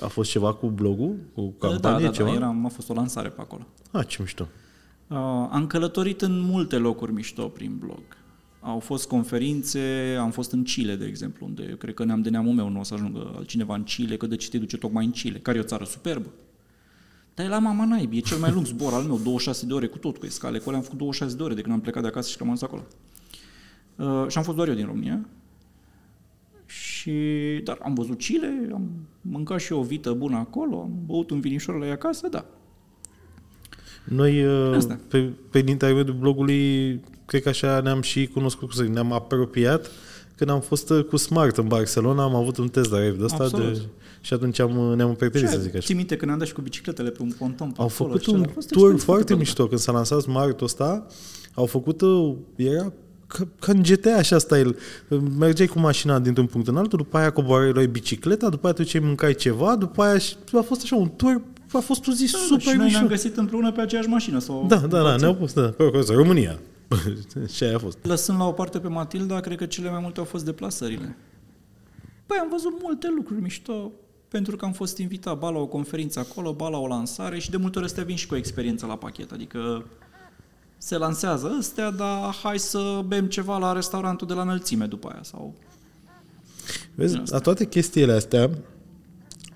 A 0.00 0.06
fost 0.06 0.30
ceva 0.30 0.54
cu 0.54 0.66
blogul? 0.66 1.16
Cu 1.34 1.54
Da, 1.58 1.68
campanie, 1.68 1.98
da, 2.04 2.10
da, 2.10 2.16
ceva? 2.16 2.32
era, 2.32 2.56
a 2.64 2.68
fost 2.68 2.88
o 2.90 2.94
lansare 2.94 3.28
pe 3.28 3.40
acolo. 3.40 3.66
Ah, 3.90 4.06
ce 4.06 4.16
mișto. 4.22 4.48
Uh, 5.08 5.16
am 5.50 5.66
călătorit 5.66 6.22
în 6.22 6.40
multe 6.40 6.76
locuri 6.76 7.12
mișto 7.12 7.48
prin 7.48 7.76
blog. 7.78 8.02
Au 8.60 8.78
fost 8.78 9.08
conferințe, 9.08 10.16
am 10.20 10.30
fost 10.30 10.52
în 10.52 10.62
Chile, 10.62 10.96
de 10.96 11.04
exemplu, 11.04 11.46
unde 11.46 11.66
eu 11.70 11.76
cred 11.76 11.94
că 11.94 12.04
neam 12.04 12.22
de 12.22 12.30
neamul 12.30 12.54
meu 12.54 12.68
nu 12.68 12.80
o 12.80 12.82
să 12.82 12.94
ajungă 12.94 13.32
altcineva 13.36 13.74
în 13.74 13.82
Chile, 13.82 14.16
că 14.16 14.26
de 14.26 14.36
ce 14.36 14.48
te 14.48 14.58
duce 14.58 14.76
tocmai 14.76 15.04
în 15.04 15.10
Chile, 15.10 15.38
care 15.38 15.56
e 15.56 15.60
o 15.60 15.64
țară 15.64 15.84
superbă. 15.84 16.30
Dar 17.34 17.46
e 17.46 17.48
la 17.48 17.58
mama 17.58 17.84
naibii, 17.84 18.18
e 18.18 18.22
cel 18.22 18.38
mai 18.38 18.52
lung 18.52 18.66
zbor 18.66 18.92
al 18.92 19.02
meu, 19.02 19.18
26 19.18 19.66
de 19.66 19.72
ore 19.72 19.86
cu 19.86 19.98
tot, 19.98 20.16
cu 20.16 20.26
escale, 20.26 20.58
cu 20.58 20.64
alea 20.66 20.78
am 20.78 20.84
făcut 20.84 20.98
26 20.98 21.36
de 21.36 21.42
ore 21.42 21.54
de 21.54 21.60
când 21.60 21.74
am 21.74 21.80
plecat 21.80 22.02
de 22.02 22.08
acasă 22.08 22.30
și 22.30 22.36
că 22.36 22.42
am 22.42 22.50
ajuns 22.50 22.62
acolo. 22.62 22.86
Uh, 23.96 24.28
și 24.28 24.38
am 24.38 24.44
fost 24.44 24.56
doar 24.56 24.68
eu 24.68 24.74
din 24.74 24.86
România. 24.86 25.28
Și, 26.66 27.12
dar 27.64 27.78
am 27.82 27.94
văzut 27.94 28.18
Chile, 28.18 28.68
am 28.72 28.90
mâncat 29.20 29.60
și 29.60 29.72
o 29.72 29.82
vită 29.82 30.12
bună 30.12 30.36
acolo, 30.36 30.80
am 30.80 30.98
băut 31.06 31.30
un 31.30 31.40
vinișor 31.40 31.78
la 31.78 31.86
ea 31.86 31.92
acasă, 31.92 32.28
da. 32.28 32.44
Noi, 34.08 34.44
uh, 34.44 34.74
Asta. 34.76 34.98
pe, 35.08 35.30
pe 35.50 35.64
intermediul 35.66 36.16
blogului, 36.20 37.00
cred 37.24 37.42
că 37.42 37.48
așa 37.48 37.80
ne-am 37.80 38.00
și 38.00 38.26
cunoscut, 38.26 38.68
cum 38.68 38.76
să 38.76 38.82
zic, 38.82 38.92
ne-am 38.92 39.12
apropiat 39.12 39.90
când 40.36 40.50
am 40.50 40.60
fost 40.60 40.90
uh, 40.90 41.04
cu 41.04 41.16
Smart 41.16 41.56
în 41.56 41.66
Barcelona, 41.66 42.22
am 42.22 42.34
avut 42.34 42.56
un 42.56 42.68
test 42.68 42.90
drive 42.90 43.16
de 43.18 43.24
ăsta 43.24 43.42
Absolut. 43.42 43.72
de, 43.72 43.80
și 44.20 44.32
atunci 44.32 44.58
am, 44.58 44.90
uh, 44.90 44.96
ne-am 44.96 45.08
împrietenit, 45.08 45.48
să 45.48 45.58
zic 45.58 45.74
așa. 45.74 45.84
Ții 45.84 45.94
minte 45.94 46.16
când 46.16 46.30
am 46.30 46.38
dat 46.38 46.46
și 46.46 46.52
cu 46.52 46.60
bicicletele 46.60 47.10
pe 47.10 47.22
un 47.22 47.32
ponton 47.38 47.70
pe 47.70 47.80
Au 47.80 47.86
acolo 47.86 48.08
făcut 48.08 48.22
și 48.22 48.28
un 48.28 48.42
a 48.48 48.50
fost 48.54 48.70
o 48.70 48.74
tour 48.74 48.92
experiență 48.92 49.04
foarte 49.04 49.24
plăcută. 49.24 49.44
mișto. 49.44 49.66
Când 49.66 49.80
s-a 49.80 49.92
lansat 49.92 50.20
Smart-ul 50.20 50.66
ăsta, 50.66 51.06
au 51.54 51.66
făcut, 51.66 52.00
uh, 52.00 52.34
era 52.56 52.92
ca, 53.26 53.48
ca 53.60 53.72
în 53.72 53.82
GTA 53.82 54.14
așa 54.16 54.38
style. 54.38 54.74
Mergeai 55.38 55.66
cu 55.66 55.78
mașina 55.78 56.18
dintr-un 56.18 56.46
punct 56.46 56.68
în 56.68 56.76
altul, 56.76 56.98
după 56.98 57.16
aia 57.16 57.30
coborai 57.30 57.72
luai 57.72 57.86
bicicleta, 57.86 58.48
după 58.48 58.66
aia 58.66 58.74
te 58.74 58.82
duceai 58.82 59.02
mâncai 59.04 59.34
ceva, 59.34 59.76
după 59.76 60.02
aia 60.02 60.18
și 60.18 60.36
a 60.52 60.60
fost 60.60 60.82
așa 60.82 60.96
un 60.96 61.08
tour, 61.08 61.42
a 61.76 61.80
fost 61.80 62.06
o 62.06 62.12
zi 62.12 62.32
Da, 62.32 62.38
da, 62.38 62.44
super 62.44 62.60
și 62.60 62.66
noi 62.66 62.76
mișto. 62.76 62.98
ne-am 62.98 63.08
găsit 63.10 63.36
împreună 63.36 63.72
pe 63.72 63.80
aceeași 63.80 64.08
mașină. 64.08 64.38
Sau 64.38 64.64
Da, 64.68 64.76
da, 64.76 65.02
da, 65.02 65.16
ne-au 65.16 65.34
pus, 65.34 65.52
da, 65.52 65.68
pe 65.68 65.82
acolo, 65.82 66.04
România. 66.08 66.58
și 67.54 67.62
aia 67.64 67.74
a 67.74 67.78
fost. 67.78 67.98
Lăsând 68.02 68.38
la 68.38 68.46
o 68.46 68.52
parte 68.52 68.78
pe 68.78 68.88
Matilda, 68.88 69.40
cred 69.40 69.56
că 69.56 69.66
cele 69.66 69.90
mai 69.90 70.00
multe 70.02 70.18
au 70.18 70.24
fost 70.24 70.44
deplasările. 70.44 71.16
Păi 72.26 72.36
am 72.40 72.48
văzut 72.50 72.72
multe 72.82 73.08
lucruri 73.16 73.40
mișto, 73.40 73.92
pentru 74.28 74.56
că 74.56 74.64
am 74.64 74.72
fost 74.72 74.98
invitat 74.98 75.38
ba 75.38 75.50
la 75.50 75.58
o 75.58 75.66
conferință 75.66 76.18
acolo, 76.18 76.52
ba 76.52 76.68
la 76.68 76.78
o 76.78 76.86
lansare 76.86 77.38
și 77.38 77.50
de 77.50 77.56
multe 77.56 77.78
ori 77.78 77.86
astea 77.86 78.04
vin 78.04 78.16
și 78.16 78.26
cu 78.26 78.34
o 78.34 78.36
experiență 78.36 78.86
la 78.86 78.96
pachet. 78.96 79.32
Adică 79.32 79.84
se 80.78 80.96
lansează 80.96 81.56
astea, 81.58 81.90
dar 81.90 82.34
hai 82.42 82.58
să 82.58 83.04
bem 83.06 83.26
ceva 83.26 83.58
la 83.58 83.72
restaurantul 83.72 84.26
de 84.26 84.34
la 84.34 84.42
înălțime 84.42 84.84
după 84.86 85.08
aia. 85.08 85.22
Sau... 85.22 85.54
Vezi, 86.94 87.20
la 87.24 87.38
toate 87.38 87.66
chestiile 87.66 88.12
astea 88.12 88.50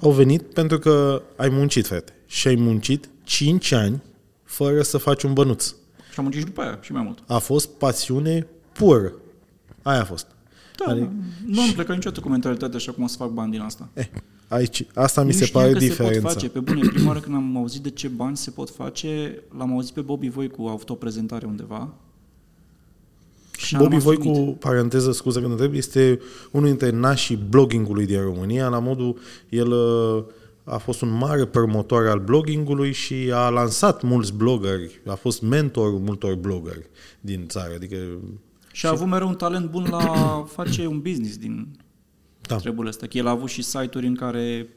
au 0.03 0.11
venit 0.11 0.43
pentru 0.43 0.79
că 0.79 1.23
ai 1.37 1.49
muncit, 1.49 1.87
frate. 1.87 2.13
Și 2.27 2.49
ai 2.49 2.55
muncit 2.55 3.09
5 3.23 3.73
ani 3.73 4.03
fără 4.45 4.83
să 4.83 4.99
faci 4.99 5.23
un 5.23 5.33
bănuț. 5.33 5.67
Și 5.67 6.15
am 6.17 6.23
muncit 6.23 6.41
și 6.41 6.47
după 6.47 6.61
aia 6.61 6.79
și 6.81 6.93
mai 6.93 7.03
mult. 7.03 7.19
A 7.27 7.39
fost 7.39 7.69
pasiune 7.69 8.47
pură. 8.73 9.13
Aia 9.83 10.01
a 10.01 10.05
fost. 10.05 10.27
Da, 10.77 10.93
Adică- 10.93 11.13
nu 11.47 11.61
am 11.61 11.71
plecat 11.73 11.95
niciodată 11.95 12.21
cu 12.21 12.29
mentalitatea 12.29 12.77
așa 12.77 12.93
cum 12.93 13.05
o 13.05 13.07
să 13.07 13.17
fac 13.17 13.31
bani 13.31 13.51
din 13.51 13.61
asta. 13.61 13.89
Eh, 13.93 14.07
aici, 14.49 14.87
asta 14.95 15.21
mi 15.23 15.27
nu 15.31 15.33
se 15.33 15.45
știam 15.45 15.63
pare 15.63 15.75
că 15.75 15.79
se 15.81 15.87
diferența. 15.87 16.21
pot 16.21 16.33
face. 16.33 16.49
Pe 16.49 16.61
bune, 16.61 16.81
prima 16.89 17.07
oară 17.09 17.21
când 17.21 17.35
am 17.35 17.57
auzit 17.57 17.83
de 17.83 17.91
ce 17.91 18.09
bani 18.09 18.37
se 18.37 18.51
pot 18.51 18.71
face, 18.71 19.43
l-am 19.59 19.73
auzit 19.73 19.95
pe 19.95 20.01
Bobby 20.01 20.29
Voicu, 20.29 20.67
a 20.67 20.71
avut 20.71 20.91
o 20.91 20.95
prezentare 20.95 21.47
undeva. 21.47 21.95
Și 23.71 23.77
am 23.77 23.83
Bobby 23.83 23.97
rămas 23.97 24.21
Voicu, 24.23 24.39
uimit. 24.39 24.59
paranteză, 24.59 25.13
scuză 25.13 25.41
că 25.41 25.47
întreb, 25.47 25.75
este 25.75 26.21
unul 26.51 26.67
dintre 26.67 26.91
nașii 26.91 27.45
bloggingului 27.49 28.07
din 28.07 28.21
România, 28.21 28.69
la 28.69 28.79
modul, 28.79 29.19
el 29.49 29.71
uh, 29.71 30.25
a 30.65 30.79
fost 30.79 31.01
un 31.01 31.11
mare 31.11 31.47
promotor 31.47 32.07
al 32.07 32.19
bloggingului 32.19 32.93
și 32.93 33.31
a 33.35 33.49
lansat 33.49 34.03
mulți 34.03 34.33
bloggeri, 34.33 35.01
a 35.07 35.15
fost 35.15 35.43
mentor 35.43 35.99
multor 35.99 36.35
bloggeri 36.35 36.87
din 37.21 37.47
țară, 37.49 37.73
adică 37.75 37.97
Și 38.73 38.87
a 38.87 38.91
avut 38.91 39.07
mereu 39.07 39.29
un 39.29 39.35
talent 39.35 39.71
bun 39.71 39.87
la 39.91 39.99
a 39.99 40.43
face 40.57 40.87
un 40.87 41.01
business 41.01 41.37
din 41.37 41.69
Da. 42.41 42.57
treburile 42.57 42.89
astea. 42.89 43.09
Că 43.09 43.19
el 43.19 43.27
a 43.27 43.31
avut 43.31 43.49
și 43.49 43.63
site-uri 43.63 44.07
în 44.07 44.15
care 44.15 44.69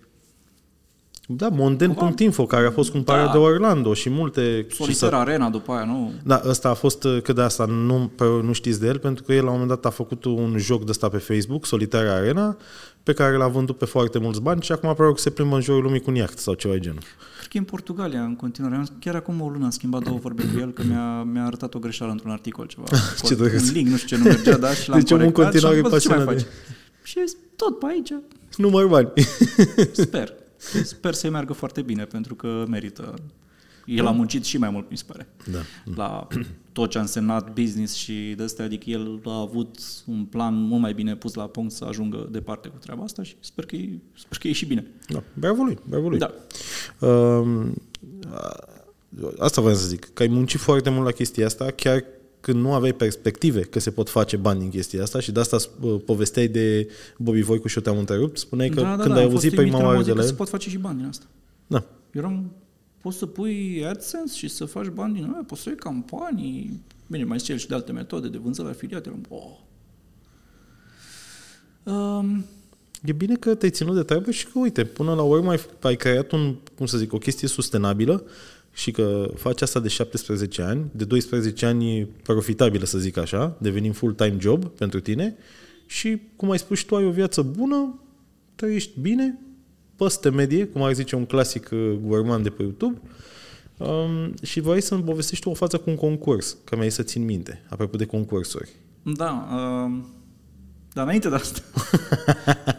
Da, 1.28 1.48
Monden.info, 1.50 2.46
care 2.46 2.66
a 2.66 2.72
fost 2.72 2.92
cumpărat 2.92 3.26
Da. 3.26 3.32
de 3.32 3.38
Orlando 3.38 3.94
și 3.94 4.10
multe... 4.10 4.66
și 4.70 4.76
Solitaire 4.76 5.16
să- 5.16 5.22
Arena 5.22 5.50
după 5.50 5.72
aia, 5.72 5.84
nu? 5.86 6.12
Da, 6.24 6.42
ăsta 6.48 6.70
a 6.70 6.74
fost, 6.74 7.04
uh, 7.04 7.22
că 7.22 7.34
de 7.34 7.42
asta 7.42 7.66
nu, 7.66 8.12
pe, 8.16 8.24
nu 8.24 8.54
știți 8.54 8.80
de 8.80 8.88
el, 8.88 8.98
pentru 9.00 9.24
că 9.24 9.34
el 9.34 9.44
la 9.44 9.52
un 9.52 9.60
moment 9.60 9.70
dat 9.70 9.86
a 9.86 9.90
făcut 9.96 10.26
un 10.26 10.56
joc 10.58 10.80
de 10.84 10.90
ăsta 10.90 11.10
pe 11.10 11.18
Facebook, 11.18 11.66
Solitaire 11.66 12.10
Arena, 12.10 12.58
pe 13.04 13.14
care 13.14 13.36
l-a 13.36 13.48
vândut 13.48 13.78
pe 13.78 13.86
foarte 13.86 14.20
mulți 14.20 14.42
bani 14.42 14.62
și 14.62 14.72
acum 14.72 14.90
probabil 14.90 15.16
că 15.16 15.22
se 15.22 15.30
plimbă 15.30 15.56
în 15.56 15.62
jurul 15.62 15.84
lumii 15.84 16.00
cu 16.00 16.10
un 16.10 16.16
iaht 16.16 16.38
sau 16.38 16.54
ceva 16.54 16.74
de 16.74 16.80
genul. 16.80 17.00
Cred 17.38 17.48
că 17.48 17.52
e 17.54 17.60
în 17.60 17.64
Portugalia 17.66 18.22
în 18.22 18.36
continuare. 18.36 18.76
Am- 18.76 18.88
Chiar 19.00 19.16
acum 19.16 19.42
o 19.42 19.50
lună 19.50 19.64
am 19.64 19.70
schimbat 19.70 20.04
două 20.04 20.18
vorbe 20.22 20.44
cu 20.54 20.60
el, 20.60 20.72
că 20.72 20.82
mi-a, 20.88 21.24
mi-a 21.24 21.46
arătat 21.46 21.74
o 21.74 21.80
greșeală 21.80 22.12
într-un 22.12 22.32
articol 22.32 22.66
ceva. 22.66 22.84
Ce 23.28 23.36
drăguț. 23.36 23.68
un 23.68 23.74
link, 23.74 23.88
nu 23.88 23.96
știu 23.98 24.18
ce 24.18 24.24
nu 24.24 24.30
mergea, 24.30 24.58
da, 24.58 24.70
și 24.74 24.90
l-am 24.90 25.00
Deci 25.00 25.12
omul 25.12 25.26
în 25.26 25.32
corectat 25.32 25.60
și 25.60 25.66
am 25.66 25.72
continuare 25.72 25.82
văzut 25.82 26.02
ce 26.02 26.08
mai 26.08 26.18
pasionat 26.18 26.42
faci. 26.42 26.54
Și 27.04 27.20
eu 27.20 27.26
zic, 27.26 27.38
tot 27.56 27.80
pe 27.80 27.86
aici, 27.90 28.10
Număr 28.58 28.86
bani. 28.88 29.12
sper. 29.92 30.34
Sper 30.84 31.14
să-i 31.14 31.30
meargă 31.30 31.54
foarte 31.54 31.82
bine, 31.82 32.06
pentru 32.06 32.36
că 32.36 32.66
merită. 32.68 33.14
El 33.86 34.06
a 34.08 34.12
muncit 34.12 34.44
și 34.44 34.58
mai 34.58 34.70
mult, 34.70 34.90
mi 34.90 34.98
se 34.98 35.04
pare. 35.08 35.28
Da. 35.52 35.60
La 35.96 36.28
tot 36.72 36.90
ce 36.90 36.98
a 36.98 37.02
însemnat 37.02 37.54
business 37.54 37.94
și 37.94 38.34
de 38.38 38.44
astea, 38.44 38.66
adică 38.66 38.90
el 38.90 39.20
a 39.26 39.40
avut 39.40 39.78
un 40.06 40.26
plan 40.26 40.54
mult 40.56 40.82
mai 40.82 40.94
bine 40.94 41.16
pus 41.16 41.34
la 41.34 41.48
punct 41.48 41.72
să 41.74 41.86
ajungă 41.86 42.28
departe 42.32 42.68
cu 42.68 42.78
treaba 42.78 43.04
asta 43.04 43.24
și 43.24 43.36
sper 43.40 43.66
că 43.66 43.76
e, 43.76 43.90
sper 44.18 44.38
că 44.38 44.48
e 44.48 44.52
și 44.52 44.66
bine. 44.66 44.88
da. 45.08 45.24
Bravo 45.34 45.64
lui, 45.64 45.78
bravo 45.90 46.10
lui. 46.10 46.18
Da. 46.20 46.34
Um, 47.08 47.74
a- 48.34 48.68
asta 49.38 49.62
vreau 49.62 49.76
să 49.76 49.88
zic, 49.88 50.14
că 50.14 50.22
ai 50.22 50.28
muncit 50.30 50.60
foarte 50.60 50.90
mult 50.90 51.06
la 51.06 51.12
chestia 51.12 51.46
asta, 51.46 51.72
chiar 51.72 52.04
când 52.44 52.62
nu 52.62 52.74
aveai 52.74 52.94
perspective 52.94 53.62
că 53.62 53.80
se 53.80 53.92
pot 53.92 54.10
face 54.10 54.38
bani 54.38 54.60
din 54.60 54.70
chestia 54.70 55.04
asta 55.04 55.20
și 55.20 55.32
de 55.32 55.40
asta 55.40 55.58
uh, 55.82 56.02
povesteai 56.06 56.48
de 56.48 56.90
Bobby 57.18 57.42
Voicu 57.42 57.68
și 57.68 57.78
eu 57.78 57.84
te-am 57.84 57.98
întrerupt, 57.98 58.38
spuneai 58.38 58.70
că 58.70 58.82
da, 58.82 58.96
da, 58.96 59.04
când 59.04 59.14
da, 59.14 59.20
ai 59.20 59.24
am 59.24 59.30
fost 59.30 59.44
auzit 59.44 59.58
uimit 59.58 59.72
prima 59.72 59.78
când 59.78 59.82
am 59.82 59.86
oară 59.86 59.98
auzit 59.98 60.14
de 60.14 60.14
la 60.14 60.20
că 60.20 60.26
el, 60.26 60.32
se 60.32 60.38
pot 60.38 60.50
face 60.50 60.70
și 60.70 60.78
bani 60.78 60.98
din 60.98 61.06
asta. 61.06 61.26
da, 61.68 61.86
Eram, 62.12 62.52
poți 63.02 63.18
să 63.18 63.26
pui 63.26 63.86
AdSense 63.86 64.36
și 64.38 64.48
să 64.48 64.66
faci 64.66 64.88
bani 64.88 65.14
din 65.14 65.24
aia, 65.24 65.44
poți 65.48 65.62
să 65.62 65.70
iei 65.70 65.78
campanii, 65.78 66.82
bine, 67.08 67.24
mai 67.24 67.40
știu 67.40 67.56
și 67.56 67.68
de 67.68 67.74
alte 67.74 67.92
metode 67.92 68.28
de 68.28 68.38
vânzare 68.38 68.70
afiliate. 68.70 69.10
Eram, 69.10 69.26
oh. 69.30 69.58
um, 71.94 72.46
E 73.04 73.12
bine 73.12 73.36
că 73.36 73.56
te-ai 73.56 73.72
ținut 73.72 73.96
de 73.96 74.04
treabă 74.04 74.32
și 74.32 74.46
că, 74.46 74.60
uite, 74.60 74.86
până 74.86 75.14
la 75.14 75.22
urmă 75.22 75.52
ai, 75.52 75.60
ai 75.82 75.96
creat 75.96 76.32
un, 76.32 76.56
cum 76.76 76.86
să 76.86 76.98
zic, 76.98 77.14
o 77.14 77.18
chestie 77.18 77.48
sustenabilă 77.48 78.24
și 78.74 78.92
că 78.92 79.32
faci 79.36 79.62
asta 79.62 79.80
de 79.80 79.88
17 79.88 80.62
ani, 80.62 80.86
de 80.92 81.06
12 81.06 81.66
ani 81.66 82.06
profitabilă, 82.24 82.86
să 82.86 82.98
zic 82.98 83.18
așa, 83.18 83.58
devenind 83.60 83.96
full-time 83.96 84.36
job 84.40 84.66
pentru 84.66 85.00
tine 85.00 85.36
și, 85.86 86.22
cum 86.36 86.52
ai 86.52 86.60
spus 86.60 86.78
și 86.78 86.86
tu, 86.86 86.96
ai 86.96 87.06
o 87.06 87.12
viață 87.12 87.42
bună, 87.42 88.00
trăiești 88.56 89.00
bine, 89.00 89.40
păste 89.96 90.30
medie, 90.30 90.66
cum 90.66 90.82
ar 90.82 90.94
zice 90.94 91.16
un 91.16 91.26
clasic 91.26 91.70
uh, 91.72 91.98
gurman 92.02 92.44
de 92.44 92.50
pe 92.50 92.64
YouTube, 92.64 93.02
um, 93.78 94.34
și 94.44 94.60
vrei 94.60 94.82
să-mi 94.82 95.04
povestești 95.04 95.44
tu 95.44 95.50
o 95.50 95.54
față 95.54 95.78
cu 95.78 95.90
un 95.90 95.96
concurs, 95.96 96.58
că 96.64 96.76
mi-ai 96.76 96.92
să 96.92 97.04
țin 97.04 97.26
minte, 97.26 97.66
apropo 97.70 97.98
de 97.98 98.06
concursuri. 98.06 98.70
da, 99.04 99.48
um, 99.52 100.06
dar 100.94 101.04
înainte 101.04 101.30
de 101.30 101.36
asta, 101.36 101.62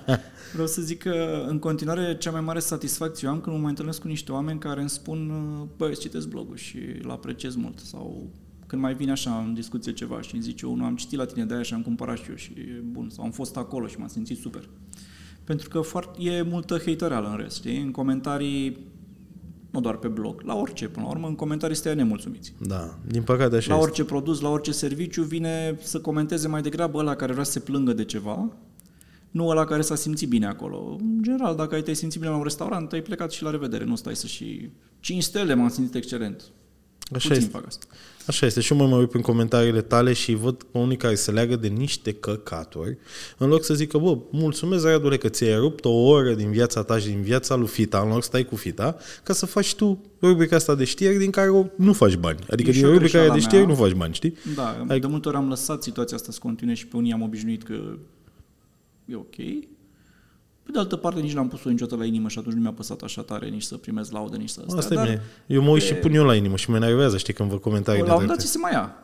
vreau 0.55 0.68
să 0.68 0.82
zic 0.82 1.02
că 1.02 1.44
în 1.48 1.59
continuare 1.59 2.16
cea 2.18 2.30
mai 2.30 2.40
mare 2.40 2.59
satisfacție 2.59 3.28
o 3.28 3.30
am 3.30 3.40
când 3.40 3.55
mă 3.57 3.61
mai 3.61 3.70
întâlnesc 3.70 4.00
cu 4.00 4.09
niște 4.09 4.32
oameni 4.32 4.59
care 4.59 4.80
îmi 4.80 4.88
spun 4.88 5.32
băi, 5.76 5.90
îți 5.90 6.00
citesc 6.00 6.28
blogul 6.28 6.57
și 6.57 6.78
îl 7.02 7.11
apreciez 7.11 7.55
mult 7.55 7.78
sau 7.78 8.30
când 8.66 8.82
mai 8.82 8.94
vine 8.94 9.11
așa 9.11 9.44
în 9.46 9.55
discuție 9.55 9.92
ceva 9.92 10.20
și 10.20 10.34
îmi 10.34 10.42
zice 10.42 10.66
unul, 10.66 10.86
am 10.86 10.96
citit 10.96 11.18
la 11.18 11.24
tine 11.24 11.44
de 11.44 11.55
aia 11.55 11.62
și 11.62 11.74
am 11.74 11.82
cumpărat 11.82 12.16
și 12.16 12.28
eu 12.28 12.34
și 12.34 12.52
e 12.52 12.82
bun, 12.84 13.11
sau 13.11 13.24
am 13.24 13.30
fost 13.30 13.57
acolo 13.57 13.86
și 13.86 13.98
m-am 13.98 14.09
simțit 14.09 14.38
super. 14.38 14.68
Pentru 15.44 15.68
că 15.68 15.80
foarte, 15.80 16.22
e 16.22 16.42
multă 16.42 16.78
hatereală 16.86 17.28
în 17.28 17.36
rest, 17.36 17.57
știi? 17.57 17.80
În 17.80 17.90
comentarii, 17.90 18.78
nu 19.70 19.80
doar 19.80 19.96
pe 19.96 20.09
blog, 20.09 20.40
la 20.40 20.55
orice, 20.55 20.88
până 20.88 21.05
la 21.05 21.11
urmă, 21.11 21.26
în 21.26 21.34
comentarii 21.34 21.76
stai 21.76 21.94
nemulțumiți. 21.94 22.55
Da, 22.59 22.98
din 23.07 23.22
păcate 23.22 23.57
așa 23.57 23.68
La 23.68 23.74
este. 23.74 23.86
orice 23.88 24.05
produs, 24.05 24.40
la 24.40 24.48
orice 24.48 24.72
serviciu, 24.72 25.22
vine 25.22 25.78
să 25.82 26.00
comenteze 26.00 26.48
mai 26.48 26.62
degrabă 26.62 26.98
ăla 26.98 27.14
care 27.14 27.32
vrea 27.32 27.44
să 27.44 27.50
se 27.50 27.61
plângă 27.61 27.92
de 27.92 28.05
ceva, 28.05 28.52
nu 29.35 29.49
ăla 29.49 29.64
care 29.64 29.82
s-a 29.82 29.95
simțit 29.95 30.28
bine 30.28 30.47
acolo. 30.47 30.97
În 31.01 31.22
general, 31.22 31.57
dacă 31.57 31.74
ai 31.74 31.82
te 31.82 31.93
simțit 31.93 32.20
bine 32.20 32.30
la 32.32 32.37
un 32.39 32.43
restaurant, 32.43 32.93
ai 32.93 33.03
plecat 33.03 33.30
și 33.32 33.43
la 33.43 33.51
revedere, 33.51 33.85
nu 33.85 33.97
stai 33.97 34.16
să 34.16 34.26
și... 34.26 34.70
5 35.01 35.22
stele 35.22 35.55
m-am 35.55 35.68
simțit 35.68 35.95
excelent. 35.95 36.43
Așa 37.14 37.28
Puțin 37.28 37.32
este. 37.32 37.51
fac 37.57 37.66
asta. 37.66 37.87
Așa 38.26 38.47
este. 38.47 38.61
Și 38.61 38.72
eu 38.72 38.78
mă 38.78 38.87
mai 38.87 38.99
uit 38.99 39.09
prin 39.11 39.22
comentariile 39.22 39.80
tale 39.80 40.12
și 40.12 40.35
văd 40.35 40.62
pe 40.62 40.78
unii 40.78 40.97
care 40.97 41.14
se 41.14 41.30
leagă 41.30 41.57
de 41.57 41.68
niște 41.68 42.12
căcaturi, 42.12 42.99
în 43.39 43.49
loc 43.49 43.64
să 43.64 43.74
zică, 43.74 43.99
bă, 43.99 44.18
mulțumesc, 44.30 44.85
Radule, 44.85 45.16
că 45.16 45.28
ți-ai 45.28 45.57
rupt 45.59 45.85
o 45.85 45.91
oră 45.91 46.35
din 46.35 46.51
viața 46.51 46.82
ta 46.82 46.99
și 46.99 47.07
din 47.07 47.20
viața 47.22 47.55
lui 47.55 47.66
Fita, 47.66 48.01
în 48.01 48.09
loc 48.09 48.22
să 48.22 48.28
stai 48.28 48.45
cu 48.45 48.57
Fita, 48.57 48.97
ca 49.22 49.32
să 49.32 49.47
faci 49.47 49.74
tu 49.74 50.01
rubrica 50.22 50.57
asta 50.57 50.74
de 50.74 50.85
știri 50.85 51.18
din 51.18 51.30
care 51.30 51.51
o- 51.51 51.66
nu 51.76 51.93
faci 51.93 52.14
bani. 52.16 52.39
Adică 52.51 52.70
E 52.70 52.72
și 52.72 52.78
din 52.78 52.89
o 52.89 52.93
rubrica 52.93 53.18
aia 53.18 53.26
de 53.26 53.30
greșeala 53.32 53.55
știri 53.57 53.66
mea. 53.66 53.76
nu 53.76 53.82
faci 53.85 53.99
bani, 53.99 54.14
știi? 54.14 54.35
Da, 54.55 54.68
adică... 54.80 54.99
de 54.99 55.07
multe 55.07 55.28
ori 55.28 55.37
am 55.37 55.49
lăsat 55.49 55.82
situația 55.82 56.16
asta 56.16 56.32
să 56.32 56.39
continue 56.43 56.74
și 56.74 56.87
pe 56.87 56.97
unii 56.97 57.12
am 57.12 57.22
obișnuit 57.22 57.62
că 57.62 57.74
e 59.05 59.14
ok. 59.14 59.34
Pe 60.62 60.70
de 60.72 60.78
altă 60.78 60.96
parte, 60.96 61.20
nici 61.20 61.32
n-am 61.34 61.48
pus-o 61.48 61.70
niciodată 61.70 61.96
la 62.00 62.05
inimă 62.07 62.28
și 62.28 62.38
atunci 62.38 62.55
nu 62.55 62.61
mi-a 62.61 62.72
păsat 62.72 63.00
așa 63.02 63.22
tare 63.22 63.48
nici 63.48 63.62
să 63.62 63.76
primez 63.76 64.11
laudă, 64.11 64.36
nici 64.36 64.48
să 64.48 64.61
astea. 64.61 64.78
Asta 64.78 64.94
e 64.94 64.96
dar 64.96 65.07
bine. 65.07 65.22
Eu 65.46 65.62
mă 65.62 65.70
uit 65.70 65.82
și 65.82 65.92
pe- 65.92 65.98
pun 65.98 66.14
eu 66.14 66.24
la 66.24 66.34
inimă 66.34 66.57
și 66.57 66.70
mă 66.70 66.76
enervează, 66.76 67.16
știi, 67.16 67.32
când 67.32 67.48
văd 67.50 67.61
comentarii 67.61 68.00
la 68.00 68.07
un 68.07 68.11
de 68.11 68.20
moment 68.20 68.36
dat 68.38 68.46
ți 68.46 68.52
se 68.52 68.59
mai 68.59 68.72
ia. 68.72 68.94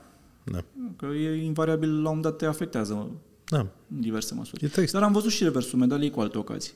Da. 0.44 0.58
Că 0.96 1.06
e 1.06 1.44
invariabil, 1.44 1.88
la 1.90 1.96
un 1.96 2.02
moment 2.02 2.22
dat 2.22 2.36
te 2.36 2.46
afectează 2.46 3.10
Da. 3.50 3.58
în 3.58 4.00
diverse 4.00 4.34
măsuri. 4.34 4.64
E 4.64 4.68
trist. 4.68 4.92
Dar 4.92 5.02
am 5.02 5.12
văzut 5.12 5.30
și 5.30 5.42
reversul 5.44 5.78
medaliei 5.78 6.10
cu 6.10 6.20
alte 6.20 6.38
ocazii. 6.38 6.72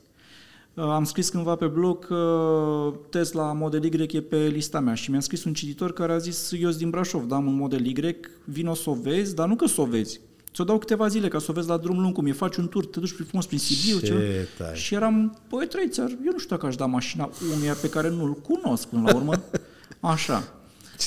Uh, 0.74 0.84
Am 0.84 1.04
scris 1.04 1.28
cândva 1.28 1.54
pe 1.54 1.66
blog 1.66 2.06
că 2.06 2.92
Tesla 3.10 3.52
Model 3.52 3.84
Y 3.84 4.08
e 4.16 4.20
pe 4.20 4.46
lista 4.46 4.80
mea 4.80 4.94
și 4.94 5.10
mi-a 5.10 5.20
scris 5.20 5.44
un 5.44 5.52
cititor 5.52 5.92
care 5.92 6.12
a 6.12 6.18
zis 6.18 6.52
eu 6.52 6.68
sunt 6.68 6.76
din 6.76 6.90
Brașov, 6.90 7.24
da, 7.24 7.36
am 7.36 7.46
un 7.46 7.54
Model 7.54 7.86
Y, 7.86 8.16
vino 8.44 8.74
să 8.74 8.90
o 8.90 8.94
vezi, 8.94 9.34
dar 9.34 9.48
nu 9.48 9.56
că 9.56 9.66
să 9.66 9.80
o 9.80 9.84
vezi. 9.84 10.20
Ți-o 10.54 10.64
dau 10.64 10.78
câteva 10.78 11.08
zile 11.08 11.28
ca 11.28 11.38
să 11.38 11.46
o 11.50 11.52
vezi 11.52 11.68
la 11.68 11.76
drum 11.76 12.00
lung 12.00 12.14
cum 12.14 12.26
e, 12.26 12.32
faci 12.32 12.56
un 12.56 12.68
tur, 12.68 12.86
te 12.86 13.00
duci 13.00 13.12
prin 13.12 13.24
frumos 13.26 13.46
prin 13.46 13.58
Sibiu. 13.58 13.98
Ce 13.98 14.06
ceva. 14.06 14.20
tare. 14.58 14.76
Și 14.76 14.94
eram, 14.94 15.38
băi, 15.48 15.66
trăițar, 15.66 16.10
eu 16.10 16.32
nu 16.32 16.38
știu 16.38 16.56
dacă 16.56 16.66
aș 16.66 16.76
da 16.76 16.86
mașina 16.86 17.30
unuia 17.54 17.74
pe 17.74 17.88
care 17.88 18.10
nu-l 18.10 18.32
cunosc 18.34 18.86
până 18.86 19.02
la 19.02 19.14
urmă. 19.14 19.32
Așa. 20.00 20.54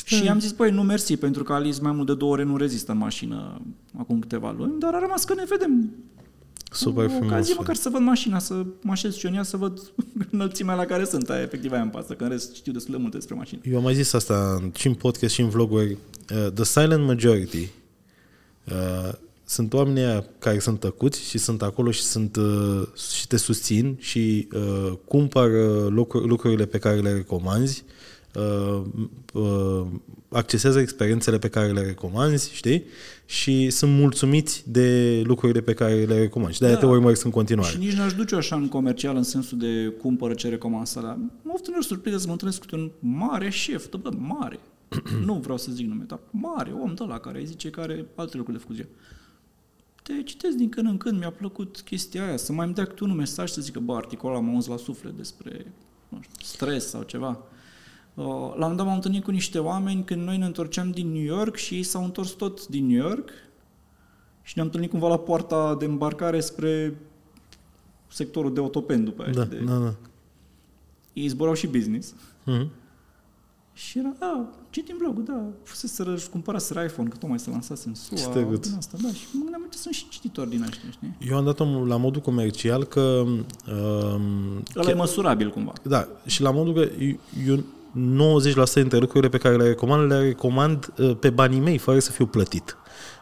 Și 0.05 0.23
i-am 0.23 0.39
zis, 0.39 0.51
băi, 0.51 0.71
nu 0.71 0.83
mersi, 0.83 1.17
pentru 1.17 1.43
că 1.43 1.53
Alice 1.53 1.81
mai 1.81 1.91
mult 1.91 2.07
de 2.07 2.13
două 2.15 2.31
ore 2.31 2.43
nu 2.43 2.57
rezistă 2.57 2.91
în 2.91 2.97
mașină 2.97 3.61
acum 3.97 4.19
câteva 4.19 4.51
luni, 4.57 4.79
dar 4.79 4.93
a 4.93 4.99
rămas 4.99 5.23
că 5.25 5.33
ne 5.33 5.43
vedem 5.49 5.89
Super 6.71 7.05
o 7.05 7.09
frumos. 7.09 7.25
ocazie 7.31 7.53
măcar 7.57 7.75
să 7.75 7.89
văd 7.89 8.01
mașina, 8.01 8.39
să 8.39 8.65
mă 8.81 8.91
așez 8.91 9.15
și 9.15 9.25
eu 9.25 9.31
în 9.31 9.37
ea, 9.37 9.43
să 9.43 9.57
văd 9.57 9.79
înălțimea 10.31 10.75
la 10.75 10.85
care 10.85 11.05
sunt. 11.05 11.29
Aia, 11.29 11.41
efectiv, 11.41 11.71
aia 11.71 11.81
îmi 11.81 11.91
pasă, 11.91 12.13
că 12.13 12.23
în 12.23 12.29
rest 12.29 12.55
știu 12.55 12.71
destul 12.71 12.93
de 12.93 12.99
multe 12.99 13.17
despre 13.17 13.35
mașină. 13.35 13.61
Eu 13.63 13.77
am 13.77 13.83
mai 13.83 13.93
zis 13.95 14.13
asta 14.13 14.69
și 14.75 14.87
în 14.87 14.93
podcast 14.93 15.33
și 15.33 15.41
în 15.41 15.49
vloguri. 15.49 15.91
Uh, 15.91 16.51
the 16.53 16.63
silent 16.63 17.05
majority 17.05 17.69
uh, 18.65 19.13
sunt 19.49 19.73
oamenii 19.73 20.03
aia 20.03 20.25
care 20.39 20.59
sunt 20.59 20.79
tăcuți 20.79 21.29
și 21.29 21.37
sunt 21.37 21.61
acolo 21.61 21.91
și 21.91 22.01
sunt 22.01 22.35
uh, 22.35 22.87
și 23.17 23.27
te 23.27 23.37
susțin 23.37 23.97
și 23.99 24.47
uh, 24.53 24.93
cumpără 25.05 25.87
lucruri, 25.89 26.27
lucrurile 26.27 26.65
pe 26.65 26.77
care 26.77 26.99
le 26.99 27.13
recomanzi, 27.13 27.83
uh, 28.35 28.81
uh, 29.33 29.85
accesează 30.29 30.79
experiențele 30.79 31.37
pe 31.37 31.47
care 31.47 31.71
le 31.71 31.81
recomanzi, 31.81 32.53
știi? 32.53 32.83
Și 33.25 33.69
sunt 33.69 33.91
mulțumiți 33.91 34.63
de 34.71 35.21
lucrurile 35.25 35.61
pe 35.61 35.73
care 35.73 36.03
le 36.03 36.19
recomanzi. 36.19 36.53
Și 36.53 36.59
de-aia 36.59 36.75
Da. 36.75 36.79
te 36.79 36.85
urmăresc 36.85 37.25
în 37.25 37.31
continuare. 37.31 37.71
Și 37.71 37.77
nici 37.77 37.93
n-aș 37.93 38.13
duce 38.13 38.35
așa 38.35 38.55
în 38.55 38.67
comercial 38.67 39.15
în 39.15 39.23
sensul 39.23 39.57
de 39.57 39.93
cumpără 40.01 40.33
ce 40.33 40.49
recomand 40.49 40.87
să 40.87 40.99
la... 40.99 41.17
Mă 41.41 41.51
oftă 41.53 41.65
uneori 41.67 41.85
surprinde 41.85 42.17
să 42.17 42.25
mă 42.25 42.31
întâlnesc 42.31 42.65
cu 42.65 42.75
un 42.75 42.91
mare 42.99 43.49
șef, 43.49 43.87
dă, 43.89 43.97
bă, 43.97 44.09
mare. 44.17 44.59
nu 45.25 45.33
vreau 45.33 45.57
să 45.57 45.71
zic 45.71 45.87
nume, 45.87 46.03
dar 46.07 46.19
mare 46.31 46.71
om 46.83 46.93
de 46.93 47.03
la 47.07 47.19
care 47.19 47.39
îi 47.39 47.45
zice 47.45 47.69
că 47.69 47.79
are 47.79 48.05
alte 48.15 48.37
lucruri 48.37 48.57
de 48.57 48.63
făcut. 48.63 48.75
zi. 48.75 48.85
Te 50.07 50.23
citesc 50.23 50.55
din 50.55 50.69
când 50.69 50.87
în 50.87 50.97
când, 50.97 51.19
mi-a 51.19 51.31
plăcut 51.31 51.81
chestia 51.81 52.25
aia, 52.25 52.37
să 52.37 52.53
mai 52.53 52.65
îmi 52.65 52.75
dea 52.75 52.85
câte 52.85 53.03
un 53.03 53.15
mesaj 53.15 53.49
să 53.49 53.61
zică, 53.61 53.79
bă, 53.79 53.95
articolul 53.95 54.37
am 54.37 54.53
auzit 54.53 54.69
la 54.69 54.77
suflet 54.77 55.15
despre 55.15 55.73
nu 56.09 56.19
știu, 56.21 56.35
stres 56.45 56.89
sau 56.89 57.01
ceva. 57.03 57.29
Uh, 58.13 58.25
La 58.25 58.31
un 58.31 58.55
moment 58.57 58.77
dat 58.77 58.85
m-am 58.85 58.95
întâlnit 58.95 59.23
cu 59.23 59.31
niște 59.31 59.59
oameni 59.59 60.03
când 60.03 60.23
noi 60.23 60.37
ne 60.37 60.45
întorceam 60.45 60.91
din 60.91 61.11
New 61.11 61.23
York 61.23 61.55
și 61.55 61.75
ei 61.75 61.83
s-au 61.83 62.03
întors 62.03 62.31
tot 62.31 62.67
din 62.67 62.85
New 62.85 63.07
York 63.07 63.29
și 64.41 64.53
ne-am 64.55 64.67
întâlnit 64.67 64.89
cumva 64.89 65.07
la 65.07 65.19
poarta 65.19 65.75
de 65.75 65.85
îmbarcare 65.85 66.39
spre 66.39 66.97
sectorul 68.07 68.53
de 68.53 68.59
autopen 68.59 69.03
după 69.03 69.23
aia. 69.23 69.31
Da, 69.31 69.43
știi, 69.43 69.57
de... 69.57 69.63
da, 69.63 69.77
da. 69.77 69.95
Ei 71.13 71.27
zburau 71.27 71.53
și 71.53 71.67
business. 71.67 72.13
Mhm. 72.43 72.69
Și 73.77 73.99
era, 73.99 74.13
da, 74.19 74.45
citim 74.69 74.95
blogul, 74.97 75.23
da, 75.23 75.41
fuseseră, 75.63 76.13
își 76.13 76.29
cumpăraseră 76.29 76.83
iPhone, 76.83 77.09
că 77.09 77.17
tocmai 77.17 77.39
se 77.39 77.49
lansase 77.49 77.87
în 77.87 77.95
SUA. 77.95 78.17
Ce 78.17 78.29
drăguț. 78.33 78.67
din 78.67 78.77
asta, 78.77 78.97
da, 79.01 79.09
și 79.09 79.25
mă 79.31 79.39
gândeam, 79.41 79.61
uite, 79.61 79.77
sunt 79.77 79.93
și 79.93 80.09
cititori 80.09 80.49
din 80.49 80.61
ăștia, 80.61 80.89
știi? 80.91 81.17
Eu 81.29 81.37
am 81.37 81.45
dat-o 81.45 81.85
la 81.85 81.97
modul 81.97 82.21
comercial 82.21 82.83
că... 82.83 83.01
Um, 83.01 84.63
Ăla 84.75 84.89
e 84.89 84.93
măsurabil 84.93 85.49
cumva. 85.49 85.73
Da, 85.81 86.07
și 86.25 86.41
la 86.41 86.51
modul 86.51 86.73
că 86.73 86.89
eu 87.47 87.55
90% 87.57 88.73
dintre 88.73 88.97
lucrurile 88.97 89.29
pe 89.29 89.37
care 89.37 89.55
le 89.55 89.63
recomand, 89.67 90.11
le 90.11 90.19
recomand 90.19 90.93
uh, 90.97 91.15
pe 91.19 91.29
banii 91.29 91.59
mei, 91.59 91.77
fără 91.77 91.99
să 91.99 92.11
fiu 92.11 92.25
plătit. 92.25 92.77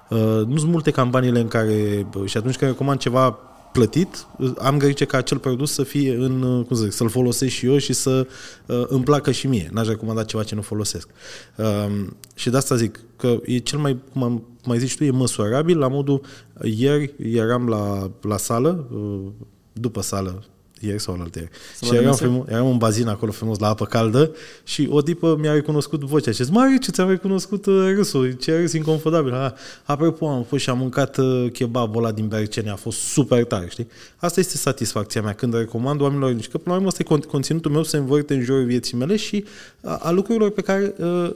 Uh, 0.10 0.18
nu 0.47 0.58
sunt 0.58 0.72
multe 0.72 0.91
campaniile 0.91 1.39
în 1.39 1.47
care, 1.47 2.08
bă, 2.10 2.26
și 2.26 2.38
atunci 2.38 2.56
când 2.58 2.72
recomand 2.72 2.99
ceva 2.99 3.39
plătit, 3.76 4.28
uh, 4.38 4.52
am 4.58 4.78
grijă 4.78 5.06
ca 5.06 5.18
acel 5.18 5.38
produs 5.38 5.72
să 5.72 5.84
fie 5.84 6.14
în, 6.14 6.42
uh, 6.42 6.66
cum 6.66 6.76
să 6.76 6.84
zic, 6.84 6.92
să-l 6.92 7.10
folosesc 7.10 7.52
și 7.52 7.66
eu 7.66 7.78
și 7.78 7.94
să 7.94 8.28
uh, 8.66 8.84
îmi 8.88 9.04
placă 9.04 9.32
și 9.32 9.48
mie. 9.48 9.70
N-aș 9.72 9.88
recomanda 9.88 10.24
ceva 10.24 10.44
ce 10.44 10.56
nu 10.56 10.62
folosesc. 10.62 11.10
Uh, 11.56 12.06
și 12.36 12.50
de 12.50 12.58
asta 12.58 12.76
zic 12.76 13.00
că 13.16 13.40
e 13.44 13.58
cel 13.58 13.80
mai, 13.80 13.98
cum 14.12 14.24
am 14.24 14.44
cum 14.66 14.74
mai 14.74 14.86
zici 14.86 14.98
tu, 14.98 15.04
e 15.04 15.12
măsurabil 15.12 15.78
la 15.78 15.88
modul, 15.88 16.22
ieri 16.64 17.14
eram 17.18 17.68
la, 17.68 18.12
la 18.22 18.38
sală, 18.38 18.88
uh, 18.92 19.32
după 19.74 20.02
sală, 20.02 20.44
ieri 20.86 21.02
sau 21.02 21.16
la 21.16 21.26
ieri. 21.36 21.50
Să 21.76 21.86
Și 21.86 21.90
vă 21.92 21.96
eram, 21.96 22.04
Dumnezeu. 22.04 22.28
frumos, 22.28 22.48
eram 22.50 22.68
în 22.68 22.78
bazin 22.78 23.08
acolo 23.08 23.32
frumos 23.32 23.60
la 23.60 23.68
apă 23.68 23.86
caldă 23.86 24.32
și 24.64 24.88
o 24.92 25.02
tipă 25.02 25.38
mi-a 25.40 25.54
recunoscut 25.54 26.02
vocea 26.04 26.32
și 26.32 26.42
a 26.42 26.44
zis, 26.44 26.54
Mare, 26.54 26.78
ce 26.82 26.92
ți-am 26.92 27.10
recunoscut 27.10 27.66
uh, 27.66 27.92
râsul, 27.96 28.32
ce 28.32 28.58
râs 28.60 28.74
inconfortabil. 28.74 29.32
Ha, 29.32 29.54
apropo, 29.84 30.28
am 30.28 30.44
fost 30.44 30.64
și 30.64 30.70
am 30.70 30.78
mâncat 30.78 31.18
uh, 31.18 31.52
kebabul 31.54 32.04
ăla 32.04 32.12
din 32.12 32.28
Bercene, 32.28 32.70
a 32.70 32.76
fost 32.76 32.98
super 32.98 33.44
tare, 33.46 33.68
știi? 33.70 33.88
Asta 34.16 34.40
este 34.40 34.58
satisfacția 34.58 35.22
mea 35.22 35.34
când 35.34 35.54
recomand 35.56 36.02
oamenilor, 36.02 36.32
nici 36.32 36.48
că 36.48 36.58
până 36.58 36.70
la 36.70 36.76
urmă 36.76 36.88
ăsta 36.88 37.04
e 37.08 37.18
con- 37.18 37.28
conținutul 37.28 37.72
meu 37.72 37.84
se 37.84 37.98
învârte 37.98 38.34
în 38.34 38.42
jurul 38.42 38.66
vieții 38.66 38.98
mele 38.98 39.16
și 39.16 39.46
a, 39.84 39.96
a 39.96 40.12
lucrurilor 40.12 40.50
pe 40.50 40.62
care 40.62 40.94
uh, 40.98 41.30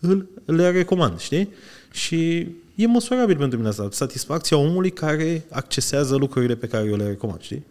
îl, 0.00 0.28
le 0.44 0.70
recomand, 0.70 1.18
știi? 1.18 1.48
Și 1.90 2.46
e 2.74 2.86
măsurabil 2.86 3.36
pentru 3.36 3.56
mine 3.56 3.68
asta, 3.68 3.88
satisfacția 3.90 4.56
omului 4.56 4.90
care 4.90 5.44
accesează 5.50 6.16
lucrurile 6.16 6.54
pe 6.54 6.66
care 6.66 6.88
eu 6.88 6.96
le 6.96 7.06
recomand, 7.06 7.40
știi? 7.40 7.64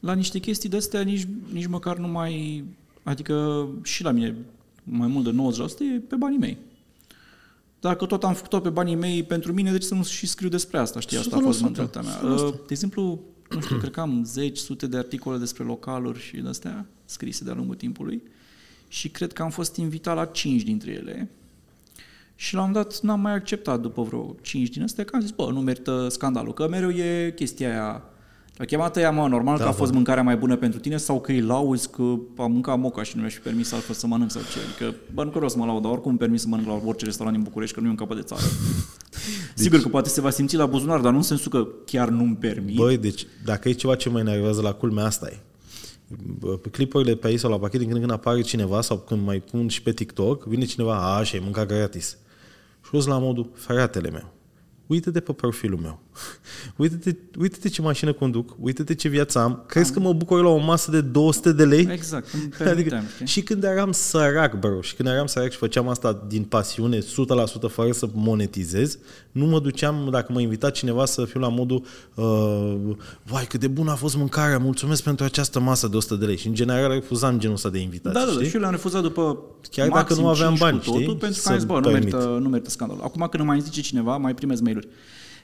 La 0.00 0.12
niște 0.14 0.38
chestii 0.38 0.68
de-astea 0.68 1.00
nici, 1.00 1.26
nici 1.52 1.66
măcar 1.66 1.96
nu 1.96 2.08
mai... 2.08 2.64
Adică 3.02 3.68
și 3.82 4.02
la 4.02 4.10
mine 4.10 4.36
mai 4.82 5.08
mult 5.08 5.24
de 5.24 5.62
90% 5.64 5.94
e 5.94 5.98
pe 5.98 6.16
banii 6.16 6.38
mei. 6.38 6.56
Dacă 7.80 8.06
tot 8.06 8.24
am 8.24 8.34
făcut-o 8.34 8.60
pe 8.60 8.68
banii 8.68 8.94
mei 8.94 9.22
pentru 9.22 9.52
mine, 9.52 9.70
de 9.70 9.78
ce 9.78 9.86
să 9.86 9.94
nu 9.94 10.04
și 10.04 10.26
scriu 10.26 10.48
despre 10.48 10.78
asta, 10.78 11.00
știi? 11.00 11.18
Asta 11.18 11.36
a 11.36 11.40
fost 11.40 11.58
100%, 11.58 11.62
mentalitatea 11.62 12.10
mea. 12.10 12.36
100%. 12.36 12.38
Uh, 12.38 12.52
De 12.52 12.68
exemplu, 12.68 13.20
nu 13.50 13.60
știu, 13.60 13.76
cred 13.76 13.90
că 13.90 14.00
am 14.00 14.24
zeci, 14.24 14.58
sute 14.58 14.86
de 14.86 14.96
articole 14.96 15.38
despre 15.38 15.64
localuri 15.64 16.20
și 16.20 16.36
de-astea 16.36 16.86
scrise 17.04 17.44
de-a 17.44 17.54
lungul 17.54 17.74
timpului 17.74 18.22
și 18.88 19.08
cred 19.08 19.32
că 19.32 19.42
am 19.42 19.50
fost 19.50 19.76
invitat 19.76 20.14
la 20.14 20.24
cinci 20.24 20.62
dintre 20.62 20.90
ele 20.90 21.30
și 22.34 22.54
la 22.54 22.62
un 22.62 22.66
moment 22.66 22.86
dat 22.86 23.00
n-am 23.00 23.20
mai 23.20 23.32
acceptat 23.32 23.80
după 23.80 24.02
vreo 24.02 24.36
cinci 24.42 24.68
din 24.68 24.82
astea, 24.82 25.04
că 25.04 25.16
am 25.16 25.20
zis, 25.20 25.30
bă, 25.30 25.50
nu 25.52 25.60
merită 25.60 26.08
scandalul, 26.08 26.54
că 26.54 26.68
mereu 26.68 26.90
e 26.90 27.32
chestia 27.36 27.70
aia 27.70 28.02
a 28.58 28.64
chemat 28.64 28.96
ea, 28.96 29.10
mă, 29.10 29.28
normal 29.28 29.56
da, 29.56 29.62
că 29.62 29.68
a 29.68 29.72
fost 29.72 29.92
mâncarea 29.92 30.22
mai 30.22 30.36
bună 30.36 30.56
pentru 30.56 30.80
tine 30.80 30.96
sau 30.96 31.20
că 31.20 31.32
îi 31.32 31.40
lauzi 31.40 31.90
că 31.90 32.02
am 32.36 32.52
mâncat 32.52 32.78
moca 32.78 33.02
și 33.02 33.12
nu 33.14 33.20
mi-aș 33.20 33.34
fi 33.34 33.40
permis 33.40 33.72
altfel 33.72 33.94
să 33.94 34.06
mănânc 34.06 34.30
sau 34.30 34.42
ce. 34.52 34.58
Adică, 34.68 34.98
bă, 35.14 35.22
nu 35.24 35.28
că 35.28 35.34
vreau 35.34 35.50
să 35.50 35.58
mă 35.58 35.64
laud, 35.64 35.82
dar 35.82 35.92
oricum 35.92 36.10
îmi 36.10 36.18
permis 36.18 36.40
să 36.40 36.48
mănânc 36.48 36.68
la 36.68 36.80
orice 36.84 37.04
restaurant 37.04 37.36
din 37.36 37.44
București, 37.44 37.74
că 37.74 37.80
nu 37.80 37.86
e 37.86 37.90
un 37.90 37.96
capăt 37.96 38.16
de 38.16 38.22
țară. 38.22 38.42
Deci... 39.54 39.64
Sigur 39.64 39.80
că 39.80 39.88
poate 39.88 40.08
se 40.08 40.20
va 40.20 40.30
simți 40.30 40.56
la 40.56 40.66
buzunar, 40.66 41.00
dar 41.00 41.10
nu 41.10 41.16
în 41.16 41.22
sensul 41.22 41.50
că 41.50 41.68
chiar 41.84 42.08
nu-mi 42.08 42.36
permit. 42.36 42.76
Băi, 42.76 42.96
deci 42.96 43.26
dacă 43.44 43.68
e 43.68 43.72
ceva 43.72 43.94
ce 43.94 44.08
mă 44.08 44.18
enervează 44.18 44.60
la 44.60 44.72
culmea 44.72 45.04
asta 45.04 45.28
e. 45.32 45.38
Bă, 46.38 46.56
Pe 46.56 46.68
clipurile 46.68 47.14
pe 47.14 47.26
aici 47.26 47.38
sau 47.38 47.50
la 47.50 47.58
pachet, 47.58 47.78
din 47.78 47.88
când 47.88 48.02
în 48.02 48.06
când 48.08 48.18
apare 48.18 48.40
cineva 48.40 48.80
sau 48.80 48.98
când 48.98 49.24
mai 49.24 49.40
pun 49.40 49.68
și 49.68 49.82
pe 49.82 49.92
TikTok, 49.92 50.44
vine 50.44 50.64
cineva, 50.64 50.94
a, 50.94 51.16
așa, 51.16 51.36
e 51.36 51.40
mâncat 51.40 51.66
gratis. 51.66 52.18
Și 52.84 52.94
o 52.94 52.98
la 53.06 53.18
modul, 53.18 53.50
fratele 53.54 54.10
meu, 54.10 54.32
uite-te 54.86 55.20
pe 55.20 55.32
profilul 55.32 55.78
meu. 55.78 56.00
Uite-te, 56.76 57.16
uite-te 57.38 57.68
ce 57.68 57.82
mașină 57.82 58.12
conduc, 58.12 58.56
uite-te 58.60 58.94
ce 58.94 59.08
viață 59.08 59.38
am. 59.38 59.64
Crezi 59.66 59.92
că 59.92 60.00
mă 60.00 60.12
bucur 60.12 60.42
la 60.42 60.48
o 60.48 60.56
masă 60.56 60.90
de 60.90 61.00
200 61.00 61.52
de 61.52 61.64
lei? 61.64 61.88
Exact, 61.90 62.26
îmi 62.32 62.42
permiteam, 62.58 62.98
Adică, 62.98 63.12
știi? 63.14 63.26
și 63.26 63.42
când 63.42 63.64
eram 63.64 63.92
sărac, 63.92 64.58
bro, 64.58 64.80
și 64.80 64.94
când 64.94 65.08
eram 65.08 65.26
sărac 65.26 65.50
și 65.50 65.56
făceam 65.58 65.88
asta 65.88 66.24
din 66.28 66.42
pasiune, 66.42 66.98
100% 66.98 67.02
fără 67.70 67.92
să 67.92 68.08
monetizez, 68.12 68.98
nu 69.32 69.46
mă 69.46 69.60
duceam, 69.60 70.08
dacă 70.10 70.32
mă 70.32 70.40
invita 70.40 70.70
cineva 70.70 71.04
să 71.04 71.24
fiu 71.24 71.40
la 71.40 71.48
modul 71.48 71.84
uh, 72.14 72.76
vai, 73.22 73.44
cât 73.44 73.60
de 73.60 73.68
bună 73.68 73.90
a 73.90 73.94
fost 73.94 74.16
mâncarea, 74.16 74.58
mulțumesc 74.58 75.02
pentru 75.02 75.24
această 75.24 75.60
masă 75.60 75.88
de 75.88 75.96
100 75.96 76.14
de 76.14 76.26
lei. 76.26 76.36
Și 76.36 76.46
în 76.46 76.54
general 76.54 76.90
refuzam 76.92 77.38
genul 77.38 77.54
ăsta 77.54 77.68
de 77.68 77.78
invitații, 77.78 78.18
Da, 78.20 78.24
da, 78.26 78.32
da, 78.32 78.36
știi? 78.36 78.48
și 78.48 78.54
eu 78.54 78.60
le-am 78.60 78.72
refuzat 78.72 79.02
după 79.02 79.38
Chiar 79.70 79.88
dacă 79.88 79.98
maxim 80.00 80.22
nu 80.22 80.28
aveam 80.28 80.48
5 80.54 80.60
bani, 80.60 80.78
cu 80.78 80.84
totul, 80.84 81.00
știi? 81.00 81.14
pentru 81.16 81.28
că 81.40 81.42
Să 81.46 81.48
am 81.48 81.56
zis, 81.58 81.64
bă, 81.66 81.74
nu 81.74 81.80
permit. 81.80 82.12
merită, 82.12 82.38
nu 82.40 82.48
merită 82.48 82.70
scandalul. 82.70 83.02
Acum 83.04 83.20
când 83.20 83.34
îmi 83.42 83.46
mai 83.48 83.60
zice 83.60 83.80
cineva, 83.80 84.16
mai 84.16 84.34
primez 84.34 84.60
mail-uri. 84.60 84.88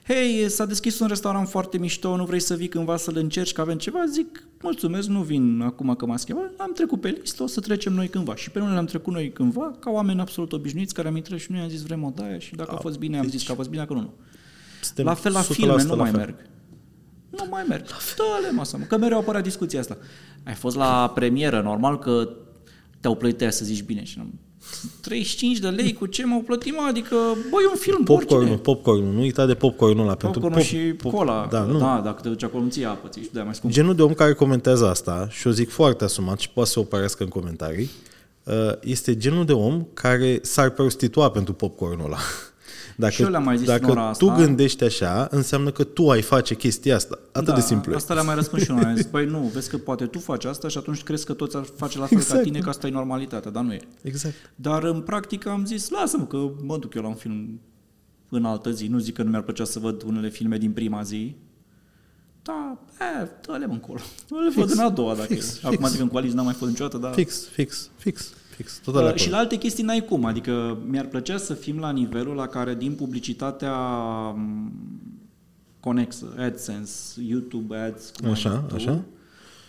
Hei, 0.07 0.49
s-a 0.49 0.65
deschis 0.65 0.99
un 0.99 1.07
restaurant 1.07 1.49
foarte 1.49 1.77
mișto, 1.77 2.15
nu 2.15 2.25
vrei 2.25 2.39
să 2.39 2.55
vii 2.55 2.67
cândva 2.67 2.97
să-l 2.97 3.17
încerci, 3.17 3.53
că 3.53 3.61
avem 3.61 3.77
ceva? 3.77 4.05
Zic, 4.11 4.47
mulțumesc, 4.61 5.07
nu 5.07 5.21
vin 5.21 5.61
acum 5.61 5.95
că 5.95 6.05
m-a 6.05 6.17
schimbat, 6.17 6.51
am 6.57 6.71
trecut 6.73 7.01
pe 7.01 7.09
listă, 7.09 7.43
o 7.43 7.47
să 7.47 7.59
trecem 7.59 7.93
noi 7.93 8.07
cândva. 8.07 8.35
Și 8.35 8.51
pe 8.51 8.59
unele 8.59 8.77
am 8.77 8.85
trecut 8.85 9.13
noi 9.13 9.31
cândva, 9.31 9.75
ca 9.79 9.89
oameni 9.89 10.19
absolut 10.19 10.53
obișnuiți, 10.53 10.93
care 10.93 11.07
am 11.07 11.15
intrat 11.15 11.39
și 11.39 11.51
noi 11.51 11.61
am 11.61 11.69
zis 11.69 11.81
vrem 11.81 12.03
o 12.03 12.11
daie 12.15 12.39
și 12.39 12.55
dacă 12.55 12.71
a, 12.71 12.75
a 12.75 12.79
fost 12.79 12.97
bine, 12.97 13.17
am 13.17 13.27
zis 13.27 13.43
că 13.43 13.51
a 13.51 13.55
fost 13.55 13.69
bine, 13.69 13.81
dacă 13.81 13.93
nu, 13.93 13.99
nu. 13.99 15.03
La 15.03 15.13
fel 15.13 15.31
la 15.31 15.41
filme, 15.41 15.83
nu 15.83 15.95
mai 15.95 16.09
fel. 16.09 16.19
merg. 16.19 16.35
Nu 17.29 17.47
mai 17.49 17.63
merg. 17.67 17.85
Dă-le 17.87 18.51
masă, 18.51 18.77
mă, 18.77 18.83
că 18.83 18.97
mereu 18.97 19.17
apărea 19.17 19.41
discuția 19.41 19.79
asta. 19.79 19.97
Ai 20.43 20.53
fost 20.53 20.75
la 20.75 21.11
premieră, 21.15 21.61
normal 21.61 21.99
că 21.99 22.29
te-au 22.99 23.15
plătit 23.15 23.53
să 23.53 23.65
zici 23.65 23.83
bine 23.83 24.03
și 24.03 24.17
nu 24.17 24.23
35 25.01 25.57
de 25.57 25.67
lei 25.67 25.93
cu 25.93 26.05
ce 26.05 26.25
m-au 26.25 26.39
plătit, 26.39 26.73
mă? 26.73 26.85
Adică, 26.87 27.15
băi, 27.49 27.65
un 27.69 27.77
film, 27.77 28.03
popcorn 28.03 28.57
popcorn 28.57 29.13
nu 29.13 29.19
uita 29.19 29.45
de 29.45 29.53
popcorn 29.53 29.99
ăla. 29.99 30.15
Popcorn 30.15 30.31
pentru 30.31 30.49
pop, 30.49 30.61
și 30.61 30.77
pop, 30.77 31.13
cola. 31.13 31.47
Da, 31.51 31.59
nu. 31.59 31.79
da, 31.79 32.01
dacă 32.03 32.21
te 32.21 32.29
duci 32.29 32.43
acolo, 32.43 32.63
nu 32.63 32.89
apă, 32.89 33.07
ți 33.07 33.33
de 33.33 33.41
mai 33.41 33.55
scump. 33.55 33.73
Genul 33.73 33.95
de 33.95 34.01
om 34.01 34.13
care 34.13 34.33
comentează 34.33 34.89
asta, 34.89 35.27
și 35.29 35.47
o 35.47 35.51
zic 35.51 35.69
foarte 35.69 36.03
asumat 36.03 36.39
și 36.39 36.49
poate 36.49 36.69
să 36.69 36.79
o 36.79 36.83
părească 36.83 37.23
în 37.23 37.29
comentarii, 37.29 37.89
uh, 38.43 38.53
este 38.81 39.17
genul 39.17 39.45
de 39.45 39.53
om 39.53 39.85
care 39.93 40.39
s-ar 40.41 40.69
prostitua 40.69 41.31
pentru 41.31 41.53
popcornul 41.53 42.05
ăla. 42.05 42.17
Dacă, 42.95 43.13
și 43.13 43.21
eu 43.21 43.29
le-am 43.29 43.43
mai 43.43 43.57
zis 43.57 43.67
dacă 43.67 43.93
tu 43.93 43.99
asta. 43.99 44.35
gândești 44.35 44.83
așa, 44.83 45.27
înseamnă 45.31 45.71
că 45.71 45.83
tu 45.83 46.09
ai 46.09 46.21
face 46.21 46.55
chestia 46.55 46.95
asta. 46.95 47.19
Atât 47.31 47.47
da, 47.47 47.53
de 47.53 47.61
simplu. 47.61 47.95
Asta 47.95 48.13
le-am 48.13 48.25
mai 48.25 48.35
răspuns 48.35 48.63
și 48.63 48.69
eu. 48.69 48.77
Am 48.77 48.95
zis, 48.95 49.05
băi, 49.05 49.25
nu, 49.25 49.39
vezi 49.53 49.69
că 49.69 49.77
poate 49.77 50.05
tu 50.05 50.19
faci 50.19 50.45
asta 50.45 50.67
și 50.67 50.77
atunci 50.77 51.03
crezi 51.03 51.25
că 51.25 51.33
toți 51.33 51.55
ar 51.55 51.63
face 51.77 51.97
la 51.97 52.05
fel 52.05 52.17
exact. 52.17 52.39
ca 52.39 52.43
tine, 52.43 52.59
că 52.59 52.69
asta 52.69 52.87
e 52.87 52.89
normalitatea, 52.89 53.51
dar 53.51 53.63
nu 53.63 53.73
e. 53.73 53.79
Exact. 54.01 54.35
Dar 54.55 54.83
în 54.83 55.01
practică 55.01 55.49
am 55.49 55.65
zis, 55.65 55.89
lasă-mă 55.89 56.25
că 56.25 56.49
mă 56.61 56.77
duc 56.77 56.93
eu 56.93 57.01
la 57.01 57.07
un 57.07 57.15
film 57.15 57.61
în 58.29 58.45
altă 58.45 58.71
zi. 58.71 58.87
Nu 58.87 58.97
zic 58.97 59.13
că 59.13 59.23
nu 59.23 59.29
mi-ar 59.29 59.41
plăcea 59.41 59.63
să 59.63 59.79
văd 59.79 60.03
unele 60.03 60.29
filme 60.29 60.57
din 60.57 60.71
prima 60.71 61.01
zi, 61.03 61.35
da, 62.41 62.77
e, 62.99 63.29
dă-le 63.45 63.65
încolo. 63.69 63.99
Le 64.45 64.51
văd 64.55 64.71
în 64.71 64.79
a 64.79 64.89
doua, 64.89 65.15
dacă 65.15 65.33
fix, 65.33 65.55
e. 65.55 65.59
Acum, 65.61 65.77
fix. 65.77 65.87
adică 65.87 66.03
în 66.03 66.09
coaliție 66.09 66.35
n-am 66.35 66.45
mai 66.45 66.53
fost 66.53 66.71
niciodată, 66.71 66.97
dar... 66.97 67.13
Fix, 67.13 67.47
fix, 67.47 67.89
fix. 67.97 68.33
Fix, 68.55 68.79
total 68.83 69.05
uh, 69.05 69.15
și 69.15 69.29
la 69.29 69.37
alte 69.37 69.57
chestii 69.57 69.83
n-ai 69.83 70.05
cum, 70.05 70.25
adică 70.25 70.77
mi-ar 70.87 71.05
plăcea 71.05 71.37
să 71.37 71.53
fim 71.53 71.79
la 71.79 71.91
nivelul 71.91 72.35
la 72.35 72.47
care 72.47 72.75
din 72.75 72.93
publicitatea 72.93 73.77
mm, 74.35 74.71
conexă, 75.79 76.33
AdSense, 76.37 77.21
YouTube 77.21 77.75
Ads, 77.75 78.09
cum 78.09 78.29
așa, 78.29 78.57
tu, 78.57 78.75
așa. 78.75 79.03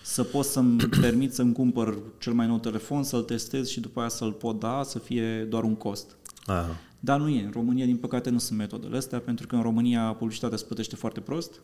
să 0.03 0.23
pot 0.23 0.45
să-mi 0.45 0.77
permit 1.01 1.35
să-mi 1.35 1.53
cumpăr 1.53 1.99
cel 2.19 2.33
mai 2.33 2.47
nou 2.47 2.59
telefon, 2.59 3.03
să-l 3.03 3.23
testez 3.23 3.69
și 3.69 3.81
după 3.81 4.01
aia 4.01 4.09
să-l 4.09 4.33
pot 4.33 4.61
da, 4.61 4.83
să 4.85 4.99
fie 4.99 5.45
doar 5.45 5.63
un 5.63 5.75
cost. 5.75 6.17
Aha. 6.45 6.77
Dar 7.01 7.19
nu 7.19 7.29
e. 7.29 7.45
În 7.45 7.51
România, 7.51 7.85
din 7.85 7.97
păcate, 7.97 8.31
nu 8.31 8.39
sunt 8.39 8.59
metodele 8.59 8.97
astea, 8.97 9.19
pentru 9.19 9.47
că 9.47 9.57
în 9.57 9.63
România 9.63 10.03
publicitatea 10.03 10.57
se 10.57 10.65
plătește 10.65 10.97
foarte 10.97 11.21
prost 11.21 11.61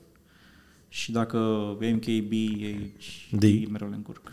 și 0.89 1.13
dacă 1.13 1.39
MKB, 1.81 2.33
e 2.33 3.69
mereu 3.71 3.89
le 3.89 3.95
încurc. 3.95 4.31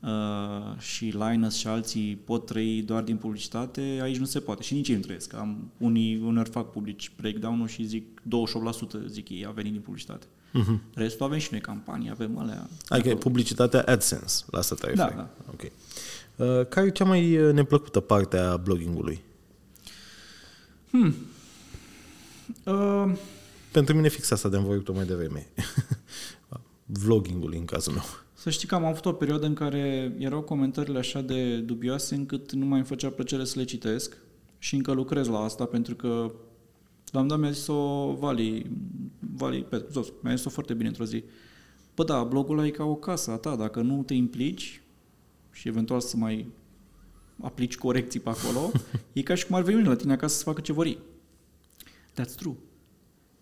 Uh, 0.00 0.78
și 0.78 1.04
Linus 1.04 1.54
și 1.54 1.66
alții 1.66 2.18
pot 2.24 2.46
trăi 2.46 2.82
doar 2.82 3.02
din 3.02 3.16
publicitate, 3.16 3.98
aici 4.02 4.16
nu 4.16 4.24
se 4.24 4.40
poate 4.40 4.62
și 4.62 4.74
nici 4.74 4.88
ei 4.88 4.94
nu 4.94 5.00
trăiesc. 5.00 5.34
Am, 5.34 5.70
unii 5.78 6.20
uneori 6.24 6.50
fac 6.50 6.70
publici 6.70 7.12
breakdown-ul 7.16 7.68
și 7.68 7.84
zic 7.84 8.20
28% 8.20 9.06
zic 9.06 9.28
ei 9.28 9.46
a 9.46 9.50
venit 9.50 9.72
din 9.72 9.80
publicitate. 9.80 10.26
Uh-huh. 10.26 10.78
Restul 10.94 11.26
avem 11.26 11.38
și 11.38 11.48
noi 11.50 11.60
campanii, 11.60 12.10
avem 12.10 12.38
alea. 12.38 12.68
Adică 12.88 13.14
publicitatea 13.14 13.82
AdSense, 13.82 14.44
la 14.50 14.58
asta 14.58 14.74
te 14.74 14.92
Da, 14.92 15.12
da. 15.16 15.30
Ok. 15.52 15.62
Uh, 15.62 16.66
care 16.68 16.86
e 16.86 16.90
cea 16.90 17.04
mai 17.04 17.38
uh, 17.38 17.52
neplăcută 17.52 18.00
parte 18.00 18.36
a 18.36 18.56
bloggingului? 18.56 19.20
Hmm. 20.90 21.14
Uh... 22.64 23.12
Pentru 23.72 23.94
mine 23.94 24.08
fix 24.08 24.30
asta 24.30 24.48
de-am 24.48 24.64
vorbit 24.64 24.94
mai 24.94 25.04
devreme. 25.04 25.46
Vloggingul 27.02 27.54
în 27.56 27.64
cazul 27.64 27.92
meu. 27.92 28.04
Să 28.40 28.50
știi 28.50 28.68
că 28.68 28.74
am 28.74 28.84
avut 28.84 29.04
o 29.04 29.12
perioadă 29.12 29.46
în 29.46 29.54
care 29.54 30.14
erau 30.18 30.40
comentariile 30.40 30.98
așa 30.98 31.20
de 31.20 31.58
dubioase 31.58 32.14
încât 32.14 32.52
nu 32.52 32.64
mai 32.66 32.78
îmi 32.78 32.86
făcea 32.86 33.10
plăcere 33.10 33.44
să 33.44 33.58
le 33.58 33.64
citesc 33.64 34.16
și 34.58 34.74
încă 34.74 34.92
lucrez 34.92 35.28
la 35.28 35.38
asta 35.38 35.64
pentru 35.64 35.94
că 35.94 36.32
la 37.10 37.20
un 37.20 37.26
dat 37.26 37.38
mi-a 37.38 37.50
zis-o 37.50 38.12
Vali, 38.12 38.70
Vali 39.18 39.62
Petru, 39.62 40.06
mi-a 40.22 40.34
zis-o 40.34 40.50
foarte 40.50 40.74
bine 40.74 40.88
într-o 40.88 41.04
zi. 41.04 41.24
Bă 41.94 42.04
da, 42.04 42.24
blogul 42.24 42.58
ăla 42.58 42.66
e 42.66 42.70
ca 42.70 42.84
o 42.84 42.94
casă 42.94 43.30
a 43.30 43.36
ta, 43.36 43.56
dacă 43.56 43.80
nu 43.80 44.02
te 44.02 44.14
implici 44.14 44.82
și 45.52 45.68
eventual 45.68 46.00
să 46.00 46.16
mai 46.16 46.46
aplici 47.40 47.76
corecții 47.76 48.20
pe 48.20 48.28
acolo, 48.28 48.70
e 49.12 49.22
ca 49.22 49.34
și 49.34 49.46
cum 49.46 49.56
ar 49.56 49.62
veni 49.62 49.84
la 49.84 49.96
tine 49.96 50.12
acasă 50.12 50.36
să 50.36 50.42
facă 50.42 50.60
ce 50.60 50.72
vor 50.72 50.98
That's 52.20 52.34
true. 52.36 52.56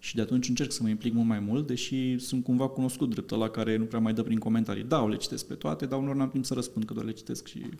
Și 0.07 0.15
de 0.15 0.21
atunci 0.21 0.49
încerc 0.49 0.73
să 0.73 0.83
mă 0.83 0.89
implic 0.89 1.13
mult 1.13 1.27
mai 1.27 1.39
mult, 1.39 1.67
deși 1.67 2.19
sunt 2.19 2.45
cumva 2.45 2.69
cunoscut 2.69 3.11
drept 3.11 3.31
la 3.31 3.49
care 3.49 3.77
nu 3.77 3.85
prea 3.85 4.01
mai 4.01 4.13
dă 4.13 4.23
prin 4.23 4.39
comentarii. 4.39 4.83
Da, 4.83 5.07
le 5.07 5.17
citesc 5.17 5.47
pe 5.47 5.55
toate, 5.55 5.87
dar 5.87 5.99
unor 5.99 6.15
n-am 6.15 6.31
timp 6.31 6.45
să 6.45 6.55
răspund, 6.55 6.85
că 6.85 6.93
doar 6.93 7.07
le 7.07 7.13
citesc 7.13 7.47
și 7.47 7.71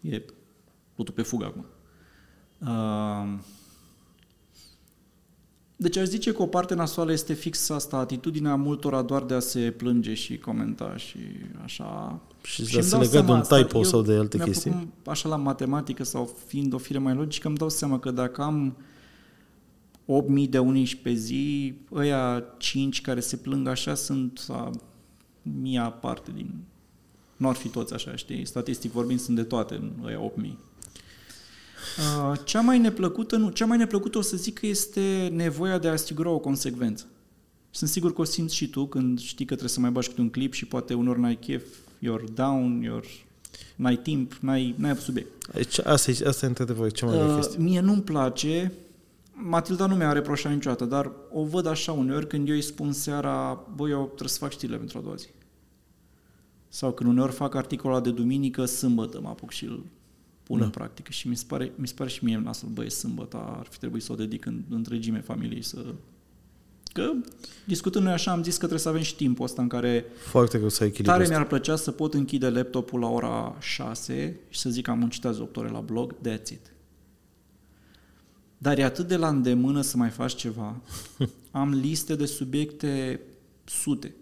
e 0.00 0.22
totul 0.96 1.14
pe 1.14 1.22
fugă 1.22 1.44
acum. 1.44 1.66
Uh, 2.58 3.38
deci 5.76 5.96
aș 5.96 6.06
zice 6.06 6.32
că 6.32 6.42
o 6.42 6.46
parte 6.46 6.74
nasoală 6.74 7.12
este 7.12 7.32
fix 7.32 7.70
asta, 7.70 7.96
atitudinea 7.96 8.54
multora 8.54 9.02
doar 9.02 9.22
de 9.22 9.34
a 9.34 9.40
se 9.40 9.74
plânge 9.76 10.14
și 10.14 10.38
comenta 10.38 10.96
și 10.96 11.18
așa. 11.64 12.20
Și, 12.42 12.66
și 12.66 12.72
de 12.72 12.78
a 12.78 12.82
se 12.82 12.96
lega 12.96 13.22
de 13.22 13.32
un 13.32 13.40
typo 13.40 13.82
sau 13.82 14.02
de 14.02 14.14
alte 14.14 14.38
chestii. 14.38 14.88
Așa 15.06 15.28
la 15.28 15.36
matematică 15.36 16.04
sau 16.04 16.36
fiind 16.46 16.72
o 16.72 16.78
fire 16.78 16.98
mai 16.98 17.14
logică, 17.14 17.48
îmi 17.48 17.56
dau 17.56 17.68
seama 17.68 17.98
că 17.98 18.10
dacă 18.10 18.42
am 18.42 18.76
8.000 20.06 20.48
de 20.48 20.58
unici 20.58 20.94
pe 20.94 21.12
zi, 21.12 21.74
ăia 21.92 22.44
5 22.58 23.00
care 23.00 23.20
se 23.20 23.36
plâng 23.36 23.68
așa 23.68 23.94
sunt 23.94 24.46
a 24.48 24.70
mia 25.42 25.84
parte 25.84 26.30
din... 26.34 26.50
Nu 27.36 27.48
ar 27.48 27.54
fi 27.54 27.68
toți 27.68 27.94
așa, 27.94 28.16
știi? 28.16 28.44
Statistic 28.44 28.92
vorbind 28.92 29.20
sunt 29.20 29.36
de 29.36 29.42
toate 29.42 29.74
în 29.74 29.92
ăia 30.04 30.32
8.000. 30.38 30.50
Uh, 31.98 32.38
cea 32.44 32.60
mai 32.60 32.78
neplăcută, 32.78 33.36
nu, 33.36 33.50
cea 33.50 33.66
mai 33.66 33.76
neplăcută 33.76 34.18
o 34.18 34.20
să 34.20 34.36
zic 34.36 34.58
că 34.58 34.66
este 34.66 35.32
nevoia 35.32 35.78
de 35.78 35.88
a 35.88 35.92
asigura 35.92 36.30
o 36.30 36.38
consecvență. 36.38 37.06
Sunt 37.70 37.90
sigur 37.90 38.12
că 38.12 38.20
o 38.20 38.24
simți 38.24 38.54
și 38.54 38.68
tu 38.68 38.86
când 38.86 39.20
știi 39.20 39.44
că 39.44 39.52
trebuie 39.52 39.68
să 39.74 39.80
mai 39.80 39.90
bagi 39.90 40.08
câte 40.08 40.20
un 40.20 40.30
clip 40.30 40.52
și 40.52 40.66
poate 40.66 40.94
unor 40.94 41.16
n-ai 41.16 41.36
chef, 41.36 41.62
you're 41.98 42.34
down, 42.34 42.88
you're 42.88 43.24
n-ai 43.76 43.96
timp, 43.96 44.36
n-ai, 44.40 44.74
n-ai 44.78 44.96
subiect. 44.96 45.52
Deci 45.52 45.78
asta, 45.78 46.10
e, 46.10 46.26
asta 46.26 46.44
e 46.44 46.48
într-adevăr 46.48 46.92
cea 46.92 47.06
mai 47.06 47.18
uh, 47.18 47.34
chestie. 47.34 47.62
Mie 47.62 47.80
nu-mi 47.80 48.02
place 48.02 48.72
Matilda 49.36 49.86
nu 49.86 49.94
mi-a 49.94 50.12
reproșat 50.12 50.52
niciodată, 50.52 50.84
dar 50.84 51.12
o 51.32 51.44
văd 51.44 51.66
așa 51.66 51.92
uneori 51.92 52.26
când 52.26 52.48
eu 52.48 52.54
îi 52.54 52.62
spun 52.62 52.92
seara, 52.92 53.66
băi, 53.74 53.90
eu 53.90 54.04
trebuie 54.04 54.28
să 54.28 54.38
fac 54.38 54.50
știrile 54.50 54.78
pentru 54.78 54.98
a 54.98 55.00
doua 55.00 55.14
zi. 55.14 55.28
Sau 56.68 56.92
când 56.92 57.10
uneori 57.10 57.32
fac 57.32 57.54
articolul 57.54 58.02
de 58.02 58.10
duminică, 58.10 58.64
sâmbătă 58.64 59.20
mă 59.20 59.28
apuc 59.28 59.50
și 59.50 59.64
îl 59.64 59.84
pun 60.42 60.58
da. 60.58 60.64
în 60.64 60.70
practică. 60.70 61.10
Și 61.12 61.28
mi 61.28 61.36
se 61.36 61.44
pare, 61.46 61.72
mi 61.74 61.86
se 61.88 61.94
pare 61.96 62.10
și 62.10 62.24
mie 62.24 62.38
nasul, 62.38 62.68
băi, 62.68 62.90
sâmbătă 62.90 63.36
ar 63.36 63.66
fi 63.70 63.78
trebuit 63.78 64.02
să 64.02 64.12
o 64.12 64.14
dedic 64.14 64.46
în 64.46 64.62
întregime 64.68 65.20
familiei 65.20 65.62
să... 65.62 65.84
Că, 66.92 67.10
discutând 67.66 68.04
noi 68.04 68.12
așa, 68.12 68.30
am 68.30 68.42
zis 68.42 68.52
că 68.52 68.58
trebuie 68.58 68.78
să 68.78 68.88
avem 68.88 69.02
și 69.02 69.16
timpul 69.16 69.44
ăsta 69.44 69.62
în 69.62 69.68
care... 69.68 70.04
Foarte 70.16 70.56
greu 70.56 70.68
să 70.68 70.82
ai 70.82 70.90
Tare 70.90 71.28
mi-ar 71.28 71.46
plăcea 71.46 71.76
să 71.76 71.90
pot 71.90 72.14
închide 72.14 72.48
laptopul 72.48 73.00
la 73.00 73.08
ora 73.08 73.56
6 73.60 74.40
și 74.48 74.58
să 74.58 74.70
zic 74.70 74.84
că 74.84 74.90
am 74.90 74.98
muncit 74.98 75.24
azi 75.24 75.40
8 75.40 75.56
ore 75.56 75.68
la 75.68 75.80
blog, 75.80 76.14
that's 76.14 76.50
it. 76.50 76.73
Dar 78.64 78.78
e 78.78 78.84
atât 78.84 79.08
de 79.08 79.16
la 79.16 79.28
îndemână 79.28 79.80
să 79.80 79.96
mai 79.96 80.10
faci 80.10 80.34
ceva. 80.34 80.80
Am 81.50 81.72
liste 81.72 82.14
de 82.14 82.26
subiecte 82.26 83.20
sute. 83.64 84.14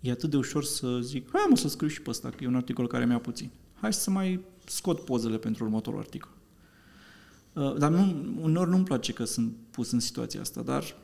E 0.00 0.10
atât 0.10 0.30
de 0.30 0.36
ușor 0.36 0.64
să 0.64 0.98
zic, 1.02 1.28
hai 1.32 1.46
mă 1.48 1.56
să 1.56 1.68
scriu 1.68 1.88
și 1.88 2.02
pe 2.02 2.10
ăsta, 2.10 2.28
că 2.28 2.36
e 2.40 2.46
un 2.46 2.54
articol 2.54 2.86
care 2.86 3.06
mi-a 3.06 3.18
puțin. 3.18 3.50
Hai 3.74 3.92
să 3.92 4.10
mai 4.10 4.40
scot 4.64 5.00
pozele 5.00 5.36
pentru 5.36 5.64
următorul 5.64 5.98
articol. 5.98 6.30
Uh, 7.52 7.76
dar 7.76 7.90
nu, 7.90 8.14
uneori 8.40 8.70
nu-mi 8.70 8.84
place 8.84 9.12
că 9.12 9.24
sunt 9.24 9.52
pus 9.70 9.90
în 9.90 10.00
situația 10.00 10.40
asta, 10.40 10.62
dar 10.62 10.96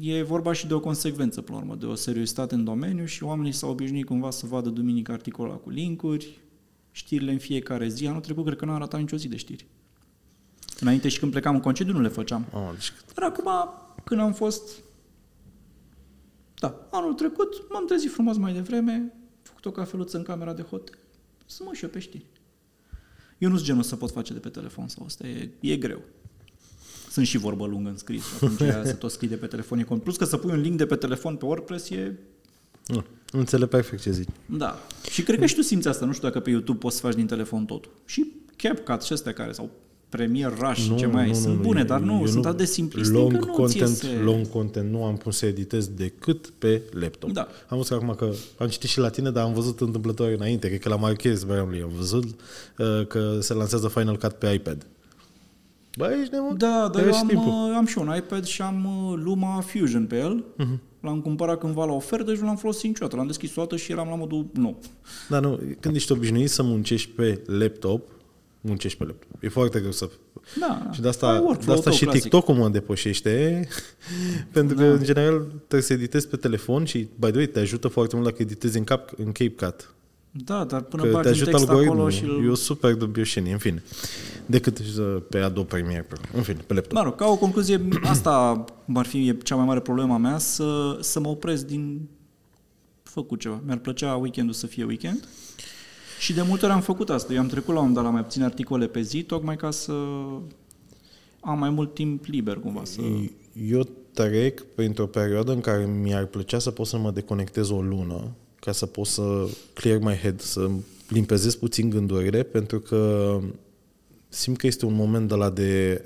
e 0.00 0.22
vorba 0.22 0.52
și 0.52 0.66
de 0.66 0.74
o 0.74 0.80
consecvență, 0.80 1.40
până 1.40 1.58
la 1.58 1.64
urmă, 1.64 1.76
de 1.76 1.86
o 1.86 1.94
seriozitate 1.94 2.54
în 2.54 2.64
domeniu 2.64 3.04
și 3.04 3.24
oamenii 3.24 3.52
s-au 3.52 3.70
obișnuit 3.70 4.06
cumva 4.06 4.30
să 4.30 4.46
vadă 4.46 4.68
duminică 4.68 5.12
articolul 5.12 5.60
cu 5.60 5.70
linkuri, 5.70 6.40
știrile 6.90 7.32
în 7.32 7.38
fiecare 7.38 7.88
zi. 7.88 8.06
Anul 8.06 8.20
trecut 8.20 8.44
cred 8.44 8.58
că 8.58 8.64
n-a 8.64 8.74
arătat 8.74 9.00
nicio 9.00 9.16
zi 9.16 9.28
de 9.28 9.36
știri. 9.36 9.66
Înainte 10.78 11.08
și 11.08 11.18
când 11.18 11.30
plecam 11.30 11.54
în 11.54 11.60
concediu 11.60 11.92
nu 11.92 12.00
le 12.00 12.08
făceam. 12.08 12.46
Oh, 12.52 12.70
deci... 12.72 12.92
Dar 13.14 13.24
acum, 13.30 13.50
când 14.04 14.20
am 14.20 14.32
fost... 14.32 14.78
Da, 16.54 16.88
anul 16.90 17.14
trecut 17.14 17.70
m-am 17.70 17.86
trezit 17.86 18.12
frumos 18.12 18.36
mai 18.36 18.52
devreme, 18.52 19.12
făcut 19.42 19.64
o 19.64 19.70
cafeluță 19.70 20.16
în 20.16 20.22
camera 20.22 20.52
de 20.52 20.62
hotel, 20.62 20.98
să 21.46 21.62
mă 21.64 21.70
și 21.72 21.84
eu 21.84 21.90
pe 21.90 21.98
știri. 21.98 22.26
Eu 23.38 23.48
nu 23.48 23.54
sunt 23.54 23.66
genul 23.66 23.82
să 23.82 23.96
pot 23.96 24.10
face 24.10 24.32
de 24.32 24.38
pe 24.38 24.48
telefon 24.48 24.88
sau 24.88 25.04
asta, 25.04 25.26
e, 25.26 25.50
e 25.60 25.76
greu. 25.76 26.00
Sunt 27.10 27.26
și 27.26 27.38
vorbă 27.38 27.66
lungă 27.66 27.88
în 27.88 27.96
scris, 27.96 28.24
atunci 28.34 28.58
să 28.58 28.94
tot 28.98 29.10
scrii 29.10 29.28
de 29.28 29.36
pe 29.36 29.46
telefon 29.46 29.78
e 29.78 29.82
cont. 29.82 30.02
Plus 30.02 30.16
că 30.16 30.24
să 30.24 30.36
pui 30.36 30.50
un 30.50 30.60
link 30.60 30.76
de 30.76 30.86
pe 30.86 30.96
telefon 30.96 31.36
pe 31.36 31.44
WordPress 31.44 31.90
e... 31.90 32.18
Nu, 32.86 33.04
înțeleg 33.32 33.68
perfect 33.68 34.02
ce 34.02 34.10
zici. 34.10 34.28
Da. 34.46 34.78
Și 35.10 35.22
cred 35.22 35.38
că 35.38 35.46
și 35.46 35.54
tu 35.54 35.62
simți 35.62 35.88
asta. 35.88 36.04
Nu 36.04 36.12
știu 36.12 36.28
dacă 36.28 36.40
pe 36.40 36.50
YouTube 36.50 36.78
poți 36.78 36.96
să 36.96 37.02
faci 37.02 37.14
din 37.14 37.26
telefon 37.26 37.64
totul. 37.64 37.92
Și 38.04 38.32
CapCut 38.56 39.02
și 39.02 39.12
astea 39.12 39.32
care, 39.32 39.52
sau 39.52 39.70
Premiere 40.08 40.54
Rush 40.58 40.80
și 40.80 40.94
ce 40.94 41.06
mai 41.06 41.22
ai. 41.22 41.34
Sunt 41.34 41.60
bune, 41.60 41.84
dar 41.84 42.00
nu, 42.00 42.26
sunt 42.26 42.46
atât 42.46 42.58
de 42.58 42.64
simpliste 42.64 43.12
long 43.12 43.38
că 43.38 43.44
nu 43.44 43.52
content, 43.52 43.96
ți 43.96 44.06
iese... 44.06 44.18
long 44.22 44.48
content 44.48 44.90
nu 44.90 45.04
am 45.04 45.16
pus 45.16 45.36
să 45.36 45.46
editez 45.46 45.86
decât 45.86 46.52
pe 46.58 46.82
laptop. 46.90 47.30
Da. 47.32 47.48
Am 47.68 47.76
văzut 47.76 47.96
acum 47.96 48.14
că 48.14 48.30
am 48.58 48.66
citit 48.68 48.88
și 48.88 48.98
la 48.98 49.08
tine, 49.08 49.30
dar 49.30 49.44
am 49.44 49.52
văzut 49.52 49.80
întâmplător 49.80 50.28
înainte, 50.30 50.68
cred 50.68 50.80
că 50.80 50.88
la 50.88 50.96
Marquez 50.96 51.44
Brownlee 51.44 51.82
am 51.82 51.92
văzut 51.96 52.24
uh, 52.24 53.06
că 53.06 53.38
se 53.40 53.54
lansează 53.54 53.88
Final 53.88 54.16
Cut 54.16 54.32
pe 54.32 54.48
iPad. 54.48 54.86
Bă, 55.96 56.16
ești 56.20 56.34
nebun? 56.34 56.54
Da, 56.58 56.66
dar 56.66 56.90
Te 56.90 57.00
eu 57.00 57.06
lași 57.06 57.20
am, 57.20 57.26
timpul. 57.26 57.48
uh, 57.48 57.74
am 57.76 57.86
și 57.86 57.98
un 57.98 58.14
iPad 58.16 58.44
și 58.44 58.62
am 58.62 59.08
uh, 59.10 59.18
Luma 59.24 59.60
Fusion 59.60 60.06
pe 60.06 60.16
el. 60.16 60.44
Mhm. 60.56 60.80
L-am 61.00 61.20
cumpărat 61.20 61.58
cândva 61.58 61.84
la 61.84 61.92
ofertă 61.92 62.34
și 62.34 62.40
nu 62.40 62.46
l-am 62.46 62.56
folosit 62.56 62.84
niciodată. 62.84 63.16
L-am 63.16 63.26
deschis 63.26 63.56
o 63.56 63.60
dată 63.60 63.76
și 63.76 63.92
eram 63.92 64.08
la 64.08 64.14
modul 64.14 64.46
nu. 64.52 64.78
Da, 65.28 65.40
nu, 65.40 65.60
când 65.80 65.94
ești 65.94 66.12
obișnuit 66.12 66.50
să 66.50 66.62
muncești 66.62 67.10
pe 67.10 67.42
laptop, 67.46 68.08
muncești 68.68 68.98
pe 68.98 69.04
laptop. 69.04 69.42
E 69.42 69.48
foarte 69.48 69.78
greu 69.78 69.90
să... 69.92 70.10
Da, 70.60 70.82
da. 70.84 70.92
Și 70.92 71.00
de 71.00 71.06
Ai 71.06 71.10
asta, 71.10 71.26
workflow-ul 71.26 71.58
de 71.64 71.70
asta 71.72 71.82
tău 71.82 71.92
și 71.92 72.04
clasic. 72.04 72.22
TikTok-ul 72.22 72.54
mă 72.54 72.68
depășește, 72.68 73.68
pentru 74.52 74.76
că, 74.76 74.82
Da. 74.82 74.90
în 74.92 75.02
general, 75.02 75.40
trebuie 75.56 75.82
să 75.82 75.92
editezi 75.92 76.28
pe 76.28 76.36
telefon 76.36 76.84
și, 76.84 76.98
by 76.98 77.26
the 77.26 77.36
way, 77.36 77.46
te 77.46 77.58
ajută 77.60 77.88
foarte 77.88 78.16
mult 78.16 78.28
dacă 78.28 78.42
editezi 78.42 78.78
în, 78.78 78.84
cap, 78.84 79.10
în 79.16 79.32
CapCut. 79.32 79.92
Da, 80.30 80.64
dar 80.64 80.80
până 80.80 81.02
Că 81.02 81.08
te 81.08 81.14
bagi 81.14 81.26
un 81.26 81.32
ajută 81.32 81.50
text 81.50 81.64
acolo 81.68 81.78
algoritmul. 81.78 82.10
și 82.10 82.18
Și 82.18 82.24
îl... 82.24 82.44
Eu 82.44 82.54
super 82.54 82.94
dubioșenie, 82.94 83.52
în 83.52 83.58
fine. 83.58 83.82
Decât 84.46 84.78
uh, 84.78 85.16
pe 85.28 85.38
Adobe 85.38 85.66
Premiere 85.66 86.02
Pro. 86.08 86.18
În 86.32 86.42
fine, 86.42 86.58
pe 86.66 86.74
laptop. 86.74 86.92
Mă 86.92 87.02
rog, 87.02 87.14
ca 87.14 87.26
o 87.26 87.36
concluzie, 87.36 87.88
asta 88.02 88.64
ar 88.94 89.06
fi 89.06 89.36
cea 89.42 89.54
mai 89.56 89.64
mare 89.64 89.80
problema 89.80 90.16
mea, 90.16 90.38
să, 90.38 90.98
să 91.00 91.20
mă 91.20 91.28
opresc 91.28 91.66
din 91.66 92.08
făcut 93.02 93.40
ceva. 93.40 93.60
Mi-ar 93.64 93.78
plăcea 93.78 94.14
weekendul 94.16 94.54
să 94.54 94.66
fie 94.66 94.84
weekend. 94.84 95.28
Și 96.18 96.32
de 96.32 96.42
multe 96.42 96.64
ori 96.64 96.74
am 96.74 96.80
făcut 96.80 97.10
asta. 97.10 97.32
Eu 97.32 97.40
am 97.40 97.46
trecut 97.46 97.74
la 97.74 97.80
un 97.80 97.92
dat 97.92 98.04
la 98.04 98.10
mai 98.10 98.22
puține 98.22 98.44
articole 98.44 98.86
pe 98.86 99.00
zi, 99.00 99.22
tocmai 99.22 99.56
ca 99.56 99.70
să 99.70 99.92
am 101.40 101.58
mai 101.58 101.70
mult 101.70 101.94
timp 101.94 102.24
liber, 102.24 102.58
cumva. 102.58 102.84
Să... 102.84 103.00
Eu 103.68 103.86
trec 104.12 104.62
printr-o 104.74 105.06
perioadă 105.06 105.52
în 105.52 105.60
care 105.60 105.86
mi-ar 105.86 106.24
plăcea 106.24 106.58
să 106.58 106.70
pot 106.70 106.86
să 106.86 106.98
mă 106.98 107.10
deconectez 107.10 107.70
o 107.70 107.82
lună 107.82 108.30
ca 108.60 108.72
să 108.72 108.86
pot 108.86 109.06
să 109.06 109.46
clear 109.74 109.98
my 109.98 110.14
head, 110.14 110.40
să 110.40 110.70
limpezez 111.08 111.54
puțin 111.54 111.90
gândurile, 111.90 112.42
pentru 112.42 112.80
că 112.80 113.32
simt 114.28 114.56
că 114.56 114.66
este 114.66 114.86
un 114.86 114.94
moment 114.94 115.28
de 115.28 115.34
la 115.34 115.50
de... 115.50 116.02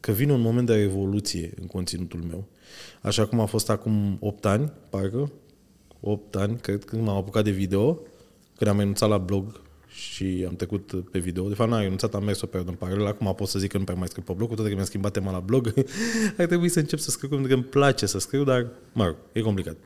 că 0.00 0.12
vine 0.12 0.32
un 0.32 0.40
moment 0.40 0.66
de 0.66 0.74
revoluție 0.74 1.52
în 1.60 1.66
conținutul 1.66 2.20
meu. 2.28 2.44
Așa 3.02 3.26
cum 3.26 3.40
a 3.40 3.44
fost 3.44 3.70
acum 3.70 4.16
8 4.20 4.44
ani, 4.44 4.72
parcă, 4.90 5.32
8 6.00 6.36
ani, 6.36 6.56
cred, 6.56 6.84
când 6.84 7.02
m-am 7.02 7.16
apucat 7.16 7.44
de 7.44 7.50
video, 7.50 7.98
când 8.62 8.74
am 8.74 8.80
renunțat 8.80 9.08
la 9.08 9.18
blog 9.18 9.60
și 9.88 10.44
am 10.48 10.54
trecut 10.54 10.92
pe 11.10 11.18
video. 11.18 11.48
De 11.48 11.54
fapt, 11.54 11.70
n-am 11.70 11.80
renunțat, 11.80 12.14
am 12.14 12.24
mers 12.24 12.40
o 12.40 12.46
perioadă 12.46 12.70
în 12.70 12.76
paralel. 12.76 13.06
Acum 13.06 13.34
pot 13.34 13.48
să 13.48 13.58
zic 13.58 13.70
că 13.70 13.78
nu 13.78 13.84
prea 13.84 13.96
mai 13.96 14.08
scriu 14.08 14.22
pe 14.22 14.32
blog, 14.32 14.48
cu 14.48 14.54
toate 14.54 14.68
că 14.68 14.74
mi-am 14.74 14.86
schimbat 14.86 15.12
tema 15.12 15.32
la 15.32 15.40
blog. 15.40 15.72
Ar 16.38 16.46
trebui 16.46 16.68
să 16.68 16.78
încep 16.78 16.98
să 16.98 17.10
scriu, 17.10 17.28
pentru 17.28 17.48
că 17.48 17.54
îmi 17.54 17.62
place 17.62 18.06
să 18.06 18.18
scriu, 18.18 18.44
dar, 18.44 18.66
mă 18.92 19.04
rog, 19.04 19.16
e 19.32 19.40
complicat. 19.40 19.76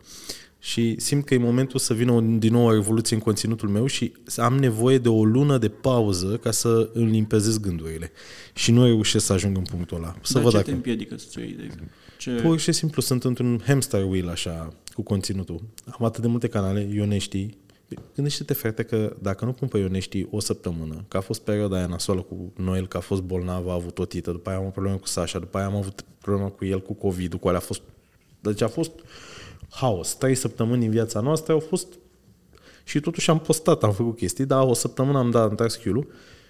Și 0.58 0.94
simt 0.98 1.24
că 1.24 1.34
e 1.34 1.38
momentul 1.38 1.78
să 1.78 1.94
vină 1.94 2.12
o, 2.12 2.20
din 2.20 2.52
nou 2.52 2.64
o 2.64 2.72
revoluție 2.72 3.16
în 3.16 3.22
conținutul 3.22 3.68
meu 3.68 3.86
și 3.86 4.12
să 4.24 4.42
am 4.42 4.56
nevoie 4.56 4.98
de 4.98 5.08
o 5.08 5.24
lună 5.24 5.58
de 5.58 5.68
pauză 5.68 6.36
ca 6.36 6.50
să 6.50 6.90
îmi 6.92 7.10
limpezez 7.10 7.58
gândurile. 7.58 8.12
Și 8.54 8.72
nu 8.72 8.84
reușesc 8.84 9.24
să 9.24 9.32
ajung 9.32 9.56
în 9.56 9.62
punctul 9.62 9.96
ăla. 9.96 10.16
Să 10.22 10.32
Dar 10.32 10.42
văd 10.42 10.50
ce 10.50 10.56
dacă... 10.56 10.68
te 10.68 10.74
împiedică 10.74 11.16
să-ți 11.16 11.38
o 11.38 11.40
iei, 11.40 11.52
de 11.52 11.62
exemplu? 11.62 11.88
Ce... 12.18 12.30
Pur 12.30 12.58
și 12.58 12.72
simplu 12.72 13.02
sunt 13.02 13.24
într-un 13.24 13.62
hamster 13.66 14.04
wheel 14.04 14.28
așa 14.28 14.72
cu 14.94 15.02
conținutul. 15.02 15.62
Am 15.98 16.04
atât 16.04 16.22
de 16.22 16.28
multe 16.28 16.48
canale, 16.48 16.88
Ionești. 16.92 17.48
Gândește-te, 18.14 18.52
frate, 18.52 18.82
că 18.82 19.16
dacă 19.18 19.44
nu 19.44 19.52
pun 19.52 19.68
pe 19.68 19.78
Ionești 19.78 20.26
o 20.30 20.40
săptămână, 20.40 21.04
că 21.08 21.16
a 21.16 21.20
fost 21.20 21.40
perioada 21.40 21.76
aia 21.76 21.86
nasoală 21.86 22.22
cu 22.22 22.52
Noel, 22.56 22.86
că 22.86 22.96
a 22.96 23.00
fost 23.00 23.22
bolnav, 23.22 23.68
a 23.68 23.72
avut 23.72 23.98
otită, 23.98 24.30
după 24.30 24.48
aia 24.48 24.58
am 24.58 24.66
o 24.66 24.70
problemă 24.70 24.96
cu 24.96 25.06
Sasha, 25.06 25.38
după 25.38 25.58
aia 25.58 25.66
am 25.66 25.76
avut 25.76 26.04
problemă 26.20 26.48
cu 26.48 26.64
el, 26.64 26.82
cu 26.82 26.94
covid 26.94 27.34
cu 27.34 27.48
alea 27.48 27.60
a 27.60 27.62
fost... 27.62 27.82
Deci 28.40 28.62
a 28.62 28.68
fost 28.68 28.90
haos. 29.70 30.14
Trei 30.14 30.34
săptămâni 30.34 30.84
în 30.84 30.90
viața 30.90 31.20
noastră 31.20 31.52
au 31.52 31.60
fost... 31.60 31.86
Și 32.84 33.00
totuși 33.00 33.30
am 33.30 33.38
postat, 33.38 33.82
am 33.82 33.92
făcut 33.92 34.16
chestii, 34.16 34.46
dar 34.46 34.66
o 34.66 34.74
săptămână 34.74 35.18
am 35.18 35.30
dat 35.30 35.50
într 35.50 35.66
skill 35.66 36.08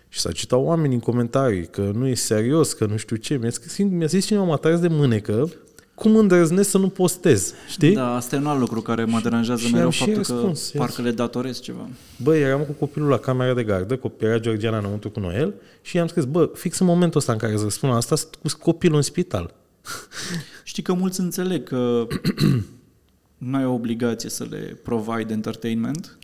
și 0.08 0.20
s-a 0.20 0.32
citat 0.32 0.58
oameni 0.58 0.94
în 0.94 1.00
comentarii 1.00 1.66
că 1.66 1.90
nu 1.94 2.06
e 2.06 2.14
serios, 2.14 2.72
că 2.72 2.86
nu 2.86 2.96
știu 2.96 3.16
ce. 3.16 3.36
Mi-a, 3.36 3.50
scris, 3.50 3.78
mi-a 3.78 4.06
zis 4.06 4.26
cineva, 4.26 4.44
m-a 4.44 4.56
tras 4.56 4.80
de 4.80 4.88
mânecă, 4.88 5.50
cum 5.96 6.16
îndrăznesc 6.16 6.70
să 6.70 6.78
nu 6.78 6.88
postez, 6.88 7.54
știi? 7.68 7.94
Da, 7.94 8.14
asta 8.14 8.36
e 8.36 8.38
un 8.38 8.46
alt 8.46 8.60
lucru 8.60 8.80
care 8.82 9.04
mă 9.04 9.20
deranjează 9.22 9.66
și 9.66 9.72
mereu, 9.72 9.86
am 9.86 9.90
și 9.90 9.98
faptul 9.98 10.16
răspuns, 10.16 10.70
că 10.70 10.70
yes. 10.72 10.86
parcă 10.86 11.02
le 11.02 11.10
datorez 11.10 11.60
ceva. 11.60 11.88
Bă, 12.22 12.36
eram 12.36 12.60
cu 12.60 12.72
copilul 12.72 13.08
la 13.08 13.18
camera 13.18 13.54
de 13.54 13.64
gardă, 13.64 13.96
copil 13.96 14.26
era 14.26 14.38
Georgiana 14.38 14.78
înăuntru 14.78 15.10
cu 15.10 15.20
Noel 15.20 15.54
și 15.82 15.96
i-am 15.96 16.06
scris, 16.06 16.24
bă, 16.24 16.50
fix 16.54 16.78
în 16.78 16.86
momentul 16.86 17.18
ăsta 17.18 17.32
în 17.32 17.38
care 17.38 17.52
îți 17.52 17.62
răspund 17.62 17.92
la 17.92 17.98
asta, 17.98 18.16
sunt 18.16 18.34
cu 18.34 18.48
copilul 18.58 18.96
în 18.96 19.02
spital. 19.02 19.54
Știi 20.64 20.82
că 20.82 20.92
mulți 20.92 21.20
înțeleg 21.20 21.68
că 21.68 22.06
nu 23.38 23.56
ai 23.56 23.64
o 23.64 23.72
obligație 23.72 24.30
să 24.30 24.46
le 24.50 24.78
provide 24.82 25.32
entertainment 25.32 26.18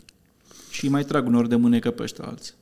și 0.69 0.83
îi 0.83 0.91
mai 0.91 1.03
trag 1.03 1.27
unor 1.27 1.47
de 1.47 1.55
mânecă 1.55 1.91
pe 1.91 2.03
ăștia 2.03 2.25
alții. 2.25 2.53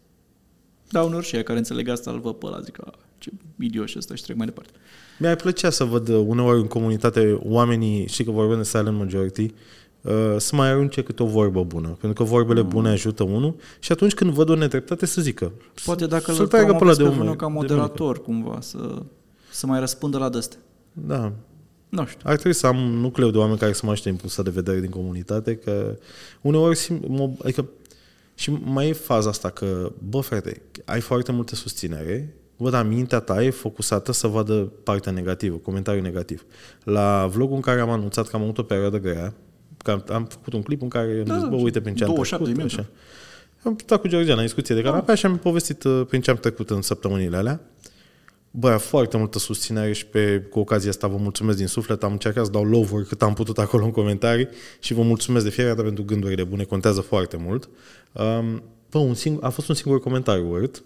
Da, 0.92 1.02
unor 1.04 1.24
și 1.24 1.36
aia 1.36 1.44
care 1.44 1.58
înțeleg 1.58 1.88
asta 1.88 2.12
îl 2.12 2.20
văd 2.20 2.34
pe 2.36 2.46
ăla, 2.46 2.60
zic, 2.60 2.78
"A, 2.86 2.92
ce 3.18 3.32
idioși 3.60 3.98
ăsta 3.98 4.16
și 4.16 4.24
trec 4.24 4.36
mai 4.36 4.46
departe. 4.46 4.72
Mi-ar 5.20 5.36
plăcea 5.36 5.70
să 5.70 5.84
văd 5.84 6.08
uh, 6.08 6.24
uneori 6.28 6.60
în 6.60 6.68
comunitate 6.68 7.40
oamenii, 7.44 8.08
știi 8.08 8.26
că 8.26 8.32
vorbim 8.32 8.58
de 8.58 8.64
silent 8.64 8.98
majority, 8.98 9.42
uh, 10.02 10.12
să 10.38 10.56
mai 10.56 10.70
arunce 10.70 11.02
câte 11.04 11.24
o 11.24 11.26
vorbă 11.26 11.64
bună. 11.64 11.88
Pentru 11.88 12.24
că 12.24 12.30
vorbele 12.30 12.62
bune 12.62 12.90
ajută 12.90 13.24
unul 13.24 13.56
și 13.80 13.92
atunci 13.92 14.14
când 14.14 14.32
văd 14.32 14.50
o 14.50 14.56
nedreptate 14.56 15.06
să 15.06 15.22
zică. 15.22 15.52
Poate 15.86 16.08
dacă 16.08 16.32
să 16.32 16.42
îl 16.42 16.48
tragă 16.48 16.64
pe 16.66 16.70
ăla 16.70 16.78
promovezi 16.78 16.98
de 17.00 17.04
pe 17.04 17.10
umăr, 17.10 17.24
unul 17.24 17.36
ca 17.36 17.46
de 17.48 17.52
moderator, 17.54 18.22
cumva, 18.22 18.58
să, 18.62 19.02
să 19.52 19.68
mai 19.68 19.80
răspundă 19.80 20.18
la 20.18 20.30
dăste. 20.30 20.56
Da, 20.94 21.32
Nu 21.90 22.06
știu. 22.06 22.20
ar 22.24 22.34
trebui 22.36 22.54
să 22.54 22.68
am 22.68 22.78
un 22.78 23.00
nucleu 23.00 23.30
de 23.32 23.38
oameni 23.38 23.58
care 23.58 23.74
să 23.74 23.82
mă 23.86 23.92
ajute 23.92 24.10
în 24.10 24.16
punctul 24.16 24.44
de 24.44 24.50
vedere 24.50 24.80
din 24.80 24.90
comunitate, 24.90 25.56
că 25.56 25.96
uneori 26.42 26.76
simt, 26.76 27.08
mă, 27.08 27.30
adică, 27.44 27.66
și 28.36 28.52
mai 28.64 28.90
e 28.90 28.94
faza 28.94 29.30
asta 29.30 29.50
că, 29.50 29.92
bă 30.10 30.20
frate, 30.20 30.62
ai 30.86 31.02
foarte 31.02 31.32
multă 31.32 31.56
susținere, 31.56 32.36
bă, 32.58 32.70
dar 32.70 32.86
mintea 32.86 33.20
ta 33.20 33.44
e 33.44 33.50
focusată 33.50 34.12
să 34.12 34.28
vadă 34.28 34.72
partea 34.84 35.12
negativă, 35.12 35.56
comentariul 35.56 36.04
negativ. 36.04 36.46
La 36.84 37.28
vlogul 37.34 37.56
în 37.56 37.62
care 37.62 37.80
am 37.80 37.90
anunțat 37.90 38.28
că 38.28 38.36
am 38.36 38.42
avut 38.42 38.58
o 38.58 38.64
perioadă 38.64 38.98
grea, 39.00 39.34
că 39.78 39.92
am, 39.92 40.04
am 40.10 40.26
făcut 40.26 40.54
un 40.54 40.62
clip 40.62 40.82
în 40.82 40.90
care 40.90 41.18
am 41.18 41.24
Da, 41.24 41.34
zis, 41.34 41.44
bă, 41.44 41.56
da, 41.56 41.62
uite 41.62 41.82
prin 41.82 41.96
ce 41.96 42.04
am 42.04 42.10
27 42.14 42.44
trecut, 42.44 42.64
minute. 42.64 42.82
așa. 42.82 42.90
Am 43.64 43.78
stat 43.84 44.02
cu 44.02 44.08
Georgiana 44.08 44.40
în 44.40 44.46
discuție 44.46 44.76
de 44.76 44.82
canapea 44.82 45.16
și 45.16 45.26
am 45.26 45.38
povestit 45.38 45.84
uh, 45.84 46.02
prin 46.08 46.22
ce 46.22 46.30
am 46.32 46.38
trecut 46.38 46.70
în 46.70 46.82
săptămânile 46.82 47.38
alea. 47.38 47.60
Bă, 48.52 48.78
foarte 48.78 49.18
multă 49.18 49.40
susținere 49.40 49.94
și 49.94 50.06
pe, 50.06 50.48
cu 50.50 50.60
ocazia 50.60 50.90
asta 50.90 51.08
vă 51.08 51.18
mulțumesc 51.18 51.58
din 51.58 51.68
suflet. 51.68 52.04
Am 52.04 52.12
încercat 52.12 52.46
să 52.46 52.52
dau 52.52 52.64
love 52.64 53.06
cât 53.08 53.22
am 53.22 53.34
putut 53.34 53.58
acolo 53.58 53.86
în 53.86 53.92
comentarii 53.92 54.48
și 54.80 54.94
vă 54.94 55.02
mulțumesc 55.02 55.44
de 55.44 55.50
fiecare 55.50 55.76
dată 55.76 55.88
pentru 55.88 56.04
gândurile 56.04 56.44
bune, 56.44 56.64
contează 56.64 57.02
foarte 57.02 57.38
mult. 57.38 57.70
Um, 58.12 58.64
bă, 58.90 58.98
un 58.98 59.14
singur, 59.14 59.44
a 59.44 59.50
fost 59.50 59.70
un 59.70 59.76
singur 59.76 60.00
comentariu 60.00 60.50
urât 60.50 60.84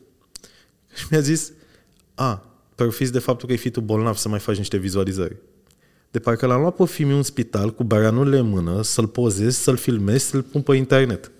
și 0.96 1.06
mi-a 1.12 1.20
zis, 1.20 1.52
a, 2.16 2.46
profiți 2.76 3.12
de 3.12 3.20
faptul 3.20 3.48
că 3.48 3.54
e 3.54 3.58
fitul 3.58 3.82
bolnav 3.82 4.16
să 4.16 4.30
mai 4.30 4.40
faci 4.40 4.58
niște 4.58 4.78
vizualizări. 4.78 5.36
De 6.12 6.20
parcă 6.20 6.46
l-am 6.46 6.60
luat 6.60 6.76
pe 6.76 6.86
filmul 6.86 7.16
în 7.16 7.24
spital 7.24 7.74
cu 7.74 7.84
baranurile 7.84 8.38
în 8.38 8.50
mână, 8.50 8.82
să-l 8.82 9.08
pozez, 9.08 9.58
să-l 9.58 9.78
filmez, 9.78 10.24
să-l 10.24 10.42
pun 10.42 10.62
pe 10.62 10.76
internet. 10.76 11.32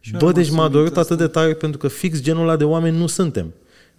Și 0.00 0.12
eu 0.12 0.18
Bă, 0.18 0.26
am 0.26 0.32
deci 0.32 0.50
m-a 0.50 0.54
mulțumit 0.54 0.72
dorit 0.72 0.96
asta. 0.96 1.14
atât 1.14 1.26
de 1.26 1.32
tare 1.32 1.54
pentru 1.54 1.78
că 1.78 1.88
fix 1.88 2.20
genul 2.20 2.42
ăla 2.42 2.56
de 2.56 2.64
oameni 2.64 2.96
nu 2.96 3.06
suntem. 3.06 3.52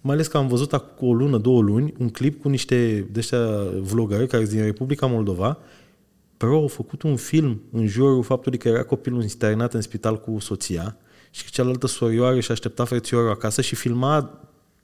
Mai 0.06 0.14
ales 0.14 0.26
că 0.26 0.36
am 0.36 0.48
văzut 0.48 0.72
acum 0.72 1.08
o 1.08 1.12
lună, 1.12 1.38
două 1.38 1.62
luni, 1.62 1.94
un 1.98 2.08
clip 2.08 2.42
cu 2.42 2.48
niște 2.48 3.08
de 3.12 3.18
ăștia 3.18 3.46
vlogări 3.80 4.26
care 4.26 4.42
sunt 4.42 4.56
din 4.56 4.64
Republica 4.64 5.06
Moldova. 5.06 5.58
Bro, 6.36 6.56
au 6.56 6.66
făcut 6.66 7.02
un 7.02 7.16
film 7.16 7.60
în 7.72 7.86
jurul 7.86 8.22
faptului 8.22 8.58
că 8.58 8.68
era 8.68 8.82
copilul 8.82 9.22
internat 9.22 9.74
în 9.74 9.80
spital 9.80 10.20
cu 10.20 10.38
soția 10.40 10.96
și 11.30 11.44
că 11.44 11.48
cealaltă 11.52 11.86
sorioară 11.86 12.40
și 12.40 12.50
aștepta 12.50 12.84
frățiorul 12.84 13.30
acasă 13.30 13.60
și 13.60 13.74
filma 13.74 14.40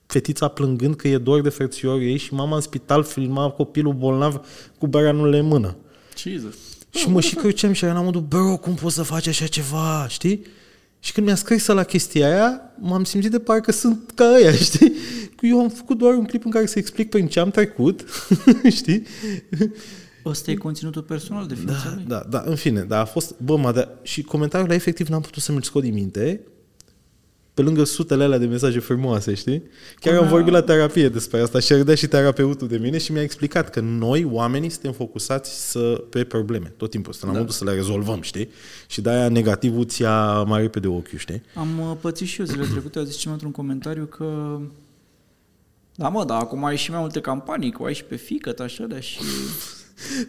fetița 0.07 0.49
plângând 0.49 0.97
că 0.97 1.09
e 1.09 1.19
dor 1.19 1.41
de 1.41 1.49
frățiorul 1.49 2.03
ei 2.03 2.17
și 2.17 2.35
mama 2.35 2.55
în 2.55 2.61
spital 2.61 3.03
filma 3.03 3.51
copilul 3.51 3.93
bolnav 3.93 4.41
cu 4.79 4.87
baranurile 4.87 5.39
în 5.39 5.47
mână. 5.47 5.77
Jesus. 6.17 6.55
Și 6.91 7.09
mă 7.09 7.21
și 7.21 7.35
căuceam 7.35 7.73
și 7.73 7.85
eram 7.85 7.97
la 7.97 8.03
modul, 8.03 8.21
bro, 8.21 8.57
cum 8.57 8.75
poți 8.75 8.95
să 8.95 9.03
faci 9.03 9.27
așa 9.27 9.47
ceva, 9.47 10.07
știi? 10.09 10.43
Și 11.01 11.13
când 11.13 11.27
mi-a 11.27 11.35
scris 11.35 11.67
la 11.67 11.83
chestia 11.85 12.27
aia, 12.27 12.61
m-am 12.79 13.05
simțit 13.05 13.31
de 13.31 13.39
parcă 13.39 13.73
sunt 13.73 14.11
ca 14.15 14.25
ăia, 14.35 14.53
știi? 14.69 14.93
Eu 15.41 15.61
am 15.61 15.69
făcut 15.69 15.99
doar 15.99 16.15
un 16.15 16.25
clip 16.25 16.45
în 16.45 16.51
care 16.51 16.67
să 16.67 16.79
explic 16.79 17.11
prin 17.11 17.29
ce 17.29 17.41
am 17.41 17.51
trecut, 17.51 18.05
știi? 18.79 19.03
Ăsta 20.25 20.51
e 20.51 20.55
conținutul 20.55 21.03
personal 21.03 21.47
de 21.47 21.55
ființa 21.55 21.83
Da, 21.85 21.95
lui. 21.95 22.05
da, 22.09 22.23
da, 22.31 22.43
în 22.47 22.55
fine, 22.55 22.81
dar 22.83 23.01
a 23.01 23.05
fost, 23.05 23.35
bă, 23.45 23.57
mă, 23.57 23.73
da, 23.73 23.89
și 24.03 24.23
comentariul 24.23 24.69
ăla 24.69 24.77
efectiv 24.79 25.07
n-am 25.09 25.21
putut 25.21 25.43
să 25.43 25.53
mi-l 25.53 25.63
scot 25.63 25.83
din 25.83 25.95
minte, 25.95 26.41
pe 27.55 27.63
lângă 27.63 27.85
sutele 27.85 28.25
alea 28.25 28.39
de 28.39 28.47
mesaje 28.47 28.79
frumoase, 28.79 29.35
știi? 29.35 29.63
Chiar 30.01 30.13
am 30.15 30.19
Până- 30.19 30.31
vorbit 30.31 30.53
la 30.53 30.63
terapie 30.63 31.09
despre 31.09 31.41
asta 31.41 31.61
și 31.61 31.73
a 31.73 31.77
râdea 31.77 31.95
și 31.95 32.07
terapeutul 32.07 32.69
de 32.69 32.77
mine 32.77 32.99
și 32.99 33.13
mi-a 33.13 33.23
explicat 33.23 33.71
că 33.71 33.81
noi, 33.81 34.25
oamenii, 34.31 34.69
suntem 34.71 34.93
focusați 34.93 35.71
să, 35.71 36.03
pe 36.11 36.25
probleme, 36.25 36.73
tot 36.77 36.91
timpul, 36.91 37.13
suntem 37.13 37.29
la 37.31 37.35
Da. 37.35 37.41
modul 37.41 37.57
să 37.57 37.65
le 37.65 37.73
rezolvăm, 37.75 38.21
știi? 38.21 38.49
Și 38.89 39.01
de-aia 39.01 39.29
negativul 39.29 39.85
ți 39.85 40.03
ia 40.03 40.43
mai 40.43 40.61
repede 40.61 40.87
ochiul, 40.89 41.19
știi? 41.19 41.43
Am 41.55 41.69
uh, 41.81 41.97
pățit 42.01 42.27
și 42.27 42.41
eu 42.41 42.47
zilele 42.47 42.69
trecute, 42.73 42.99
a 42.99 43.05
zis 43.05 43.15
cineva 43.17 43.33
într-un 43.33 43.53
comentariu 43.53 44.05
că 44.05 44.59
Da, 45.95 46.09
mă, 46.09 46.25
dar 46.25 46.41
acum 46.41 46.65
ai 46.65 46.77
și 46.77 46.91
mai 46.91 47.01
multe 47.01 47.21
campanii, 47.21 47.73
cu 47.73 47.85
ai 47.85 47.95
și 47.95 48.05
pe 48.05 48.17
fică, 48.17 48.55
așa, 48.59 48.85
de 48.85 49.01
și... 49.01 49.19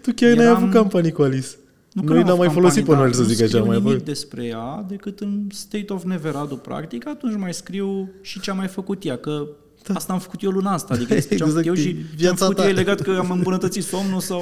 Tu 0.02 0.12
chiar 0.16 0.34
n-ai 0.36 0.46
Eram- 0.46 0.56
avut 0.56 0.72
campanii 0.72 1.12
cu 1.12 1.22
Alice. 1.22 1.48
Nu 1.94 2.02
că 2.02 2.08
Noi 2.14 2.18
n-am 2.18 2.28
n-am 2.28 2.38
mai 2.38 2.46
avut 2.48 2.58
folosit 2.60 2.84
pe 2.86 2.90
campanii, 2.90 3.04
noi, 3.04 3.14
să 3.14 3.22
dar 3.22 3.32
zic 3.32 3.46
așa. 3.46 3.58
Nu 3.60 3.66
Mai 3.66 3.76
scriu 3.76 3.88
nimic 3.88 4.02
apoi. 4.02 4.14
despre 4.14 4.46
ea 4.46 4.86
decât 4.88 5.20
în 5.20 5.48
State 5.52 5.94
of 5.94 6.04
Neveradu, 6.04 6.56
practic, 6.56 7.08
atunci 7.08 7.38
mai 7.38 7.54
scriu 7.54 8.10
și 8.22 8.40
ce 8.40 8.52
a 8.52 8.54
mai 8.54 8.68
făcut 8.68 9.06
ea, 9.06 9.18
că 9.18 9.48
da. 9.88 9.94
asta 9.94 10.14
am 10.14 10.20
făcut 10.20 10.42
eu 10.44 10.50
luna 10.52 10.72
asta, 10.74 10.94
adică 10.94 11.14
despre 11.20 11.36
ce 11.36 11.44
am 11.44 11.50
făcut 11.50 11.66
eu 11.66 11.74
Exact, 11.74 11.90
și 11.90 11.96
e 11.98 12.02
ce 12.02 12.08
am 12.10 12.16
viața 12.16 12.36
făcut 12.46 12.56
ta. 12.56 12.64
eu 12.64 12.70
e 12.70 12.74
legat 12.74 13.02
că 13.02 13.12
am 13.12 13.32
îmbunătățit 13.32 13.84
somnul 13.84 14.20
sau... 14.20 14.42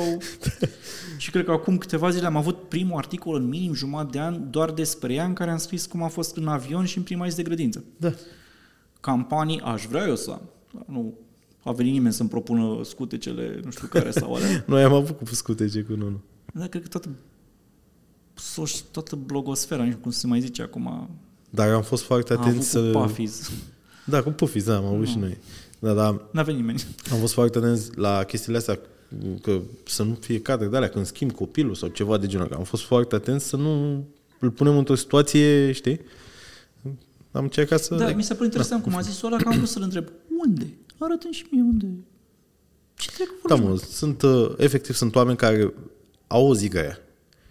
și 1.18 1.32
cred 1.32 1.46
că 1.46 1.52
acum 1.52 1.78
câteva 1.78 2.10
zile 2.10 2.26
am 2.26 2.36
avut 2.36 2.68
primul 2.68 2.98
articol 2.98 3.36
în 3.36 3.48
minim 3.48 3.74
jumătate 3.74 4.10
de 4.12 4.20
an 4.20 4.50
doar 4.50 4.72
despre 4.72 5.14
ea 5.14 5.26
în 5.26 5.34
care 5.34 5.52
am 5.52 5.58
scris 5.58 5.86
cum 5.86 6.04
a 6.04 6.08
fost 6.08 6.36
în 6.38 6.48
avion 6.48 6.86
și 6.86 6.98
în 6.98 7.04
prima 7.04 7.28
zi 7.28 7.36
de 7.36 7.44
grădință. 7.44 7.84
Da. 7.98 8.12
Campanii 9.00 9.62
aș 9.62 9.86
vrea 9.86 10.08
eu 10.08 10.16
să 10.16 10.32
am. 10.32 10.42
Dar 10.74 10.84
Nu 10.86 11.14
a 11.64 11.72
venit 11.72 11.92
nimeni 11.92 12.14
să-mi 12.14 12.30
propună 12.30 12.80
scutecele, 12.84 13.60
nu 13.64 13.72
știu 13.72 13.88
care 13.88 14.12
sau 14.12 14.34
alea. 14.34 14.64
Noi 14.68 14.84
am 14.84 14.94
avut 14.94 15.18
cu 15.18 15.36
scutece 15.36 15.82
cu 15.82 15.94
Nunu. 15.96 16.22
Dar 16.54 16.68
cred 16.68 16.82
că 16.82 16.88
toată, 16.88 17.10
soci, 17.10 17.16
toată 18.92 19.16
blogosfera, 19.16 19.82
nu 19.84 19.88
știu 19.90 20.02
cum 20.02 20.12
se 20.12 20.28
mai 20.28 20.40
zice 20.42 20.62
acum, 20.62 21.10
Dar 21.50 21.70
am 21.70 21.82
fost 21.82 22.04
foarte 22.04 22.34
a 22.34 22.36
avut 22.36 22.48
atenți 22.48 22.72
cu 22.78 22.78
să... 22.84 22.92
Puffies. 22.92 23.52
Da, 24.06 24.24
cu 24.24 24.30
Puffies, 24.30 24.64
da, 24.66 24.76
am 24.76 24.86
avut 24.86 25.08
și 25.08 25.18
noi. 25.18 25.38
Da, 25.80 25.94
da, 25.94 26.22
N-a 26.32 26.44
venit 26.44 26.60
nimeni. 26.60 26.84
am 27.12 27.18
fost 27.20 27.34
foarte 27.34 27.58
atenți 27.58 27.98
la 27.98 28.24
chestiile 28.24 28.58
astea, 28.58 28.80
că 29.42 29.60
să 29.86 30.04
nu 30.04 30.18
fie 30.20 30.42
cadre 30.42 30.68
de 30.68 30.76
alea 30.76 30.90
când 30.90 31.06
schimb 31.06 31.32
copilul 31.32 31.76
sau 31.76 31.90
ceva 31.90 32.18
de 32.18 32.28
genul. 32.28 32.46
ăla. 32.46 32.56
Am 32.56 32.64
fost 32.64 32.84
foarte 32.84 33.16
atenți 33.16 33.48
să 33.48 33.56
nu 33.56 34.04
îl 34.40 34.50
punem 34.52 34.78
într-o 34.78 34.96
situație, 34.96 35.72
știi? 35.72 36.00
Am 37.32 37.44
încercat 37.44 37.84
să... 37.84 37.96
Da, 37.96 38.12
mi 38.12 38.24
se 38.24 38.34
pare 38.34 38.46
interesant 38.46 38.84
cum 38.84 38.96
a 38.96 39.02
zis 39.02 39.22
ăla 39.22 39.38
că 39.38 39.48
am 39.48 39.56
vrut 39.56 39.70
să-l 39.70 39.82
întreb. 39.82 40.08
Unde? 40.46 40.74
Arată-mi 40.98 41.34
și 41.34 41.46
mie 41.52 41.62
unde. 41.62 41.88
Ce 42.96 43.12
trec 43.12 43.28
Da, 43.48 43.56
vorbi? 43.56 43.72
mă, 43.72 43.78
sunt, 43.92 44.22
uh, 44.22 44.52
efectiv, 44.58 44.96
sunt 44.96 45.16
oameni 45.16 45.38
care 45.38 45.74
au 46.28 46.48
o 46.48 46.56
zi 46.56 46.68
grea 46.68 47.00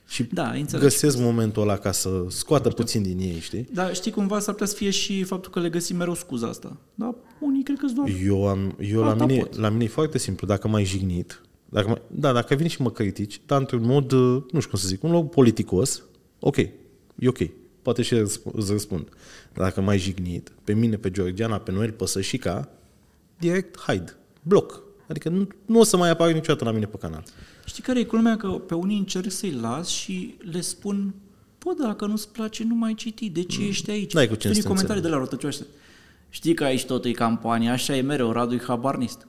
și 0.08 0.22
Da, 0.32 0.50
înțeleg. 0.50 0.82
găsesc 0.82 1.18
momentul 1.18 1.62
ăla 1.62 1.76
ca 1.76 1.92
să 1.92 2.24
scoată 2.28 2.68
puțin 2.68 3.02
din 3.02 3.18
ei, 3.18 3.38
știi? 3.40 3.68
Da, 3.72 3.92
știi, 3.92 4.10
cumva 4.10 4.38
s-ar 4.38 4.52
putea 4.52 4.66
să 4.66 4.74
fie 4.74 4.90
și 4.90 5.22
faptul 5.22 5.50
că 5.50 5.60
le 5.60 5.68
găsim 5.68 5.96
mereu 5.96 6.14
scuza 6.14 6.46
asta. 6.48 6.76
Da, 6.94 7.14
unii 7.40 7.62
cred 7.62 7.78
că 7.78 7.86
doar... 7.94 8.08
Eu, 8.24 8.48
am, 8.48 8.76
eu 8.80 9.00
la, 9.00 9.10
Asta 9.10 9.26
mine, 9.26 9.40
poți. 9.42 9.58
la 9.58 9.68
mine 9.68 9.84
e 9.84 9.88
foarte 9.88 10.18
simplu. 10.18 10.46
Dacă 10.46 10.68
m-ai 10.68 10.84
jignit, 10.84 11.40
dacă 11.68 11.88
mă, 11.88 12.00
da, 12.06 12.32
dacă 12.32 12.54
vine 12.54 12.68
și 12.68 12.82
mă 12.82 12.90
critici, 12.90 13.40
dar 13.46 13.58
într-un 13.60 13.84
mod, 13.86 14.12
uh, 14.12 14.42
nu 14.52 14.58
știu 14.58 14.70
cum 14.70 14.78
să 14.78 14.86
zic, 14.88 15.02
un 15.02 15.10
loc 15.10 15.30
politicos, 15.30 16.02
ok, 16.40 16.56
e 16.56 16.72
ok. 17.26 17.38
Poate 17.82 18.02
și 18.02 18.14
răsp- 18.14 18.52
îți 18.52 18.70
răspund. 18.70 19.08
Dar 19.54 19.64
dacă 19.66 19.80
m-ai 19.80 19.98
jignit, 19.98 20.52
pe 20.64 20.72
mine, 20.72 20.96
pe 20.96 21.10
Georgiana, 21.10 21.58
pe 21.58 21.70
Noel, 21.72 21.90
pe 21.90 22.06
Sășica, 22.06 22.68
direct, 23.38 23.80
hide, 23.80 24.16
bloc. 24.42 24.82
Adică 25.08 25.28
nu, 25.28 25.48
nu 25.66 25.78
o 25.78 25.82
să 25.84 25.96
mai 25.96 26.10
apară 26.10 26.32
niciodată 26.32 26.64
la 26.64 26.70
mine 26.70 26.86
pe 26.86 26.96
canal. 26.96 27.24
Știi 27.68 27.82
care 27.82 27.98
e 27.98 28.04
culmea? 28.04 28.36
Că 28.36 28.48
pe 28.48 28.74
unii 28.74 28.98
încerc 28.98 29.30
să-i 29.30 29.58
las 29.60 29.88
și 29.88 30.34
le 30.50 30.60
spun 30.60 31.14
Bă, 31.64 31.82
dacă 31.82 32.06
nu-ți 32.06 32.28
place, 32.28 32.64
nu 32.64 32.74
mai 32.74 32.94
citi. 32.94 33.28
De 33.28 33.42
ce 33.42 33.66
ești 33.66 33.90
aici? 33.90 34.12
N-ai 34.12 34.28
cu 34.28 34.34
ce 34.34 34.48
Vin 34.48 34.56
să 34.56 34.62
te 34.62 34.68
comentarii 34.68 35.02
de 35.02 35.08
la 35.08 35.16
rotăcioase. 35.16 35.66
Știi 36.28 36.54
că 36.54 36.64
aici 36.64 36.84
tot 36.84 37.04
e 37.04 37.10
campanie, 37.10 37.68
așa 37.68 37.96
e 37.96 38.00
mereu, 38.00 38.32
Radu 38.32 38.54
e 38.54 38.60
habarnist. 38.66 39.26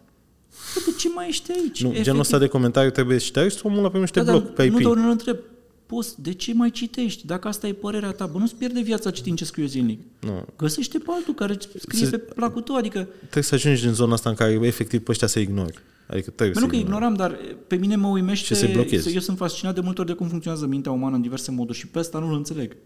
Bă, 0.75 0.81
de 0.85 0.91
ce 0.97 1.09
mai 1.09 1.27
ești 1.27 1.51
aici? 1.51 1.83
Nu, 1.83 1.93
genul 2.01 2.19
ăsta 2.19 2.37
de 2.37 2.47
comentariu 2.47 2.89
trebuie 2.89 3.17
șters, 3.17 3.61
omul 3.61 3.81
la 3.81 3.89
pe 3.89 3.97
niște 3.97 4.21
da, 4.21 4.31
bloc 4.31 4.43
dar 4.43 4.53
pe 4.53 4.63
IP. 4.63 4.71
Nu, 4.71 4.79
dar 4.79 4.91
unul 4.91 5.11
întreb, 5.11 5.37
poți, 5.85 6.21
de 6.21 6.33
ce 6.33 6.53
mai 6.53 6.71
citești? 6.71 7.25
Dacă 7.25 7.47
asta 7.47 7.67
e 7.67 7.73
părerea 7.73 8.11
ta, 8.11 8.25
bă, 8.25 8.37
nu-ți 8.37 8.55
pierde 8.55 8.81
viața 8.81 9.11
citind 9.11 9.37
ce 9.37 9.45
scriu 9.45 9.63
eu 9.63 9.69
zilnic. 9.69 9.99
Nu. 10.19 10.45
Găsește 10.57 10.97
pe 10.97 11.05
altul 11.07 11.33
care 11.33 11.57
scrie 11.77 12.05
Se- 12.05 12.17
pe 12.17 12.33
placul 12.33 12.61
tău, 12.61 12.75
adică 12.75 13.07
Trebuie 13.19 13.43
să 13.43 13.55
ajungi 13.55 13.85
în 13.85 13.93
zona 13.93 14.13
asta 14.13 14.29
în 14.29 14.35
care 14.35 14.51
efectiv 14.51 15.03
pe 15.03 15.11
ăștia 15.11 15.27
să 15.27 15.39
ignori. 15.39 15.79
Adică 16.09 16.29
trebuie 16.29 16.53
Bă, 16.53 16.59
nu 16.59 16.65
să 16.65 16.71
că 16.71 16.75
ignori. 16.75 16.95
ignoram, 16.95 17.13
dar 17.13 17.39
pe 17.67 17.75
mine 17.75 17.95
mă 17.95 18.07
uimește... 18.07 18.53
Și 18.53 18.59
să 18.59 18.69
blochezi. 18.73 19.13
Eu 19.13 19.19
sunt 19.19 19.37
fascinat 19.37 19.75
de 19.75 19.81
multe 19.81 20.01
ori 20.01 20.09
de 20.09 20.15
cum 20.15 20.27
funcționează 20.27 20.67
mintea 20.67 20.91
umană 20.91 21.15
în 21.15 21.21
diverse 21.21 21.51
moduri 21.51 21.77
și 21.77 21.87
pe 21.87 21.99
ăsta 21.99 22.19
nu-l 22.19 22.35
înțeleg. 22.35 22.77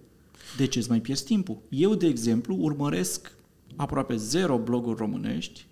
De 0.58 0.68
ce 0.68 0.80
îți 0.80 0.90
mai 0.90 1.02
pierzi 1.02 1.24
timpul? 1.24 1.62
Eu, 1.70 1.96
de 1.96 2.08
exemplu, 2.08 2.56
urmăresc 2.60 3.32
aproape 3.76 4.16
zero 4.16 4.58
bloguri 4.58 4.98
românești 4.98 5.66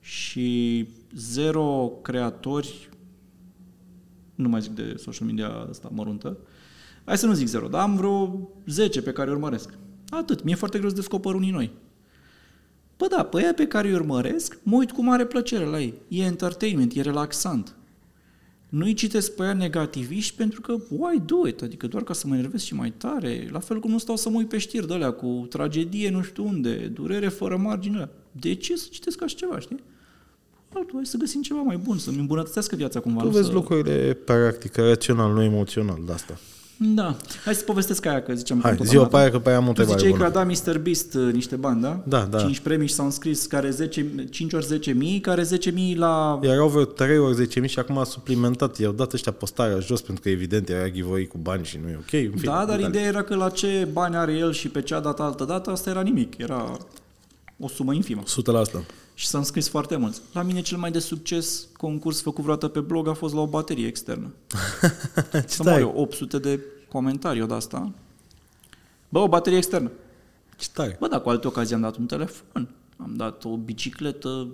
și 0.00 0.88
zero 1.16 1.92
creatori, 2.02 2.88
nu 4.34 4.48
mai 4.48 4.60
zic 4.60 4.72
de 4.72 4.94
social 4.96 5.26
media 5.26 5.48
asta 5.48 5.90
măruntă, 5.92 6.38
hai 7.04 7.18
să 7.18 7.26
nu 7.26 7.32
zic 7.32 7.46
zero, 7.46 7.68
dar 7.68 7.80
am 7.80 7.96
vreo 7.96 8.48
10 8.66 9.02
pe 9.02 9.12
care 9.12 9.28
îi 9.28 9.34
urmăresc. 9.34 9.78
Atât. 10.08 10.42
Mi-e 10.42 10.54
foarte 10.54 10.78
greu 10.78 10.90
să 10.90 10.94
descoper 10.94 11.34
unii 11.34 11.50
noi. 11.50 11.70
Bă 12.96 13.06
da, 13.10 13.22
pe 13.22 13.36
aia 13.36 13.54
pe 13.54 13.66
care 13.66 13.88
îi 13.88 13.94
urmăresc, 13.94 14.58
mă 14.62 14.76
uit 14.76 14.90
cu 14.90 15.02
mare 15.02 15.24
plăcere 15.24 15.64
la 15.64 15.80
ei. 15.80 15.94
E 16.08 16.22
entertainment, 16.22 16.94
e 16.94 17.00
relaxant. 17.00 17.76
Nu-i 18.68 18.94
citesc 18.94 19.34
pe 19.34 19.42
aia 19.42 19.52
negativiști 19.52 20.36
pentru 20.36 20.60
că, 20.60 20.72
why 20.88 21.22
do 21.24 21.46
it? 21.46 21.62
Adică 21.62 21.86
doar 21.86 22.02
ca 22.02 22.12
să 22.12 22.26
mă 22.26 22.34
enervez 22.34 22.62
și 22.62 22.74
mai 22.74 22.92
tare. 22.96 23.48
La 23.52 23.58
fel 23.58 23.80
cum 23.80 23.90
nu 23.90 23.98
stau 23.98 24.16
să 24.16 24.28
mă 24.28 24.36
uit 24.36 24.48
pe 24.48 24.58
știri 24.58 24.86
de 24.86 24.94
alea 24.94 25.10
cu 25.10 25.46
tragedie 25.48 26.10
nu 26.10 26.22
știu 26.22 26.44
unde, 26.44 26.74
durere 26.74 27.28
fără 27.28 27.56
margine. 27.56 28.08
De 28.32 28.54
ce 28.54 28.76
să 28.76 28.86
citesc 28.90 29.22
așa 29.22 29.34
ceva, 29.36 29.58
știi? 29.58 29.82
Altul, 30.72 30.94
hai 30.94 31.06
să 31.06 31.16
găsim 31.16 31.42
ceva 31.42 31.60
mai 31.60 31.76
bun, 31.76 31.98
să-mi 31.98 32.18
îmbunătățească 32.18 32.76
viața 32.76 33.00
cumva. 33.00 33.20
Tu 33.20 33.26
nu 33.26 33.32
vezi 33.32 33.46
să... 33.46 33.52
lucrurile 33.52 34.18
practic, 34.24 34.76
rațional, 34.76 35.32
nu 35.32 35.42
emoțional 35.42 36.02
de 36.06 36.12
asta. 36.12 36.38
Da. 36.78 37.16
Hai 37.44 37.54
să 37.54 37.64
povestesc 37.64 38.06
aia, 38.06 38.22
că 38.22 38.34
ziceam 38.34 38.60
Hai, 38.62 38.76
tot 38.76 38.86
zi-o 38.86 39.02
am 39.02 39.08
pe 39.08 39.16
aia, 39.16 39.30
că 39.30 39.38
pe 39.38 39.48
aia 39.48 39.56
am 39.58 39.68
o 39.68 39.72
Tu 39.72 39.80
întrebare 39.80 39.98
ziceai 39.98 40.18
că 40.18 40.24
bună. 40.30 40.40
a 40.40 40.44
dat 40.44 40.66
Mr. 40.74 40.78
Beast 40.78 41.14
uh, 41.14 41.32
niște 41.32 41.56
bani, 41.56 41.80
da? 41.80 42.00
Da, 42.06 42.20
da. 42.30 42.38
5 42.38 42.58
premii 42.60 42.86
și 42.88 42.94
s-au 42.94 43.04
înscris 43.04 43.46
care 43.46 43.70
10, 43.70 44.06
5 44.30 44.52
ori 44.52 44.66
10 44.66 44.92
mii, 44.92 45.20
care 45.20 45.42
10 45.42 45.70
mii 45.70 45.96
la... 45.96 46.38
Erau 46.42 46.68
vreo 46.68 46.84
3 46.84 47.18
ori 47.18 47.46
10.000 47.62 47.64
și 47.64 47.78
acum 47.78 47.98
a 47.98 48.04
suplimentat. 48.04 48.78
I-au 48.78 48.92
dat 48.92 49.12
ăștia 49.12 49.32
postarea 49.32 49.78
jos 49.78 50.00
pentru 50.00 50.22
că 50.22 50.28
evident 50.28 50.68
era 50.68 50.88
giveaway 50.88 51.24
cu 51.32 51.38
bani 51.38 51.64
și 51.64 51.78
nu 51.82 51.88
e 51.88 51.96
ok. 51.96 52.12
În 52.12 52.38
fine, 52.38 52.52
Da, 52.52 52.52
dar 52.52 52.64
detalii. 52.64 52.86
ideea 52.86 53.04
era 53.04 53.22
că 53.22 53.34
la 53.34 53.48
ce 53.48 53.88
bani 53.92 54.16
are 54.16 54.32
el 54.32 54.52
și 54.52 54.68
pe 54.68 54.82
ce 54.82 54.94
a 54.94 55.00
dat 55.00 55.20
altă 55.20 55.44
dată, 55.44 55.70
asta 55.70 55.90
era 55.90 56.00
nimic. 56.00 56.38
Era 56.38 56.76
o 57.58 57.68
sumă 57.68 57.92
infimă. 57.92 58.20
100 58.24 58.50
la 58.50 58.58
asta. 58.58 58.84
Și 59.14 59.26
s-au 59.26 59.40
înscris 59.40 59.68
foarte 59.68 59.96
mulți. 59.96 60.20
La 60.32 60.42
mine 60.42 60.60
cel 60.60 60.78
mai 60.78 60.90
de 60.90 60.98
succes 60.98 61.66
concurs 61.76 62.20
făcut 62.22 62.42
vreodată 62.42 62.68
pe 62.68 62.80
blog 62.80 63.08
a 63.08 63.12
fost 63.12 63.34
la 63.34 63.40
o 63.40 63.46
baterie 63.46 63.86
externă. 63.86 64.32
Ce 65.32 65.44
Să 65.46 65.62
mă 65.62 65.68
tare, 65.68 65.80
eu, 65.80 65.92
800 65.96 66.38
de 66.38 66.60
comentarii 66.88 67.46
de 67.46 67.54
asta. 67.54 67.92
Bă, 69.08 69.18
o 69.18 69.28
baterie 69.28 69.58
externă. 69.58 69.90
ce 70.56 70.68
tare. 70.72 70.96
Bă, 71.00 71.08
dar 71.08 71.20
cu 71.22 71.28
alte 71.28 71.46
ocazii 71.46 71.74
am 71.74 71.80
dat 71.80 71.96
un 71.96 72.06
telefon. 72.06 72.68
Am 72.96 73.12
dat 73.16 73.44
o 73.44 73.56
bicicletă, 73.56 74.48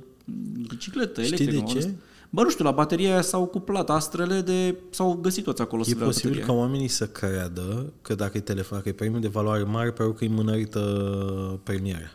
bicicletă 0.69 1.23
Știi 1.23 1.35
electrică. 1.37 1.65
de 1.65 1.73
mă 1.73 1.81
ce? 1.81 1.87
văd. 1.87 1.95
Bă, 2.31 2.43
nu 2.43 2.51
știu, 2.51 2.65
la 2.65 2.71
bateria 2.71 3.11
aia 3.13 3.23
s-au 3.23 3.47
cuplat 3.47 3.91
astrele 3.91 4.41
de... 4.41 4.77
S-au 4.91 5.13
găsit 5.23 5.45
toți 5.45 5.63
acolo 5.63 5.83
să 5.83 5.91
E 5.91 5.95
vrea 5.95 6.07
posibil 6.07 6.31
bateria. 6.31 6.55
ca 6.55 6.61
oamenii 6.61 6.89
să 6.89 7.07
creadă 7.09 7.93
că 8.03 8.15
dacă 8.15 8.37
e 8.37 8.41
telefon, 8.41 8.77
dacă 8.77 8.89
e 8.89 8.93
premiu 8.93 9.19
de 9.19 9.29
valoare 9.29 9.63
mare, 9.63 9.91
pentru 9.91 10.15
că 10.15 10.25
e 10.25 10.29
mânărită 10.29 10.81
premiarea. 11.63 12.13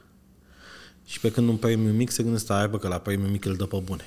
Și 1.05 1.19
pe 1.19 1.31
când 1.31 1.47
un 1.47 1.55
premiu 1.55 1.91
mic 1.91 2.09
se 2.09 2.23
gândesc, 2.23 2.43
stai, 2.43 2.67
bă, 2.67 2.77
că 2.77 2.87
la 2.87 2.97
premiu 2.97 3.27
mic 3.27 3.45
îl 3.45 3.55
dă 3.55 3.65
pe 3.65 3.81
bune. 3.83 4.05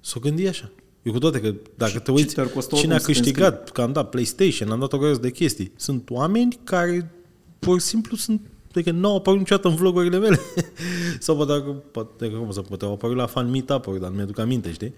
S-o 0.00 0.20
gândi 0.20 0.46
așa. 0.46 0.70
Eu 1.02 1.12
cu 1.12 1.18
toate 1.18 1.40
că 1.40 1.54
dacă 1.74 1.92
Și 1.92 1.98
te 1.98 2.10
uiți, 2.10 2.28
ce 2.28 2.34
te-ar 2.34 2.46
costa 2.46 2.76
cine 2.76 2.92
a 2.92 2.94
oricum 2.94 3.14
să 3.14 3.20
te 3.20 3.26
câștigat, 3.26 3.70
că 3.70 3.82
am 3.82 3.92
dat 3.92 4.10
PlayStation, 4.10 4.70
am 4.70 4.78
dat 4.78 4.92
o 4.92 4.98
grămadă 4.98 5.20
de 5.20 5.30
chestii. 5.30 5.72
Sunt 5.76 6.10
oameni 6.10 6.58
care 6.64 7.10
pur 7.58 7.80
și 7.80 7.86
simplu 7.86 8.16
sunt 8.16 8.40
Adică 8.74 8.90
nu 8.90 9.08
au 9.08 9.16
apărut 9.16 9.38
niciodată 9.38 9.68
în 9.68 9.74
vlogurile 9.74 10.18
mele. 10.18 10.38
Sau 11.18 11.36
poate, 11.36 11.52
dacă- 11.52 11.82
poate, 11.90 12.30
că, 12.30 12.36
cum 12.36 12.50
să 12.50 12.60
poate 12.60 12.84
au 12.84 12.92
apărut 12.92 13.16
la 13.16 13.26
fan 13.26 13.50
meetup 13.50 13.98
dar 14.00 14.10
nu 14.10 14.16
mi-aduc 14.16 14.38
aminte, 14.38 14.72
știi? 14.72 14.94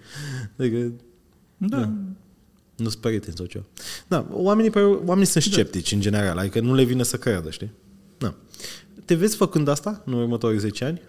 Adică 0.58 0.92
Da. 1.56 1.92
nu 2.76 2.88
sunt 2.88 2.94
prieteni 2.94 3.36
sau 3.36 3.46
ceva. 3.46 3.64
Da, 4.08 4.26
oamenii, 4.30 4.70
păi, 4.70 4.82
oamenii 4.82 5.26
sunt 5.26 5.44
sceptici 5.44 5.92
în 5.92 6.00
general, 6.00 6.38
adică 6.38 6.60
nu 6.60 6.74
le 6.74 6.84
vine 6.84 7.02
să 7.02 7.16
creadă, 7.16 7.50
știi? 7.50 7.70
Da. 8.18 8.34
Te 9.04 9.14
vezi 9.14 9.36
făcând 9.36 9.68
asta 9.68 10.02
în 10.04 10.12
următorii 10.12 10.58
10 10.58 10.84
ani? 10.84 11.00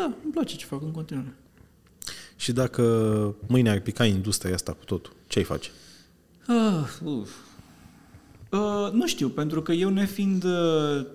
Da, 0.00 0.14
îmi 0.24 0.32
place 0.32 0.56
ce 0.56 0.66
fac 0.66 0.82
în 0.82 0.90
continuare. 0.90 1.34
Și 2.36 2.52
dacă 2.52 2.82
mâine 3.46 3.70
ar 3.70 3.80
pica 3.80 4.04
industria 4.04 4.54
asta 4.54 4.72
cu 4.72 4.84
totul, 4.84 5.12
ce 5.26 5.38
ai 5.38 5.44
face? 5.44 5.70
Ah, 6.46 7.00
uf. 7.04 7.30
Uh, 8.50 8.92
nu 8.92 9.06
știu, 9.06 9.28
pentru 9.28 9.62
că 9.62 9.72
eu 9.72 9.88
nefiind 9.88 10.44
uh, 10.44 11.06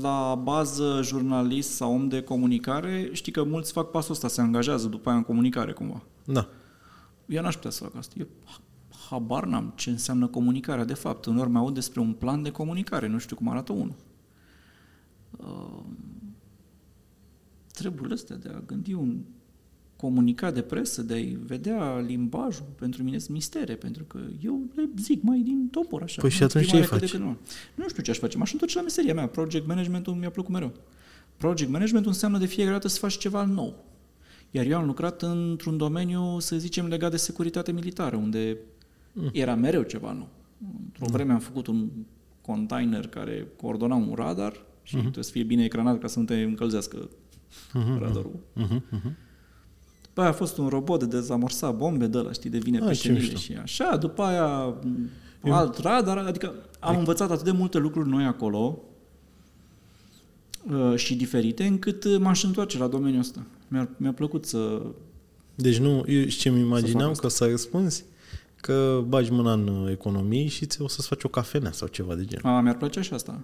la 0.00 0.34
bază 0.42 1.00
jurnalist 1.02 1.70
sau 1.70 1.92
om 1.92 2.08
de 2.08 2.22
comunicare, 2.22 3.08
știi 3.12 3.32
că 3.32 3.42
mulți 3.42 3.72
fac 3.72 3.90
pasul 3.90 4.12
ăsta, 4.12 4.28
se 4.28 4.40
angajează 4.40 4.86
după 4.86 5.08
aia 5.08 5.18
în 5.18 5.24
comunicare 5.24 5.72
cumva. 5.72 6.02
Da. 6.24 6.48
Eu 7.26 7.42
n-aș 7.42 7.54
putea 7.54 7.70
să 7.70 7.84
fac 7.84 7.96
asta. 7.96 8.14
Eu 8.18 8.26
habar 9.10 9.44
n-am 9.44 9.72
ce 9.76 9.90
înseamnă 9.90 10.26
comunicarea, 10.26 10.84
de 10.84 10.94
fapt. 10.94 11.26
În 11.26 11.36
urmă 11.36 11.58
aud 11.58 11.74
despre 11.74 12.00
un 12.00 12.12
plan 12.12 12.42
de 12.42 12.50
comunicare, 12.50 13.06
nu 13.06 13.18
știu 13.18 13.36
cum 13.36 13.48
arată 13.48 13.72
unul. 13.72 13.94
Uh, 15.30 15.82
treburile 17.88 18.14
astea 18.14 18.36
de 18.36 18.48
a 18.48 18.60
gândi 18.66 18.92
un 18.92 19.18
comunicat 19.96 20.54
de 20.54 20.62
presă, 20.62 21.02
de 21.02 21.14
a-i 21.14 21.38
vedea 21.46 21.98
limbajul, 21.98 22.64
pentru 22.78 23.02
mine 23.02 23.18
sunt 23.18 23.32
mistere, 23.32 23.74
pentru 23.74 24.04
că 24.04 24.18
eu 24.40 24.60
le 24.74 24.88
zic 24.98 25.22
mai 25.22 25.38
din 25.38 25.68
topor 25.70 26.02
așa. 26.02 26.20
Păi 26.20 26.30
și 26.30 26.40
nu 26.40 26.46
atunci 26.46 26.66
prima 26.66 26.84
ce 26.84 26.90
oară 26.90 27.00
faci? 27.00 27.10
cât 27.10 27.18
de 27.18 27.24
cât 27.24 27.26
Nu. 27.26 27.84
nu 27.84 27.88
știu 27.88 28.02
ce 28.02 28.10
aș 28.10 28.18
face, 28.18 28.36
m-aș 28.36 28.52
întoarce 28.52 28.76
la 28.76 28.82
meseria 28.82 29.14
mea. 29.14 29.26
Project 29.26 29.66
management-ul 29.66 30.14
mi-a 30.14 30.30
plăcut 30.30 30.52
mereu. 30.52 30.72
Project 31.36 31.70
management 31.70 32.06
înseamnă 32.06 32.38
de 32.38 32.46
fiecare 32.46 32.74
dată 32.74 32.88
să 32.88 32.98
faci 32.98 33.18
ceva 33.18 33.44
nou. 33.44 33.84
Iar 34.50 34.66
eu 34.66 34.78
am 34.78 34.86
lucrat 34.86 35.22
într-un 35.22 35.76
domeniu, 35.76 36.38
să 36.38 36.56
zicem, 36.56 36.86
legat 36.86 37.10
de 37.10 37.16
securitate 37.16 37.72
militară, 37.72 38.16
unde 38.16 38.58
era 39.32 39.54
mereu 39.54 39.82
ceva 39.82 40.12
nou. 40.12 40.28
Într-o 40.84 41.06
vreme 41.10 41.32
am 41.32 41.38
făcut 41.38 41.66
un 41.66 41.88
container 42.40 43.06
care 43.06 43.46
coordona 43.56 43.94
un 43.94 44.14
radar 44.14 44.64
și 44.82 44.96
trebuie 44.96 45.24
să 45.24 45.30
fie 45.30 45.42
bine 45.42 45.64
ecranat 45.64 45.98
ca 45.98 46.06
să 46.06 46.18
nu 46.18 46.24
te 46.24 46.34
încălzească 46.34 47.08
radarul. 48.00 48.38
După 50.02 50.20
aia 50.20 50.28
a 50.30 50.32
fost 50.32 50.56
un 50.58 50.68
robot 50.68 50.98
de 50.98 51.06
dezamorsat 51.06 51.76
bombe 51.76 52.06
de 52.06 52.18
ăla, 52.18 52.32
știi, 52.32 52.50
de 52.50 52.58
vine 52.58 52.78
Ah, 52.78 52.84
pe 52.86 52.92
ce 52.92 53.00
șenile 53.02 53.20
mișto. 53.22 53.38
și 53.38 53.52
așa. 53.62 53.96
După 53.96 54.22
aia 54.22 54.74
m, 55.40 55.50
alt 55.50 55.78
radar, 55.78 56.16
adică 56.18 56.54
am 56.80 56.98
învățat 56.98 57.30
atât 57.30 57.44
de 57.44 57.50
multe 57.50 57.78
lucruri 57.78 58.08
noi 58.08 58.24
acolo 58.24 58.78
uh, 60.72 60.96
și 60.96 61.14
diferite, 61.16 61.64
încât 61.64 62.04
uh, 62.04 62.18
m-aș 62.18 62.42
întoarce 62.44 62.78
la 62.78 62.86
domeniul 62.86 63.20
ăsta. 63.20 63.42
Mi-a, 63.68 63.88
mi-a 63.96 64.12
plăcut 64.12 64.44
să... 64.44 64.82
Deci 65.54 65.78
nu, 65.78 66.04
eu 66.06 66.20
știi 66.26 66.40
ce 66.40 66.50
mi 66.50 66.56
fac 66.58 66.66
imaginam 66.66 67.10
asta. 67.10 67.22
că 67.22 67.28
să 67.28 67.46
răspunzi? 67.46 68.04
Că 68.56 69.04
bagi 69.08 69.30
mâna 69.32 69.52
în 69.52 69.66
uh, 69.68 69.90
economie 69.90 70.46
și 70.46 70.66
ți 70.66 70.82
o 70.82 70.88
să-ți 70.88 71.08
faci 71.08 71.22
o 71.24 71.28
cafenea 71.28 71.72
sau 71.72 71.88
ceva 71.88 72.14
de 72.14 72.24
genul. 72.24 72.56
A, 72.56 72.60
mi-ar 72.60 72.76
plăcea 72.76 73.02
și 73.02 73.12
asta. 73.14 73.40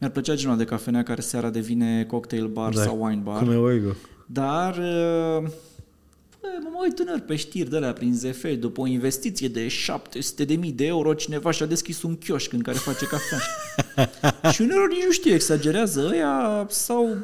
Mi-ar 0.00 0.12
plăcea 0.12 0.34
genul 0.34 0.56
de 0.56 0.64
cafenea 0.64 1.02
care 1.02 1.20
seara 1.20 1.50
devine 1.50 2.04
cocktail 2.04 2.46
bar 2.46 2.72
Da, 2.72 2.82
sau 2.82 3.04
wine 3.04 3.20
bar. 3.24 3.38
Cum 3.42 3.50
e 3.52 3.56
Oigo? 3.56 3.90
Dar 4.26 4.70
uh, 4.76 5.48
bă, 6.40 6.48
mă 6.62 6.78
uit 6.82 6.94
tânăr 6.94 7.18
pe 7.20 7.36
știri 7.36 7.70
de 7.70 7.76
alea 7.76 7.92
prin 7.92 8.14
ZF, 8.14 8.44
după 8.58 8.80
o 8.80 8.86
investiție 8.86 9.48
de 9.48 9.66
700.000 9.66 10.74
de 10.74 10.86
euro, 10.86 11.14
cineva 11.14 11.50
și-a 11.50 11.66
deschis 11.66 12.02
un 12.02 12.16
chioșc 12.16 12.52
în 12.52 12.60
care 12.62 12.76
face 12.76 13.06
cafea. 13.06 13.38
și 14.52 14.62
uneori 14.62 14.92
nici 14.92 15.04
nu 15.04 15.10
știu, 15.10 15.32
exagerează 15.34 16.08
ăia 16.12 16.66
sau 16.68 17.16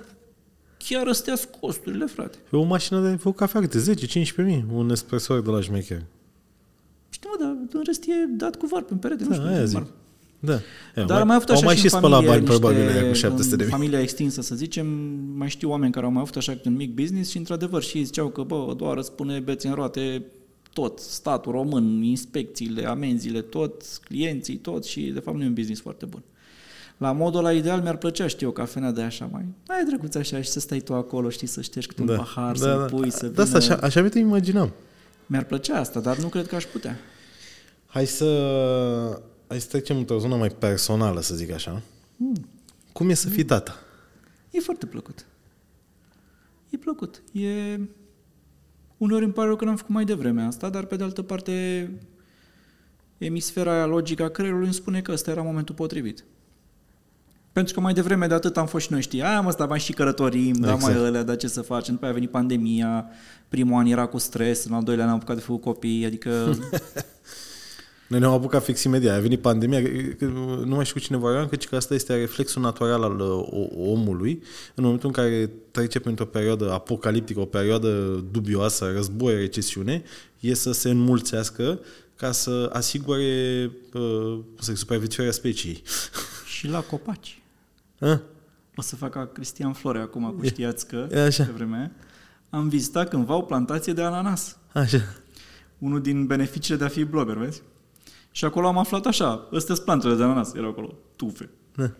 chiar 0.76 1.06
astea 1.08 1.34
costurile, 1.60 2.04
frate. 2.06 2.38
E 2.52 2.56
o 2.56 2.62
mașină 2.62 3.08
de 3.08 3.16
făcut 3.16 3.36
cafea 3.36 3.60
câte? 3.60 3.94
10-15 3.94 4.34
mii? 4.36 4.64
Un 4.72 4.90
espresor 4.90 5.40
de 5.42 5.50
la 5.50 5.60
șmecher. 5.60 6.02
Știi 7.08 7.28
mă, 7.38 7.44
dar 7.44 7.56
în 7.72 7.82
rest 7.84 8.04
e 8.04 8.12
dat 8.36 8.56
cu 8.56 8.66
var 8.66 8.82
pe 8.82 8.94
perete, 8.94 9.22
nu 9.24 9.28
Da, 9.28 9.34
știu. 9.34 9.46
aia 9.46 9.64
zic. 9.64 9.72
normal. 9.78 9.92
Da. 10.40 10.58
Ia, 10.96 11.04
Dar 11.04 11.20
am 11.20 11.26
mai 11.26 11.36
avut 11.36 11.48
au 11.48 11.54
așa 11.54 11.64
mai 11.64 11.74
și, 11.74 11.80
și 11.80 11.92
în 11.92 11.98
spălat 11.98 12.24
familie 12.24 12.30
bani 12.30 12.46
niște, 12.46 12.58
probabil 12.58 12.88
aia 12.88 13.08
cu 13.08 13.14
700 13.14 13.48
de 13.48 13.62
în 13.62 13.68
mii. 13.68 13.78
familia 13.78 14.00
extinsă, 14.00 14.42
să 14.42 14.54
zicem, 14.54 14.86
mai 15.36 15.48
știu 15.48 15.70
oameni 15.70 15.92
care 15.92 16.06
au 16.06 16.12
mai 16.12 16.20
avut 16.20 16.36
așa 16.36 16.52
câte 16.52 16.68
un 16.68 16.74
mic 16.76 16.94
business 16.94 17.30
și 17.30 17.36
într-adevăr 17.36 17.82
și 17.82 17.96
ei 17.98 18.04
ziceau 18.04 18.28
că, 18.28 18.42
bă, 18.42 18.74
doar 18.76 18.96
îți 18.96 19.12
pune 19.12 19.38
beți 19.38 19.66
în 19.66 19.74
roate 19.74 20.22
tot, 20.72 20.98
statul 20.98 21.52
român, 21.52 22.02
inspecțiile, 22.02 22.86
amenziile, 22.86 23.40
tot, 23.40 23.82
clienții, 24.04 24.56
tot 24.56 24.84
și 24.84 25.00
de 25.00 25.20
fapt 25.20 25.36
nu 25.36 25.42
e 25.42 25.46
un 25.46 25.54
business 25.54 25.80
foarte 25.80 26.04
bun. 26.04 26.22
La 26.96 27.12
modul 27.12 27.42
la 27.42 27.52
ideal 27.52 27.80
mi-ar 27.80 27.96
plăcea, 27.96 28.26
știu, 28.26 28.48
o 28.48 28.52
cafenea 28.52 28.90
de 28.90 29.02
așa 29.02 29.28
mai, 29.32 29.44
mai 29.68 29.84
drăguț 29.84 30.14
așa 30.14 30.40
și 30.42 30.48
să 30.48 30.60
stai 30.60 30.78
tu 30.78 30.94
acolo, 30.94 31.30
știi, 31.30 31.46
să 31.46 31.60
ștergi 31.60 31.88
câte 31.88 32.00
un 32.02 32.16
pahar, 32.16 32.56
să-l 32.56 32.88
pui, 32.90 33.10
să 33.10 33.26
Da, 33.26 33.42
asta, 33.42 33.58
vină... 33.58 33.72
așa, 33.74 33.86
așa 33.86 34.02
mi 34.02 34.08
te 34.08 34.18
imaginam. 34.18 34.72
Mi-ar 35.26 35.44
plăcea 35.44 35.78
asta, 35.78 36.00
dar 36.00 36.16
nu 36.18 36.26
cred 36.28 36.46
că 36.46 36.54
aș 36.54 36.64
putea. 36.64 36.98
Hai 37.86 38.06
să, 38.06 38.26
hai 39.46 39.60
să 39.60 39.66
trecem 39.68 39.96
într-o 39.96 40.18
zonă 40.18 40.36
mai 40.36 40.48
personală, 40.48 41.20
să 41.20 41.34
zic 41.34 41.50
așa. 41.50 41.82
Hmm. 42.16 42.48
Cum 42.92 43.10
e 43.10 43.14
să 43.14 43.28
fii 43.28 43.44
tata? 43.44 43.74
E 44.50 44.60
foarte 44.60 44.86
plăcut. 44.86 45.26
E 46.70 46.76
plăcut. 46.76 47.22
E... 47.32 47.80
Uneori 48.96 49.24
îmi 49.24 49.32
pare 49.32 49.46
rău 49.46 49.56
că 49.56 49.64
n-am 49.64 49.76
făcut 49.76 49.94
mai 49.94 50.04
devreme 50.04 50.42
asta, 50.42 50.68
dar 50.68 50.84
pe 50.84 50.96
de 50.96 51.02
altă 51.02 51.22
parte 51.22 51.90
emisfera 53.18 53.72
aia 53.72 53.86
logică 53.86 54.22
a 54.22 54.28
creierului 54.28 54.64
îmi 54.64 54.74
spune 54.74 55.00
că 55.00 55.12
ăsta 55.12 55.30
era 55.30 55.42
momentul 55.42 55.74
potrivit. 55.74 56.24
Pentru 57.52 57.74
că 57.74 57.80
mai 57.80 57.92
devreme 57.92 58.26
de 58.26 58.34
atât 58.34 58.56
am 58.56 58.66
fost 58.66 58.84
și 58.84 58.92
noi, 58.92 59.00
știi, 59.00 59.22
aia 59.22 59.40
mă, 59.40 59.50
stai 59.50 59.66
mai 59.66 59.78
și 59.78 59.92
călătorim, 59.92 60.54
da 60.54 60.74
mai 60.74 60.90
Exact. 60.90 61.06
ălea, 61.06 61.22
dar 61.22 61.36
ce 61.36 61.46
să 61.46 61.60
facem? 61.60 61.94
După 61.94 62.04
aia 62.04 62.12
a 62.12 62.16
venit 62.16 62.30
pandemia, 62.30 63.06
primul 63.48 63.78
an 63.78 63.86
era 63.86 64.06
cu 64.06 64.18
stres, 64.18 64.64
în 64.64 64.72
al 64.72 64.82
doilea 64.82 65.04
ne-am 65.04 65.16
apucat 65.16 65.36
de 65.36 65.42
făcut 65.42 65.60
copii, 65.60 66.04
adică 66.04 66.30
Noi 68.08 68.20
ne-am 68.20 68.32
apucat 68.32 68.64
fix 68.64 68.82
imediat. 68.82 69.16
A 69.16 69.20
venit 69.20 69.40
pandemia, 69.40 69.82
că- 69.82 69.88
că 70.18 70.24
nu 70.64 70.74
mai 70.74 70.84
știu 70.84 71.00
cu 71.00 71.06
cine 71.06 71.16
vorbeam, 71.18 71.46
căci 71.48 71.66
că 71.68 71.76
asta 71.76 71.94
este 71.94 72.14
reflexul 72.16 72.62
natural 72.62 73.02
al 73.02 73.20
uh, 73.20 73.28
o- 73.50 73.90
omului 73.90 74.42
în 74.74 74.84
momentul 74.84 75.08
în 75.08 75.14
care 75.14 75.50
trece 75.70 75.98
printr-o 76.00 76.24
perioadă 76.24 76.72
apocaliptică, 76.72 77.40
o 77.40 77.44
perioadă 77.44 78.24
dubioasă, 78.30 78.90
război, 78.94 79.34
recesiune, 79.34 80.02
e 80.40 80.54
să 80.54 80.72
se 80.72 80.90
înmulțească 80.90 81.80
ca 82.16 82.32
să 82.32 82.70
asigure 82.72 83.70
uh, 83.92 84.00
cum 84.32 84.44
să 84.58 84.64
zic, 84.72 84.76
supraviețuirea 84.76 85.32
speciei. 85.32 85.82
și 86.46 86.68
la 86.68 86.80
copaci. 86.80 87.42
Ah, 88.00 88.18
O 88.76 88.82
să 88.82 88.96
fac 88.96 89.10
ca 89.10 89.26
Cristian 89.32 89.72
Flore 89.72 89.98
acum, 89.98 90.34
cu 90.38 90.46
știați 90.46 90.86
că, 90.86 91.06
E 91.12 91.20
așa. 91.20 91.44
pe 91.44 91.50
vreme, 91.54 91.92
am 92.50 92.68
vizitat 92.68 93.08
cândva 93.08 93.34
o 93.34 93.42
plantație 93.42 93.92
de 93.92 94.02
ananas. 94.02 94.56
Așa. 94.72 94.98
Unul 95.78 96.00
din 96.00 96.26
beneficiile 96.26 96.78
de 96.78 96.84
a 96.84 96.88
fi 96.88 97.04
blogger, 97.04 97.36
vezi? 97.36 97.62
Și 98.36 98.44
acolo 98.44 98.66
am 98.66 98.78
aflat 98.78 99.06
așa, 99.06 99.48
astea 99.52 99.74
sunt 99.74 99.86
plantele 99.86 100.14
de 100.14 100.22
ananas, 100.22 100.54
erau 100.54 100.70
acolo, 100.70 100.94
tufe. 101.16 101.50
Da. 101.74 101.90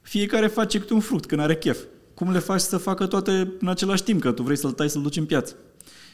Fiecare 0.00 0.46
face 0.46 0.78
câte 0.78 0.94
un 0.94 1.00
fruct 1.00 1.26
când 1.26 1.40
are 1.40 1.56
chef. 1.56 1.78
Cum 2.14 2.30
le 2.30 2.38
faci 2.38 2.60
să 2.60 2.76
facă 2.76 3.06
toate 3.06 3.52
în 3.60 3.68
același 3.68 4.02
timp, 4.02 4.20
că 4.20 4.32
tu 4.32 4.42
vrei 4.42 4.56
să-l 4.56 4.72
tai 4.72 4.90
să-l 4.90 5.02
duci 5.02 5.16
în 5.16 5.24
piață. 5.24 5.56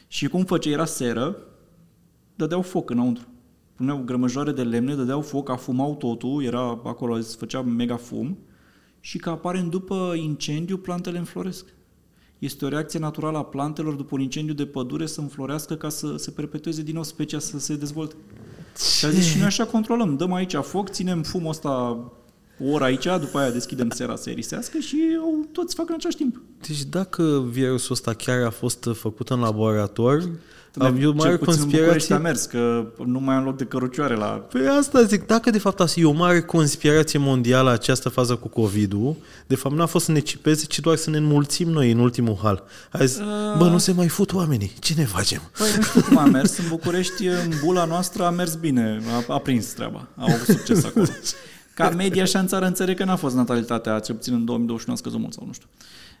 Și 0.07 0.27
cum 0.27 0.43
făcea, 0.43 0.69
era 0.69 0.85
seră, 0.85 1.37
dădeau 2.35 2.61
foc 2.61 2.89
înăuntru. 2.89 3.27
Puneau 3.75 4.01
grămăjoare 4.05 4.51
de 4.51 4.63
lemne, 4.63 4.95
dădeau 4.95 5.21
foc, 5.21 5.49
afumau 5.49 5.95
totul, 5.95 6.43
era 6.43 6.61
acolo, 6.69 7.19
se 7.19 7.35
făcea 7.39 7.61
mega 7.61 7.95
fum 7.95 8.37
și 8.99 9.17
că 9.17 9.29
aparent 9.29 9.69
după 9.69 10.13
incendiu 10.15 10.77
plantele 10.77 11.17
înfloresc. 11.17 11.65
Este 12.39 12.65
o 12.65 12.67
reacție 12.67 12.99
naturală 12.99 13.37
a 13.37 13.43
plantelor 13.43 13.93
după 13.93 14.15
un 14.15 14.21
incendiu 14.21 14.53
de 14.53 14.65
pădure 14.65 15.05
să 15.05 15.21
înflorească 15.21 15.75
ca 15.75 15.89
să 15.89 16.15
se 16.17 16.31
perpetueze 16.31 16.81
din 16.81 16.93
nou 16.93 17.03
specia 17.03 17.39
să 17.39 17.59
se 17.59 17.75
dezvolte. 17.75 18.15
Și 18.97 19.05
a 19.05 19.09
zis 19.09 19.25
și 19.25 19.37
noi 19.37 19.45
așa 19.45 19.65
controlăm, 19.65 20.17
dăm 20.17 20.33
aici 20.33 20.55
foc, 20.55 20.89
ținem 20.89 21.23
fumul 21.23 21.49
ăsta 21.49 21.69
o 22.59 22.69
oră 22.71 22.83
aici, 22.83 23.07
după 23.19 23.39
aia 23.39 23.49
deschidem 23.49 23.89
sera 23.89 24.15
să 24.15 24.29
erisească 24.29 24.77
și 24.79 24.97
au, 25.19 25.45
toți 25.51 25.75
fac 25.75 25.89
în 25.89 25.95
același 25.95 26.17
timp. 26.17 26.41
Deci 26.67 26.83
dacă 26.83 27.45
virusul 27.49 27.91
ăsta 27.91 28.13
chiar 28.13 28.43
a 28.43 28.49
fost 28.49 28.87
făcut 28.93 29.29
în 29.29 29.39
laborator, 29.39 30.17
am 30.17 30.39
eu 30.79 30.97
Cel 30.97 31.11
mare 31.13 31.37
puțin 31.37 31.61
în 31.61 31.69
București 31.69 32.09
conspirație... 32.09 32.15
a 32.15 32.17
mers, 32.17 32.45
că 32.45 32.85
nu 33.05 33.19
mai 33.19 33.35
am 33.35 33.43
loc 33.43 33.57
de 33.57 33.63
cărucioare 33.63 34.15
la... 34.15 34.25
Păi 34.25 34.67
asta 34.79 35.03
zic, 35.03 35.25
dacă 35.25 35.49
de 35.49 35.57
fapt 35.57 35.79
asta 35.79 35.99
e 35.99 36.05
o 36.05 36.11
mare 36.11 36.41
conspirație 36.41 37.19
mondială 37.19 37.71
această 37.71 38.09
fază 38.09 38.35
cu 38.35 38.47
COVID-ul, 38.47 39.15
de 39.47 39.55
fapt 39.55 39.75
nu 39.75 39.81
a 39.81 39.85
fost 39.85 40.05
să 40.05 40.11
ne 40.11 40.19
cipeze, 40.19 40.65
ci 40.65 40.79
doar 40.79 40.97
să 40.97 41.09
ne 41.09 41.17
înmulțim 41.17 41.69
noi 41.69 41.91
în 41.91 41.99
ultimul 41.99 42.39
hal. 42.41 42.63
A 42.91 43.05
zis, 43.05 43.17
Uh. 43.17 43.57
bă, 43.57 43.67
nu 43.69 43.77
se 43.77 43.91
mai 43.91 44.07
fut 44.07 44.33
oamenii, 44.33 44.71
ce 44.79 44.93
ne 44.97 45.05
facem? 45.05 45.41
Păi 45.57 45.67
nu 45.77 45.81
știu 45.81 46.01
cum 46.01 46.17
a 46.17 46.25
mers, 46.25 46.57
în 46.57 46.65
București, 46.67 47.25
în 47.25 47.51
bula 47.63 47.85
noastră 47.85 48.25
a 48.25 48.29
mers 48.29 48.55
bine, 48.55 49.01
a, 49.27 49.33
a 49.33 49.37
prins 49.37 49.65
treaba, 49.65 50.07
au 50.17 50.27
avut 50.27 50.45
succes 50.55 50.83
acolo. 50.83 51.05
Ca 51.73 51.89
media 51.89 52.23
așa 52.23 52.39
în 52.39 52.47
țară 52.47 52.65
înțeleg 52.65 52.97
că 52.97 53.03
n-a 53.03 53.15
fost 53.15 53.35
natalitatea, 53.35 53.99
cel 53.99 54.15
puțin 54.15 54.33
în 54.33 54.45
2021 54.45 54.95
a 54.95 54.99
scăzut 54.99 55.19
mult 55.19 55.33
sau 55.33 55.43
nu 55.45 55.53
știu. 55.53 55.67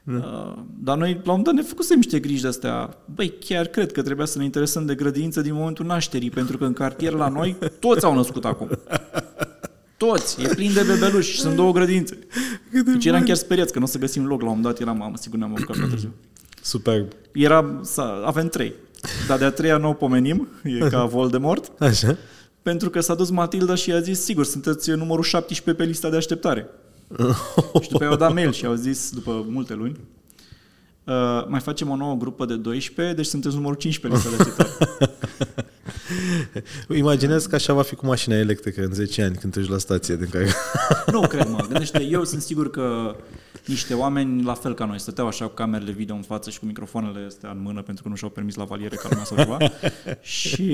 Uh, 0.03 0.53
dar 0.79 0.97
noi, 0.97 1.11
la 1.11 1.17
un 1.17 1.21
moment 1.25 1.43
dat, 1.43 1.53
ne 1.53 1.61
făcusem 1.61 1.97
niște 1.97 2.19
griji 2.19 2.41
de-astea. 2.41 2.97
Băi, 3.15 3.33
chiar 3.39 3.65
cred 3.65 3.91
că 3.91 4.01
trebuia 4.01 4.25
să 4.25 4.37
ne 4.37 4.43
interesăm 4.43 4.85
de 4.85 4.95
grădiniță 4.95 5.41
din 5.41 5.53
momentul 5.53 5.85
nașterii, 5.85 6.29
pentru 6.29 6.57
că 6.57 6.65
în 6.65 6.73
cartier 6.73 7.13
la 7.13 7.27
noi 7.27 7.57
toți 7.79 8.05
au 8.05 8.15
născut 8.15 8.45
acum. 8.45 8.69
Toți! 9.97 10.41
E 10.41 10.47
plin 10.47 10.73
de 10.73 10.83
bebeluși 10.83 11.31
și 11.31 11.39
sunt 11.39 11.55
două 11.55 11.71
grădinițe. 11.71 12.17
Deci 12.85 13.05
eram 13.05 13.23
chiar 13.23 13.35
speriați 13.35 13.73
că 13.73 13.79
nu 13.79 13.85
o 13.85 13.87
să 13.87 13.97
găsim 13.97 14.25
loc. 14.25 14.41
La 14.41 14.49
un 14.49 14.55
moment 14.55 14.73
dat 14.73 14.81
eram, 14.81 14.97
mamă, 14.97 15.17
sigur 15.17 15.37
ne-am 15.39 15.51
apucat 15.51 15.75
prea 15.75 15.87
târziu. 15.87 16.13
Superb. 16.61 17.07
Era, 17.33 17.79
să, 17.83 18.01
avem 18.25 18.47
trei. 18.47 18.73
Dar 19.27 19.37
de-a 19.37 19.51
treia 19.51 19.77
nu 19.77 19.89
o 19.89 19.93
pomenim, 19.93 20.47
e 20.63 20.77
ca 20.89 21.05
Voldemort, 21.15 21.81
Așa. 21.81 22.17
pentru 22.61 22.89
că 22.89 22.99
s-a 22.99 23.15
dus 23.15 23.29
Matilda 23.29 23.75
și 23.75 23.91
a 23.91 23.99
zis, 23.99 24.23
sigur, 24.23 24.45
sunteți 24.45 24.91
numărul 24.91 25.23
17 25.23 25.83
pe 25.83 25.89
lista 25.89 26.09
de 26.09 26.15
așteptare. 26.15 26.67
și 27.81 27.89
după 27.89 28.03
aia 28.03 28.11
au 28.11 28.17
dat 28.17 28.33
mail 28.33 28.51
și 28.51 28.65
au 28.65 28.73
zis, 28.73 29.11
după 29.11 29.45
multe 29.49 29.73
luni, 29.73 29.99
uh, 31.03 31.45
mai 31.47 31.59
facem 31.59 31.89
o 31.89 31.95
nouă 31.95 32.15
grupă 32.15 32.45
de 32.45 32.55
12, 32.55 33.15
deci 33.15 33.25
sunteți 33.25 33.55
numărul 33.55 33.77
15 33.77 34.21
pe 34.21 34.29
lista 34.29 34.43
de 34.43 34.49
așteptare. 34.49 35.15
Imaginez 37.03 37.45
că 37.45 37.55
așa 37.55 37.73
va 37.73 37.81
fi 37.81 37.95
cu 37.95 38.05
mașina 38.05 38.35
electrică 38.35 38.83
în 38.83 38.93
10 38.93 39.21
ani 39.21 39.35
când 39.35 39.53
treci 39.53 39.69
la 39.69 39.77
stație 39.77 40.15
din 40.15 40.29
care... 40.29 40.47
nu 41.11 41.27
cred, 41.27 41.47
mă. 41.49 41.65
Gândește, 41.69 42.03
eu 42.03 42.23
sunt 42.23 42.41
sigur 42.41 42.69
că 42.69 43.15
niște 43.65 43.93
oameni, 43.93 44.43
la 44.43 44.53
fel 44.53 44.73
ca 44.73 44.85
noi, 44.85 44.99
stăteau 44.99 45.27
așa 45.27 45.45
cu 45.45 45.53
camerele 45.53 45.91
video 45.91 46.15
în 46.15 46.21
față 46.21 46.49
și 46.49 46.59
cu 46.59 46.65
microfoanele 46.65 47.25
astea 47.27 47.49
în 47.49 47.61
mână 47.61 47.81
pentru 47.81 48.03
că 48.03 48.09
nu 48.09 48.15
și-au 48.15 48.29
permis 48.29 48.55
la 48.55 48.63
valiere 48.63 48.95
ca 48.95 49.07
lumea 49.09 49.23
sau 49.23 49.37
ceva. 49.43 49.57
și 50.21 50.73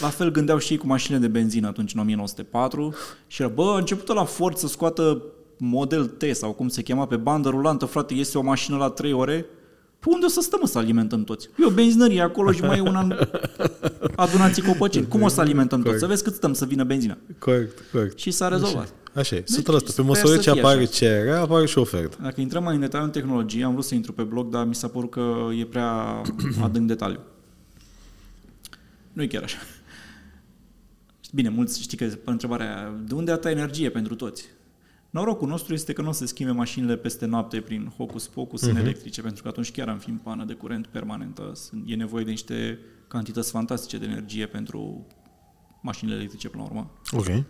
la 0.00 0.08
fel 0.08 0.30
gândeau 0.30 0.58
și 0.58 0.72
ei 0.72 0.78
cu 0.78 0.86
mașinile 0.86 1.20
de 1.20 1.28
benzină 1.38 1.66
atunci 1.66 1.94
în 1.94 2.00
1904 2.00 2.94
și 3.26 3.42
era, 3.42 3.50
bă, 3.50 3.72
a 3.74 3.78
început 3.78 4.14
la 4.14 4.24
Ford 4.24 4.56
să 4.56 4.66
scoată 4.66 5.22
model 5.58 6.06
T 6.06 6.24
sau 6.34 6.52
cum 6.52 6.68
se 6.68 6.82
chema 6.82 7.06
pe 7.06 7.16
bandă 7.16 7.48
rulantă, 7.48 7.84
frate, 7.84 8.14
iese 8.14 8.38
o 8.38 8.42
mașină 8.42 8.76
la 8.76 8.90
3 8.90 9.12
ore, 9.12 9.46
pe 9.98 10.06
unde 10.08 10.24
o 10.26 10.28
să 10.28 10.40
stăm 10.40 10.64
să 10.64 10.78
alimentăm 10.78 11.24
toți? 11.24 11.48
E 11.60 11.64
o 11.64 11.70
benzinărie 11.70 12.20
acolo 12.20 12.52
și 12.52 12.60
mai 12.60 12.78
e 12.78 12.80
un 12.80 12.94
an 12.96 13.14
adunații 14.16 14.62
copăcini. 14.62 15.06
Cum 15.08 15.22
o 15.22 15.28
să 15.28 15.40
alimentăm 15.40 15.82
toți? 15.82 15.98
Să 15.98 16.06
vezi 16.06 16.22
cât 16.22 16.34
stăm 16.34 16.52
să 16.52 16.64
vină 16.64 16.84
benzina. 16.84 17.16
Corect, 17.38 17.82
corect. 17.92 18.18
Și 18.18 18.30
s-a 18.30 18.48
rezolvat. 18.48 18.92
Așa 19.14 19.36
e, 19.36 19.40
100%. 19.42 19.44
Deci, 19.44 19.64
Pe 19.64 19.78
sper 19.86 20.04
măsură 20.04 20.34
să 20.34 20.40
ce 20.40 20.50
fie 20.50 20.60
apare 20.60 20.78
așa. 20.80 20.90
cererea, 20.90 21.40
apare 21.40 21.66
și 21.66 21.78
ofertă. 21.78 22.16
Dacă 22.22 22.40
intrăm 22.40 22.62
mai 22.62 22.74
în 22.74 22.80
detaliu 22.80 23.06
în 23.06 23.12
tehnologie, 23.12 23.64
am 23.64 23.72
vrut 23.72 23.84
să 23.84 23.94
intru 23.94 24.12
pe 24.12 24.22
blog, 24.22 24.48
dar 24.50 24.64
mi 24.66 24.74
s-a 24.74 24.88
părut 24.88 25.10
că 25.10 25.34
e 25.58 25.64
prea 25.64 26.22
adânc 26.62 26.86
detaliu. 26.86 27.20
Nu 29.12 29.22
e 29.22 29.26
chiar 29.26 29.42
așa. 29.42 29.58
Bine, 31.32 31.48
mulți 31.48 31.80
știi 31.82 31.96
că 31.96 32.04
pe 32.04 32.30
întrebarea 32.30 32.76
aia, 32.76 32.94
de 33.06 33.14
unde 33.14 33.30
a 33.32 33.36
ta 33.36 33.50
energie 33.50 33.90
pentru 33.90 34.14
toți? 34.14 34.44
Norocul 35.10 35.48
nostru 35.48 35.74
este 35.74 35.92
că 35.92 36.02
nu 36.02 36.08
o 36.08 36.12
să 36.12 36.26
schimbe 36.26 36.52
mașinile 36.52 36.96
peste 36.96 37.26
noapte 37.26 37.60
prin 37.60 37.92
hocus-pocus 37.96 38.62
în 38.62 38.70
Mhm. 38.70 38.78
electrice, 38.80 39.20
pentru 39.22 39.42
că 39.42 39.48
atunci 39.48 39.70
chiar 39.72 39.88
am 39.88 39.98
fi 39.98 40.10
în 40.10 40.16
pană 40.16 40.44
de 40.44 40.52
curent 40.52 40.86
permanentă. 40.86 41.50
Sunt- 41.54 41.82
E 41.86 41.94
nevoie 41.94 42.24
de 42.24 42.30
niște 42.30 42.78
cantități 43.08 43.50
fantastice 43.50 43.98
de 43.98 44.04
energie 44.04 44.46
pentru 44.46 45.06
mașinile 45.82 46.16
electrice 46.16 46.48
până 46.48 46.62
la 46.62 46.68
urmă. 46.68 46.90
Ok. 47.12 47.44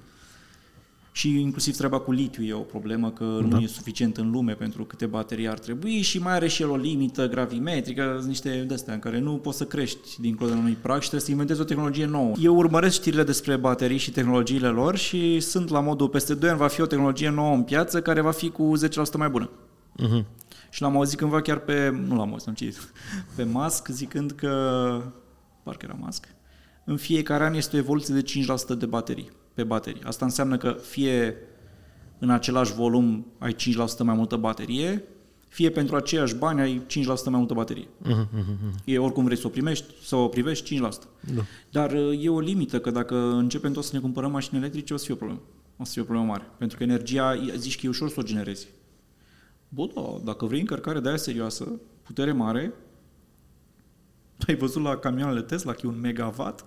Și 1.16 1.40
inclusiv 1.40 1.76
treaba 1.76 1.98
cu 1.98 2.12
litiu 2.12 2.44
e 2.44 2.52
o 2.52 2.59
problemă, 2.60 3.10
că 3.10 3.24
da. 3.24 3.56
nu 3.56 3.60
e 3.60 3.66
suficient 3.66 4.16
în 4.16 4.30
lume 4.30 4.52
pentru 4.52 4.84
câte 4.84 5.06
baterii 5.06 5.48
ar 5.48 5.59
trebui 5.59 6.01
și 6.01 6.18
mai 6.18 6.32
are 6.32 6.48
și 6.48 6.62
el 6.62 6.70
o 6.70 6.76
limită 6.76 7.28
gravimetrică, 7.28 8.12
sunt 8.14 8.28
niște 8.28 8.64
de-astea 8.68 8.94
în 8.94 9.01
care 9.01 9.18
nu 9.18 9.36
poți 9.36 9.56
să 9.56 9.64
crești 9.64 10.20
dincolo 10.20 10.51
de 10.51 10.56
unui 10.56 10.72
prag 10.72 11.01
și 11.01 11.09
trebuie 11.09 11.20
să 11.20 11.30
inventezi 11.30 11.60
o 11.60 11.64
tehnologie 11.64 12.06
nouă. 12.06 12.34
Eu 12.40 12.56
urmăresc 12.56 12.94
știrile 12.94 13.22
despre 13.22 13.56
baterii 13.56 13.97
și 13.97 14.10
tehnologiile 14.10 14.68
lor 14.68 14.97
și 14.97 15.40
sunt 15.40 15.68
la 15.68 15.80
modul 15.80 16.09
peste 16.09 16.34
2 16.34 16.48
ani 16.48 16.59
va 16.59 16.68
fi 16.68 16.80
o 16.80 16.86
tehnologie 16.86 17.30
nouă 17.30 17.55
în 17.55 17.62
piață 17.62 18.02
care 18.02 18.20
va 18.20 18.30
fi 18.30 18.51
cu 18.51 18.72
10% 18.76 19.16
mai 19.16 19.28
bună. 19.28 19.51
Mhm. 19.97 20.26
Și 20.70 20.82
l-am 20.82 20.97
auzit 20.97 21.18
cândva 21.18 21.40
chiar 21.40 21.59
pe, 21.59 22.02
nu 22.06 22.16
l-am 22.16 22.30
auzit, 22.30 22.48
am 22.48 22.55
citit, 22.55 22.93
pe 23.36 23.44
Musk 23.44 23.88
zicând 23.88 24.30
că, 24.30 25.02
parcă 25.62 25.86
era 25.88 25.97
Musk, 26.01 26.28
în 26.84 26.97
fiecare 26.97 27.44
an 27.44 27.55
este 27.55 27.76
o 27.76 27.78
evoluție 27.78 28.14
de 28.14 28.22
5% 28.22 28.78
de 28.78 28.86
baterii, 28.86 29.30
pe 29.57 29.65
baterii. 29.65 30.03
Asta 30.03 30.24
înseamnă 30.24 30.57
că 30.57 30.77
fie 30.83 31.37
în 32.19 32.31
același 32.31 32.73
volum 32.74 33.27
ai 33.39 33.55
5% 33.55 33.57
mai 34.03 34.15
multă 34.15 34.37
baterie, 34.37 35.05
fie 35.49 35.70
pentru 35.70 35.97
aceiași 35.97 36.35
bani 36.35 36.61
ai 36.61 36.83
5% 36.87 36.95
mai 37.24 37.39
multă 37.39 37.55
baterie. 37.55 37.89
Mhm, 37.99 38.28
mhm, 38.33 38.59
mhm. 38.62 38.74
E 38.85 38.99
oricum 38.99 39.24
vrei 39.24 39.37
să 39.37 39.47
o 39.47 39.51
primești, 39.51 39.95
să 40.03 40.16
o 40.16 40.28
privești 40.28 40.65
5%. 40.65 41.09
Da. 41.35 41.43
Dar 41.70 41.93
uh, 41.93 42.24
e 42.24 42.28
o 42.28 42.41
limită, 42.41 42.81
că 42.81 42.91
dacă 42.91 43.16
începem 43.16 43.73
tot 43.73 43.85
să 43.85 43.91
ne 43.93 44.01
cumpărăm 44.01 44.31
mașini 44.31 44.59
electrice, 44.59 44.95
o 44.95 44.97
să 44.97 45.05
fie 45.05 45.15
o 45.15 45.16
problemă. 45.16 45.41
O 45.77 45.85
să 45.85 45.93
fie 45.93 46.03
o 46.03 46.05
problemă 46.05 46.28
mare. 46.28 46.51
Pentru 46.59 46.77
că 46.77 46.83
energia, 46.83 47.37
zici 47.57 47.81
că 47.81 47.87
e 47.87 47.89
ușor 47.89 48.09
să 48.09 48.16
o 48.19 48.23
generezi. 48.23 48.69
Bă, 49.69 49.87
da, 49.95 50.20
dacă 50.24 50.47
vrei 50.47 50.61
încărcare 50.61 51.01
de 51.01 51.09
aia 51.09 51.16
serioasă, 51.16 51.81
putere 52.03 52.33
mare, 52.33 52.73
ai 54.47 54.55
văzut 54.55 54.83
la 54.83 54.97
camioanele 54.97 55.43
Tesla 55.43 55.73
că 55.73 55.81
e 55.85 55.89
un 55.89 56.01
megawatt? 56.01 56.65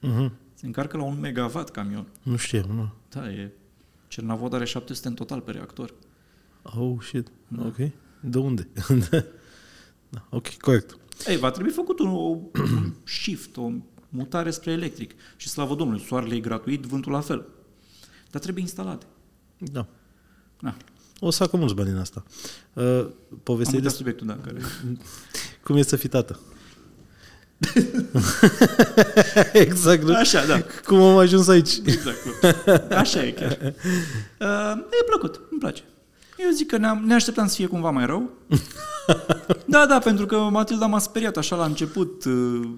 Mhm. 0.00 0.32
Se 0.60 0.66
încarcă 0.66 0.96
la 0.96 1.02
un 1.02 1.20
megawatt 1.20 1.70
camion. 1.70 2.06
Nu 2.22 2.36
știu, 2.36 2.64
nu. 2.72 2.92
Da, 3.08 3.30
e... 3.30 3.52
Cernavod 4.08 4.54
are 4.54 4.64
700 4.64 5.08
în 5.08 5.14
total 5.14 5.40
pe 5.40 5.50
reactor. 5.50 5.94
Oh, 6.62 6.96
shit. 7.02 7.28
Ok. 7.58 7.76
De 8.20 8.38
unde? 8.38 8.68
da. 10.08 10.26
Ok, 10.28 10.48
corect. 10.48 10.96
Ei, 11.26 11.36
va 11.36 11.50
trebui 11.50 11.70
făcut 11.70 11.98
un, 11.98 12.08
un 12.08 12.92
shift, 13.04 13.56
o 13.56 13.72
mutare 14.08 14.50
spre 14.50 14.72
electric. 14.72 15.14
Și 15.36 15.48
slavă 15.48 15.74
Domnului, 15.74 16.04
soarele 16.04 16.34
e 16.34 16.40
gratuit, 16.40 16.82
vântul 16.82 17.12
la 17.12 17.20
fel. 17.20 17.46
Dar 18.30 18.40
trebuie 18.40 18.62
instalate. 18.62 19.06
Da. 19.58 19.86
Na, 20.60 20.76
O 21.20 21.30
să 21.30 21.44
facă 21.44 21.56
mulți 21.56 21.74
bani 21.74 21.90
în 21.90 21.98
asta. 21.98 22.24
Uh, 22.72 22.84
am 22.84 23.40
povestea 23.42 23.76
uitat 23.76 23.90
de 23.90 23.96
subiectul, 23.96 24.26
da, 24.26 24.36
care... 24.36 24.60
cum 25.64 25.76
e 25.76 25.82
să 25.82 25.96
fii 25.96 26.08
tată. 26.08 26.40
exact. 29.52 30.02
Nu? 30.02 30.14
Așa, 30.14 30.46
da. 30.46 30.62
Cum 30.86 31.00
am 31.00 31.16
ajuns 31.16 31.48
aici? 31.48 31.80
Exact. 31.84 32.18
Așa 32.92 33.24
e 33.24 33.30
chiar. 33.30 33.58
Uh, 34.40 34.82
e 35.00 35.04
plăcut, 35.06 35.40
îmi 35.50 35.60
place. 35.60 35.82
Eu 36.38 36.50
zic 36.50 36.66
că 36.66 36.76
ne, 36.76 36.88
ne 37.04 37.14
așteptam 37.14 37.46
să 37.46 37.54
fie 37.54 37.66
cumva 37.66 37.90
mai 37.90 38.06
rău. 38.06 38.30
da, 39.74 39.86
da, 39.86 39.98
pentru 39.98 40.26
că 40.26 40.36
Matilda 40.36 40.86
m-a 40.86 40.98
speriat 40.98 41.36
așa 41.36 41.56
la 41.56 41.64
început. 41.64 42.24
Uh, 42.24 42.68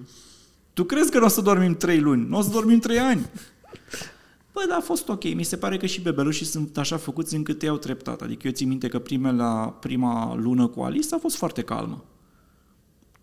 tu 0.73 0.83
crezi 0.83 1.11
că 1.11 1.19
nu 1.19 1.25
o 1.25 1.27
să 1.27 1.41
dormim 1.41 1.75
trei 1.75 1.99
luni? 1.99 2.27
Nu 2.29 2.37
o 2.37 2.41
să 2.41 2.49
dormim 2.49 2.79
trei 2.79 2.99
ani? 2.99 3.29
Bă, 4.53 4.65
da, 4.69 4.75
a 4.75 4.81
fost 4.81 5.09
ok. 5.09 5.23
Mi 5.33 5.43
se 5.43 5.57
pare 5.57 5.77
că 5.77 5.85
și 5.85 6.01
bebelușii 6.01 6.45
sunt 6.45 6.77
așa 6.77 6.97
făcuți 6.97 7.35
încât 7.35 7.59
te 7.59 7.65
iau 7.65 7.77
treptat. 7.77 8.21
Adică 8.21 8.47
eu 8.47 8.53
țin 8.53 8.67
minte 8.67 8.87
că 8.87 8.99
primele, 8.99 9.73
prima 9.79 10.35
lună 10.35 10.67
cu 10.67 10.81
Alice 10.81 11.15
a 11.15 11.17
fost 11.17 11.35
foarte 11.35 11.61
calmă. 11.61 12.03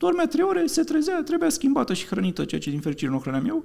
Dormea 0.00 0.26
trei 0.26 0.44
ore, 0.44 0.66
se 0.66 0.82
trezea, 0.82 1.22
trebuia 1.22 1.48
schimbată 1.48 1.94
și 1.94 2.06
hrănită, 2.06 2.44
ceea 2.44 2.60
ce 2.60 2.70
din 2.70 2.80
fericire 2.80 3.10
nu 3.10 3.16
o 3.16 3.20
hrăneam 3.20 3.46
eu. 3.46 3.64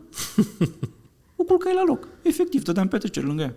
o 1.36 1.44
culcai 1.44 1.74
la 1.74 1.84
loc. 1.88 2.08
Efectiv, 2.22 2.64
dădeam 2.64 2.88
petreceri 2.88 3.26
lângă 3.26 3.42
ea. 3.42 3.54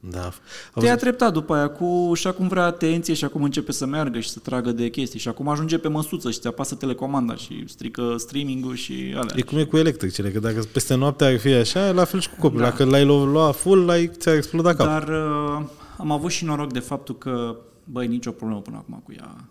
Da. 0.00 0.32
Te 0.74 0.86
ia 0.86 0.96
treptat 0.96 1.32
după 1.32 1.54
aia 1.54 1.68
cu 1.68 2.12
și 2.14 2.26
acum 2.26 2.48
vrea 2.48 2.64
atenție 2.64 3.14
și 3.14 3.24
acum 3.24 3.42
începe 3.42 3.72
să 3.72 3.86
meargă 3.86 4.20
și 4.20 4.28
să 4.28 4.38
tragă 4.38 4.72
de 4.72 4.88
chestii 4.88 5.18
și 5.18 5.28
acum 5.28 5.48
ajunge 5.48 5.78
pe 5.78 5.88
măsuță 5.88 6.30
și 6.30 6.38
ți 6.38 6.46
apasă 6.46 6.74
telecomanda 6.74 7.34
și 7.34 7.64
strică 7.66 8.14
streaming-ul 8.16 8.74
și 8.74 9.14
alea. 9.16 9.34
E 9.36 9.42
cum 9.42 9.58
e 9.58 9.64
cu 9.64 9.76
electricele, 9.76 10.30
că 10.30 10.38
dacă 10.38 10.62
peste 10.72 10.94
noapte 10.94 11.24
ar 11.24 11.38
fi 11.38 11.48
așa, 11.48 11.90
la 11.90 12.04
fel 12.04 12.20
și 12.20 12.28
cu 12.28 12.36
copilul. 12.40 12.62
Da. 12.62 12.70
Dacă 12.70 12.84
l-ai 12.84 13.04
luat 13.04 13.56
full, 13.56 13.84
l-ai, 13.84 14.10
ți-ar 14.18 14.36
exploda 14.36 14.74
capul. 14.74 14.86
Dar 14.86 15.08
uh, 15.08 15.66
am 15.98 16.10
avut 16.10 16.30
și 16.30 16.44
noroc 16.44 16.72
de 16.72 16.78
faptul 16.78 17.18
că, 17.18 17.56
băi, 17.84 18.06
nicio 18.06 18.30
problemă 18.30 18.60
până 18.60 18.76
acum 18.76 19.02
cu 19.04 19.12
ea. 19.12 19.44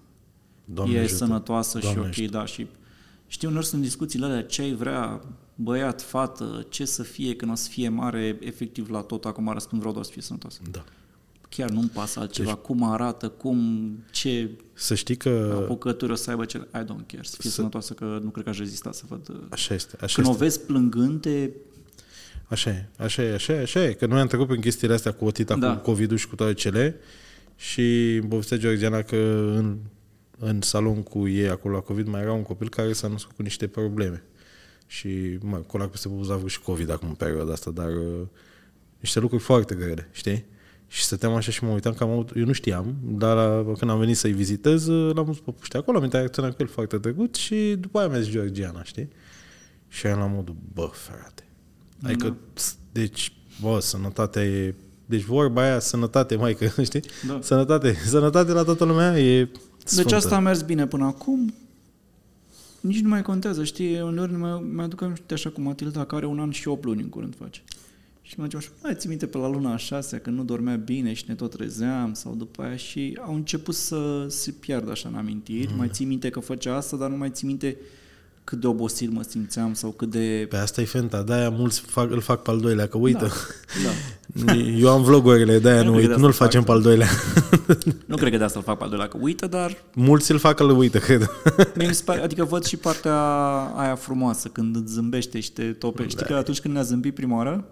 Doamne 0.65 0.95
e 0.95 0.99
ajută. 0.99 1.15
sănătoasă 1.15 1.79
Doamne 1.79 1.99
și 2.01 2.07
ok, 2.07 2.07
ajută. 2.17 2.37
da, 2.37 2.45
și 2.45 2.67
știu, 3.27 3.47
uneori 3.49 3.65
sunt 3.67 3.81
discuțiile 3.81 4.25
alea, 4.25 4.43
ce 4.43 4.61
ai 4.61 4.73
vrea, 4.73 5.21
băiat, 5.55 6.01
fată, 6.01 6.65
ce 6.69 6.85
să 6.85 7.03
fie 7.03 7.35
când 7.35 7.51
o 7.51 7.55
să 7.55 7.69
fie 7.69 7.89
mare, 7.89 8.37
efectiv 8.39 8.89
la 8.89 9.01
tot, 9.01 9.25
acum 9.25 9.49
răspund 9.53 9.79
vreau 9.79 9.93
doar 9.93 10.05
să 10.05 10.11
fie 10.11 10.21
sănătoasă. 10.21 10.59
Da. 10.71 10.83
Chiar 11.49 11.69
nu-mi 11.69 11.89
pasă 11.93 12.19
altceva, 12.19 12.51
Deci- 12.51 12.59
cum 12.61 12.83
arată, 12.83 13.29
cum, 13.29 13.89
ce 14.11 14.49
Să 14.73 14.95
știi 14.95 15.15
că... 15.17 15.57
apucături 15.61 16.11
o 16.11 16.15
să 16.15 16.29
aibă, 16.29 16.45
ce... 16.45 16.57
I 16.57 16.77
don't 16.83 17.05
care, 17.07 17.21
să 17.23 17.35
fie 17.39 17.49
Să- 17.49 17.55
sănătoasă, 17.55 17.93
că 17.93 18.19
nu 18.23 18.29
cred 18.29 18.43
că 18.43 18.49
aș 18.49 18.57
rezista 18.57 18.91
să 18.91 19.03
văd... 19.07 19.29
uh, 19.29 19.35
Așa 19.49 19.73
este. 19.73 19.97
Așa 20.01 20.13
Când 20.15 20.27
o 20.27 20.29
este. 20.31 20.43
vezi 20.43 20.59
plângând, 20.61 21.21
te... 21.21 21.49
Așa 22.47 22.69
e, 22.69 22.89
așa 22.97 23.23
e, 23.23 23.33
așa 23.33 23.53
e, 23.53 23.61
așa 23.61 23.83
e. 23.83 23.93
Că 23.93 24.05
noi 24.05 24.19
am 24.19 24.27
trecut 24.27 24.47
prin 24.47 24.61
chestiile 24.61 24.93
astea 24.93 25.11
cu 25.11 25.25
otita, 25.25 25.55
Da. 25.55 25.75
cu 25.77 25.81
COVID-ul 25.91 26.17
și 26.17 26.27
cu 26.27 26.35
toate 26.35 26.53
cele 26.53 26.95
și 27.55 28.15
îmi 28.15 28.29
povestea 28.29 28.57
Georgiana 28.57 29.01
că 29.01 29.15
în, 29.57 29.77
în 30.43 30.61
salon 30.61 31.03
cu 31.03 31.27
ei 31.27 31.49
acolo 31.49 31.73
la 31.73 31.79
COVID 31.81 32.07
mai 32.07 32.21
era 32.21 32.33
un 32.33 32.41
copil 32.41 32.69
care 32.69 32.93
s-a 32.93 33.07
născut 33.07 33.35
cu 33.35 33.41
niște 33.41 33.67
probleme. 33.67 34.23
Și, 34.87 35.37
mă, 35.41 35.57
colac 35.57 35.89
peste 35.89 36.07
buz 36.07 36.29
a 36.29 36.33
avut 36.33 36.49
și 36.49 36.61
COVID 36.61 36.91
acum 36.91 37.07
în 37.07 37.13
perioada 37.13 37.51
asta, 37.51 37.71
dar 37.71 37.87
uh, 37.95 38.21
niște 38.99 39.19
lucruri 39.19 39.43
foarte 39.43 39.75
grele, 39.75 40.09
știi? 40.11 40.45
Și 40.87 41.03
stăteam 41.03 41.33
așa 41.33 41.51
și 41.51 41.63
mă 41.63 41.71
uitam 41.71 41.93
că 41.93 42.03
am 42.03 42.09
avut, 42.09 42.29
eu 42.35 42.45
nu 42.45 42.51
știam, 42.51 42.95
dar 43.03 43.35
la, 43.35 43.71
când 43.77 43.91
am 43.91 43.99
venit 43.99 44.17
să-i 44.17 44.31
vizitez, 44.31 44.87
uh, 44.87 45.15
l-am 45.15 45.25
văzut 45.25 45.41
pe 45.41 45.51
puște 45.51 45.77
acolo, 45.77 45.97
am 45.97 46.03
interacționat 46.03 46.55
cu 46.55 46.61
el 46.61 46.67
foarte 46.67 46.97
drăguț 46.97 47.37
și 47.37 47.75
după 47.79 47.99
aia 47.99 48.07
mi-a 48.07 48.19
zis 48.19 48.31
Georgiana, 48.31 48.83
știi? 48.83 49.09
Și 49.87 50.07
eram 50.07 50.19
la 50.19 50.25
modul, 50.25 50.55
bă, 50.73 50.89
frate, 50.93 51.43
Adică, 52.03 52.27
Da. 52.27 52.61
deci, 52.91 53.33
bă, 53.61 53.79
sănătatea 53.79 54.43
e... 54.43 54.75
Deci 55.05 55.23
vorba 55.23 55.61
aia, 55.61 55.79
sănătate, 55.79 56.35
mai 56.35 56.53
că 56.53 56.65
știi? 56.83 57.01
Da. 57.27 57.39
Sănătate, 57.41 57.93
sănătate 58.05 58.51
la 58.51 58.63
toată 58.63 58.83
lumea 58.83 59.19
e 59.19 59.49
sfântă. 59.83 60.09
Deci 60.09 60.17
asta 60.17 60.35
a 60.35 60.39
mers 60.39 60.61
bine 60.61 60.87
până 60.87 61.05
acum. 61.05 61.53
Nici 62.81 62.99
nu 62.99 63.09
mai 63.09 63.21
contează, 63.21 63.63
știi, 63.63 64.01
uneori 64.01 64.35
mai, 64.35 64.67
mai 64.73 64.85
aduc 64.85 65.01
aminte 65.01 65.33
așa 65.33 65.49
cu 65.49 65.61
Matilda, 65.61 66.05
care 66.05 66.15
are 66.15 66.25
un 66.25 66.39
an 66.39 66.51
și 66.51 66.67
8 66.67 66.83
luni 66.83 67.01
în 67.01 67.09
curând 67.09 67.35
face. 67.35 67.61
Și 68.21 68.39
mă 68.39 68.47
așa, 68.55 68.69
mai 68.83 68.95
ții 68.95 69.09
minte 69.09 69.27
pe 69.27 69.37
la 69.37 69.47
luna 69.47 69.73
a 69.73 69.77
șasea, 69.77 70.19
când 70.19 70.37
nu 70.37 70.43
dormea 70.43 70.75
bine 70.75 71.13
și 71.13 71.23
ne 71.27 71.35
tot 71.35 71.51
trezeam, 71.51 72.13
sau 72.13 72.35
după 72.35 72.61
aia 72.61 72.75
și 72.75 73.17
au 73.21 73.35
început 73.35 73.75
să 73.75 74.25
se 74.29 74.51
piardă 74.51 74.91
așa 74.91 75.09
în 75.09 75.15
amintiri. 75.15 75.71
Mm. 75.71 75.77
Mai 75.77 75.89
ții 75.91 76.05
minte 76.05 76.29
că 76.29 76.39
făcea 76.39 76.75
asta, 76.75 76.97
dar 76.97 77.09
nu 77.09 77.17
mai 77.17 77.29
ții 77.29 77.47
minte 77.47 77.77
cât 78.43 78.59
de 78.59 78.67
obosit 78.67 79.11
mă 79.11 79.21
simțeam 79.27 79.73
sau 79.73 79.89
cât 79.89 80.09
de... 80.09 80.45
Pe 80.49 80.57
asta 80.57 80.81
e 80.81 80.85
fenta, 80.85 81.23
de-aia 81.23 81.49
mulți 81.49 81.79
fac, 81.79 82.11
îl 82.11 82.21
fac 82.21 82.41
pe 82.41 82.49
al 82.51 82.59
doilea, 82.59 82.87
că 82.87 82.97
uită. 82.97 83.31
Da. 83.83 84.53
Eu 84.53 84.89
am 84.89 85.03
vlogurile, 85.03 85.59
de-aia 85.59 85.83
Nu 85.83 85.89
nu 85.89 85.91
cred 85.91 86.01
uit, 86.01 86.09
că 86.09 86.15
de 86.15 86.21
nu-l 86.21 86.29
asta 86.29 86.43
facem 86.45 86.61
fac. 86.63 86.69
pe 86.69 86.75
al 86.75 86.81
doilea. 86.81 87.07
Nu 88.05 88.15
cred 88.15 88.31
că 88.31 88.37
de 88.37 88.43
asta 88.43 88.57
îl 88.59 88.65
fac 88.65 88.77
pe 88.77 88.83
al 88.83 88.89
doilea, 88.89 89.07
că 89.07 89.17
uită, 89.21 89.47
dar 89.47 89.83
mulți 89.93 90.31
îl 90.31 90.37
fac 90.37 90.55
că 90.55 90.63
îl 90.63 90.77
uită, 90.77 90.97
cred. 90.99 91.29
Mie 91.75 91.87
mi 91.87 91.93
se 91.93 92.03
pare, 92.05 92.21
adică 92.21 92.43
văd 92.43 92.63
și 92.65 92.77
partea 92.77 93.15
aia 93.75 93.95
frumoasă, 93.95 94.47
când 94.47 94.75
îți 94.75 94.93
zâmbește 94.93 95.39
și 95.39 95.51
te 95.51 95.63
topești. 95.63 96.11
Știi 96.11 96.25
că 96.25 96.33
atunci 96.33 96.59
când 96.59 96.73
ne-a 96.73 96.83
zâmbit 96.83 97.13
prima 97.13 97.35
oară, 97.35 97.65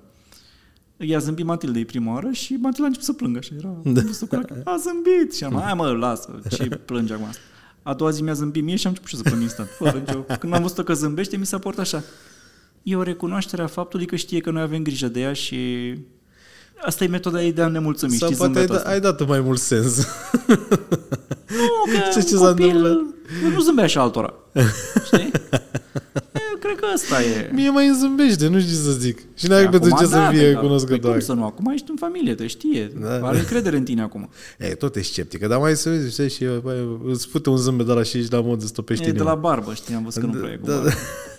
i-a 0.98 1.20
zâmbit 1.20 1.46
Matildei 1.46 1.86
prima 1.86 2.14
oară 2.14 2.30
și 2.32 2.54
Matilda 2.54 2.84
a 2.84 2.86
început 2.86 3.06
să 3.06 3.14
plângă 3.14 3.40
și 3.40 3.52
era 3.58 3.76
Da. 3.84 4.02
da. 4.30 4.72
a 4.72 4.78
zâmbit 4.78 5.36
și 5.36 5.44
am 5.44 5.62
hai 5.64 5.74
mă, 5.74 5.92
lasă, 5.92 6.40
ce 6.50 6.64
plânge 6.86 7.14
acum 7.14 7.26
asta. 7.26 7.40
A 7.84 7.94
doua 7.94 8.10
zi 8.10 8.22
mi-a 8.22 8.34
zâmbit 8.34 8.64
mie 8.64 8.76
și 8.76 8.88
am 8.88 8.92
început 8.92 9.10
și 9.10 9.16
eu 9.16 9.22
să 9.24 9.30
plâng 9.30 9.42
instant. 9.44 9.70
Fără 9.78 10.04
nicio... 10.06 10.26
Când 10.40 10.54
am 10.54 10.62
văzut 10.62 10.86
că 10.86 10.94
zâmbește, 10.94 11.38
mi 11.38 11.46
s-a 11.46 11.58
părut 11.60 11.80
așa. 11.80 12.04
E 12.84 12.96
o 12.96 13.04
recunoaștere 13.04 13.62
a 13.62 13.68
faptului 13.68 14.06
că 14.06 14.16
știe 14.16 14.40
că 14.40 14.52
noi 14.52 14.62
avem 14.62 14.82
grijă 14.84 15.08
de 15.08 15.20
ea 15.20 15.34
și 15.34 15.58
asta 16.82 17.04
e 17.04 17.08
metoda 17.08 17.44
ei 17.44 17.54
de 17.54 17.62
a 17.62 17.68
ne 17.68 17.80
mulțumi, 17.80 18.12
Sau 18.12 18.28
știi, 18.28 18.40
poate 18.40 18.60
ai, 18.60 18.66
zâmbetul 18.66 18.76
da, 18.76 18.92
ăsta. 18.92 19.08
ai 19.10 19.16
dat 19.18 19.28
mai 19.28 19.40
mult 19.40 19.60
sens. 19.60 19.98
Nu, 21.48 21.92
că 21.92 22.10
Știi 22.20 22.26
ce 22.30 22.36
un 22.36 22.42
s-a 22.42 22.48
copil 22.48 22.76
întâmplat? 22.76 23.52
nu 23.54 23.60
zâmbea 23.62 23.88
și 23.88 23.98
altora. 23.98 24.34
Știi? 25.06 25.32
Eu 26.64 26.72
cred 26.72 26.80
că 26.80 26.86
ăsta 26.94 27.22
e. 27.24 27.50
Mie 27.54 27.70
mai 27.70 27.88
îmi 27.88 27.98
zâmbește, 27.98 28.48
nu 28.48 28.60
știu 28.60 28.72
ce 28.72 28.80
să 28.82 28.92
zic. 28.92 29.20
Și 29.36 29.48
n-are 29.48 29.70
pentru 29.70 29.90
Acum, 29.94 30.06
ce 30.06 30.12
da, 30.12 30.26
să 30.26 30.30
fie 30.32 30.42
păi, 30.42 30.50
recunoscător. 30.50 31.00
Păi 31.00 31.12
cum 31.12 31.20
să 31.20 31.34
nu? 31.34 31.46
Acum 31.46 31.72
ești 31.72 31.90
în 31.90 31.96
familie, 31.96 32.36
te 32.36 32.48
știe. 32.48 32.92
Da. 33.02 33.28
Are 33.28 33.38
încredere 33.40 33.78
în 33.78 33.84
tine 33.84 34.02
acum. 34.02 34.30
E, 34.58 34.68
tot 34.68 34.96
e 34.96 35.02
sceptică, 35.02 35.48
dar 35.48 35.60
mai 35.60 35.76
să 35.76 35.90
vezi, 35.90 36.12
știi, 36.12 36.30
și 36.30 36.46
bă, 36.62 36.86
îți 37.06 37.28
fute 37.28 37.50
un 37.50 37.58
zâmbet 37.58 37.86
de 37.86 37.92
la 37.94 38.04
și 38.04 38.18
ești 38.18 38.34
la 38.34 38.42
mod 38.42 38.60
de 38.60 38.66
stopești 38.66 39.08
E 39.08 39.12
de 39.12 39.24
la 39.24 39.36
barbă, 39.36 39.74
știi, 39.74 39.96
am 39.96 40.04
văzut 40.04 40.22
că 40.22 40.28
nu 40.28 40.34
prea 40.40 40.52
e 40.52 40.56
cu 40.56 40.66
Da, 40.66 40.74
barbă. 40.74 40.90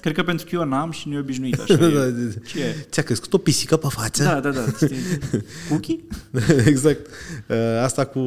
Cred 0.00 0.14
că 0.14 0.22
pentru 0.22 0.46
că 0.46 0.54
eu 0.54 0.64
n-am 0.64 0.90
și 0.90 1.08
nu 1.08 1.14
e 1.14 1.18
obișnuit 1.18 1.60
așa. 1.62 1.74
Da, 1.74 1.86
e. 1.86 1.90
da, 1.90 2.04
da. 2.04 2.30
Ce 2.46 2.60
e? 2.60 2.86
Ți-a 2.90 3.02
crescut 3.02 3.32
o 3.32 3.38
pisică 3.38 3.76
pe 3.76 3.86
față? 3.90 4.22
Da, 4.22 4.40
da, 4.40 4.50
da. 4.50 4.64
Știi? 4.76 4.96
Cookie? 5.68 6.00
exact. 6.66 7.06
Uh, 7.48 7.56
Asta 7.82 8.04
cu 8.04 8.20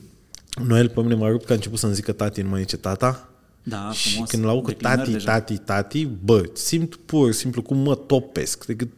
Noel 0.68 0.88
pe 0.88 1.00
mine 1.00 1.14
m-a 1.14 1.28
rupt 1.28 1.44
că 1.44 1.52
a 1.52 1.54
început 1.54 1.78
să-mi 1.78 1.94
zică 1.94 2.12
tati, 2.12 2.42
nu 2.42 2.48
mai 2.48 2.60
zice 2.60 2.76
tata. 2.76 3.24
Da, 3.70 3.90
și 3.92 4.10
frumos. 4.10 4.28
când 4.30 4.44
l-au 4.44 4.60
cu 4.60 4.66
Declinări 4.66 4.96
tati, 4.98 5.10
deja. 5.12 5.30
tati, 5.32 5.56
tati, 5.58 6.06
bă, 6.06 6.50
simt 6.52 6.94
pur 6.96 7.32
și 7.32 7.38
simplu 7.38 7.62
cum 7.62 7.78
mă 7.78 7.94
topesc. 7.94 8.66
Decât 8.66 8.88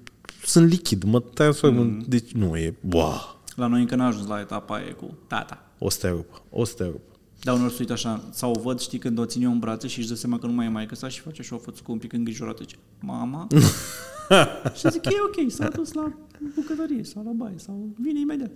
sunt 0.44 0.69
lichid, 0.69 1.03
mă 1.03 1.20
transform 1.20 1.74
Mm. 1.74 1.81
în... 1.81 2.03
Deci 2.09 2.32
nu, 2.32 2.57
e... 2.57 2.74
Wow, 2.93 3.40
La 3.57 3.66
noi 3.66 3.81
încă 3.81 3.94
n-a 3.94 4.07
ajuns 4.07 4.27
la 4.27 4.40
etapa 4.40 4.74
aia 4.74 4.94
cu 4.94 5.15
tata. 5.27 5.70
o 5.78 5.89
să 5.90 5.99
te 6.01 6.09
rup, 6.09 6.43
o 6.51 6.65
să 6.65 6.74
te 6.77 6.85
rup. 6.85 7.01
Dar 7.43 7.55
uneori 7.55 7.73
se 7.73 7.78
uită 7.81 7.93
așa, 7.93 8.24
sau 8.31 8.53
o 8.57 8.61
văd, 8.61 8.81
știi, 8.81 8.99
când 8.99 9.19
o 9.19 9.24
țin 9.24 9.43
eu 9.43 9.51
în 9.51 9.59
brațe 9.59 9.86
și 9.86 9.99
își 9.99 10.09
dă 10.09 10.15
seama 10.15 10.39
că 10.39 10.47
nu 10.47 10.53
mai 10.53 10.66
e 10.66 10.69
maică 10.69 10.94
sa 10.94 11.09
și 11.09 11.20
face 11.20 11.40
așa 11.40 11.55
o 11.55 11.59
fățucă 11.59 11.93
un 11.93 11.99
pic 11.99 12.12
îngrijorată. 12.12 12.62
Zice, 12.62 12.77
mama? 13.01 13.47
și 14.78 14.90
zic, 14.90 15.05
e 15.05 15.11
ok, 15.27 15.51
s-a 15.51 15.69
dus 15.69 15.93
la 15.93 16.12
bucătărie 16.55 17.05
sau 17.05 17.23
la 17.24 17.31
baie 17.31 17.55
sau 17.59 17.89
vine 17.99 18.20
imediat. 18.20 18.51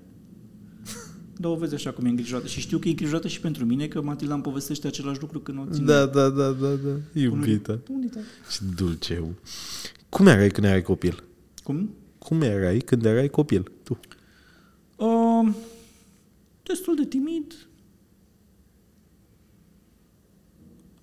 Dar 1.38 1.50
o 1.50 1.54
vezi 1.54 1.74
așa 1.74 1.90
cum 1.92 2.04
e 2.04 2.08
îngrijorată. 2.08 2.46
Și 2.46 2.60
știu 2.60 2.78
că 2.78 2.88
e 2.88 2.90
îngrijorată 2.90 3.28
și 3.28 3.40
pentru 3.40 3.64
mine, 3.64 3.88
că 3.88 4.02
Matilda 4.02 4.34
îmi 4.34 4.42
povestește 4.42 4.86
același 4.86 5.20
lucru 5.20 5.38
când 5.38 5.58
o 5.58 5.72
țin. 5.72 5.84
Da, 5.84 6.06
da, 6.06 6.28
da, 6.28 6.50
da, 6.50 6.68
da, 6.68 7.20
iubită. 7.20 7.80
Unde 7.88 8.10
e 8.14 8.20
Și 8.50 8.60
dulceu. 8.76 9.34
Cum 10.08 10.26
erai 10.26 10.48
când 10.48 10.66
erai 10.66 10.82
copil? 10.82 11.22
Cum? 11.62 11.90
Cum 12.18 12.42
erai 12.42 12.78
când 12.78 13.04
erai 13.04 13.28
copil? 13.28 13.72
Tu. 13.82 13.98
Uh, 14.96 15.54
destul 16.62 16.94
de 16.94 17.04
timid. 17.04 17.66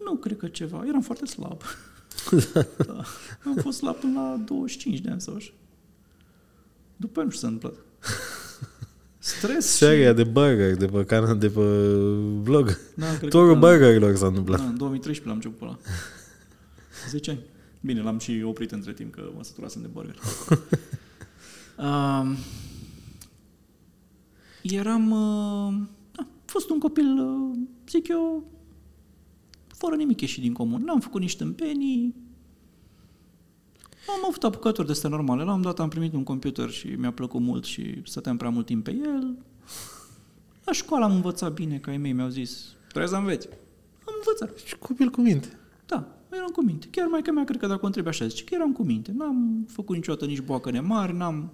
Nu 0.03 0.15
cred 0.15 0.37
că 0.37 0.47
ceva. 0.47 0.83
Eram 0.87 1.01
foarte 1.01 1.25
slab. 1.25 1.61
da. 2.87 3.03
Am 3.45 3.55
fost 3.61 3.77
slab 3.77 3.95
până 3.95 4.19
la 4.19 4.41
25 4.45 4.99
de 4.99 5.09
ani 5.09 5.21
sau 5.21 5.35
așa. 5.35 5.51
După 6.95 7.19
aia 7.19 7.27
nu 7.27 7.33
știu 7.33 7.47
ce 7.47 7.53
s-a 7.53 7.53
întâmplat. 7.53 7.85
Stres 9.23 9.65
Seria 9.65 10.09
și... 10.09 10.15
de 10.15 10.23
burger 10.23 10.75
de 10.75 10.85
pe 10.85 11.05
canal, 11.05 11.37
de 11.37 11.49
pe 11.49 11.61
vlog. 12.41 12.79
Da, 12.95 13.17
cred 13.17 13.29
Turul 13.29 13.53
că 13.53 13.59
da. 13.59 13.59
burgerilor 13.59 14.15
s-a 14.15 14.27
întâmplat. 14.27 14.59
Da, 14.59 14.65
în 14.65 14.77
2013 14.77 15.27
l-am 15.27 15.35
început 15.35 15.57
pe 15.57 15.65
ăla. 15.65 15.77
10 17.09 17.29
ani. 17.31 17.39
Bine, 17.81 18.01
l-am 18.01 18.19
și 18.19 18.41
oprit 18.45 18.71
între 18.71 18.93
timp, 18.93 19.13
că 19.13 19.31
mă 19.35 19.43
săturasem 19.43 19.81
de 19.81 19.87
burger. 19.87 20.15
um, 21.85 22.35
eram... 24.61 25.11
Uh, 25.11 25.73
a 26.15 26.27
fost 26.45 26.69
un 26.69 26.79
copil, 26.79 27.19
uh, 27.19 27.57
zic 27.89 28.07
eu, 28.07 28.51
fără 29.67 29.95
nimic 29.95 30.21
ieșit 30.21 30.41
din 30.41 30.53
comun. 30.53 30.83
N-am 30.83 30.99
făcut 30.99 31.21
niște 31.21 31.43
împenii. 31.43 32.15
Am 34.07 34.25
avut 34.27 34.43
apucături 34.43 34.85
de 34.85 34.93
astea 34.93 35.09
normale. 35.09 35.43
La 35.43 35.53
un 35.53 35.61
dat 35.61 35.79
am 35.79 35.89
primit 35.89 36.13
un 36.13 36.23
computer 36.23 36.69
și 36.69 36.87
mi-a 36.87 37.11
plăcut 37.11 37.41
mult 37.41 37.63
și 37.63 38.01
stăteam 38.05 38.37
prea 38.37 38.49
mult 38.49 38.65
timp 38.65 38.83
pe 38.83 38.91
el. 38.91 39.37
La 40.63 40.71
școală 40.71 41.05
am 41.05 41.13
învățat 41.13 41.53
bine, 41.53 41.77
ca 41.77 41.91
ai 41.91 41.97
mei 41.97 42.11
mi-au 42.11 42.27
zis, 42.27 42.65
trebuie 42.87 43.09
să 43.09 43.15
înveți. 43.15 43.47
Am 44.05 44.13
învățat. 44.17 44.57
Și 44.65 44.77
copil 44.77 45.09
cu 45.09 45.21
minte. 45.21 45.57
Da, 45.85 46.07
eram 46.31 46.47
cu 46.47 46.63
minte. 46.63 46.87
Chiar 46.91 47.07
mai 47.07 47.21
că 47.21 47.31
mea, 47.31 47.43
cred 47.43 47.59
că 47.59 47.67
dacă 47.67 47.79
o 47.81 47.85
întrebe 47.85 48.09
așa, 48.09 48.27
zice 48.27 48.43
că 48.43 48.53
eram 48.53 48.71
cu 48.71 48.83
minte. 48.83 49.13
N-am 49.17 49.67
făcut 49.69 49.95
niciodată 49.95 50.25
nici 50.25 50.41
boacăne 50.41 50.79
mari, 50.79 51.15
n-am... 51.15 51.51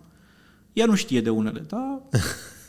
Ea 0.73 0.85
nu 0.85 0.95
știe 0.95 1.21
de 1.21 1.29
unele, 1.29 1.59
da? 1.59 2.01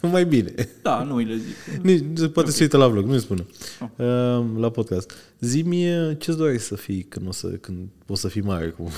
Mai 0.13 0.27
bine. 0.27 0.55
Da, 0.83 1.03
nu 1.03 1.15
îi 1.15 1.25
le 1.25 1.37
zic. 1.37 1.83
Nici, 1.83 2.17
poate 2.17 2.39
okay. 2.39 2.53
se 2.53 2.63
uită 2.63 2.77
la 2.77 2.89
vlog, 2.89 3.05
nu-i 3.05 3.21
spune. 3.21 3.47
Oh. 3.81 3.89
Uh, 3.97 4.47
la 4.57 4.71
podcast. 4.71 5.13
Zi-mi 5.41 6.17
ce-ți 6.19 6.37
dorești 6.37 6.67
să 6.67 6.75
fii 6.75 7.03
când 7.03 7.29
o 7.29 7.33
să, 7.33 7.49
când 7.49 7.89
o 8.07 8.15
să 8.15 8.29
fii 8.29 8.43
mare? 8.43 8.69
Cum? 8.69 8.89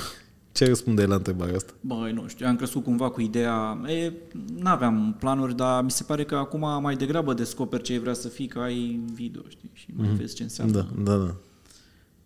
Ce 0.52 0.66
răspunde 0.66 1.04
la 1.04 1.14
întrebarea 1.14 1.54
asta? 1.54 1.72
Băi, 1.80 2.12
nu 2.12 2.28
știu, 2.28 2.46
am 2.46 2.56
crescut 2.56 2.84
cumva 2.84 3.10
cu 3.10 3.20
ideea... 3.20 3.80
E, 3.86 4.12
n-aveam 4.58 5.16
planuri, 5.18 5.56
dar 5.56 5.84
mi 5.84 5.90
se 5.90 6.02
pare 6.02 6.24
că 6.24 6.34
acum 6.34 6.82
mai 6.82 6.96
degrabă 6.96 7.34
descoperi 7.34 7.82
ce 7.82 7.92
ai 7.92 7.98
vrea 7.98 8.12
să 8.12 8.28
fii, 8.28 8.46
că 8.46 8.58
ai 8.58 9.00
video, 9.12 9.42
știi? 9.48 9.70
Și 9.72 9.86
mai 9.96 10.08
mm-hmm. 10.08 10.16
vezi 10.16 10.34
ce 10.34 10.42
înseamnă. 10.42 10.72
Da, 10.72 11.02
da, 11.02 11.16
da. 11.16 11.34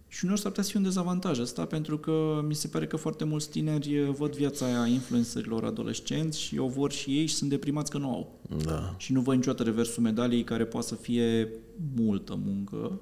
Și 0.08 0.24
uneori 0.24 0.40
s-ar 0.40 0.50
putea 0.50 0.64
să 0.64 0.70
fie 0.70 0.78
un 0.78 0.84
dezavantaj 0.84 1.38
ăsta, 1.38 1.64
pentru 1.64 1.98
că 1.98 2.44
mi 2.46 2.54
se 2.54 2.68
pare 2.68 2.86
că 2.86 2.96
foarte 2.96 3.24
mulți 3.24 3.50
tineri 3.50 4.10
văd 4.18 4.36
viața 4.36 4.66
aia 4.66 4.86
influencerilor 4.86 5.64
adolescenți 5.64 6.40
și 6.40 6.58
o 6.58 6.66
vor 6.66 6.92
și 6.92 7.18
ei 7.18 7.26
și 7.26 7.34
sunt 7.34 7.50
deprimați 7.50 7.90
că 7.90 7.98
nu 7.98 8.10
au. 8.10 8.38
da. 8.64 8.94
Și 8.96 9.12
nu 9.12 9.20
văd 9.20 9.34
niciodată 9.34 9.62
reversul 9.62 10.02
medaliei 10.02 10.44
care 10.44 10.64
poate 10.64 10.86
să 10.86 10.94
fie 10.94 11.48
multă 11.96 12.38
muncă. 12.44 13.00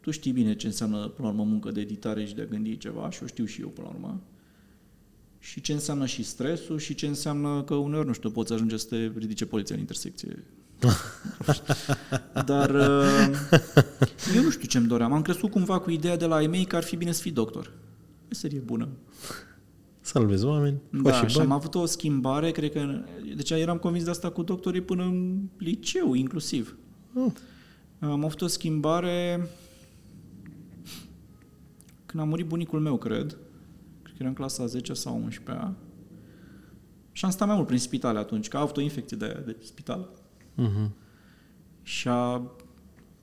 Că 0.00 0.06
tu 0.06 0.10
știi 0.10 0.32
bine 0.32 0.54
ce 0.54 0.66
înseamnă 0.66 0.96
până 0.96 1.28
la 1.28 1.34
urmă 1.34 1.44
muncă 1.44 1.70
de 1.70 1.80
editare 1.80 2.24
și 2.24 2.34
de 2.34 2.42
a 2.42 2.44
gândi 2.44 2.76
ceva 2.76 3.10
și 3.10 3.22
o 3.22 3.26
știu 3.26 3.44
și 3.44 3.60
eu 3.60 3.68
până 3.68 3.86
la 3.90 3.94
urmă. 3.94 4.20
Și 5.38 5.60
ce 5.60 5.72
înseamnă 5.72 6.06
și 6.06 6.22
stresul 6.22 6.78
și 6.78 6.94
ce 6.94 7.06
înseamnă 7.06 7.62
că 7.62 7.74
uneori, 7.74 8.06
nu 8.06 8.12
știu, 8.12 8.30
poți 8.30 8.52
ajunge 8.52 8.76
să 8.76 8.86
te 8.86 9.10
ridice 9.18 9.46
poliția 9.46 9.74
în 9.74 9.80
intersecție. 9.80 10.44
Dar 12.46 12.70
uh, 12.70 13.30
eu 14.36 14.42
nu 14.42 14.50
știu 14.50 14.68
ce-mi 14.68 14.86
doream. 14.86 15.12
Am 15.12 15.22
crescut 15.22 15.50
cumva 15.50 15.78
cu 15.78 15.90
ideea 15.90 16.16
de 16.16 16.26
la 16.26 16.34
ai 16.34 16.46
mei 16.46 16.64
că 16.64 16.76
ar 16.76 16.82
fi 16.82 16.96
bine 16.96 17.12
să 17.12 17.22
fii 17.22 17.30
doctor. 17.30 17.72
Meserie 18.28 18.58
bună. 18.58 18.88
Salvezi 20.00 20.44
oameni, 20.44 20.80
Da, 20.90 21.10
faci 21.10 21.28
și 21.28 21.34
și 21.34 21.40
am 21.40 21.48
bani. 21.48 21.60
avut 21.60 21.74
o 21.74 21.86
schimbare, 21.86 22.50
cred 22.50 22.72
că... 22.72 23.02
Deci 23.36 23.50
eram 23.50 23.78
convins 23.78 24.04
de 24.04 24.10
asta 24.10 24.30
cu 24.30 24.42
doctorii 24.42 24.80
până 24.80 25.02
în 25.02 25.38
liceu, 25.58 26.14
inclusiv. 26.14 26.76
Oh. 27.14 27.32
Am 27.98 28.24
avut 28.24 28.40
o 28.40 28.46
schimbare 28.46 29.48
când 32.10 32.22
a 32.22 32.26
murit 32.26 32.46
bunicul 32.46 32.80
meu, 32.80 32.96
cred. 32.96 33.38
Cred 34.02 34.16
că 34.16 34.18
era 34.18 34.28
în 34.28 34.34
clasa 34.34 34.66
10 34.66 34.92
sau 34.92 35.14
11 35.22 35.74
Și 37.12 37.24
am 37.24 37.30
stat 37.30 37.46
mai 37.46 37.56
mult 37.56 37.66
prin 37.66 37.78
spitale 37.78 38.18
atunci, 38.18 38.48
că 38.48 38.56
a 38.56 38.60
avut 38.60 38.76
o 38.76 38.80
infecție 38.80 39.16
de, 39.16 39.42
de 39.44 39.56
spital. 39.62 40.08
Uh-huh. 40.58 40.90
Și 41.82 42.08
a 42.08 42.42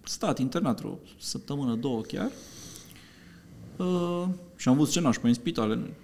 stat 0.04 0.40
internat 0.40 0.84
o 0.84 0.98
săptămână, 1.20 1.76
două 1.76 2.02
chiar. 2.02 2.32
Uh, 3.78 4.28
și 4.56 4.70
am 4.70 4.78
văzut 4.78 4.94
ce 4.94 5.00
nașpa 5.00 5.28
în 5.28 5.34
spitale. 5.34 5.96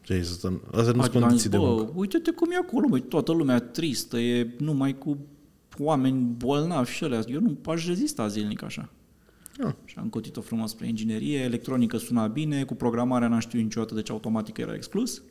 Ce 0.00 0.12
ai 0.12 0.24
să 0.24 0.32
stăm? 0.32 0.62
Asta 0.70 0.92
nu 0.92 1.00
Adică 1.00 1.02
sunt 1.02 1.14
am 1.14 1.20
condiții 1.20 1.38
zis, 1.38 1.50
de 1.50 1.56
bă, 1.56 1.64
muncă. 1.64 1.92
uite-te 1.94 2.30
cum 2.30 2.50
e 2.50 2.56
acolo, 2.56 2.86
băi, 2.88 3.00
toată 3.00 3.32
lumea 3.32 3.60
tristă, 3.60 4.18
e 4.18 4.54
numai 4.58 4.98
cu 4.98 5.18
oameni 5.78 6.34
bolnavi 6.36 6.90
și 6.90 7.04
alea. 7.04 7.22
Eu 7.28 7.40
nu 7.40 7.58
aș 7.66 7.86
rezista 7.86 8.28
zilnic 8.28 8.62
așa. 8.62 8.92
Ah. 9.64 9.72
Și 9.84 9.94
am 9.98 10.08
cotit-o 10.08 10.40
frumos 10.40 10.70
spre 10.70 10.86
inginerie, 10.86 11.38
electronică 11.38 11.96
suna 11.96 12.26
bine, 12.26 12.64
cu 12.64 12.74
programarea 12.74 13.28
n-am 13.28 13.38
știut 13.38 13.62
niciodată, 13.62 13.94
deci 13.94 14.10
automatică 14.10 14.60
era 14.60 14.74
exclus. 14.74 15.22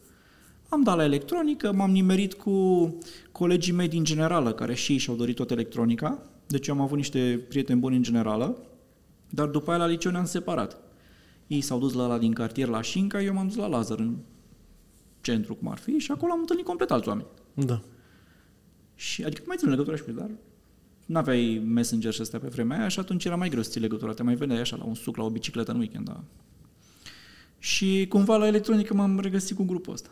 Am 0.69 0.83
dat 0.83 0.95
la 0.95 1.03
electronică, 1.03 1.73
m-am 1.73 1.91
nimerit 1.91 2.33
cu 2.33 2.97
colegii 3.31 3.73
mei 3.73 3.87
din 3.87 4.03
generală, 4.03 4.53
care 4.53 4.73
și 4.73 4.91
ei 4.91 4.97
și-au 4.97 5.15
dorit 5.15 5.35
tot 5.35 5.51
electronica, 5.51 6.21
deci 6.47 6.67
eu 6.67 6.75
am 6.75 6.81
avut 6.81 6.97
niște 6.97 7.45
prieteni 7.47 7.79
buni 7.79 7.95
în 7.95 8.03
generală, 8.03 8.57
dar 9.29 9.47
după 9.47 9.69
aia 9.69 9.79
la 9.79 9.85
liceu 9.85 10.11
ne-am 10.11 10.25
separat. 10.25 10.77
Ei 11.47 11.61
s-au 11.61 11.79
dus 11.79 11.93
la 11.93 12.03
ăla 12.03 12.17
din 12.17 12.33
cartier 12.33 12.67
la 12.67 12.81
Șinca, 12.81 13.21
eu 13.21 13.33
m-am 13.33 13.47
dus 13.47 13.55
la 13.55 13.67
Lazar, 13.67 13.99
în 13.99 14.15
centru 15.21 15.55
cum 15.55 15.67
ar 15.67 15.77
fi, 15.77 15.97
și 15.97 16.11
acolo 16.11 16.31
am 16.31 16.39
întâlnit 16.39 16.65
complet 16.65 16.91
alți 16.91 17.07
oameni. 17.07 17.27
Da. 17.53 17.81
Și, 18.95 19.23
adică 19.23 19.43
mai 19.45 19.57
țin 19.59 19.69
legătura 19.69 19.95
și 19.95 20.03
cu 20.03 20.09
ei, 20.09 20.29
dar 21.07 21.23
n-aveai 21.23 21.63
messenger 21.65 22.13
și 22.13 22.21
astea 22.21 22.39
pe 22.39 22.47
vremea 22.47 22.79
aia 22.79 22.87
și 22.87 22.99
atunci 22.99 23.25
era 23.25 23.35
mai 23.35 23.49
greu 23.49 23.61
să 23.61 23.69
ții 23.69 23.81
legătura. 23.81 24.13
Te 24.13 24.23
mai 24.23 24.35
veneai 24.35 24.59
așa 24.59 24.75
la 24.75 24.83
un 24.83 24.95
suc, 24.95 25.17
la 25.17 25.23
o 25.23 25.29
bicicletă 25.29 25.71
în 25.71 25.79
weekend, 25.79 26.05
da. 26.05 26.23
Și 27.59 28.05
cumva 28.09 28.37
la 28.37 28.47
electronică 28.47 28.93
m-am 28.93 29.19
regăsit 29.19 29.55
cu 29.55 29.63
grupul 29.63 29.93
ăsta. 29.93 30.09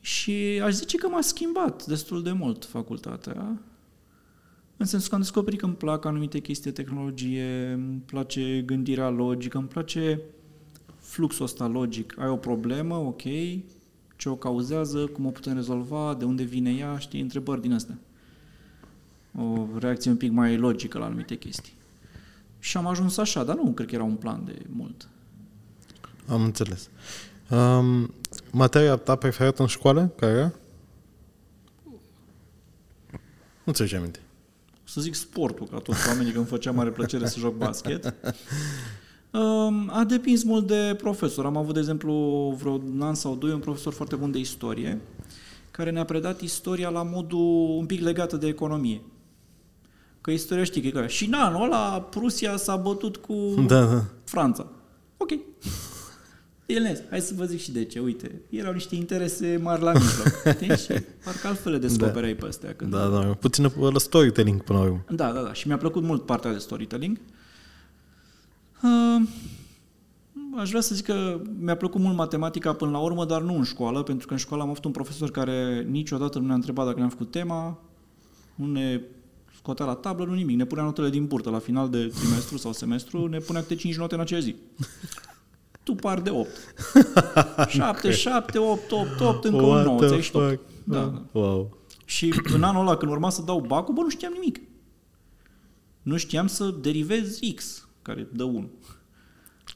Și 0.00 0.60
aș 0.64 0.72
zice 0.72 0.96
că 0.96 1.08
m-a 1.08 1.20
schimbat 1.20 1.86
destul 1.86 2.22
de 2.22 2.32
mult 2.32 2.64
facultatea. 2.64 3.60
În 4.76 4.86
sensul 4.86 5.08
că 5.08 5.14
am 5.14 5.20
descoperit 5.20 5.58
că 5.58 5.64
îmi 5.64 5.74
plac 5.74 6.04
anumite 6.04 6.38
chestii 6.40 6.72
de 6.72 6.82
tehnologie, 6.82 7.72
îmi 7.72 8.02
place 8.06 8.62
gândirea 8.66 9.08
logică, 9.08 9.58
îmi 9.58 9.68
place 9.68 10.20
fluxul 10.96 11.44
ăsta 11.44 11.66
logic. 11.66 12.18
Ai 12.18 12.28
o 12.28 12.36
problemă, 12.36 12.94
ok, 12.94 13.22
ce 14.16 14.28
o 14.28 14.36
cauzează, 14.36 15.06
cum 15.06 15.26
o 15.26 15.30
putem 15.30 15.54
rezolva, 15.54 16.14
de 16.14 16.24
unde 16.24 16.42
vine 16.42 16.70
ea, 16.70 16.98
știi, 16.98 17.20
întrebări 17.20 17.60
din 17.60 17.72
astea. 17.72 17.98
O 19.38 19.66
reacție 19.78 20.10
un 20.10 20.16
pic 20.16 20.30
mai 20.30 20.56
logică 20.56 20.98
la 20.98 21.04
anumite 21.04 21.36
chestii. 21.36 21.72
Și 22.58 22.76
am 22.76 22.86
ajuns 22.86 23.16
așa, 23.16 23.44
dar 23.44 23.56
nu 23.56 23.70
cred 23.70 23.88
că 23.88 23.94
era 23.94 24.04
un 24.04 24.14
plan 24.14 24.44
de 24.44 24.58
mult. 24.68 25.08
Am 26.26 26.42
înțeles. 26.42 26.88
Um, 27.50 28.14
materia 28.50 28.96
ta 28.96 29.16
preferată 29.16 29.62
în 29.62 29.68
școală, 29.68 30.12
care 30.16 30.32
era? 30.32 30.52
Nu 33.64 33.72
ți-o 33.72 33.96
aminte. 33.96 34.20
Să 34.84 35.00
zic 35.00 35.14
sportul, 35.14 35.66
ca 35.66 35.78
toți 35.78 36.08
oamenii, 36.08 36.32
că 36.32 36.38
îmi 36.38 36.46
făcea 36.46 36.72
mare 36.72 36.90
plăcere 36.90 37.26
să 37.26 37.38
joc 37.38 37.56
basket. 37.56 38.14
Um, 39.30 39.90
A 39.92 40.04
depins 40.04 40.42
mult 40.42 40.66
de 40.66 40.94
profesor. 40.98 41.46
Am 41.46 41.56
avut, 41.56 41.74
de 41.74 41.80
exemplu, 41.80 42.12
vreo 42.58 42.72
un 42.72 43.02
an 43.02 43.14
sau 43.14 43.36
doi 43.36 43.52
un 43.52 43.60
profesor 43.60 43.92
foarte 43.92 44.16
bun 44.16 44.30
de 44.30 44.38
istorie, 44.38 45.00
care 45.70 45.90
ne-a 45.90 46.04
predat 46.04 46.40
istoria 46.40 46.88
la 46.88 47.02
modul 47.02 47.76
un 47.78 47.86
pic 47.86 48.00
legată 48.00 48.36
de 48.36 48.46
economie. 48.46 49.00
Că 50.22 50.30
istoria 50.30 50.64
știi 50.64 50.80
că 50.80 50.86
e 50.86 50.90
ca, 50.90 51.06
și 51.06 51.26
în 51.26 51.32
anul 51.32 51.62
ăla 51.64 52.00
Prusia 52.00 52.56
s-a 52.56 52.76
bătut 52.76 53.16
cu 53.16 53.64
Da, 53.66 53.84
da. 53.84 54.04
Franța. 54.24 54.66
Ok. 55.16 55.30
Ilnez, 56.66 57.02
hai 57.10 57.20
să 57.20 57.34
vă 57.36 57.44
zic 57.44 57.60
și 57.60 57.72
de 57.72 57.84
ce. 57.84 57.98
Uite, 57.98 58.40
erau 58.50 58.72
niște 58.72 58.94
interese 58.94 59.58
mari 59.62 59.82
la 59.82 59.92
mijloc. 59.98 60.54
știi? 60.54 60.76
și 60.96 61.02
parcă 61.24 61.46
altfel 61.46 61.72
le 61.72 61.78
descoperai 61.78 62.34
pe 62.34 62.46
astea. 62.46 62.74
Când... 62.74 62.90
Da, 62.90 63.08
da, 63.08 63.18
puțin 63.18 63.72
la 63.92 63.98
storytelling 63.98 64.62
până 64.62 64.78
la 64.78 64.84
urmă. 64.84 65.04
Da, 65.10 65.32
da, 65.32 65.40
da. 65.42 65.52
Și 65.52 65.66
mi-a 65.66 65.76
plăcut 65.76 66.02
mult 66.02 66.26
partea 66.26 66.52
de 66.52 66.58
storytelling. 66.58 67.18
Uh, 68.82 69.28
aș 70.56 70.68
vrea 70.68 70.80
să 70.80 70.94
zic 70.94 71.04
că 71.04 71.40
mi-a 71.58 71.76
plăcut 71.76 72.00
mult 72.00 72.16
matematica 72.16 72.72
până 72.72 72.90
la 72.90 72.98
urmă, 72.98 73.24
dar 73.24 73.42
nu 73.42 73.54
în 73.56 73.64
școală, 73.64 74.02
pentru 74.02 74.26
că 74.26 74.32
în 74.32 74.38
școală 74.38 74.62
am 74.62 74.68
avut 74.70 74.84
un 74.84 74.90
profesor 74.90 75.30
care 75.30 75.86
niciodată 75.90 76.38
nu 76.38 76.46
ne-a 76.46 76.54
întrebat 76.54 76.84
dacă 76.86 76.98
ne-am 76.98 77.08
făcut 77.10 77.30
tema, 77.30 77.78
nu 78.54 78.66
ne 78.66 79.00
scotea 79.62 79.84
la 79.84 79.94
tablă, 79.94 80.24
nu 80.24 80.34
nimic. 80.34 80.56
Ne 80.56 80.64
punea 80.64 80.84
notele 80.84 81.10
din 81.10 81.26
burtă 81.26 81.50
la 81.50 81.58
final 81.58 81.88
de 81.88 82.06
trimestru 82.06 82.56
sau 82.56 82.72
semestru, 82.72 83.26
ne 83.26 83.38
punea 83.38 83.60
câte 83.60 83.74
5 83.74 83.96
note 83.96 84.14
în 84.14 84.20
acea 84.20 84.38
zi. 84.38 84.54
Tu 85.82 85.94
par 85.94 86.20
de 86.20 86.30
8. 86.30 86.48
7, 87.68 88.10
7, 88.10 88.58
8, 88.58 88.92
8, 88.92 89.20
8, 89.20 89.44
încă 89.44 89.62
un 89.62 89.68
What 89.68 89.84
9, 89.84 89.98
the 89.98 90.06
ți-ai 90.06 90.22
și 90.22 90.36
8. 90.36 90.48
fuck? 90.48 90.60
Da, 90.84 90.98
da. 90.98 91.22
Wow. 91.40 91.76
Și 92.04 92.34
în 92.54 92.62
anul 92.62 92.80
ăla, 92.80 92.96
când 92.96 93.12
urma 93.12 93.30
să 93.30 93.42
dau 93.42 93.60
bacul, 93.60 93.94
bă, 93.94 94.00
nu 94.00 94.08
știam 94.08 94.32
nimic. 94.32 94.60
Nu 96.02 96.16
știam 96.16 96.46
să 96.46 96.74
derivez 96.80 97.38
X, 97.54 97.88
care 98.02 98.28
dă 98.32 98.44
1. 98.44 98.70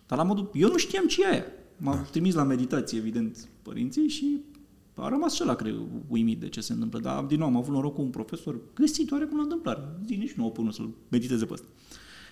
Dar 0.06 0.18
la 0.18 0.24
modul, 0.24 0.50
eu 0.54 0.68
nu 0.68 0.76
știam 0.76 1.06
ce 1.06 1.22
e 1.22 1.30
aia. 1.30 1.44
M-am 1.76 2.06
trimis 2.10 2.34
la 2.34 2.42
meditație, 2.42 2.98
evident, 2.98 3.48
părinții 3.62 4.08
și 4.08 4.40
a 4.98 5.08
rămas 5.08 5.34
și 5.34 5.42
ăla, 5.42 5.54
cred, 5.54 5.74
uimit 6.08 6.40
de 6.40 6.48
ce 6.48 6.60
se 6.60 6.72
întâmplă. 6.72 6.98
Dar, 6.98 7.22
din 7.24 7.38
nou, 7.38 7.48
am 7.48 7.56
avut 7.56 7.74
noroc 7.74 7.94
cu 7.94 8.00
un 8.02 8.08
profesor 8.10 8.56
găsit 8.74 9.10
oarecum 9.10 9.36
la 9.36 9.42
întâmplare. 9.42 9.82
Zi 10.06 10.14
nici 10.14 10.32
nu 10.32 10.46
o 10.46 10.48
până 10.48 10.72
să-l 10.72 10.88
mediteze 11.08 11.44
pe 11.44 11.52
ăsta. 11.52 11.66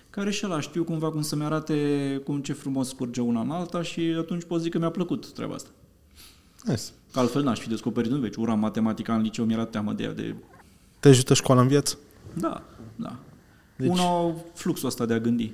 Care 0.09 0.31
și 0.31 0.45
ăla 0.45 0.59
știu 0.59 0.83
cumva 0.83 1.11
cum 1.11 1.21
să-mi 1.21 1.43
arate 1.43 2.21
cum 2.23 2.41
ce 2.41 2.53
frumos 2.53 2.91
curge 2.91 3.21
una 3.21 3.41
în 3.41 3.49
alta 3.51 3.81
și 3.81 3.99
atunci 4.19 4.43
pot 4.43 4.61
zic 4.61 4.71
că 4.71 4.77
mi-a 4.77 4.89
plăcut 4.89 5.31
treaba 5.31 5.53
asta. 5.53 5.69
Nice. 6.63 6.81
Că 7.11 7.19
altfel 7.19 7.43
n-aș 7.43 7.59
fi 7.59 7.69
descoperit 7.69 8.11
în 8.11 8.19
veci. 8.19 8.35
Uram 8.35 8.59
matematica 8.59 9.15
în 9.15 9.21
liceu, 9.21 9.45
mi-era 9.45 9.65
teamă 9.65 9.93
de 9.93 10.03
ea 10.03 10.13
de 10.13 10.35
Te 10.99 11.07
ajută 11.07 11.33
școala 11.33 11.61
în 11.61 11.67
viață? 11.67 11.97
Da, 12.33 12.63
da. 12.95 13.19
Deci- 13.75 13.87
Deci... 13.87 13.97
Una, 13.99 14.33
fluxul 14.53 14.87
ăsta 14.87 15.05
de 15.05 15.13
a 15.13 15.19
gândi, 15.19 15.51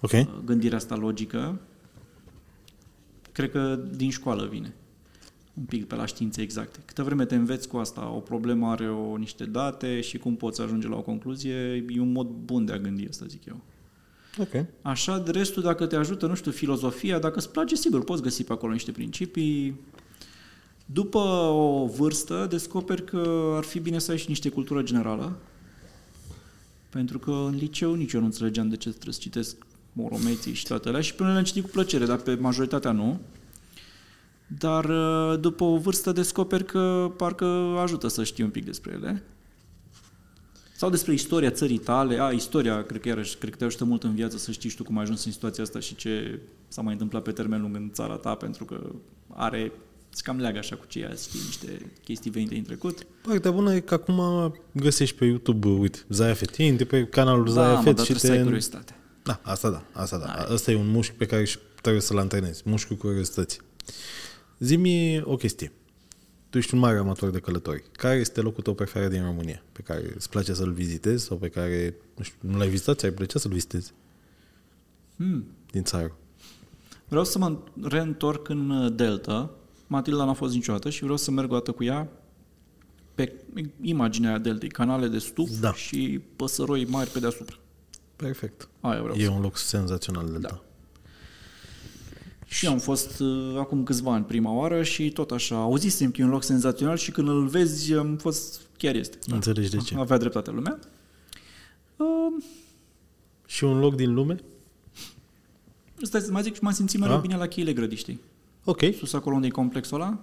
Ok. 0.00 0.44
gândirea 0.44 0.76
asta 0.76 0.96
logică, 0.96 1.60
cred 3.32 3.50
că 3.50 3.80
din 3.96 4.10
școală 4.10 4.46
vine. 4.46 4.74
Un 5.58 5.64
pic 5.64 5.86
pe 5.86 5.94
la 5.94 6.06
științe 6.06 6.42
exacte. 6.42 6.78
Câte 6.84 7.02
vreme 7.02 7.24
te 7.24 7.34
înveți 7.34 7.68
cu 7.68 7.76
asta, 7.76 8.08
o 8.08 8.18
problemă 8.18 8.66
are 8.66 8.90
o, 8.90 9.16
niște 9.16 9.44
date 9.44 10.00
și 10.00 10.18
cum 10.18 10.36
poți 10.36 10.60
ajunge 10.60 10.88
la 10.88 10.96
o 10.96 11.02
concluzie, 11.02 11.84
e 11.88 12.00
un 12.00 12.12
mod 12.12 12.26
bun 12.26 12.64
de 12.64 12.72
a 12.72 12.78
gândi, 12.78 13.06
asta 13.08 13.26
zic 13.28 13.44
eu. 13.44 13.60
Ok. 14.38 14.64
Așa, 14.82 15.18
de 15.18 15.30
restul, 15.30 15.62
dacă 15.62 15.86
te 15.86 15.96
ajută, 15.96 16.26
nu 16.26 16.34
știu, 16.34 16.50
filozofia, 16.50 17.18
dacă 17.18 17.38
îți 17.38 17.50
place, 17.50 17.74
sigur, 17.74 18.04
poți 18.04 18.22
găsi 18.22 18.44
pe 18.44 18.52
acolo 18.52 18.72
niște 18.72 18.92
principii. 18.92 19.80
După 20.86 21.18
o 21.18 21.86
vârstă, 21.86 22.46
descoperi 22.50 23.04
că 23.04 23.52
ar 23.56 23.64
fi 23.64 23.80
bine 23.80 23.98
să 23.98 24.10
ai 24.10 24.18
și 24.18 24.28
niște 24.28 24.48
cultură 24.48 24.82
generală, 24.82 25.38
pentru 26.88 27.18
că 27.18 27.30
în 27.30 27.54
liceu 27.54 27.94
nici 27.94 28.12
eu 28.12 28.20
nu 28.20 28.26
înțelegeam 28.26 28.68
de 28.68 28.76
ce 28.76 28.88
trebuie 28.90 29.14
să 29.14 29.20
citesc 29.20 29.56
moromeții 29.92 30.52
și 30.52 30.66
toate 30.66 30.88
alea 30.88 31.00
și 31.00 31.14
până 31.14 31.32
le-am 31.32 31.44
citit 31.44 31.62
cu 31.62 31.70
plăcere, 31.70 32.06
dar 32.06 32.16
pe 32.16 32.34
majoritatea 32.34 32.92
nu. 32.92 33.20
Dar 34.46 34.84
uh, 34.84 35.40
după 35.40 35.64
o 35.64 35.76
vârstă 35.76 36.12
descoperi 36.12 36.64
că 36.64 37.12
parcă 37.16 37.44
ajută 37.82 38.08
să 38.08 38.24
știi 38.24 38.44
un 38.44 38.50
pic 38.50 38.64
despre 38.64 38.92
ele. 38.92 39.22
Sau 40.76 40.90
despre 40.90 41.12
istoria 41.12 41.50
țării 41.50 41.78
tale. 41.78 42.20
A, 42.20 42.30
istoria, 42.30 42.82
cred 42.82 43.00
că, 43.00 43.08
iarăși, 43.08 43.36
cred 43.36 43.50
că 43.50 43.56
te 43.56 43.64
ajută 43.64 43.84
mult 43.84 44.02
în 44.02 44.14
viață 44.14 44.36
să 44.36 44.50
știi 44.50 44.70
și 44.70 44.76
tu 44.76 44.82
cum 44.84 44.96
ai 44.96 45.02
ajuns 45.02 45.24
în 45.24 45.32
situația 45.32 45.62
asta 45.62 45.80
și 45.80 45.94
ce 45.94 46.40
s-a 46.68 46.82
mai 46.82 46.92
întâmplat 46.92 47.22
pe 47.22 47.32
termen 47.32 47.60
lung 47.60 47.76
în 47.76 47.90
țara 47.92 48.14
ta, 48.14 48.34
pentru 48.34 48.64
că 48.64 48.90
are, 49.28 49.72
se 50.08 50.22
cam 50.24 50.38
leagă 50.38 50.58
așa 50.58 50.76
cu 50.76 50.84
ce 50.88 50.98
ea 50.98 51.12
știi 51.14 51.40
niște 51.46 51.92
chestii 52.04 52.30
venite 52.30 52.54
din 52.54 52.62
trecut. 52.62 53.06
Partea 53.22 53.50
bună 53.50 53.74
e 53.74 53.80
că 53.80 53.94
acum 53.94 54.20
găsești 54.72 55.16
pe 55.16 55.24
YouTube, 55.24 55.68
uite, 55.68 55.98
Zaya 56.08 56.34
Fetin, 56.34 56.76
de 56.76 56.84
pe 56.84 57.04
canalul 57.04 57.44
da, 57.44 57.50
Zaya 57.50 57.74
mă, 57.74 57.82
Fet 57.82 57.96
dar 57.96 58.04
și 58.04 58.12
trebuie 58.12 58.30
să 58.30 58.30
ai 58.30 58.38
te... 58.38 58.44
curiozitate. 58.44 58.94
Da, 59.22 59.40
asta 59.42 59.70
da, 59.70 59.84
asta 59.92 60.18
da. 60.18 60.26
Hai. 60.26 60.46
Asta 60.48 60.70
e 60.70 60.76
un 60.76 60.90
mușchi 60.90 61.14
pe 61.14 61.26
care 61.26 61.44
și 61.44 61.58
trebuie 61.80 62.02
să-l 62.02 62.18
antrenezi, 62.18 62.62
mușchiul 62.64 62.96
curiozității. 62.96 63.60
Zi-mi 64.58 65.20
o 65.24 65.36
chestie. 65.36 65.72
Tu 66.50 66.58
ești 66.58 66.74
un 66.74 66.80
mare 66.80 66.98
amator 66.98 67.30
de 67.30 67.38
călători. 67.38 67.84
Care 67.92 68.18
este 68.18 68.40
locul 68.40 68.62
tău 68.62 68.74
preferat 68.74 69.10
din 69.10 69.24
România? 69.24 69.62
Pe 69.72 69.80
care 69.82 70.12
îți 70.14 70.28
place 70.30 70.52
să-l 70.54 70.72
vizitezi 70.72 71.24
sau 71.24 71.36
pe 71.36 71.48
care, 71.48 71.94
nu 72.16 72.22
știu, 72.24 72.38
nu 72.50 72.58
l-ai 72.58 72.68
vizitat, 72.68 72.98
ți-ar 72.98 73.12
plăcea 73.12 73.38
să-l 73.38 73.50
vizitezi 73.50 73.92
Hmm. 75.16 75.44
din 75.70 75.82
țară? 75.82 76.16
Vreau 77.08 77.24
să 77.24 77.38
mă 77.38 77.58
reîntorc 77.82 78.48
în 78.48 78.70
uh, 78.70 78.92
Delta. 78.94 79.50
Matilda 79.86 80.24
n-a 80.24 80.32
fost 80.32 80.54
niciodată 80.54 80.90
și 80.90 81.02
vreau 81.02 81.16
să 81.16 81.30
merg 81.30 81.50
o 81.50 81.54
dată 81.54 81.72
cu 81.72 81.84
ea 81.84 82.08
pe 83.14 83.32
imaginea 83.80 84.28
aia 84.28 84.38
Deltei, 84.38 84.68
canale 84.68 85.08
de 85.08 85.18
stuf 85.18 85.50
Da. 85.60 85.72
și 85.74 86.20
păsăroi 86.36 86.84
mari 86.84 87.10
pe 87.10 87.18
deasupra. 87.18 87.56
Perfect. 88.16 88.68
Aia 88.80 89.02
vreau 89.02 89.16
E 89.16 89.24
să 89.24 89.30
un 89.30 89.40
loc 89.40 89.56
senzațional 89.56 90.30
de 90.30 90.38
Da. 90.38 90.62
Da. 92.48 92.54
Și 92.54 92.66
am 92.66 92.78
fost 92.78 93.20
uh, 93.20 93.54
acum 93.58 93.82
câțiva 93.82 94.12
ani 94.12 94.24
prima 94.24 94.52
oară 94.52 94.82
și 94.82 95.10
tot 95.10 95.30
așa, 95.30 95.56
auzisem 95.56 96.10
că 96.10 96.20
e 96.20 96.24
un 96.24 96.30
loc 96.30 96.42
senzațional 96.44 96.96
și 96.96 97.10
când 97.10 97.28
îl 97.28 97.46
vezi 97.46 97.94
am 97.94 98.16
fost, 98.16 98.60
chiar 98.76 98.94
este. 98.94 99.18
Da. 99.26 99.34
Înțelegi 99.34 99.70
de 99.70 99.76
ce. 99.76 99.94
Avea 99.98 100.16
dreptate 100.18 100.50
lumea. 100.50 100.78
Uh, 101.96 102.42
Și 103.46 103.64
un 103.64 103.78
loc 103.78 103.94
din 103.94 104.14
lume? 104.14 104.36
stai 106.02 106.20
să 106.20 106.30
mai 106.30 106.42
zic, 106.42 106.60
m-am 106.60 106.72
simțit 106.72 107.00
mereu 107.00 107.14
Da. 107.14 107.20
bine 107.20 107.36
la 107.36 107.46
cheile 107.46 107.72
grădiștii. 107.72 108.20
Ok. 108.64 108.80
Sus 108.98 109.12
acolo 109.12 109.34
unde 109.34 109.46
e 109.46 109.50
complexul 109.50 110.00
ăla. 110.00 110.18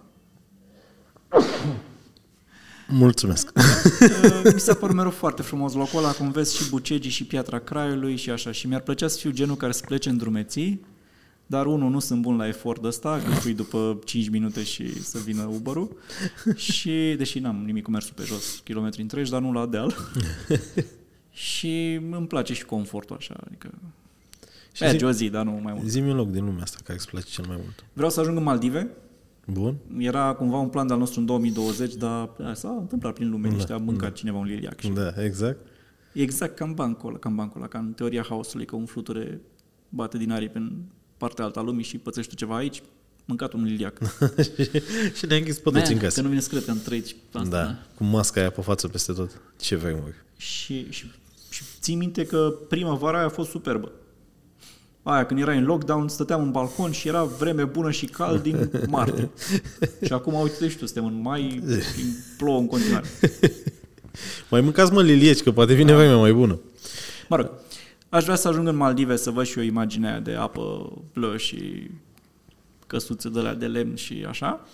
Mulțumesc. 2.87 3.51
Uh, 3.55 4.41
mi 4.53 4.59
s-a 4.59 4.73
părut 4.73 4.95
mereu 4.95 5.11
foarte 5.11 5.41
frumos 5.41 5.73
locul 5.73 5.99
ăla, 5.99 6.11
cum 6.11 6.31
vezi 6.31 6.55
și 6.55 6.69
Bucegii 6.69 7.11
și 7.11 7.25
Piatra 7.25 7.59
Craiului 7.59 8.15
și 8.15 8.29
așa. 8.29 8.51
Și 8.51 8.67
mi-ar 8.67 8.81
plăcea 8.81 9.07
să 9.07 9.17
fiu 9.17 9.31
genul 9.31 9.55
care 9.55 9.71
să 9.71 9.83
plece 9.85 10.09
în 10.09 10.17
drumeții, 10.17 10.85
dar 11.45 11.65
unul, 11.65 11.90
nu 11.90 11.99
sunt 11.99 12.22
bun 12.22 12.36
la 12.38 12.48
efort 12.48 12.84
ăsta, 12.84 13.22
că 13.26 13.30
fui 13.32 13.53
după 13.53 13.99
5 14.06 14.30
minute 14.30 14.64
și 14.64 15.03
să 15.03 15.20
vină 15.20 15.44
Uber-ul. 15.44 15.95
Și, 16.56 17.14
deși 17.18 17.40
n-am 17.40 17.64
nimic 17.65 17.84
cu 17.84 17.91
mersul 17.91 18.14
pe 18.15 18.24
jos, 18.24 18.61
kilometri 18.64 19.02
întregi, 19.02 19.32
dar 19.32 19.41
nu 19.41 19.52
la 19.52 19.65
deal. 19.65 19.95
și 21.32 21.99
îmi 22.11 22.28
place 22.28 22.53
și 22.53 22.65
confortul 22.65 23.15
așa, 23.15 23.36
adică 23.45 23.70
Și 24.72 24.82
merge 24.84 24.98
zi, 24.98 25.03
o 25.03 25.11
zi, 25.11 25.30
dar 25.30 25.45
nu 25.45 25.52
mai 25.52 25.74
mult. 25.74 25.88
zi 25.88 25.99
un 25.99 26.15
loc 26.15 26.30
din 26.32 26.45
lumea 26.45 26.61
asta 26.64 26.78
care 26.84 26.98
îți 26.98 27.07
place 27.07 27.28
cel 27.30 27.45
mai 27.48 27.57
mult. 27.61 27.86
Vreau 27.94 28.10
să 28.10 28.20
ajung 28.20 28.38
în 28.38 28.44
Maldive, 28.44 28.90
Bun? 29.48 29.76
era 29.98 30.34
cumva 30.34 30.57
un 30.57 30.68
plan 30.70 30.88
de-al 30.88 30.99
nostru 30.99 31.20
în 31.20 31.26
2020, 31.26 31.94
dar 31.95 32.30
a, 32.44 32.53
s-a 32.53 32.70
întâmplat 32.70 33.14
prin 33.14 33.30
lume, 33.30 33.48
Da, 33.48 33.53
niște 33.53 33.74
a 33.74 33.78
mâncat 33.78 34.14
cineva 34.14 34.38
un 34.38 34.45
liliac. 34.45 34.80
Și 34.80 34.90
Da, 34.90 35.24
exact. 35.24 35.65
Exact 36.14 36.56
ca 36.56 36.65
în 36.65 36.74
bancul 36.74 37.10
ăla, 37.10 37.18
ca 37.18 37.30
în 37.30 37.36
bancul 37.36 37.60
ăla, 37.60 37.68
ca 37.70 37.80
în 37.80 37.94
teoria 37.94 38.26
haosului, 38.30 38.65
că 38.65 38.76
un 38.76 38.86
fluture 38.86 39.41
bate 39.90 40.18
din 40.18 40.32
aripi 40.32 40.57
în 40.57 40.72
partea 41.23 41.45
alta 41.45 41.59
a 41.59 41.63
lumii 41.63 41.83
și 41.83 41.97
pățești 41.97 42.29
tu 42.29 42.35
ceva 42.35 42.55
aici, 42.55 42.81
mâncat 43.25 43.53
un 43.53 43.63
liliac. 43.63 43.97
și 45.17 45.25
ne-ai 45.25 45.39
închis 45.39 45.57
pe 45.57 45.69
toți 45.69 45.91
în 45.91 45.97
Man, 45.97 46.03
casă. 46.03 46.15
Că 46.15 46.21
nu 46.21 46.27
vine 46.27 46.41
să 46.41 46.49
cred 46.49 46.65
că 46.65 46.71
am 46.71 46.81
trăit 46.83 47.05
și 47.05 47.15
asta. 47.31 47.49
Da, 47.49 47.75
cu 47.95 48.03
masca 48.03 48.39
aia 48.39 48.49
pe 48.49 48.61
față 48.61 48.87
peste 48.87 49.13
tot. 49.13 49.41
Ce 49.59 49.75
vremuri. 49.75 50.13
Și, 50.37 50.91
și, 50.91 51.11
și 51.49 51.63
ții 51.79 51.95
minte 51.95 52.25
că 52.25 52.53
primăvara 52.69 53.17
aia 53.17 53.25
a 53.25 53.29
fost 53.29 53.49
superbă. 53.49 53.91
Aia, 55.03 55.25
când 55.25 55.39
erai 55.39 55.57
în 55.57 55.63
lockdown, 55.63 56.07
stăteam 56.07 56.41
în 56.41 56.51
balcon 56.51 56.91
și 56.91 57.07
era 57.07 57.23
vreme 57.23 57.63
bună 57.63 57.91
și 57.91 58.05
cald 58.05 58.41
din 58.41 58.71
martie. 58.87 59.29
și 60.05 60.13
acum, 60.13 60.33
uite 60.33 60.69
și 60.69 60.77
tu, 60.77 60.85
suntem 60.85 61.05
în 61.05 61.21
mai 61.21 61.63
și 61.95 62.03
plouă 62.37 62.59
în 62.59 62.67
continuare. 62.67 63.07
Mai 64.49 64.61
mâncați 64.61 64.91
mă 64.91 65.01
lilieci, 65.01 65.41
că 65.41 65.51
poate 65.51 65.73
vine 65.73 65.95
vremea 65.95 66.17
mai 66.17 66.33
bună. 66.33 66.59
Mă 67.29 67.35
rog, 67.35 67.49
aș 68.14 68.23
vrea 68.23 68.35
să 68.35 68.48
ajung 68.48 68.68
în 68.68 68.76
Maldive 68.76 69.15
să 69.15 69.31
văd 69.31 69.45
și 69.45 69.57
eu 69.60 69.65
imaginea 69.65 70.10
aia 70.11 70.19
de 70.19 70.34
apă 70.34 70.91
blă 71.14 71.38
și 71.38 71.90
căsuțe 72.88 73.30
de 73.30 73.40
la 73.40 73.53
de 73.53 73.68
lemn 73.68 73.95
și 73.95 74.26
așa. 74.27 74.68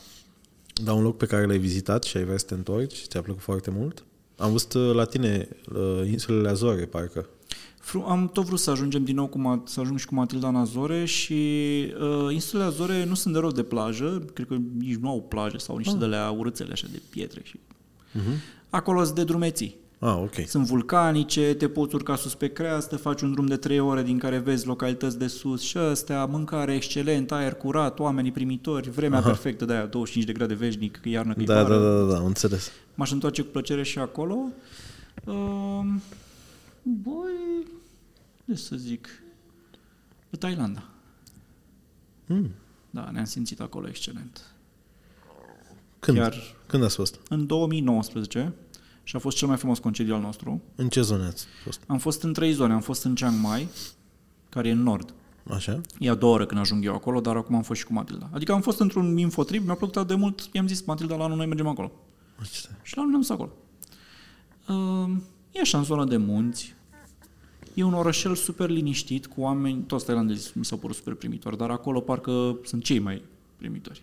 Dar 0.83 0.95
un 0.95 1.03
loc 1.03 1.17
pe 1.17 1.25
care 1.25 1.45
l-ai 1.45 1.57
vizitat 1.57 2.03
și 2.03 2.17
ai 2.17 2.23
vrea 2.23 2.37
să 2.37 2.45
te 2.45 2.53
întorci, 2.53 2.95
ți-a 3.07 3.21
plăcut 3.21 3.41
foarte 3.41 3.71
mult? 3.71 4.03
Am 4.37 4.51
văzut 4.51 4.73
uh, 4.73 4.93
la 4.93 5.03
tine 5.05 5.47
uh, 5.75 6.07
insulele 6.11 6.49
Azore, 6.49 6.85
parcă. 6.85 7.29
Fru- 7.79 8.05
Am 8.07 8.29
tot 8.33 8.45
vrut 8.45 8.59
să 8.59 8.71
ajungem 8.71 9.03
din 9.03 9.15
nou 9.15 9.27
cu 9.27 9.37
Ma- 9.39 9.63
să 9.63 9.79
ajung 9.79 9.99
și 9.99 10.05
cu 10.05 10.13
Matilda 10.15 10.47
în 10.47 10.55
Azore 10.55 11.05
și 11.05 11.33
uh, 12.01 12.33
insulele 12.33 12.67
Azore 12.67 13.05
nu 13.05 13.13
sunt 13.13 13.33
de 13.33 13.39
rău 13.39 13.51
de 13.51 13.63
plajă, 13.63 14.25
cred 14.33 14.47
că 14.47 14.55
nici 14.77 14.95
nu 14.95 15.09
au 15.09 15.21
plaje 15.21 15.57
sau 15.57 15.77
niște 15.77 15.93
Ah. 15.93 15.99
de 15.99 16.05
la 16.05 16.29
urâțele 16.29 16.71
așa 16.71 16.87
de 16.91 17.01
pietre 17.09 17.41
și 17.43 17.59
Uh-huh. 18.15 18.37
acolo 18.69 19.03
sunt 19.03 19.15
de 19.15 19.23
drumeții. 19.23 19.75
Ah, 19.99 20.15
ok. 20.21 20.33
Sunt 20.47 20.65
vulcanice, 20.65 21.53
te 21.53 21.69
poți 21.69 21.95
urca 21.95 22.15
sus 22.15 22.35
pe 22.35 22.51
creastă, 22.51 22.97
faci 22.97 23.21
un 23.21 23.31
drum 23.31 23.45
de 23.45 23.57
3 23.57 23.79
ore 23.79 24.03
din 24.03 24.17
care 24.17 24.37
vezi 24.37 24.65
localități 24.65 25.17
de 25.19 25.27
sus 25.27 25.61
și 25.61 25.77
astea, 25.77 26.25
mâncare 26.25 26.75
excelent, 26.75 27.31
aer 27.31 27.53
curat, 27.53 27.99
oamenii 27.99 28.31
primitori, 28.31 28.89
vremea 28.89 29.19
Aha. 29.19 29.27
perfectă 29.27 29.65
de 29.65 29.73
aia, 29.73 29.85
25 29.85 30.25
de 30.25 30.33
grade 30.33 30.53
veșnic, 30.53 30.99
iarnă 31.03 31.33
că 31.33 31.43
Da, 31.43 31.63
da, 31.63 31.77
da, 31.77 31.93
da, 31.99 32.03
da, 32.11 32.17
am 32.17 32.25
înțeles. 32.25 32.71
M-aș 32.95 33.11
întoarce 33.11 33.41
cu 33.41 33.47
plăcere 33.51 33.83
și 33.83 33.99
acolo. 33.99 34.37
Uh, 35.25 35.85
băi, 36.83 37.67
ce 38.45 38.55
să 38.55 38.75
zic, 38.75 39.07
pe 40.29 40.37
Thailanda. 40.37 40.83
Mm. 42.25 42.49
Da, 42.89 43.09
ne-am 43.11 43.25
simțit 43.25 43.59
acolo 43.61 43.87
excelent. 43.87 44.41
Când? 45.99 46.17
Chiar 46.17 46.35
Când 46.65 46.83
ați 46.83 46.95
fost? 46.95 47.19
în 47.29 47.45
2019 47.45 48.53
și 49.09 49.15
a 49.15 49.19
fost 49.19 49.37
cel 49.37 49.47
mai 49.47 49.57
frumos 49.57 49.79
concediu 49.79 50.13
al 50.13 50.21
nostru. 50.21 50.61
În 50.75 50.89
ce 50.89 51.01
zonă 51.01 51.25
ați 51.25 51.45
fost? 51.63 51.81
Am 51.87 51.97
fost 51.97 52.23
în 52.23 52.33
trei 52.33 52.51
zone. 52.51 52.73
Am 52.73 52.79
fost 52.79 53.03
în 53.03 53.15
Chiang 53.15 53.41
Mai, 53.41 53.67
care 54.49 54.67
e 54.67 54.71
în 54.71 54.83
nord. 54.83 55.13
Așa? 55.49 55.81
E 55.99 56.09
a 56.09 56.15
doua 56.15 56.33
oră 56.33 56.45
când 56.45 56.59
ajung 56.59 56.85
eu 56.85 56.93
acolo, 56.93 57.19
dar 57.19 57.35
acum 57.35 57.55
am 57.55 57.61
fost 57.61 57.79
și 57.79 57.85
cu 57.85 57.93
Matilda. 57.93 58.29
Adică 58.31 58.51
am 58.51 58.61
fost 58.61 58.79
într-un 58.79 59.17
infotrip, 59.17 59.65
mi-a 59.65 59.75
plăcut 59.75 59.95
atât 59.95 60.07
de 60.07 60.15
mult, 60.15 60.49
i-am 60.51 60.67
zis, 60.67 60.81
Matilda, 60.81 61.15
la 61.15 61.23
anul 61.23 61.37
noi 61.37 61.45
mergem 61.45 61.67
acolo. 61.67 61.91
Așa. 62.39 62.69
Și 62.81 62.95
la 62.95 63.01
anul 63.01 63.09
ne-am 63.09 63.21
dus 63.21 63.29
acolo. 63.29 63.51
Uh, 64.67 65.17
e 65.51 65.59
așa 65.59 65.77
în 65.77 65.83
zona 65.83 66.05
de 66.05 66.17
munți. 66.17 66.75
E 67.73 67.83
un 67.83 67.93
orășel 67.93 68.35
super 68.35 68.69
liniștit, 68.69 69.27
cu 69.27 69.41
oameni, 69.41 69.81
toți 69.81 70.05
tailandezi 70.05 70.57
mi 70.57 70.65
s-au 70.65 70.77
părut 70.77 70.95
super 70.95 71.13
primitori, 71.13 71.57
dar 71.57 71.69
acolo 71.69 71.99
parcă 71.99 72.57
sunt 72.63 72.83
cei 72.83 72.99
mai 72.99 73.21
primitori. 73.57 74.01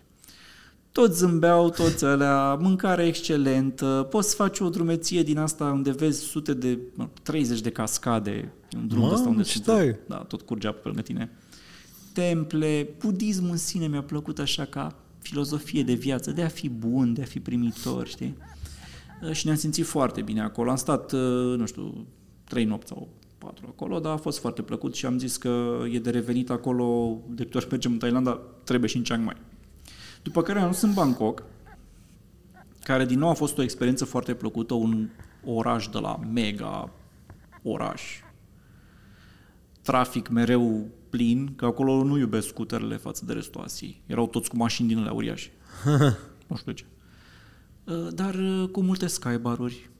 Toți 0.97 1.19
zâmbeau, 1.19 1.71
toți 1.71 2.05
alea, 2.05 2.55
mâncare 2.55 3.07
excelentă, 3.07 4.07
poți 4.11 4.29
să 4.29 4.35
faci 4.35 4.59
o 4.61 4.69
drumeție 4.69 5.23
din 5.23 5.39
asta 5.39 5.65
unde 5.65 5.91
vezi 5.91 6.21
sute 6.21 6.55
de, 6.55 6.79
mă, 6.95 7.09
30 7.23 7.61
de 7.61 7.71
cascade, 7.71 8.53
un 8.77 8.89
drum 8.89 9.01
Mamă, 9.01 9.15
ăsta 9.15 9.29
unde 9.29 9.43
ce 9.43 9.53
sunt- 9.53 9.65
tare! 9.65 10.01
da, 10.09 10.17
tot 10.17 10.43
curgea 10.43 10.73
pe 10.73 10.81
lângă 10.85 11.01
tine. 11.03 11.31
Temple, 12.13 12.89
budismul 12.99 13.51
în 13.51 13.57
sine 13.57 13.87
mi-a 13.87 14.03
plăcut 14.03 14.39
așa 14.39 14.65
ca 14.65 14.95
filozofie 15.19 15.83
de 15.83 15.93
viață, 15.93 16.31
de 16.31 16.43
a 16.43 16.49
fi 16.49 16.69
bun, 16.69 17.15
de 17.15 17.23
a 17.23 17.25
fi 17.25 17.41
primitor, 17.41 18.07
știi? 18.07 18.37
Uh, 19.23 19.33
Și 19.33 19.47
ne-am 19.47 19.57
simțit 19.59 19.87
foarte 19.87 20.21
bine 20.23 20.41
acolo. 20.43 20.71
Am 20.71 20.77
stat, 20.77 21.13
uh, 21.13 21.21
nu 21.57 21.67
știu, 21.67 22.07
trei 22.45 22.65
nopți 22.65 22.89
sau 22.89 23.09
patru 23.39 23.67
acolo, 23.69 23.99
dar 23.99 24.13
a 24.13 24.17
fost 24.17 24.39
foarte 24.39 24.63
plăcut 24.63 24.95
și 24.95 25.07
am 25.07 25.19
zis 25.19 25.37
că 25.37 25.79
e 25.93 25.99
de 25.99 26.11
revenit 26.11 26.51
acolo, 26.51 27.19
de 27.31 27.43
câte 27.43 27.57
ori 27.57 27.67
mergem 27.71 27.93
în 27.93 27.99
Thailanda, 27.99 28.41
trebuie 28.65 28.89
și 28.91 28.97
în 28.97 29.03
Chiang 29.03 29.25
Mai. 29.25 29.37
După 30.27 30.43
care 30.43 30.61
am 30.61 30.71
dus 30.71 30.81
în 30.81 30.93
Bangkok, 30.93 31.43
care 32.83 33.05
din 33.05 33.19
nou 33.19 33.29
a 33.29 33.33
fost 33.33 33.59
o 33.59 33.63
experiență 33.63 34.05
foarte 34.05 34.35
plăcută, 34.35 34.75
un 34.75 35.09
oraș 35.45 35.89
de 35.89 35.99
la 35.99 36.17
mega 36.33 36.91
oraș. 37.63 38.03
Trafic 39.83 40.29
mereu 40.29 40.89
plin, 41.11 41.55
că 41.55 41.65
acolo 41.65 42.03
nu 42.03 42.19
iubesc 42.19 42.47
scuterele 42.47 42.97
față 42.97 43.25
de 43.25 43.33
restul 43.33 43.61
Asiei. 43.61 44.03
Erau 44.07 44.27
toți 44.27 44.49
cu 44.49 44.57
mașini 44.57 44.89
din 44.89 44.99
alea 44.99 45.13
uriașe. 45.13 45.51
nu 46.49 46.57
știu 46.57 46.73
de 46.73 46.79
ce. 46.79 46.85
Uh, 47.85 48.09
Dar 48.15 48.35
uh, 48.35 48.69
cu 48.69 48.81
multe 48.83 49.07
skybar-uri, 49.07 49.91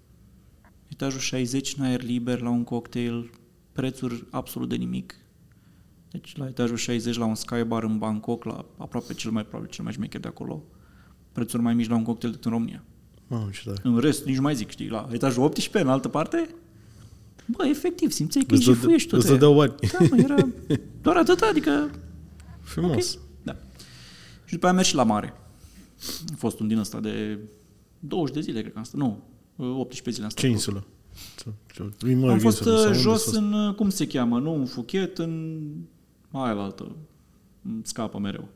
etajul 0.89 1.21
60 1.21 1.75
în 1.79 1.85
aer 1.85 2.03
liber 2.03 2.41
la 2.41 2.51
un 2.51 2.65
cocktail, 2.65 3.31
prețuri 3.73 4.27
absolut 4.31 4.69
de 4.69 4.77
nimic. 4.77 5.15
Deci 6.21 6.37
la 6.37 6.47
etajul 6.47 6.77
60 6.77 7.17
la 7.17 7.25
un 7.25 7.35
skybar 7.35 7.83
în 7.83 7.99
Bangkok, 7.99 8.45
la 8.45 8.65
aproape 8.77 9.15
cel 9.15 9.31
mai 9.31 9.45
probabil 9.45 9.71
cel 9.71 9.85
mai 9.85 9.93
șmecher 9.93 10.21
de 10.21 10.29
acolo, 10.29 10.63
prețuri 11.33 11.63
mai 11.63 11.75
mici 11.75 11.89
la 11.89 11.95
un 11.97 12.03
cocktail 12.03 12.33
decât 12.33 12.47
în 12.47 12.53
România. 12.53 12.83
Mamă, 13.27 13.49
ce 13.53 13.61
tare. 13.65 13.81
În 13.83 13.99
rest, 13.99 14.25
nici 14.25 14.37
nu 14.37 14.43
mai 14.43 14.55
zic, 14.55 14.71
știi, 14.71 14.89
la 14.89 15.09
etajul 15.13 15.43
18, 15.43 15.79
în 15.83 15.89
altă 15.89 16.09
parte, 16.09 16.49
bă, 17.47 17.67
efectiv, 17.67 18.11
simțeai 18.11 18.45
că 18.45 18.55
Îți 18.55 18.69
îi 18.69 18.75
dă- 18.75 18.79
jefuiești 18.81 19.09
tot. 19.09 19.19
îți 19.19 19.29
dădeau 19.29 19.55
bani. 19.55 19.75
Da, 19.93 19.99
mă, 20.11 20.17
era 20.17 20.35
doar 21.03 21.17
atât, 21.17 21.41
adică, 21.41 21.91
Frumos. 22.61 23.15
ok. 23.15 23.21
Da. 23.43 23.57
Și 24.45 24.53
după 24.53 24.65
aia 24.65 24.71
am 24.73 24.77
mers 24.77 24.89
și 24.89 24.95
la 24.95 25.03
mare. 25.05 25.35
A 26.33 26.35
fost 26.37 26.61
un 26.61 26.69
din 26.69 26.79
ăsta 26.79 27.01
de 27.01 27.39
20 27.99 28.35
de 28.35 28.41
zile, 28.41 28.61
cred 28.61 28.73
că 28.73 28.79
am 28.79 28.85
stat, 28.85 29.01
nu, 29.01 29.23
18 29.57 30.11
zile 30.11 30.25
am 30.25 30.31
stat. 30.31 30.43
Ce 30.45 30.49
insulă? 30.51 30.87
Ce- 31.37 31.51
ce- 31.99 32.15
Mă, 32.15 32.31
Am 32.31 32.39
fost 32.39 32.57
insulă, 32.59 32.77
sau 32.77 32.85
uh, 32.85 32.87
unde 32.91 32.99
jos 33.01 33.15
ați 33.15 33.25
fost? 33.25 33.37
în, 33.37 33.53
uh, 33.53 33.75
cum 33.75 33.91
se 33.91 34.07
cheamă, 34.07 34.39
nu 34.39 34.55
în 34.55 34.65
Phuket, 34.65 35.19
în 35.19 35.63
aia 36.43 36.53
la 36.53 36.63
altă, 36.63 36.97
îmi 37.63 37.81
scapă 37.83 38.19
mereu. 38.19 38.49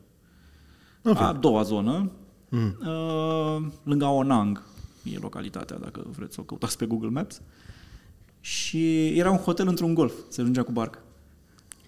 Ok. 1.03 1.19
A 1.19 1.33
doua 1.33 1.61
zonă, 1.61 2.11
Mm. 2.53 2.77
uh, 2.85 3.71
lângă 3.83 4.05
Onang, 4.05 4.63
e 5.03 5.17
localitatea, 5.17 5.77
dacă 5.77 6.05
vreți 6.17 6.33
să 6.33 6.39
o 6.41 6.43
căutați 6.43 6.77
pe 6.77 6.85
Google 6.85 7.09
Maps. 7.09 7.41
Și 8.39 9.07
era 9.07 9.31
un 9.31 9.37
hotel 9.37 9.67
într-un 9.67 9.93
golf, 9.93 10.13
se 10.29 10.41
ajungea 10.41 10.63
cu 10.63 10.71
barca. 10.71 10.99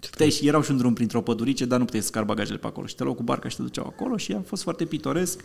Puteai 0.09 0.29
și 0.29 0.47
erau 0.47 0.61
și 0.61 0.71
un 0.71 0.77
drum 0.77 0.93
printr-o 0.93 1.21
pădurice, 1.21 1.65
dar 1.65 1.79
nu 1.79 1.85
puteai 1.85 2.01
să 2.03 2.07
scar 2.07 2.23
bagajele 2.23 2.57
pe 2.57 2.67
acolo. 2.67 2.87
Și 2.87 2.95
te 2.95 3.03
luau 3.03 3.15
cu 3.15 3.23
barca 3.23 3.47
și 3.49 3.55
te 3.55 3.61
duceau 3.61 3.85
acolo 3.85 4.17
și 4.17 4.33
a 4.33 4.41
fost 4.41 4.63
foarte 4.63 4.85
pitoresc. 4.85 5.43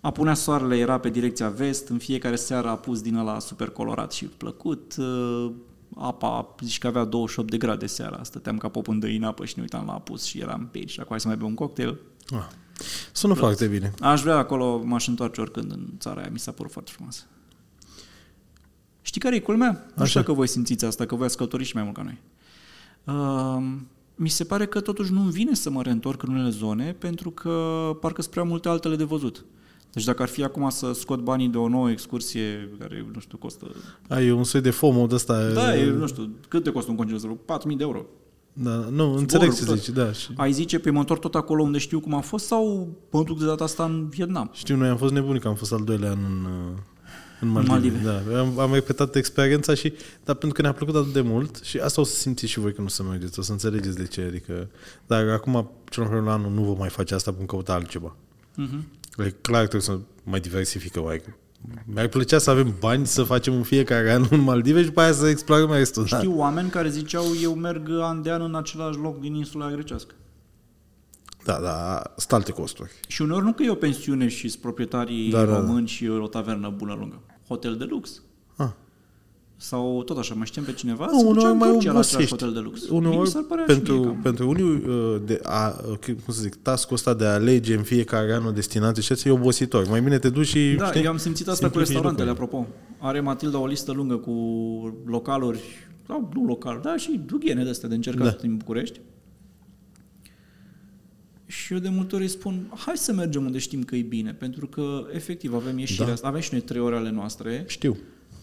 Apunea 0.00 0.34
soarele, 0.34 0.76
era 0.76 0.98
pe 0.98 1.10
direcția 1.10 1.48
vest, 1.48 1.88
în 1.88 1.98
fiecare 1.98 2.36
seară 2.36 2.68
a 2.68 2.74
pus 2.76 3.00
din 3.00 3.14
ăla 3.14 3.38
super 3.38 3.68
colorat 3.70 4.12
și 4.12 4.24
plăcut. 4.24 4.94
Uh, 5.88 6.02
Apa, 6.02 6.54
zici 6.60 6.78
că 6.78 6.86
avea 6.86 7.04
28 7.04 7.50
de 7.50 7.56
grade 7.56 7.86
seara, 7.86 8.22
stăteam 8.22 8.58
ca 8.58 8.68
pop 8.68 8.88
în 8.88 8.98
dăi 8.98 9.16
în 9.16 9.22
apă 9.22 9.44
și 9.44 9.52
ne 9.56 9.62
uitam 9.62 9.86
la 9.86 9.92
apus 9.92 10.24
și 10.24 10.38
eram 10.38 10.68
pe 10.70 10.78
aici 10.78 10.90
și 10.90 11.00
acum 11.00 11.10
hai 11.10 11.20
să 11.20 11.26
mai 11.26 11.36
bem 11.36 11.46
un 11.46 11.54
cocktail. 11.54 11.98
Ah. 12.30 12.46
Sună 13.12 13.34
foarte 13.34 13.66
bine. 13.66 13.92
Aș 14.00 14.22
vrea 14.22 14.36
acolo, 14.36 14.82
m-aș 14.84 15.08
întoarce 15.08 15.40
oricând 15.40 15.70
în 15.70 15.86
țara 15.98 16.20
aia, 16.20 16.30
mi 16.32 16.38
s-a 16.38 16.52
părut 16.52 16.72
foarte 16.72 16.90
frumoasă. 16.94 17.22
Știi 19.02 19.20
care 19.20 19.36
e 19.36 19.40
culmea? 19.40 19.70
Nu 19.70 20.02
Așa. 20.02 20.06
știu 20.06 20.22
că 20.22 20.32
voi 20.32 20.46
simțiți 20.48 20.84
asta, 20.84 21.06
că 21.06 21.14
voi 21.14 21.26
ați 21.26 21.36
călătorit 21.36 21.66
și 21.66 21.74
mai 21.74 21.82
mult 21.82 21.96
ca 21.96 22.02
noi. 22.02 22.20
Uh, 23.04 23.78
mi 24.14 24.28
se 24.28 24.44
pare 24.44 24.66
că 24.66 24.80
totuși 24.80 25.12
nu-mi 25.12 25.30
vine 25.30 25.54
să 25.54 25.70
mă 25.70 25.82
reîntorc 25.82 26.22
în 26.22 26.34
unele 26.34 26.50
zone, 26.50 26.92
pentru 26.92 27.30
că 27.30 27.50
parcă 28.00 28.20
sunt 28.20 28.32
prea 28.32 28.44
multe 28.44 28.68
altele 28.68 28.96
de 28.96 29.04
văzut. 29.04 29.44
Deci 29.96 30.04
dacă 30.04 30.22
ar 30.22 30.28
fi 30.28 30.42
acum 30.42 30.68
să 30.68 30.92
scot 30.92 31.20
banii 31.20 31.48
de 31.48 31.56
o 31.56 31.68
nouă 31.68 31.90
excursie 31.90 32.70
care, 32.78 33.06
nu 33.12 33.20
știu, 33.20 33.38
costă... 33.38 33.66
Ai 34.08 34.30
un 34.30 34.44
soi 34.44 34.60
de 34.60 34.70
FOMO 34.70 35.06
de 35.06 35.14
ăsta. 35.14 35.48
Da, 35.48 35.76
e, 35.76 35.90
nu 35.90 36.06
știu, 36.06 36.30
cât 36.48 36.62
te 36.62 36.70
costă 36.70 36.90
un 36.90 36.96
concediu? 36.96 37.38
4.000 37.70 37.76
de 37.76 37.82
euro. 37.82 38.04
Da, 38.52 38.70
nu, 38.70 39.14
înțeleg 39.14 39.54
ce 39.54 39.60
cu 39.60 39.66
tot. 39.66 39.78
zici, 39.78 39.94
da. 39.94 40.12
Și 40.12 40.32
Ai 40.36 40.52
zice, 40.52 40.78
pe 40.78 40.90
mă 40.90 40.98
întorc 40.98 41.20
tot 41.20 41.34
acolo 41.34 41.62
unde 41.62 41.78
știu 41.78 42.00
cum 42.00 42.14
a 42.14 42.20
fost 42.20 42.46
sau 42.46 42.88
mă 43.10 43.22
duc 43.22 43.38
de 43.38 43.44
data 43.44 43.64
asta 43.64 43.84
în 43.84 44.08
Vietnam? 44.08 44.50
știu, 44.52 44.76
noi 44.76 44.88
am 44.88 44.96
fost 44.96 45.12
nebuni 45.12 45.40
că 45.40 45.48
am 45.48 45.54
fost 45.54 45.72
al 45.72 45.84
doilea 45.84 46.10
an 46.10 46.18
în, 46.24 46.44
uh, 46.44 46.78
în 47.40 47.48
Maldive. 47.48 47.72
Maldive. 47.72 48.32
Da, 48.32 48.40
am, 48.40 48.58
am 48.58 48.72
repetat 48.72 49.14
experiența 49.14 49.74
și, 49.74 49.92
dar 50.24 50.34
pentru 50.34 50.56
că 50.56 50.62
ne-a 50.62 50.72
plăcut 50.72 50.94
atât 50.94 51.12
de 51.12 51.20
mult 51.20 51.60
și 51.62 51.78
asta 51.78 52.00
o 52.00 52.04
să 52.04 52.14
simțiți 52.14 52.52
și 52.52 52.58
voi 52.58 52.72
când 52.72 52.86
o 52.86 52.90
să 52.90 53.02
mergeți, 53.02 53.38
o 53.38 53.42
să 53.42 53.52
înțelegeți 53.52 53.96
de 53.96 54.06
ce, 54.06 54.20
adică, 54.20 54.68
dar 55.06 55.28
acum, 55.28 55.70
cel 55.90 56.02
mai 56.02 56.12
probabil 56.12 56.24
la 56.24 56.32
anul 56.32 56.50
nu 56.50 56.62
vă 56.62 56.74
mai 56.78 56.88
face 56.88 57.14
asta 57.14 57.30
pentru 57.30 57.46
căuta 57.46 57.72
altceva. 57.72 58.16
Mhm. 58.56 58.84
E 59.18 59.30
clar 59.40 59.60
trebuie 59.60 59.80
să 59.80 59.98
mai 60.24 60.40
diversifică 60.40 61.00
mai. 61.00 61.22
Mi-ar 61.84 62.08
plăcea 62.08 62.38
să 62.38 62.50
avem 62.50 62.76
bani 62.80 63.06
să 63.06 63.22
facem 63.22 63.54
în 63.54 63.62
fiecare 63.62 64.12
an 64.12 64.26
în 64.30 64.40
Maldive 64.40 64.80
și 64.80 64.86
după 64.86 65.00
aia 65.00 65.12
să 65.12 65.28
explorăm 65.28 65.72
restul. 65.72 66.06
Da. 66.10 66.16
Știu 66.16 66.38
oameni 66.38 66.68
care 66.68 66.88
ziceau 66.88 67.24
eu 67.42 67.54
merg 67.54 67.90
an 68.00 68.22
de 68.22 68.30
an 68.30 68.42
în 68.42 68.54
același 68.54 68.98
loc 68.98 69.20
din 69.20 69.34
insula 69.34 69.70
grecească. 69.70 70.14
Da, 71.44 71.60
da, 71.60 72.02
sunt 72.16 72.32
alte 72.32 72.52
costuri. 72.52 72.90
Și 73.08 73.22
uneori 73.22 73.44
nu 73.44 73.52
că 73.52 73.62
e 73.62 73.70
o 73.70 73.74
pensiune 73.74 74.28
și 74.28 74.48
sunt 74.48 74.62
proprietarii 74.62 75.30
Da, 75.30 75.44
da, 75.44 75.52
da. 75.52 75.58
români 75.58 75.86
și 75.86 76.08
o 76.08 76.26
tavernă 76.26 76.68
bună 76.76 76.94
lungă. 76.98 77.22
Hotel 77.48 77.76
de 77.76 77.84
lux. 77.84 78.22
Ah. 79.58 79.62
Sau 79.62 80.02
tot 80.02 80.18
așa, 80.18 80.34
mai 80.34 80.46
știm 80.46 80.62
pe 80.62 80.72
cineva, 80.72 81.06
Nu, 81.10 81.18
se 81.18 81.24
ducea 81.24 81.30
uneori 81.30 81.50
în 81.52 81.56
mai 81.58 81.68
Turcia 81.70 81.92
la 81.92 81.98
același 81.98 82.14
obosești. 82.14 82.30
hotel 82.44 82.52
de 82.52 82.58
lux. 82.60 82.80
Mie 82.90 82.98
mi 83.00 83.06
Uneori, 83.06 83.28
s-ar 83.30 83.42
părea 83.48 83.64
și 83.68 83.72
pentru, 83.74 83.94
mie 83.98 84.16
cam- 84.18 84.22
pentru 84.22 84.48
unii, 84.48 84.62
uh, 84.86 85.16
de 85.24 85.40
a, 85.42 85.80
uh, 85.90 85.96
cum 86.24 86.34
să 86.34 86.40
zic, 86.40 86.54
task-ul 86.54 86.94
ăsta 86.96 87.14
de 87.14 87.24
a 87.24 87.32
alege 87.32 87.74
în 87.74 87.82
fiecare 87.82 88.32
an 88.34 88.46
o 88.46 88.50
destinație 88.50 89.02
și 89.02 89.12
asta 89.12 89.28
e 89.28 89.32
obositor. 89.32 89.88
Mai 89.88 90.00
bine 90.00 90.18
te 90.18 90.28
duci 90.30 90.46
și, 90.46 90.74
Da, 90.78 90.86
știi, 90.86 91.02
eu 91.02 91.10
am 91.10 91.16
simțit 91.16 91.48
asta 91.48 91.52
cu 91.66 91.72
simplifici 91.72 91.88
restaurantele, 91.92 92.28
lucrurile. 92.28 92.58
apropo. 92.58 93.06
Are 93.06 93.20
Matilda 93.20 93.58
o 93.58 93.66
listă 93.66 93.92
lungă 93.92 94.16
cu 94.16 94.32
localuri, 95.06 95.60
sau 96.06 96.30
nu 96.34 96.44
local, 96.44 96.80
da, 96.82 96.96
și 96.96 97.20
dughene 97.26 97.62
de 97.64 97.70
astea 97.70 97.88
de 97.88 97.94
încercat 97.94 98.24
Da. 98.24 98.30
da. 98.30 98.36
din 98.40 98.56
București. 98.56 99.00
Și 101.46 101.72
eu 101.72 101.78
de 101.78 101.88
multe 101.88 102.14
ori 102.14 102.24
îi 102.24 102.30
spun, 102.30 102.72
hai 102.86 102.96
să 102.96 103.12
mergem 103.12 103.44
unde 103.44 103.58
știm 103.58 103.82
că 103.82 103.96
e 103.96 104.02
bine, 104.02 104.32
pentru 104.32 104.66
că 104.66 105.06
efectiv 105.12 105.54
avem 105.54 105.78
ieșirea 105.78 106.00
Da. 106.04 106.06
da. 106.06 106.12
asta, 106.14 106.26
avem 106.26 106.40
și 106.40 106.48
noi 106.52 106.60
trei 106.60 106.80
ore 106.80 106.96
ale 106.96 107.10
noastre. 107.10 107.64
Știu. 107.68 107.96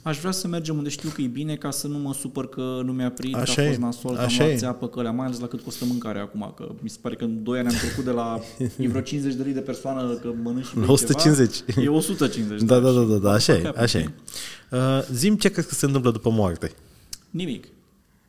Aș 0.04 0.20
vrea 0.20 0.32
să 0.32 0.48
mergem 0.48 0.78
unde 0.78 0.90
știu 0.90 1.10
că 1.10 1.22
e 1.22 1.28
bine 1.28 1.56
ca 1.56 1.72
să 1.72 1.88
nu 1.88 1.98
mă 1.98 2.14
supăr 2.14 2.48
că 2.50 2.82
nu 2.86 2.92
mi-a 2.92 3.12
prit, 3.12 3.34
că 3.34 3.40
Așa 3.40 3.62
a 3.62 3.66
e, 3.66 3.68
fost 3.68 3.80
nasol, 3.80 4.14
că 4.14 4.20
am 4.20 4.26
așa 4.26 4.44
luat 4.44 4.56
e. 4.56 4.58
țeapă, 4.58 4.88
că 4.88 5.00
alea, 5.00 5.12
mai 5.12 5.26
ales 5.26 5.40
la 5.40 5.48
cât 5.48 5.62
costă 5.62 5.86
mâncarea 5.86 6.22
acum, 6.22 6.54
că 6.58 6.72
mi 6.82 6.90
se 6.90 6.98
pare 7.02 7.16
că 7.16 7.24
în 7.24 7.44
2 7.44 7.60
ani 7.60 7.68
am 7.68 7.74
trecut 7.76 8.04
de 8.04 8.12
la 8.12 8.40
e 8.78 8.88
vreo 8.88 9.02
50 9.02 9.34
de 9.36 9.44
lei 9.44 9.54
de 9.54 9.60
persoană 9.60 10.14
că 10.14 10.34
mănânci 10.44 10.66
și 10.66 10.76
La 10.76 10.80
bei 10.82 10.90
150. 10.90 11.56
Ceva, 11.56 11.82
e 11.82 11.88
150. 11.88 12.62
Da, 12.62 12.80
da, 12.80 12.92
da, 12.92 13.02
da, 13.02 13.16
da 13.16 13.38
Și- 13.38 13.52
așa 13.52 13.60
e, 13.60 13.62
Capă. 13.62 13.80
așa 13.82 13.98
e. 14.00 14.10
Uh, 14.72 14.80
zim 15.12 15.36
ce 15.36 15.50
crezi 15.50 15.68
că 15.68 15.74
se 15.74 15.86
întâmplă 15.86 16.12
după 16.12 16.30
moarte. 16.30 16.72
Nimic. 17.30 17.68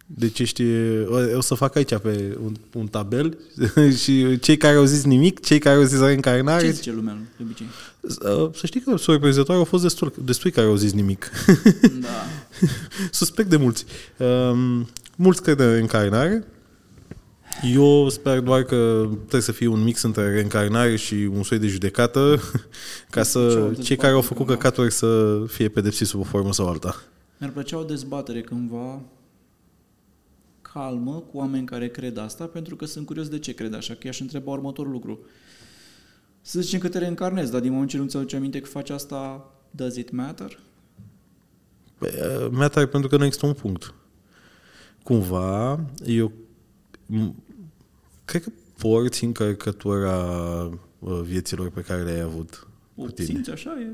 Deci 0.06 0.38
ești, 0.38 0.62
o, 1.06 1.36
o 1.36 1.40
să 1.40 1.54
fac 1.54 1.76
aici 1.76 1.96
pe 1.96 2.38
un, 2.44 2.54
un 2.74 2.86
tabel 2.86 3.38
și 4.02 4.38
cei 4.38 4.56
care 4.56 4.76
au 4.76 4.84
zis 4.84 5.04
nimic, 5.04 5.40
cei 5.40 5.58
care 5.58 5.76
au 5.76 5.82
zis 5.82 5.98
reîncarnare... 6.00 6.64
Ce 6.64 6.70
zice 6.70 6.92
lumea 6.92 7.18
de 7.36 7.42
obicei? 7.42 7.66
Să 8.52 8.66
știi 8.66 8.80
că 8.80 8.96
surprinzător 8.96 9.56
au 9.56 9.64
fost 9.64 9.82
destul, 9.82 10.12
destui 10.24 10.50
care 10.50 10.66
au 10.66 10.74
zis 10.74 10.92
nimic. 10.92 11.30
Da. 12.00 12.08
Suspect 13.10 13.48
de 13.48 13.56
mulți. 13.56 13.84
Um, 14.16 14.88
mulți 15.16 15.42
cred 15.42 15.58
în 15.58 15.70
reîncarnare. 15.70 16.44
Eu 17.72 18.08
sper 18.08 18.40
doar 18.40 18.62
că 18.62 19.08
trebuie 19.16 19.40
să 19.40 19.52
fie 19.52 19.66
un 19.66 19.82
mix 19.82 20.02
între 20.02 20.32
reîncarnare 20.32 20.96
și 20.96 21.14
un 21.14 21.42
soi 21.42 21.58
de 21.58 21.66
judecată 21.66 22.40
ca 23.10 23.22
să 23.22 23.72
cei 23.82 23.96
care 23.96 24.12
au 24.12 24.20
făcut 24.20 24.46
căcaturi 24.46 24.92
să 24.92 25.42
fie 25.46 25.68
pedepsiți 25.68 26.10
sub 26.10 26.20
o 26.20 26.24
formă 26.24 26.52
sau 26.52 26.68
alta. 26.68 27.02
Mi-ar 27.38 27.52
plăcea 27.52 27.78
o 27.78 27.84
dezbatere 27.84 28.40
cândva 28.40 29.00
calmă 30.72 31.24
cu 31.30 31.36
oameni 31.36 31.66
care 31.66 31.88
cred 31.88 32.16
asta, 32.16 32.44
pentru 32.44 32.76
că 32.76 32.84
sunt 32.84 33.06
curios 33.06 33.28
de 33.28 33.38
ce 33.38 33.52
cred 33.52 33.74
așa, 33.74 33.94
că 33.94 34.00
i-aș 34.04 34.20
întreba 34.20 34.50
următorul 34.50 34.92
lucru. 34.92 35.18
Să 36.46 36.60
zicem 36.60 36.80
că 36.80 36.88
te 36.88 36.98
reîncarnezi, 36.98 37.50
dar 37.50 37.60
din 37.60 37.72
moment 37.72 37.90
ce 37.90 37.96
nu 37.96 38.06
ți 38.06 38.16
aduce 38.16 38.36
aminte 38.36 38.60
că 38.60 38.66
faci 38.66 38.90
asta, 38.90 39.50
does 39.70 39.96
it 39.96 40.10
matter? 40.10 40.58
Păi, 41.98 42.10
uh, 42.10 42.48
matter 42.50 42.86
pentru 42.86 43.08
că 43.08 43.16
nu 43.16 43.24
există 43.24 43.46
un 43.46 43.52
punct. 43.52 43.94
Cumva, 45.02 45.80
eu 46.06 46.32
m- 47.14 47.34
cred 48.24 48.42
că 48.42 48.50
porți 48.78 49.24
încărcătura 49.24 50.16
uh, 50.98 51.20
vieților 51.22 51.70
pe 51.70 51.80
care 51.80 52.02
le-ai 52.02 52.20
avut 52.20 52.66
O 52.96 53.02
cu 53.02 53.10
tine. 53.10 53.26
simți 53.26 53.50
așa? 53.50 53.80
E... 53.80 53.86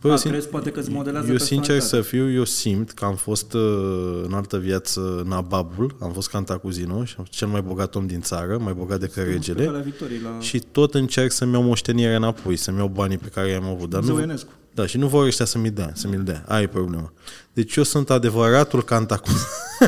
Păi, 0.00 0.10
A, 0.10 0.14
eu 0.14 0.18
sim- 0.20 0.30
crezi 0.30 0.48
poate 0.48 0.70
că 0.70 0.80
îți 0.80 0.90
modelează 0.90 1.30
Eu, 1.30 1.36
sincer 1.38 1.80
să 1.80 1.96
personalitatea. 1.96 2.28
fiu, 2.30 2.38
eu 2.38 2.44
simt 2.44 2.90
că 2.90 3.04
am 3.04 3.14
fost 3.14 3.52
uh, 3.52 4.22
în 4.26 4.32
altă 4.32 4.58
viață 4.58 5.22
nababul, 5.26 5.96
am 6.00 6.12
fost 6.12 6.28
cantacuzino 6.28 7.04
și 7.04 7.14
am 7.18 7.24
fost 7.24 7.36
cel 7.38 7.48
mai 7.48 7.62
bogat 7.62 7.94
om 7.94 8.06
din 8.06 8.20
țară, 8.20 8.58
mai 8.58 8.72
bogat 8.72 9.00
decât 9.00 9.24
Pe 9.24 9.30
regele. 9.30 9.64
calea 9.64 9.80
victoriei 9.80 10.20
la 10.20 10.40
Și 10.40 10.58
tot 10.58 10.94
încerc 10.94 11.32
să-mi 11.32 11.52
iau 11.52 11.62
moștenirea 11.62 12.16
înapoi, 12.16 12.56
să-mi 12.56 12.78
iau 12.78 12.88
banii 12.88 13.18
pe 13.18 13.28
care 13.28 13.48
i-am 13.48 13.64
avut. 13.64 13.90
Dar 13.90 14.02
Zeu 14.02 14.14
nu, 14.14 14.20
Ionescu. 14.20 14.50
da, 14.74 14.86
și 14.86 14.98
nu 14.98 15.08
vor 15.08 15.26
ăștia 15.26 15.44
să 15.44 15.58
mi 15.58 15.70
dea, 15.70 15.90
să 15.94 16.08
mi-l 16.08 16.22
dea. 16.22 16.44
Aia 16.48 16.62
e 16.62 16.66
problema. 16.66 17.12
Deci 17.52 17.76
eu 17.76 17.82
sunt 17.82 18.10
adevăratul 18.10 18.82
cantacuz. 18.82 19.46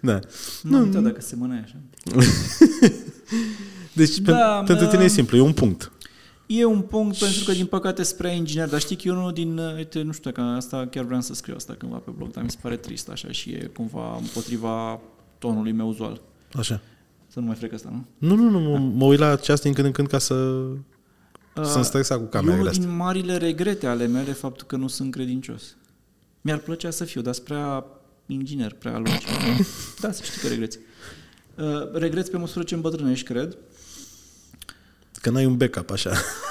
da. 0.00 0.18
Nu, 0.62 0.84
nu, 0.84 1.00
dacă 1.00 1.20
se 1.20 1.36
mâneai 1.36 1.60
așa. 1.64 1.76
Deci 3.92 4.18
Da, 4.18 4.32
da, 4.32 4.62
pentru 4.66 4.84
mă- 4.84 4.90
tine 4.90 5.04
e 5.04 5.08
simplu, 5.08 5.36
e 5.36 5.40
un 5.40 5.52
punct. 5.52 5.90
E 6.46 6.64
un 6.64 6.80
punct 6.80 7.18
pentru 7.18 7.44
că, 7.44 7.52
din 7.52 7.66
păcate, 7.66 8.02
spre 8.02 8.34
inginer, 8.34 8.68
dar 8.68 8.80
știi 8.80 8.96
că 8.96 9.02
e 9.08 9.10
unul 9.10 9.32
din, 9.32 9.58
uh, 9.58 9.74
uite, 9.74 10.02
nu 10.02 10.12
știu, 10.12 10.32
că 10.32 10.40
asta 10.40 10.86
chiar 10.86 11.04
vreau 11.04 11.20
să 11.20 11.34
scriu 11.34 11.54
asta 11.56 11.74
cândva 11.78 11.96
pe 11.96 12.10
blog, 12.16 12.30
dar 12.30 12.44
mi 12.44 12.50
se 12.50 12.58
pare 12.62 12.76
trist 12.76 13.08
așa 13.08 13.30
și 13.30 13.50
e 13.50 13.70
cumva 13.74 14.16
împotriva 14.16 15.00
tonului 15.38 15.72
meu 15.72 15.88
uzual. 15.88 16.20
Așa. 16.52 16.80
Să 17.26 17.40
nu 17.40 17.46
mai 17.46 17.54
frec 17.54 17.72
asta, 17.72 17.88
nu? 17.92 18.28
Nu, 18.28 18.34
nu, 18.42 18.50
nu, 18.50 18.60
mă, 18.60 18.78
mă 18.78 19.04
uit 19.04 19.18
la 19.18 19.26
aceasta 19.26 19.62
din 19.64 19.72
când 19.72 19.86
în 19.86 19.92
când 19.92 20.08
ca 20.08 20.18
să... 20.18 20.34
Uh, 20.34 21.64
Sunt 21.64 21.84
stresat 21.84 22.18
cu 22.18 22.24
e 22.24 22.28
camerele 22.30 22.56
unul 22.56 22.68
astea. 22.68 22.86
din 22.86 22.96
marile 22.96 23.36
regrete 23.36 23.86
ale 23.86 24.06
mele 24.06 24.32
faptul 24.32 24.66
că 24.66 24.76
nu 24.76 24.88
sunt 24.88 25.10
credincios. 25.10 25.76
Mi-ar 26.40 26.58
plăcea 26.58 26.90
să 26.90 27.04
fiu, 27.04 27.20
dar 27.20 27.34
sunt 27.34 27.46
prea 27.46 27.84
inginer, 28.26 28.72
prea 28.72 28.98
logic. 28.98 29.26
da, 30.00 30.12
să 30.12 30.22
știi 30.22 30.40
că 30.40 30.48
regreți. 30.48 30.78
Uh, 31.56 31.92
regreți 31.92 32.30
pe 32.30 32.36
măsură 32.36 32.64
ce 32.64 32.74
îmbătrânești, 32.74 33.24
cred. 33.24 33.56
Că 35.20 35.30
n-ai 35.30 35.44
un 35.44 35.56
backup, 35.56 35.90
așa. 35.90 36.10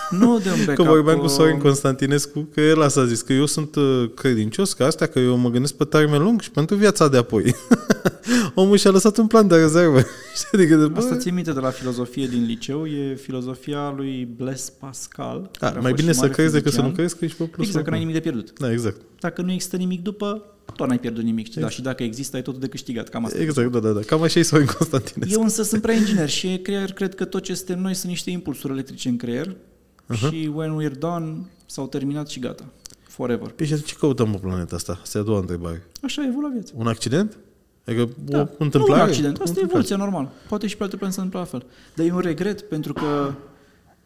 Nu 0.10 0.40
de 0.40 0.50
un 0.50 0.66
backup. 0.66 0.86
Că 0.86 0.92
vorbeam 0.92 1.18
cu 1.18 1.24
uh, 1.24 1.30
Sorin 1.30 1.58
Constantinescu, 1.58 2.50
că 2.54 2.62
el 2.62 2.82
asta 2.82 3.00
a 3.00 3.06
zis, 3.06 3.22
că 3.22 3.34
eu 3.34 3.46
sunt 3.46 3.76
uh, 3.76 4.10
credincios, 4.16 4.74
că 4.74 4.84
astea, 4.84 5.08
că 5.08 5.20
eu 5.20 5.38
mă 5.38 5.50
gândesc 5.50 5.74
pe 5.74 5.84
termen 5.84 6.22
lung 6.22 6.42
și 6.42 6.52
pentru 6.52 6.76
viața 6.76 7.08
de 7.08 7.18
apoi. 7.18 7.56
Omul 8.56 8.78
și-a 8.78 8.92
lăsat 8.92 9.18
un 9.18 9.28
plan 9.28 9.48
de 9.48 9.56
rezervă. 9.56 10.00
Știi, 10.36 10.48
adică, 10.52 10.76
de, 10.76 10.86
bă, 10.86 10.98
Asta 10.98 11.18
ții 11.18 11.32
minte 11.32 11.52
de 11.52 11.60
la 11.60 11.70
filozofie 11.70 12.28
din 12.28 12.46
liceu, 12.46 12.86
e 12.86 13.16
filozofia 13.16 13.94
lui 13.96 14.28
Blaise 14.36 14.72
Pascal. 14.80 15.50
a, 15.54 15.58
care 15.60 15.78
a 15.78 15.82
mai 15.82 15.92
fost 15.92 16.02
bine 16.02 16.12
și 16.12 16.18
să 16.18 16.24
mare 16.24 16.34
crezi 16.34 16.54
decât 16.54 16.72
să 16.72 16.82
nu 16.82 16.84
fizician. 16.84 17.08
crezi, 17.08 17.20
că 17.20 17.26
ești 17.26 17.38
pe 17.38 17.44
plus. 17.44 17.66
Exact, 17.66 17.84
că 17.84 17.90
n-ai 17.90 18.00
nimic 18.00 18.16
de 18.16 18.22
pierdut. 18.22 18.60
Da, 18.60 18.72
exact. 18.72 19.02
Dacă 19.20 19.42
nu 19.42 19.52
există 19.52 19.76
nimic 19.76 20.02
după, 20.02 20.44
tot 20.76 20.88
n-ai 20.88 21.00
pierdut 21.00 21.24
nimic. 21.24 21.54
Da, 21.54 21.70
și 21.70 21.82
dacă 21.82 22.04
există, 22.04 22.36
ai 22.36 22.42
totul 22.42 22.60
de 22.60 22.68
câștigat. 22.68 23.10
Cam 23.10 23.26
asta. 23.26 23.42
Exact, 23.42 23.72
da, 23.72 23.80
da, 23.80 23.90
da. 23.92 24.00
Cam 24.00 24.22
așa 24.22 24.40
e 24.40 24.44
Sorin 24.44 24.66
Constantinescu. 24.78 25.34
Eu 25.34 25.42
însă 25.44 25.64
sunt 25.64 25.82
prea 25.82 25.96
inginer 25.96 26.30
și 26.30 26.58
creier, 26.58 26.94
cred 26.94 27.16
că 27.16 27.26
tot 27.26 27.44
ce 27.44 27.54
suntem 27.54 27.80
noi 27.80 27.94
sunt 27.94 28.12
niște 28.12 28.30
impulsuri 28.30 28.74
electrice 28.74 29.10
în 29.10 29.18
creier 29.18 29.56
uh-huh. 29.56 30.18
și 30.30 30.52
when 30.54 30.78
we're 30.82 30.98
done, 31.00 31.36
s-au 31.66 31.88
terminat 31.88 32.28
și 32.30 32.40
gata. 32.40 32.64
Forever. 33.08 33.48
Păi 33.50 33.66
și 33.66 33.74
atunci 33.74 33.88
ce 33.90 33.96
căutăm 34.00 34.32
pe 34.32 34.38
planeta 34.38 34.76
asta? 34.76 35.00
Asta 35.02 35.18
e 35.18 35.22
a 35.22 35.24
doua 35.24 35.40
întrebare. 35.40 35.84
Așa 36.02 36.22
e 36.24 36.28
evolua 36.28 36.50
viața. 36.54 36.74
Un 36.76 36.88
accident? 36.88 37.38
Adică 37.86 38.10
Da. 38.26 38.40
o 38.40 38.64
întâmplare? 38.64 39.00
Nu 39.00 39.04
un 39.04 39.10
accident, 39.10 39.40
O 39.40 39.42
asta 39.44 39.60
e 39.60 39.62
întâmplare. 39.62 39.66
evoluția 39.70 39.96
normal. 39.96 40.32
Poate 40.48 40.68
și 40.68 40.78
pe 40.78 40.84
alte 40.84 40.96
planete 40.96 41.18
să 41.20 41.24
întâmple 41.26 41.50
la 41.52 41.60
fel. 41.60 41.70
Dar 41.96 42.06
e 42.06 42.12
un 42.14 42.20
regret 42.20 42.62
pentru 42.62 42.94
că 42.94 43.34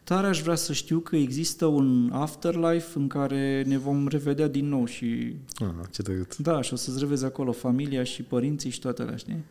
tare 0.04 0.26
aș 0.26 0.42
vrea 0.42 0.54
să 0.54 0.72
știu 0.72 0.98
că 0.98 1.16
există 1.16 1.66
un 1.66 2.10
afterlife 2.12 2.98
în 2.98 3.06
care 3.06 3.62
ne 3.66 3.78
vom 3.78 4.08
revedea 4.08 4.48
din 4.48 4.68
nou 4.68 4.84
și 4.86 5.36
Ah, 5.54 5.66
ce 5.90 6.02
drăguț. 6.02 6.36
da, 6.36 6.60
și 6.62 6.72
o 6.72 6.76
să-ți 6.76 6.98
revezi 6.98 7.24
acolo 7.24 7.52
familia 7.52 8.02
și 8.02 8.22
părinții 8.22 8.70
și 8.70 8.80
toate 8.80 9.02
alea, 9.02 9.16
știi? 9.16 9.44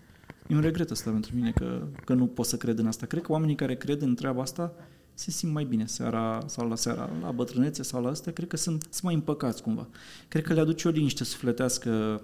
E 0.47 0.55
un 0.55 0.61
regret 0.61 0.91
asta 0.91 1.11
pentru 1.11 1.31
mine 1.35 1.51
că, 1.51 1.88
că 2.05 2.13
nu 2.13 2.26
pot 2.26 2.45
să 2.45 2.57
cred 2.57 2.80
în 2.80 2.88
asta. 2.88 3.05
Cred 3.05 3.21
că 3.21 3.31
oamenii 3.31 3.55
care 3.55 3.76
cred 3.76 4.01
în 4.01 4.15
treaba 4.15 4.41
asta 4.41 4.73
se 5.13 5.31
simt 5.31 5.53
mai 5.53 5.63
bine 5.63 5.85
seara 5.85 6.43
sau 6.45 6.67
la 6.67 6.76
seara, 6.76 7.09
la 7.21 7.31
bătrânețe 7.31 7.84
sau 7.84 8.03
la 8.03 8.09
astea, 8.09 8.31
cred 8.34 8.47
că 8.47 8.57
sunt, 8.57 8.81
sunt 8.89 9.01
mai 9.03 9.13
împăcați 9.13 9.61
cumva. 9.61 9.88
Cred 10.27 10.43
că 10.43 10.53
le 10.53 10.59
aduce 10.59 10.88
o 10.88 10.91
liniște 10.91 11.23
sufletească 11.23 12.21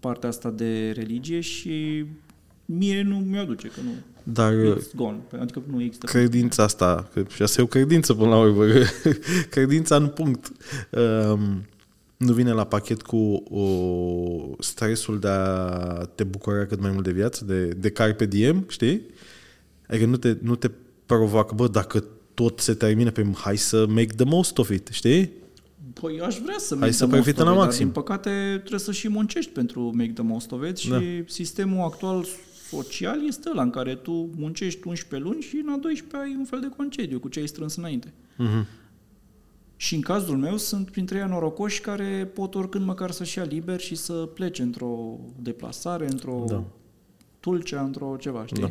partea 0.00 0.28
asta 0.28 0.50
de 0.50 0.90
religie 0.90 1.40
și 1.40 2.04
mie 2.78 3.02
nu 3.02 3.16
mi-aduce, 3.16 3.68
că 3.68 3.80
nu. 3.84 3.90
Dar 4.22 4.52
It's 4.52 4.94
gone. 4.94 5.16
Adică 5.40 5.62
nu 5.70 5.82
există. 5.82 6.06
credința 6.06 6.62
asta, 6.62 7.08
că 7.12 7.24
și 7.34 7.42
asta 7.42 7.60
e 7.60 7.64
o 7.64 7.68
credință 7.68 8.14
până 8.14 8.28
la 8.28 8.38
urmă, 8.38 8.64
credința 9.50 9.96
în 9.96 10.06
punct, 10.08 10.52
um, 10.90 11.64
nu 12.16 12.32
vine 12.32 12.52
la 12.52 12.64
pachet 12.64 13.02
cu 13.02 13.16
o, 13.50 13.64
stresul 14.58 15.18
de 15.18 15.28
a 15.28 16.08
te 16.14 16.24
bucura 16.24 16.66
cât 16.66 16.80
mai 16.80 16.90
mult 16.90 17.04
de 17.04 17.12
viață, 17.12 17.44
de, 17.44 17.66
de 17.66 17.90
carpe 17.90 18.26
diem, 18.26 18.64
știi? 18.68 19.00
Adică 19.88 20.06
nu 20.06 20.16
te, 20.16 20.36
nu 20.42 20.54
te 20.54 20.70
provoacă, 21.06 21.54
bă, 21.54 21.68
dacă 21.68 22.04
tot 22.34 22.58
se 22.58 22.74
termină 22.74 23.10
pe 23.10 23.26
hai 23.34 23.56
să 23.56 23.86
make 23.88 24.14
the 24.16 24.24
most 24.24 24.58
of 24.58 24.70
it, 24.70 24.88
știi? 24.90 25.30
Păi 26.00 26.20
aș 26.20 26.38
vrea 26.38 26.58
să 26.58 26.74
Hai 26.74 26.78
make 26.78 26.92
să 26.92 27.06
the 27.06 27.14
most 27.14 27.22
profităm 27.22 27.46
of 27.46 27.54
la 27.54 27.60
it, 27.60 27.64
maxim. 27.64 27.84
Dar, 27.84 27.92
din 27.92 28.02
păcate 28.02 28.30
trebuie 28.58 28.80
să 28.80 28.92
și 28.92 29.08
muncești 29.08 29.50
pentru 29.50 29.92
make 29.94 30.12
the 30.12 30.22
most 30.22 30.50
of 30.52 30.68
it 30.68 30.76
și 30.76 30.88
Da. 30.88 30.98
sistemul 31.26 31.84
actual 31.84 32.26
social 32.70 33.26
este 33.26 33.48
ăla 33.50 33.62
în 33.62 33.70
care 33.70 33.94
tu 33.94 34.30
muncești 34.36 34.86
11 34.88 35.28
luni 35.28 35.40
și 35.42 35.56
în 35.64 35.68
a 35.72 35.76
12 35.76 36.16
ai 36.30 36.36
un 36.38 36.44
fel 36.44 36.60
de 36.60 36.68
concediu 36.76 37.20
cu 37.20 37.28
ce 37.28 37.40
ai 37.40 37.46
strâns 37.48 37.76
înainte. 37.76 38.12
Mhm. 38.36 38.66
Și 39.76 39.94
în 39.94 40.00
cazul 40.00 40.36
meu 40.36 40.56
sunt 40.56 40.90
printre 40.90 41.18
ei 41.18 41.28
norocoși 41.28 41.80
care 41.80 42.30
pot 42.34 42.54
oricând 42.54 42.84
măcar 42.84 43.10
să-și 43.10 43.38
ia 43.38 43.44
liber 43.44 43.80
și 43.80 43.94
să 43.94 44.12
plece 44.12 44.62
într-o 44.62 45.18
deplasare, 45.42 46.06
într-o 46.10 46.44
Da. 46.48 46.64
tulcea, 47.40 47.82
într-o 47.82 48.16
ceva, 48.20 48.46
știi? 48.46 48.62
Da. 48.62 48.70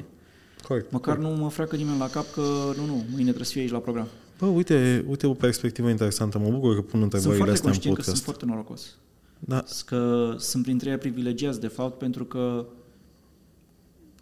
Corect. 0.68 0.92
Măcar 0.92 1.18
nu 1.18 1.30
mă 1.30 1.50
freacă 1.50 1.76
nimeni 1.76 1.98
la 1.98 2.08
cap 2.10 2.32
că 2.34 2.42
nu, 2.78 2.86
nu, 2.86 2.94
mâine 2.94 3.24
trebuie 3.24 3.46
să 3.46 3.52
fie 3.52 3.62
aici 3.62 3.72
la 3.72 3.80
program. 3.80 4.08
Bă, 4.40 4.46
uite, 4.46 5.06
uite 5.08 5.28
o 5.28 5.34
perspectivă 5.34 5.90
interesantă. 5.90 6.38
Mă 6.40 6.50
bucur 6.50 6.76
că 6.76 6.82
pun 6.82 6.90
Sunt 7.00 7.04
întrebările 7.04 7.36
foarte 7.38 7.52
astea 7.54 7.70
în 7.70 7.76
conștient 7.76 7.96
că 7.96 8.02
sunt 8.02 8.16
podcast. 8.16 8.24
foarte 8.24 8.46
norocos. 8.46 8.96
Da, 9.40 9.64
că 9.86 10.34
sunt 10.38 10.64
printre 10.64 10.90
ei 10.90 10.98
privilegiați, 10.98 11.60
de 11.60 11.68
fapt, 11.68 11.98
pentru 11.98 12.26
că 12.26 12.66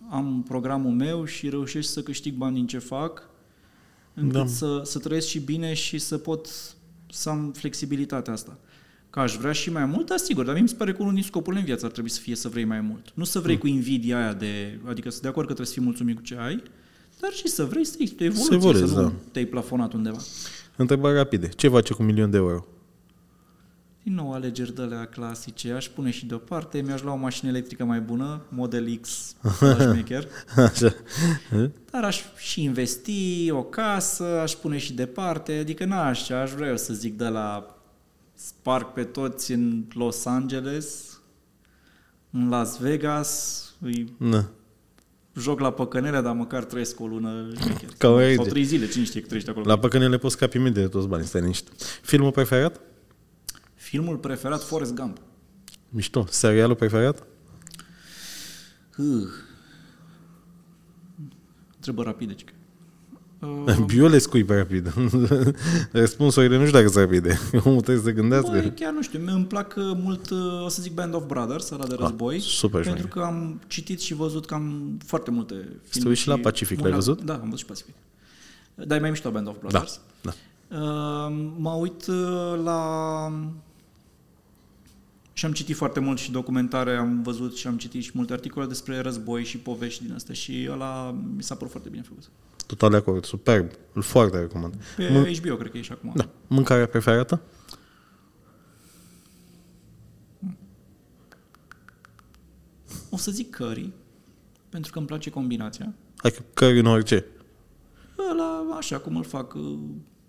am 0.09 0.43
programul 0.47 0.91
meu 0.91 1.25
și 1.25 1.49
reușesc 1.49 1.91
să 1.93 2.01
câștig 2.01 2.33
bani 2.33 2.55
din 2.55 2.67
ce 2.67 2.77
fac, 2.77 3.29
încât 4.13 4.33
Da. 4.33 4.45
să, 4.45 4.81
să 4.83 4.99
trăiesc 4.99 5.27
și 5.27 5.39
bine 5.39 5.73
și 5.73 5.97
să 5.97 6.17
pot 6.17 6.47
să 7.11 7.29
am 7.29 7.51
flexibilitatea 7.55 8.33
asta. 8.33 8.57
Că 9.09 9.19
aș 9.19 9.35
vrea 9.35 9.51
și 9.51 9.71
mai 9.71 9.85
mult, 9.85 10.07
dar 10.07 10.17
sigur, 10.17 10.43
dar 10.45 10.53
mie 10.53 10.61
mi 10.63 10.69
se 10.69 10.75
pare 10.75 10.91
că 10.93 11.01
unul 11.01 11.13
din 11.13 11.23
scopurile 11.23 11.59
în 11.61 11.65
viață 11.67 11.85
ar 11.85 11.91
trebui 11.91 12.09
să 12.09 12.19
fie 12.19 12.35
să 12.35 12.47
vrei 12.49 12.63
mai 12.65 12.81
mult. 12.81 13.11
Nu 13.13 13.23
să 13.23 13.39
vrei 13.39 13.53
Mm. 13.55 13.59
cu 13.61 13.67
invidia 13.67 14.17
aia 14.17 14.33
de, 14.33 14.79
adică 14.85 15.09
să 15.09 15.19
de 15.21 15.27
acord 15.27 15.47
că 15.47 15.53
trebuie 15.53 15.67
să 15.67 15.73
fii 15.73 15.83
mulțumit 15.83 16.15
cu 16.15 16.21
ce 16.21 16.35
ai, 16.39 16.63
dar 17.19 17.31
și 17.31 17.47
să 17.47 17.65
vrei 17.65 17.85
să 17.85 17.95
există 17.99 18.23
o 18.23 18.25
evoluție, 18.25 18.55
evoluezi, 18.55 18.91
să 18.93 18.99
nu 19.01 19.07
da. 19.07 19.13
te-ai 19.31 19.45
plafonat 19.45 19.93
undeva. 19.93 20.17
întrebări 20.75 21.15
rapide. 21.15 21.47
Ce 21.47 21.67
face 21.67 21.93
cu 21.93 22.01
un 22.01 22.07
milion 22.07 22.29
de 22.29 22.37
euro? 22.37 22.65
Din 24.07 24.15
nou 24.15 24.33
alegeri 24.33 24.75
de 24.75 24.81
alea 24.81 25.05
clasice, 25.05 25.71
aș 25.71 25.87
pune 25.87 26.09
și 26.11 26.25
deoparte, 26.25 26.81
mi-aș 26.81 27.01
lua 27.01 27.13
o 27.13 27.17
mașină 27.17 27.49
electrică 27.49 27.83
mai 27.83 27.99
bună, 27.99 28.41
Model 28.49 28.99
X, 29.01 29.35
șmecher, 29.79 30.27
Așa. 30.55 30.93
dar 31.91 32.03
aș 32.03 32.21
și 32.37 32.63
investi 32.63 33.51
o 33.51 33.63
casă, 33.63 34.23
aș 34.23 34.51
pune 34.53 34.77
și 34.77 34.93
departe, 34.93 35.53
adică 35.53 35.85
n-aș, 35.85 36.29
aș 36.29 36.51
vrea 36.51 36.69
eu 36.69 36.77
să 36.77 36.93
zic 36.93 37.17
de 37.17 37.27
la 37.27 37.75
sparg 38.33 38.85
pe 38.93 39.03
toți 39.03 39.51
în 39.51 39.83
Los 39.93 40.25
Angeles, 40.25 41.19
în 42.31 42.49
Las 42.49 42.77
Vegas, 42.79 43.63
îi 43.81 44.13
Na. 44.17 44.49
joc 45.35 45.59
la 45.59 45.71
păcănele, 45.71 46.21
dar 46.21 46.33
măcar 46.35 46.63
trăiesc 46.63 46.99
o 46.99 47.07
lună 47.07 47.47
șmecher. 47.61 47.89
Ca 47.97 48.07
o 48.07 48.11
Sau 48.11 48.17
rege. 48.17 48.49
trei 48.49 48.63
zile, 48.63 48.87
cine 48.87 49.03
știe 49.03 49.19
că 49.19 49.25
trăiești 49.25 49.49
acolo. 49.49 49.65
La 49.65 49.79
păcănele 49.79 50.17
poți 50.17 50.33
scapi 50.35 50.57
imediat 50.57 50.83
de 50.83 50.89
toți 50.91 51.07
banii, 51.07 51.25
stai 51.25 51.41
liniște. 51.41 51.71
Filmul 52.01 52.31
preferat? 52.31 52.79
Filmul 53.89 54.17
preferat, 54.17 54.63
Forrest 54.63 54.93
Gump. 54.93 55.17
Mișto. 55.89 56.25
Serialul 56.29 56.75
preferat? 56.75 57.23
Uh. 58.97 59.05
Întrebări 61.75 62.07
rapide, 62.07 62.33
cică. 62.39 62.53
Uh, 63.39 63.75
Biolescu 63.85 64.37
e 64.37 64.43
pe 64.43 64.55
rapid. 64.55 64.93
Răspunsurile 65.91 66.57
nu 66.57 66.65
știu 66.65 66.77
dacă 66.77 66.91
sunt 66.91 67.03
rapide. 67.03 67.39
Omul 67.65 67.81
trebuie 67.81 67.97
să 67.97 68.03
se 68.03 68.11
gândească. 68.13 68.49
Băi, 68.49 68.73
chiar 68.75 68.93
nu 68.93 69.01
știu, 69.01 69.21
îmi 69.25 69.45
plac 69.45 69.73
uh, 69.77 69.83
mult, 69.95 70.29
uh, 70.29 70.63
o 70.63 70.67
să 70.67 70.81
zic 70.81 70.93
Band 70.93 71.13
of 71.13 71.25
Brothers, 71.25 71.69
ăla 71.69 71.85
de 71.87 71.95
război. 71.99 72.35
Ah, 72.35 72.41
super 72.41 72.81
Pentru 72.83 73.01
șmecher. 73.07 73.21
că 73.21 73.27
am 73.27 73.61
citit 73.67 73.99
și 74.01 74.13
văzut 74.13 74.45
cam 74.45 74.97
foarte 75.05 75.31
multe 75.31 75.55
filme. 75.83 76.09
uiți 76.09 76.21
și 76.21 76.27
la 76.27 76.37
Pacific, 76.37 76.79
l-ai 76.79 76.91
una- 76.91 76.95
văzut? 76.95 77.21
Da, 77.21 77.33
am 77.33 77.41
văzut 77.43 77.57
și 77.57 77.65
Pacific. 77.65 77.93
Dar 78.75 78.97
e 78.97 79.01
mai 79.01 79.09
mișto 79.09 79.31
Band 79.31 79.47
of 79.47 79.53
Da, 79.53 79.59
Brothers. 79.67 79.99
da. 80.21 80.31
Uh, 80.77 81.51
mă 81.57 81.71
uit 81.71 82.07
uh, 82.07 82.59
la... 82.63 83.27
Și 85.37 85.45
am 85.45 85.51
citit 85.51 85.75
foarte 85.75 85.99
mult 85.99 86.19
și 86.19 86.31
documentare, 86.31 86.95
am 86.95 87.21
văzut 87.21 87.55
și 87.55 87.67
am 87.67 87.77
citit 87.77 88.03
și 88.03 88.11
multe 88.13 88.33
articole 88.33 88.65
despre 88.65 88.99
război 88.99 89.43
și 89.43 89.57
povești 89.57 90.03
din 90.03 90.13
astea 90.13 90.33
și 90.33 90.67
ăla 90.71 91.11
mi 91.35 91.43
s-a 91.43 91.55
părut 91.55 91.71
foarte 91.71 91.89
bine 91.89 92.01
făcut. 92.01 92.29
Total 92.65 92.89
de 92.89 92.95
acord. 92.95 93.25
Superb. 93.25 93.71
Îl 93.93 94.01
foarte 94.01 94.39
recomand. 94.39 94.75
Pe 94.95 95.07
Mân- 95.09 95.39
HBO 95.39 95.55
cred 95.55 95.71
că 95.71 95.77
e 95.77 95.81
și 95.81 95.91
acum. 95.91 96.11
Da. 96.15 96.29
Mâncarea 96.47 96.87
preferată? 96.87 97.41
O 103.09 103.17
să 103.17 103.31
zic 103.31 103.55
curry, 103.55 103.91
pentru 104.69 104.91
că 104.91 104.97
îmi 104.97 105.07
place 105.07 105.29
combinația. 105.29 105.93
Hai 106.17 106.31
că 106.31 106.41
curry 106.53 106.79
în 106.79 106.85
orice. 106.85 107.25
Ăla, 108.31 108.75
așa 108.77 108.97
cum 108.99 109.15
îl 109.15 109.23
fac, 109.23 109.53
uh, 109.53 109.79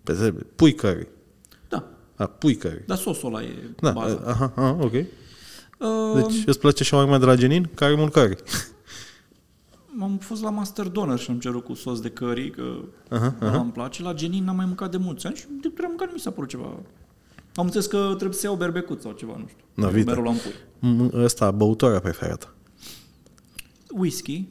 Pe 0.02 0.12
trebuie. 0.12 0.46
Pui 0.54 0.74
curry. 0.74 1.08
Da, 2.18 2.24
A, 2.24 2.26
pui 2.26 2.56
curry. 2.56 2.84
dar 2.86 2.96
sosul 2.96 3.28
ăla 3.34 3.42
e 3.42 3.54
Da, 3.80 3.90
baza. 3.90 4.22
aha, 4.26 4.52
aha, 4.56 4.76
ok. 4.80 4.92
Uh, 4.92 6.22
Deci 6.22 6.42
îți 6.46 6.58
place 6.58 6.84
shawarma 6.84 7.18
de 7.18 7.24
la 7.24 7.34
Genin? 7.36 7.68
Care 7.74 7.94
mult 7.94 8.12
curry. 8.12 8.36
Am 10.00 10.18
fost 10.20 10.42
la 10.42 10.50
Master 10.50 10.86
Donor 10.86 11.18
și 11.18 11.30
am 11.30 11.38
cerut 11.38 11.64
cu 11.64 11.74
sos 11.74 12.00
de 12.00 12.08
curry, 12.10 12.50
că 12.50 12.62
Aha, 13.08 13.34
ăla 13.42 13.60
îmi 13.60 13.70
place. 13.72 14.02
La 14.02 14.12
Genin 14.14 14.44
n-am 14.44 14.56
mai 14.56 14.64
mâncat 14.66 14.90
de 14.90 14.96
mulți 14.96 15.26
ani 15.26 15.36
și 15.36 15.42
de 15.46 15.68
câte 15.68 15.68
ori 15.74 15.82
am 15.82 15.88
mâncat 15.88 16.06
nu 16.06 16.12
mi 16.14 16.20
s-a 16.20 16.30
părut 16.30 16.48
ceva... 16.48 16.64
Am 17.54 17.64
înțeles 17.64 17.86
că 17.86 18.12
trebuie 18.16 18.38
să 18.38 18.46
iau 18.46 18.54
berbecut 18.56 19.00
sau 19.00 19.12
ceva, 19.12 19.36
nu 19.38 19.46
știu. 19.46 19.64
Na, 19.74 19.88
vite. 19.88 20.04
Merul 20.10 20.24
la 20.24 20.30
pui. 20.30 20.52
M- 21.08 21.12
Ăsta, 21.22 21.50
băutoarea 21.50 22.00
preferată. 22.00 22.54
Whisky, 23.90 24.44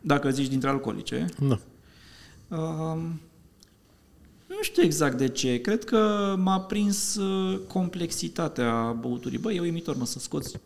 dacă 0.00 0.30
zici 0.30 0.48
dintre 0.48 0.68
alcoolice. 0.68 1.26
Da. 1.48 1.58
Um, 2.56 3.20
nu 4.62 4.68
știu 4.68 4.82
exact 4.82 5.18
de 5.18 5.28
ce. 5.28 5.60
Cred 5.60 5.84
că 5.84 6.34
m-a 6.38 6.60
prins 6.60 7.14
uh, 7.14 7.58
complexitatea 7.66 8.96
băuturii. 9.00 9.38
Băi, 9.38 9.56
e 9.56 9.60
uimitor, 9.60 9.96
mă, 9.96 10.06
să 10.06 10.18
scoți 10.18 10.56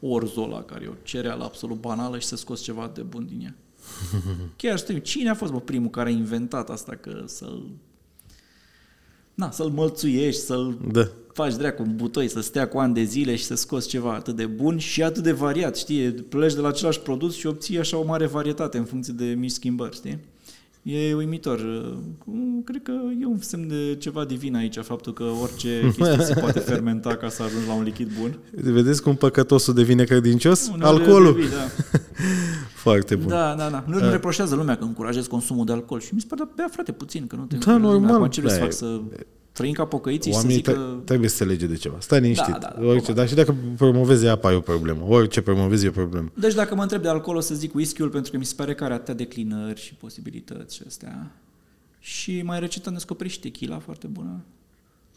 orzola, 0.00 0.62
care 0.62 0.84
e 0.84 0.88
o 0.88 0.94
cereală 1.02 1.44
absolut 1.44 1.80
banală 1.80 2.18
și 2.18 2.26
să 2.26 2.36
scoți 2.36 2.62
ceva 2.62 2.90
de 2.94 3.00
bun 3.02 3.26
din 3.26 3.40
ea. 3.40 3.54
Chiar 4.56 4.78
știu, 4.78 4.98
cine 4.98 5.28
a 5.30 5.34
fost 5.34 5.52
bă, 5.52 5.60
primul 5.60 5.90
care 5.90 6.08
a 6.08 6.12
inventat 6.12 6.70
asta, 6.70 6.94
că 6.94 7.22
să-l... 7.26 7.62
Na, 9.34 9.50
să-l 9.50 9.68
mălțuiești, 9.68 10.40
să-l 10.40 10.78
Da. 10.92 11.08
faci 11.32 11.54
dracu 11.54 11.82
un 11.82 11.96
butoi, 11.96 12.28
să 12.28 12.40
stea 12.40 12.68
cu 12.68 12.78
ani 12.78 12.94
de 12.94 13.02
zile 13.02 13.36
și 13.36 13.44
să 13.44 13.54
scoți 13.54 13.88
ceva 13.88 14.14
atât 14.14 14.36
de 14.36 14.46
bun 14.46 14.78
și 14.78 15.02
atât 15.02 15.22
de 15.22 15.32
variat, 15.32 15.76
știi? 15.76 16.12
Pleci 16.12 16.54
de 16.54 16.60
la 16.60 16.68
același 16.68 17.00
produs 17.00 17.34
și 17.34 17.46
obții 17.46 17.78
așa 17.78 17.96
o 17.96 18.04
mare 18.04 18.26
varietate 18.26 18.78
în 18.78 18.84
funcție 18.84 19.12
de 19.12 19.24
mici 19.24 19.50
schimbări, 19.50 19.94
știi? 19.94 20.18
E 20.84 21.14
uimitor. 21.14 21.60
Mm, 22.24 22.62
Cred 22.64 22.82
că 22.82 22.92
e 23.20 23.26
un 23.26 23.38
semn 23.40 23.68
de 23.68 23.96
ceva 23.98 24.24
divin 24.24 24.54
aici, 24.56 24.78
faptul 24.78 25.12
că 25.12 25.22
orice 25.42 25.80
chestie 25.96 26.24
se 26.24 26.40
poate 26.40 26.58
fermenta 26.58 27.16
ca 27.16 27.28
să 27.28 27.42
ajungi 27.42 27.66
la 27.66 27.72
un 27.74 27.82
lichid 27.82 28.10
bun. 28.20 28.38
Vedeți 28.52 29.02
cum 29.02 29.14
păcătosul 29.16 29.74
devine 29.74 30.04
credincios? 30.04 30.68
Uneori 30.72 30.96
Alcoolul. 31.00 31.32
devii, 31.34 31.48
da. 31.50 31.56
Foarte 32.84 33.16
bun. 33.16 33.28
Da, 33.28 33.54
da, 33.58 33.68
da. 33.70 33.84
Nu 33.86 33.98
îmi 33.98 34.10
reproșează 34.10 34.54
lumea 34.54 34.76
că 34.76 34.84
încurajez 34.84 35.26
consumul 35.26 35.64
de 35.64 35.72
alcool 35.72 36.00
și 36.00 36.14
mi 36.14 36.20
se 36.20 36.26
pare, 36.28 36.42
da, 36.44 36.52
bea 36.56 36.68
frate 36.72 36.92
puțin, 36.92 37.26
că 37.26 37.36
nu 37.36 37.42
te 37.44 37.56
Da, 37.56 37.72
încurajezi 37.72 37.84
lumea. 37.84 37.98
normal. 38.00 38.14
Acum 38.16 38.28
ce 38.28 38.40
vrei 38.40 38.52
să 38.52 38.58
Da, 38.58 38.64
fac? 38.64 38.72
Să 38.72 39.00
trăim 39.54 39.72
ca 39.72 39.84
pocăiții 39.84 40.30
și 40.30 40.36
să 40.36 40.42
Oamenii 40.42 40.56
zic 40.56 40.64
tre- 40.64 40.74
că... 40.74 40.96
trebuie 41.04 41.28
să 41.28 41.36
se 41.36 41.44
lege 41.44 41.66
de 41.66 41.74
ceva. 41.76 41.96
Stai 42.00 42.20
liniștit. 42.20 42.52
Da, 42.52 42.58
da, 42.58 42.74
da, 42.78 42.86
Orice, 42.86 42.86
probabil. 43.02 43.14
dar 43.14 43.28
și 43.28 43.34
dacă 43.34 43.54
promovezi 43.76 44.26
apa 44.26 44.52
e 44.52 44.54
o 44.54 44.60
problemă. 44.60 45.04
Orice 45.08 45.40
promovezi 45.42 45.84
e 45.84 45.88
o 45.88 45.92
problemă. 45.92 46.30
Deci 46.34 46.54
dacă 46.54 46.74
mă 46.74 46.82
întreb 46.82 47.02
de 47.02 47.08
alcool, 47.08 47.36
o 47.36 47.40
să 47.40 47.54
zic 47.54 47.74
whisky-ul 47.74 48.08
pentru 48.08 48.30
că 48.32 48.38
mi 48.38 48.44
se 48.44 48.54
pare 48.56 48.74
că 48.74 48.84
are 48.84 48.94
atâtea 48.94 49.14
declinări 49.14 49.80
și 49.80 49.94
posibilități 49.94 50.74
și 50.74 50.82
astea. 50.86 51.30
Și 51.98 52.42
mai 52.42 52.60
recent 52.60 52.86
am 52.86 52.92
descoperit 52.92 53.32
și 53.32 53.40
tequila 53.40 53.78
foarte 53.78 54.06
bună. 54.06 54.40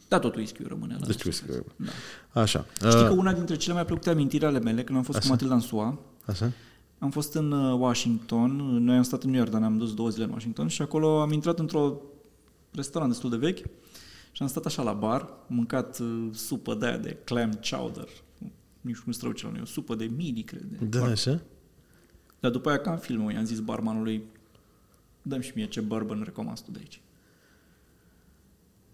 Da, 0.08 0.20
tot 0.20 0.36
whisky-ul 0.36 0.68
rămâne 0.70 0.94
la 1.00 1.06
Deci 1.06 1.16
acest 1.16 1.26
whisky-ul 1.26 1.66
preț. 1.78 1.88
Da. 2.34 2.42
Așa. 2.42 2.66
Știi 2.76 2.88
Uh, 3.02 3.08
că 3.08 3.14
una 3.14 3.34
dintre 3.34 3.56
cele 3.56 3.74
mai 3.74 3.86
plăcute 3.86 4.10
amintiri 4.10 4.46
ale 4.46 4.60
mele, 4.60 4.84
când 4.84 4.98
am 4.98 5.04
fost 5.04 5.20
cu 5.20 5.28
Matilda 5.28 5.54
în 5.54 5.60
SUA, 5.60 6.00
Așa? 6.26 6.52
am 7.00 7.10
fost 7.10 7.34
în 7.34 7.52
uh, 7.52 7.78
Washington, 7.80 8.52
noi 8.84 8.96
am 8.96 9.04
stat 9.04 9.24
în 9.24 9.30
New 9.30 9.40
York, 9.40 9.52
dar 9.52 9.60
ne-am 9.60 9.78
dus 9.78 9.94
două 9.94 10.10
zile 10.10 10.24
în 10.24 10.30
Washington 10.32 10.68
și 10.68 10.82
acolo 10.82 11.22
am 11.22 11.32
intrat 11.32 11.60
într-o 11.60 11.94
restaurant 12.72 13.12
destul 13.12 13.30
de 13.30 13.36
vechi 13.38 13.60
și 14.38 14.44
am 14.44 14.50
stat 14.50 14.66
așa 14.66 14.84
la 14.84 14.94
bar, 14.94 15.30
mâncat 15.48 16.00
uh, 16.00 16.28
supă 16.34 16.76
de 16.76 16.86
aia 16.86 16.98
de 16.98 17.18
clam 17.24 17.60
chowder, 17.70 18.08
nici 18.82 18.98
cum 18.98 19.12
se 19.12 19.20
traduce 19.20 19.46
la 19.46 19.52
noi, 19.52 19.62
o 19.62 19.66
supă 19.66 19.96
de 19.96 20.06
midi, 20.06 20.44
cred. 20.44 20.62
de- 20.62 20.86
Da, 21.00 21.06
așa? 21.06 21.42
Dar 22.40 22.52
după 22.52 22.70
aia, 22.70 22.80
ca 22.80 22.92
în 22.92 22.98
filmul, 22.98 23.32
i-am 23.32 23.46
zis 23.46 23.60
barmanului, 23.60 24.24
dăm 25.22 25.40
și 25.40 25.52
mie 25.56 25.66
ce 25.68 25.82
bourbon 25.82 26.22
recomand 26.26 26.60
tu 26.62 26.72
de 26.72 26.78
aici. 26.80 27.02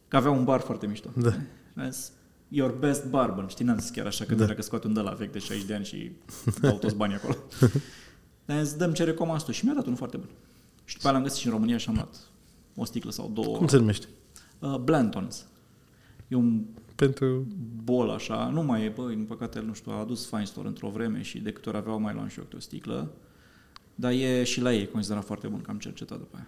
Că 0.07 0.15
avea 0.15 0.31
un 0.31 0.43
bar 0.43 0.59
foarte 0.59 0.87
mișto. 0.87 1.09
Da. 1.17 1.33
A 1.75 1.89
zis, 1.89 2.11
Your 2.47 2.71
best 2.71 3.05
bourbon. 3.05 3.47
Știi, 3.47 3.65
n-am 3.65 3.79
zis 3.79 3.89
chiar 3.89 4.05
așa, 4.05 4.25
că 4.25 4.35
Da. 4.35 4.45
da. 4.45 4.53
că 4.53 4.61
scoate 4.61 4.87
un 4.87 4.93
de 4.93 4.99
la 4.99 5.11
vechi 5.11 5.31
de 5.31 5.39
60 5.39 5.65
de 5.67 5.73
ani 5.73 5.85
și 5.85 6.11
dau 6.61 6.77
toți 6.77 6.95
banii 6.95 7.15
acolo. 7.15 7.35
Dar 8.45 8.57
am 8.57 8.63
zis, 8.63 8.73
dăm 8.75 8.93
ce 8.93 9.03
recomand 9.03 9.43
tu. 9.43 9.51
Și 9.51 9.65
mi-a 9.65 9.73
dat 9.73 9.85
unul 9.85 9.97
foarte 9.97 10.17
bun. 10.17 10.29
Și 10.85 10.95
după 10.95 11.07
aia 11.07 11.15
l-am 11.15 11.25
găsit 11.25 11.39
și 11.39 11.45
în 11.47 11.53
România 11.53 11.77
și 11.77 11.89
am 11.89 11.95
luat 11.95 12.15
o 12.75 12.85
sticlă 12.85 13.11
sau 13.11 13.29
două. 13.33 13.57
Cum 13.57 13.67
se 13.67 13.77
numește? 13.77 14.07
Uh, 14.63 14.77
Blantons. 14.77 15.45
E 16.27 16.35
un 16.35 16.63
Pentru... 16.95 17.47
bol 17.83 18.09
așa, 18.09 18.49
nu 18.53 18.63
mai 18.63 18.83
e, 18.85 18.91
băi, 18.95 19.15
din 19.15 19.25
păcate, 19.25 19.59
nu 19.59 19.73
știu, 19.73 19.91
a 19.91 19.99
adus 19.99 20.27
Fine 20.27 20.45
Store 20.45 20.67
într-o 20.67 20.89
vreme 20.89 21.21
și 21.21 21.39
de 21.39 21.51
câte 21.51 21.69
ori 21.69 21.77
aveau 21.77 21.99
mai 21.99 22.13
luam 22.13 22.27
și 22.27 22.37
eu 22.37 22.43
câte 22.43 22.55
o 22.55 22.59
sticlă, 22.59 23.11
dar 23.95 24.11
e 24.11 24.43
și 24.43 24.61
la 24.61 24.73
ei 24.73 24.87
considerat 24.87 25.25
foarte 25.25 25.47
bun, 25.47 25.61
că 25.61 25.71
am 25.71 25.77
cercetat 25.77 26.17
după 26.17 26.35
aia. 26.35 26.47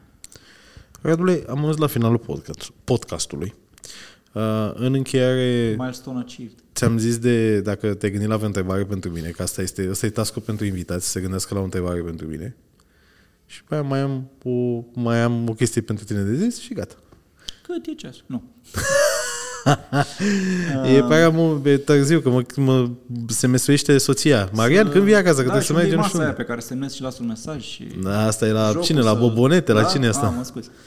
Radule, 1.01 1.43
am 1.49 1.57
ajuns 1.57 1.77
la 1.77 1.87
finalul 1.87 2.17
podcast, 2.17 2.71
podcastului. 2.83 3.53
Uh, 4.33 4.71
în 4.73 4.93
încheiere, 4.93 5.75
Milestone 5.77 6.19
achieved. 6.19 6.55
ți-am 6.73 6.97
zis 6.97 7.17
de 7.17 7.61
dacă 7.61 7.93
te 7.93 8.09
gândi 8.09 8.27
la 8.27 8.35
o 8.41 8.45
întrebare 8.45 8.85
pentru 8.85 9.11
mine, 9.11 9.29
că 9.29 9.41
asta 9.41 9.61
este, 9.61 9.87
asta 9.91 10.05
e 10.05 10.09
task 10.09 10.39
pentru 10.39 10.65
invitați, 10.65 11.05
să 11.05 11.11
se 11.11 11.19
gândească 11.19 11.53
la 11.53 11.59
o 11.59 11.63
întrebare 11.63 12.01
pentru 12.01 12.27
mine. 12.27 12.55
Și 13.45 13.63
pe 13.63 13.73
aia 13.73 13.83
mai 13.83 13.99
am 13.99 14.29
o, 14.43 14.83
mai 14.93 15.21
am 15.21 15.49
o 15.49 15.53
chestie 15.53 15.81
pentru 15.81 16.05
tine 16.05 16.21
de 16.21 16.35
zis 16.35 16.59
și 16.59 16.73
gata. 16.73 16.95
Cât 17.67 17.85
e 17.87 17.93
ceas? 17.93 18.15
Nu. 18.25 18.43
E 20.95 21.03
prea 21.07 21.29
mult 21.29 21.65
e 21.65 21.77
târziu, 21.77 22.19
că 22.19 22.29
mă, 22.29 22.41
mă, 22.55 22.89
se 23.27 23.47
mesuiește 23.47 23.97
soția. 23.97 24.49
Marian, 24.53 24.89
când 24.89 25.03
vii 25.03 25.15
acasă? 25.15 25.41
Că 25.41 25.47
da, 25.47 25.59
trebuie 25.59 25.61
și 25.61 25.67
să 25.67 25.73
unde 25.73 25.85
e 25.85 25.87
mergem 25.87 25.99
masa 25.99 26.11
și 26.11 26.17
aia 26.19 26.27
unde? 26.29 26.41
pe 26.41 26.47
care 26.47 26.59
semnezi 26.59 26.95
și 26.95 27.01
lasă 27.01 27.17
un 27.21 27.27
mesaj 27.27 27.63
și... 27.63 27.87
Da, 28.03 28.25
asta 28.25 28.45
e 28.47 28.51
la 28.51 28.65
jocul 28.67 28.81
cine? 28.81 28.99
La 29.01 29.11
să- 29.11 29.17
Bobonete? 29.19 29.71
La 29.71 29.81
da? 29.81 29.87
cine 29.87 30.05
e 30.05 30.09
asta? 30.09 30.25
Ah, 30.27 30.33
mă 30.37 30.43
scuzi. 30.43 30.69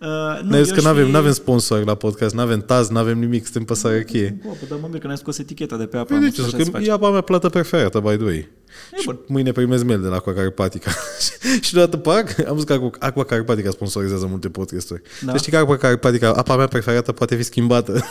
Uh, 0.00 0.40
nu, 0.42 0.48
Ne-ai 0.48 0.62
zis 0.62 0.70
eu 0.70 0.76
că 0.76 0.82
nu 0.82 0.88
avem, 0.88 1.06
și- 1.06 1.10
n-avem 1.12 1.32
sponsor 1.32 1.84
la 1.84 1.94
podcast, 1.94 2.34
nu 2.34 2.40
avem 2.40 2.60
taz, 2.60 2.88
nu 2.88 2.98
avem 2.98 3.18
nimic, 3.18 3.42
suntem 3.44 3.64
pe 3.64 3.74
sărăchie. 3.74 4.38
Bă, 4.44 4.50
dar 4.68 4.78
mă 4.80 4.88
mir 4.90 4.98
că 5.00 5.06
ne-ai 5.06 5.18
scos 5.18 5.38
eticheta 5.38 5.76
de 5.76 5.86
pe 5.86 5.96
apă. 5.96 6.04
Păi 6.06 6.16
am 6.16 6.22
de 6.22 6.28
zis, 6.28 6.36
ce? 6.38 6.42
așa 6.44 6.56
se 6.56 6.62
Că 6.64 6.70
face. 6.70 6.88
e 6.88 6.92
apa 6.92 7.10
mea 7.10 7.20
plată 7.20 7.48
preferată, 7.48 8.00
by 8.00 8.14
the 8.16 8.24
way. 8.24 8.48
E 8.92 8.96
Și 8.98 9.04
bun. 9.04 9.18
mâine 9.26 9.52
primez 9.52 9.82
mail 9.82 10.00
de 10.00 10.08
la 10.08 10.14
Aqua 10.14 10.32
Carpatica. 10.32 10.90
și 11.60 11.72
deodată 11.72 11.96
pac, 11.96 12.48
am 12.48 12.54
zis 12.56 12.64
că 12.64 12.72
Aqua- 12.78 12.98
Aqua 12.98 13.24
Carpatica 13.24 13.70
sponsorizează 13.70 14.26
multe 14.30 14.48
podcasturi. 14.48 15.02
Da. 15.02 15.26
Da. 15.26 15.30
Deci 15.32 15.40
știi 15.40 15.52
că 15.52 15.58
Aqua 15.58 15.76
Carpatica, 15.76 16.32
apa 16.32 16.56
mea 16.56 16.66
preferată 16.66 17.12
poate 17.12 17.34
fi 17.36 17.42
schimbată. 17.42 18.00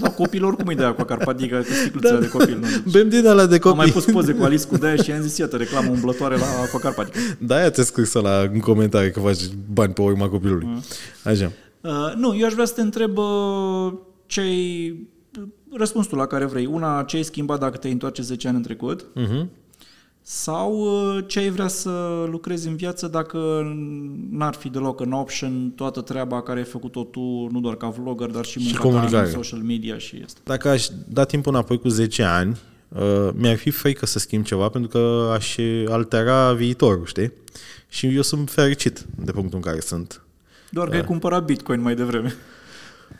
Da, 0.00 0.10
copilul 0.10 0.46
oricum 0.48 0.66
îi 0.66 0.74
dea 0.74 0.92
cu 0.94 1.02
carpatică, 1.02 1.56
cu 1.56 1.72
sticluțele 1.72 2.14
Da. 2.14 2.20
de 2.20 2.28
copil. 2.28 2.58
Nu? 2.60 2.90
Bem 2.92 3.08
din 3.08 3.26
alea 3.26 3.46
de 3.46 3.58
Am 3.62 3.76
mai 3.76 3.86
copii. 3.90 3.92
pus 3.92 4.04
poze 4.12 4.32
cu 4.32 4.44
Alice 4.44 4.66
cu 4.66 4.76
de 4.76 4.96
și 5.02 5.10
i-am 5.10 5.20
zis, 5.22 5.36
iată, 5.36 5.56
reclamă 5.56 5.90
umblătoare 5.90 6.36
la 6.36 6.44
Aquacarpatica. 6.64 7.18
Da, 7.38 7.56
aia 7.56 7.70
ți-a 7.70 7.82
scris 7.82 8.12
la 8.12 8.48
în 8.52 8.60
comentarii 8.60 9.10
că 9.10 9.20
faci 9.20 9.40
bani 9.72 9.92
pe 9.92 10.00
urma 10.02 10.28
copilului. 10.28 10.66
Mm. 10.66 10.82
Așa. 11.24 11.52
Uh, 11.80 12.12
nu, 12.16 12.36
eu 12.38 12.46
aș 12.46 12.52
vrea 12.52 12.64
să 12.64 12.72
te 12.74 12.80
întreb 12.80 13.16
uh, 13.18 13.92
ce 14.26 14.42
răspunsul 15.76 16.18
la 16.18 16.26
care 16.26 16.44
vrei. 16.44 16.66
Una, 16.66 17.02
ce 17.02 17.16
ai 17.16 17.22
schimbat 17.22 17.58
dacă 17.58 17.76
te 17.76 17.88
întoarce 17.88 18.22
10 18.22 18.48
ani 18.48 18.56
în 18.56 18.62
trecut? 18.62 19.00
Uh-huh. 19.02 19.46
Sau 20.28 20.72
uh, 20.74 21.24
ce 21.26 21.38
ai 21.38 21.48
vrea 21.48 21.68
să 21.68 21.90
lucrezi 22.30 22.68
în 22.68 22.76
viață 22.76 23.06
dacă 23.06 23.38
n-ar 24.30 24.54
fi 24.54 24.68
deloc 24.68 25.00
în 25.00 25.12
option 25.12 25.72
toată 25.76 26.00
treaba 26.00 26.42
care 26.42 26.58
ai 26.58 26.64
făcut-o 26.64 27.04
tu, 27.04 27.48
nu 27.50 27.60
doar 27.60 27.76
ca 27.76 27.88
vlogger, 27.88 28.30
dar 28.30 28.44
și 28.44 28.58
munca 28.58 28.76
ta 28.76 28.82
comunicare. 28.82 29.26
în 29.26 29.32
social 29.32 29.60
media 29.60 29.98
și 29.98 30.22
asta. 30.24 30.40
Dacă 30.44 30.68
aș 30.68 30.86
da 31.08 31.24
timpul 31.24 31.52
înapoi 31.52 31.78
cu 31.78 31.88
10 31.88 32.22
ani, 32.22 32.56
uh, 32.88 33.28
mi-ar 33.34 33.56
fi 33.56 33.70
frică 33.70 34.06
să 34.06 34.18
schimb 34.18 34.44
ceva 34.44 34.68
pentru 34.68 34.90
că 34.90 35.32
aș 35.34 35.56
altera 35.88 36.52
viitorul, 36.52 37.06
știi? 37.06 37.32
Și 37.88 38.14
eu 38.14 38.22
sunt 38.22 38.50
fericit 38.50 39.04
de 39.16 39.32
punctul 39.32 39.56
în 39.56 39.64
care 39.64 39.80
sunt. 39.80 40.22
Doar 40.70 40.88
că 40.88 40.94
ai 40.94 41.04
cumpărat 41.04 41.44
Bitcoin 41.44 41.80
mai 41.80 41.94
devreme. 41.94 42.34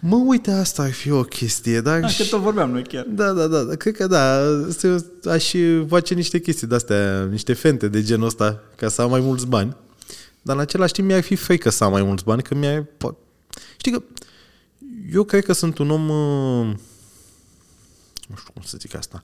Mă, 0.01 0.17
uite, 0.27 0.51
asta 0.51 0.83
ar 0.83 0.93
fi 0.93 1.11
o 1.11 1.23
chestie, 1.23 1.81
dar... 1.81 2.01
Da, 2.01 2.07
că 2.07 2.25
tot 2.31 2.41
vorbeam 2.41 2.71
noi 2.71 2.83
chiar. 2.83 3.07
Da, 3.09 3.33
da, 3.33 3.47
da, 3.47 3.63
da, 3.63 3.75
cred 3.75 3.97
că 3.97 4.07
da, 4.07 4.41
să- 4.71 5.05
aș 5.29 5.53
face 5.89 6.15
niște 6.15 6.41
chestii 6.41 6.67
de-astea, 6.67 7.25
niște 7.25 7.53
fente 7.53 7.89
de 7.89 8.03
genul 8.03 8.27
ăsta, 8.27 8.63
ca 8.77 8.89
să 8.89 9.03
am 9.03 9.11
mai 9.11 9.21
mulți 9.21 9.47
bani. 9.47 9.77
Dar 10.43 10.57
în 10.57 10.63
același 10.63 10.93
timp 10.93 11.07
mi-ar 11.07 11.23
fi 11.23 11.35
frică 11.35 11.71
să 11.71 11.85
am 11.85 11.93
mai 11.93 12.03
mulți 12.03 12.25
bani, 12.25 12.43
că 12.43 12.55
mi-ar... 12.55 12.83
po- 12.83 13.17
Știi 13.77 13.93
că 13.93 14.03
eu 15.13 15.25
cred 15.25 15.45
că 15.45 15.53
sunt 15.53 15.79
un 15.79 15.91
om... 15.91 16.09
uh, 16.09 16.75
Nu 18.29 18.37
știu 18.37 18.53
cum 18.53 18.63
să 18.65 18.77
zic 18.81 18.97
asta. 18.97 19.23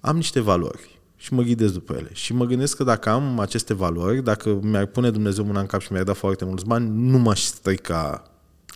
Am 0.00 0.16
niște 0.16 0.40
valori 0.40 0.98
și 1.16 1.34
mă 1.34 1.42
ghidez 1.42 1.70
după 1.72 1.94
ele. 1.98 2.10
Și 2.12 2.32
mă 2.34 2.44
gândesc 2.44 2.76
că 2.76 2.84
dacă 2.84 3.08
am 3.08 3.38
aceste 3.38 3.74
valori, 3.74 4.22
dacă 4.22 4.58
mi-ar 4.62 4.86
pune 4.86 5.10
Dumnezeu 5.10 5.44
mâna 5.44 5.60
în 5.60 5.66
cap 5.66 5.80
și 5.80 5.92
mi-ar 5.92 6.04
da 6.04 6.12
foarte 6.12 6.44
mulți 6.44 6.64
bani, 6.64 6.90
nu 7.10 7.18
m-aș 7.18 7.40
strica 7.40 8.28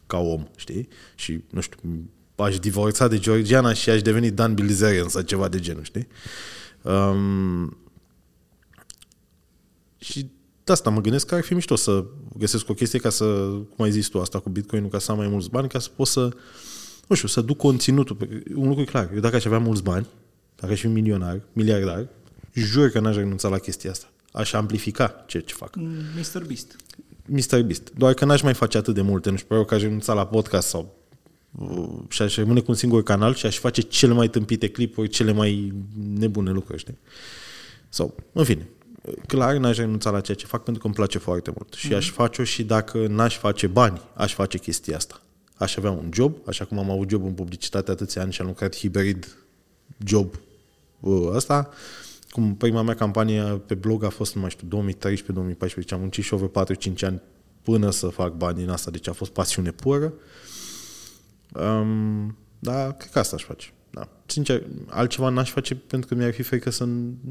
ca 0.08 0.18
om, 0.18 0.46
știi? 0.56 0.88
Și, 1.14 1.40
nu 1.50 1.60
știu, 1.60 1.78
aș 2.34 2.58
divorța 2.58 3.08
de 3.08 3.18
Georgiana 3.18 3.72
și 3.72 3.90
aș 3.90 4.02
deveni 4.02 4.30
Dan 4.30 4.54
Bilzerian 4.54 5.08
sau 5.08 5.22
ceva 5.22 5.48
de 5.48 5.60
genul, 5.60 5.82
știi? 5.84 6.06
Um, 6.82 7.76
și 9.98 10.30
de 10.64 10.72
asta 10.72 10.90
mă 10.90 11.00
gândesc 11.00 11.26
că 11.26 11.34
ar 11.34 11.42
fi 11.42 11.54
mișto 11.54 11.76
să 11.76 12.04
găsesc 12.38 12.68
o 12.68 12.74
chestie 12.74 12.98
ca 12.98 13.10
să, 13.10 13.24
cum 13.76 13.84
ai 13.84 13.90
zis 13.90 14.06
tu, 14.08 14.20
asta 14.20 14.38
cu 14.38 14.48
Bitcoin-ul, 14.48 14.88
ca 14.90 14.98
să 14.98 15.10
am 15.10 15.16
mai 15.16 15.28
mulți 15.28 15.50
bani, 15.50 15.68
ca 15.68 15.78
să 15.78 15.88
pot 15.96 16.06
să, 16.06 16.28
nu 17.06 17.16
știu, 17.16 17.28
să 17.28 17.40
duc 17.40 17.56
conținutul. 17.56 18.16
Pe- 18.16 18.42
Un 18.54 18.66
lucru 18.68 18.82
e 18.82 18.84
clar, 18.84 19.10
eu 19.14 19.20
dacă 19.20 19.36
aș 19.36 19.44
avea 19.44 19.58
mulți 19.58 19.82
bani, 19.82 20.06
dacă 20.56 20.72
aș 20.72 20.80
fi 20.80 20.86
milionar, 20.86 21.40
miliardar, 21.52 22.08
jur 22.52 22.88
că 22.90 23.00
n-aș 23.00 23.14
renunța 23.14 23.48
la 23.48 23.58
chestia 23.58 23.90
asta. 23.90 24.06
Aș 24.32 24.52
amplifica 24.52 25.24
ceea 25.26 25.42
ce 25.42 25.54
fac. 25.54 25.76
Mr. 26.16 26.44
Beast. 26.46 26.76
Mr. 27.28 27.62
Beast. 27.62 27.92
Doar 27.96 28.14
că 28.14 28.24
n-aș 28.24 28.42
mai 28.42 28.54
face 28.54 28.78
atât 28.78 28.94
de 28.94 29.00
multe. 29.00 29.30
Nu 29.30 29.36
știu, 29.36 29.46
probabil 29.48 29.70
că 29.70 29.76
aș 29.76 29.82
renunța 29.82 30.12
la 30.12 30.26
podcast 30.26 30.68
sau 30.68 30.94
uh, 31.58 31.88
și 32.08 32.22
aș 32.22 32.36
rămâne 32.36 32.60
cu 32.60 32.66
un 32.68 32.74
singur 32.74 33.02
canal 33.02 33.34
și 33.34 33.46
aș 33.46 33.58
face 33.58 33.80
cele 33.80 34.12
mai 34.12 34.28
tâmpite 34.28 34.68
clipuri, 34.68 35.08
cele 35.08 35.32
mai 35.32 35.72
nebune 36.14 36.50
lucruri, 36.50 36.78
știi? 36.78 36.98
Sau, 37.88 38.14
în 38.32 38.44
fine, 38.44 38.68
clar 39.26 39.56
n-aș 39.56 39.76
renunța 39.76 40.10
la 40.10 40.20
ceea 40.20 40.36
ce 40.36 40.46
fac 40.46 40.62
pentru 40.62 40.80
că 40.80 40.86
îmi 40.86 40.96
place 40.96 41.18
foarte 41.18 41.52
mult. 41.56 41.74
Și 41.74 41.94
aș 41.94 42.10
face-o 42.10 42.44
și 42.44 42.64
dacă 42.64 43.06
n-aș 43.06 43.36
face 43.36 43.66
bani, 43.66 44.00
aș 44.14 44.34
face 44.34 44.58
chestia 44.58 44.96
asta. 44.96 45.22
Aș 45.54 45.76
avea 45.76 45.90
un 45.90 46.10
job, 46.12 46.36
așa 46.46 46.64
cum 46.64 46.78
am 46.78 46.90
avut 46.90 47.10
job 47.10 47.24
în 47.24 47.32
publicitate 47.32 47.90
atâția 47.90 48.22
ani 48.22 48.32
și 48.32 48.40
am 48.40 48.46
lucrat 48.46 48.76
hibrid 48.76 49.36
job 50.04 50.34
uh, 51.00 51.28
ăsta. 51.34 51.70
Cum 52.28 52.54
prima 52.54 52.82
mea 52.82 52.94
campanie 52.94 53.42
pe 53.42 53.74
blog 53.74 54.04
a 54.04 54.08
fost, 54.08 54.34
nu 54.34 54.40
mai 54.40 54.50
știu, 54.50 54.68
2013-2014, 54.68 55.88
am 55.90 56.00
muncit 56.00 56.24
și 56.24 56.34
eu 56.34 56.38
vreo 56.38 56.64
4-5 56.64 57.00
ani 57.00 57.22
până 57.62 57.90
să 57.90 58.06
fac 58.06 58.36
bani 58.36 58.58
din 58.58 58.68
asta, 58.68 58.90
deci 58.90 59.08
a 59.08 59.12
fost 59.12 59.30
pasiune 59.30 59.70
pură. 59.70 60.12
Um, 61.54 62.36
dar 62.58 62.96
cred 62.96 63.10
că 63.10 63.18
asta 63.18 63.36
aș 63.36 63.44
face. 63.44 63.72
Da. 63.90 64.08
Sincer, 64.26 64.62
altceva 64.88 65.28
n-aș 65.28 65.50
face 65.50 65.74
pentru 65.74 66.08
că 66.08 66.14
mi-ar 66.14 66.32
fi 66.32 66.42
frică 66.42 66.70
să 66.70 66.84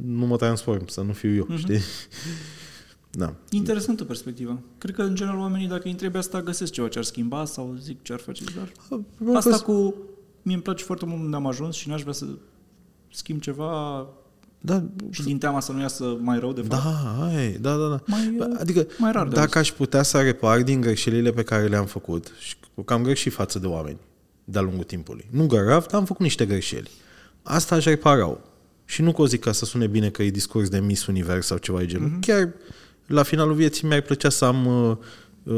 nu 0.03 0.25
mă 0.25 0.37
transform, 0.37 0.87
să 0.87 1.01
nu 1.01 1.13
fiu 1.13 1.35
eu, 1.35 1.47
uh-huh. 1.51 1.57
știi? 1.57 1.79
Da. 3.11 3.33
Interesantă 3.49 4.03
perspectivă. 4.03 4.61
Cred 4.77 4.95
că, 4.95 5.01
în 5.01 5.15
general, 5.15 5.39
oamenii, 5.39 5.67
dacă 5.67 5.81
îi 5.83 5.91
întrebi 5.91 6.17
asta, 6.17 6.41
găsesc 6.41 6.71
ceva 6.71 6.87
ce 6.87 6.97
ar 6.97 7.03
schimba 7.03 7.45
sau 7.45 7.75
zic 7.79 8.01
ce 8.01 8.13
ar 8.13 8.19
face. 8.19 8.43
Dar 8.55 8.71
asta 9.35 9.59
cu... 9.59 9.95
Mie 10.41 10.53
îmi 10.53 10.63
place 10.63 10.83
foarte 10.83 11.05
mult 11.05 11.21
unde 11.21 11.35
am 11.35 11.45
ajuns 11.45 11.75
și 11.75 11.89
n-aș 11.89 12.01
vrea 12.01 12.13
să 12.13 12.25
schimb 13.11 13.41
ceva 13.41 14.07
Da, 14.59 14.83
și 15.09 15.23
din 15.23 15.37
teama 15.37 15.59
să 15.59 15.71
nu 15.71 15.79
iasă 15.81 16.17
mai 16.19 16.39
rău, 16.39 16.53
de 16.53 16.61
fapt. 16.61 16.83
da, 16.83 17.25
ai, 17.25 17.51
da, 17.51 17.75
da, 17.75 17.87
da. 17.87 18.01
Mai, 18.05 18.33
Bă, 18.37 18.47
uh, 18.49 18.57
adică, 18.59 18.87
mai 18.97 19.11
rar 19.11 19.27
de 19.27 19.35
dacă 19.35 19.57
aș 19.57 19.71
putea 19.71 20.03
să 20.03 20.21
repar 20.21 20.61
din 20.61 20.81
greșelile 20.81 21.31
pe 21.31 21.43
care 21.43 21.67
le-am 21.67 21.85
făcut, 21.85 22.31
și 22.39 22.55
că 22.85 22.93
am 22.93 23.03
greșit 23.03 23.33
față 23.33 23.59
de 23.59 23.67
oameni 23.67 23.97
de-a 24.43 24.61
lungul 24.61 24.83
timpului. 24.83 25.27
Nu 25.29 25.45
grav, 25.45 25.85
dar 25.85 25.99
am 25.99 26.05
făcut 26.05 26.21
niște 26.21 26.45
greșeli. 26.45 26.89
Asta 27.43 27.75
aș 27.75 27.85
repara 27.85 28.37
Și 28.85 29.01
nu 29.01 29.11
că 29.11 29.21
o 29.21 29.25
zic 29.25 29.39
ca 29.39 29.51
să 29.51 29.65
sune 29.65 29.87
bine 29.87 30.09
că 30.09 30.23
e 30.23 30.29
discurs 30.29 30.69
de 30.69 30.79
Miss 30.79 31.05
Univers 31.05 31.45
sau 31.45 31.57
ceva 31.57 31.77
de 31.77 31.85
genul. 31.85 32.07
Mhm. 32.07 32.17
Mm-hmm. 32.17 32.25
Chiar 32.25 32.49
la 33.05 33.23
finalul 33.23 33.53
vieții 33.53 33.87
mi-ar 33.87 34.01
plăcea 34.01 34.29
să 34.29 34.45
am 34.45 34.65
uh, 34.65 34.89
uh, 34.89 34.97
99,9 35.47 35.53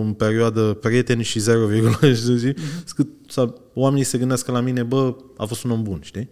în 0.00 0.14
perioadă 0.16 0.60
prieteni 0.80 1.22
și 1.22 1.38
0, 1.38 1.68
știi? 2.14 2.54
Mhm. 2.56 2.94
Cât 2.94 3.08
să 3.28 3.54
oamenii 3.74 4.04
se 4.04 4.18
gândească 4.18 4.52
la 4.52 4.60
mine, 4.60 4.82
bă, 4.82 5.14
a 5.36 5.44
fost 5.44 5.64
un 5.64 5.70
om 5.70 5.82
bun, 5.82 5.98
știi? 6.02 6.30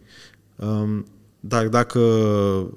Um, 0.56 1.06
dar 1.40 1.68
dacă 1.68 2.00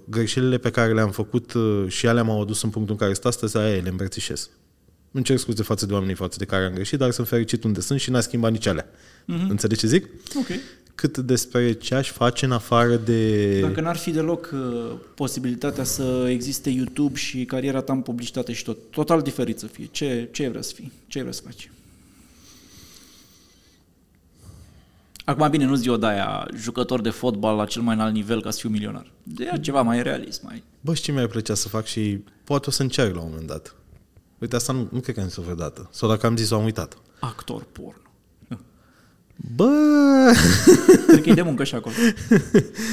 greșelile 0.10 0.58
pe 0.58 0.70
care 0.70 0.94
le-am 0.94 1.12
făcut 1.12 1.54
uh, 1.54 1.84
și 1.88 2.06
ele 2.06 2.22
m-au 2.22 2.42
adus 2.42 2.64
în 2.64 2.70
punctul 2.70 2.94
în 2.94 3.00
care 3.00 3.14
sunt 3.14 3.26
astăzi, 3.26 3.58
aia 3.58 3.82
le 3.82 3.90
îmbrățișez. 3.90 4.50
Îmi 5.12 5.24
cer 5.24 5.38
scuze 5.38 5.64
față 5.64 5.86
de 5.86 5.94
oamenii 5.94 6.16
față 6.16 6.38
de 6.38 6.46
care 6.46 6.66
am 6.66 6.74
greșit, 6.74 7.00
dar 7.00 7.12
sunt 7.12 7.28
fericit 7.28 7.64
unde 7.64 7.82
sunt 7.82 8.00
și 8.00 8.12
n-a 8.12 8.20
schimbat 8.20 8.52
nici 8.52 8.66
alea. 8.66 8.90
Mm-hmm. 8.90 9.50
Înțelegi 9.50 9.80
ce 9.80 9.88
zic? 9.88 10.10
Ok. 10.40 10.48
Cât 10.96 11.18
despre 11.18 11.74
ce 11.74 11.96
aș 11.96 12.12
face 12.12 12.46
în 12.46 12.52
afară 12.52 12.96
de... 12.96 13.60
Dacă 13.60 13.82
n-ar 13.82 13.96
fi 13.96 14.12
deloc 14.12 14.50
uh, 14.54 14.92
posibilitatea 15.16 15.84
să 15.84 16.28
existe 16.30 16.70
YouTube 16.70 17.16
și 17.16 17.46
cariera 17.46 17.82
ta 17.82 17.94
în 17.94 18.02
publicitate 18.02 18.54
și 18.54 18.64
tot, 18.64 18.78
total 18.90 19.22
diferit 19.22 19.60
să 19.60 19.66
fie, 19.66 19.88
ce, 19.92 20.30
ce 20.32 20.44
ai 20.44 20.50
vrea 20.50 20.62
să 20.62 20.74
fii? 20.74 20.92
Ce 21.08 21.18
ai 21.18 21.24
vrea 21.24 21.36
să 21.36 21.42
faci? 21.46 21.72
Acum, 25.26 25.50
bine, 25.50 25.66
nu-ți 25.66 25.88
eu 25.88 25.98
de-aia 25.98 26.48
jucător 26.56 27.02
de 27.02 27.10
fotbal 27.10 27.56
la 27.56 27.66
cel 27.66 27.82
mai 27.82 27.96
înalt 27.96 28.14
nivel 28.14 28.42
ca 28.42 28.52
să 28.52 28.60
fiu 28.60 28.70
milionar. 28.70 29.12
De 29.24 29.44
aia 29.44 29.58
ceva 29.58 29.82
mai 29.82 30.04
realist, 30.04 30.44
mai... 30.44 30.64
Bă, 30.82 30.94
știi 30.94 31.06
ce 31.06 31.12
mi-ar 31.12 31.28
plăcea 31.28 31.54
să 31.54 31.68
fac 31.68 31.86
și 31.86 32.24
poate 32.44 32.70
o 32.70 32.72
să 32.72 32.82
încerc 32.82 33.16
la 33.16 33.22
un 33.22 33.28
moment 33.30 33.48
dat. 33.48 33.76
Uite, 34.38 34.56
asta 34.56 34.74
nu, 34.74 34.88
nu 34.92 35.00
cred 35.00 35.16
că 35.16 35.22
am 35.22 35.28
zis-o 35.28 35.42
vreodată. 35.42 35.90
Sau 35.92 36.10
dacă 36.10 36.26
am 36.26 36.38
zis-o, 36.38 36.56
am 36.56 36.64
uitat. 36.64 36.98
Actor 37.20 37.66
porno. 37.72 38.03
Bă, 39.56 39.70
Cred 41.08 41.22
că 41.22 41.30
e 41.30 41.34
de 41.34 41.42
muncă 41.42 41.64
și 41.64 41.76
acolo. 41.76 41.96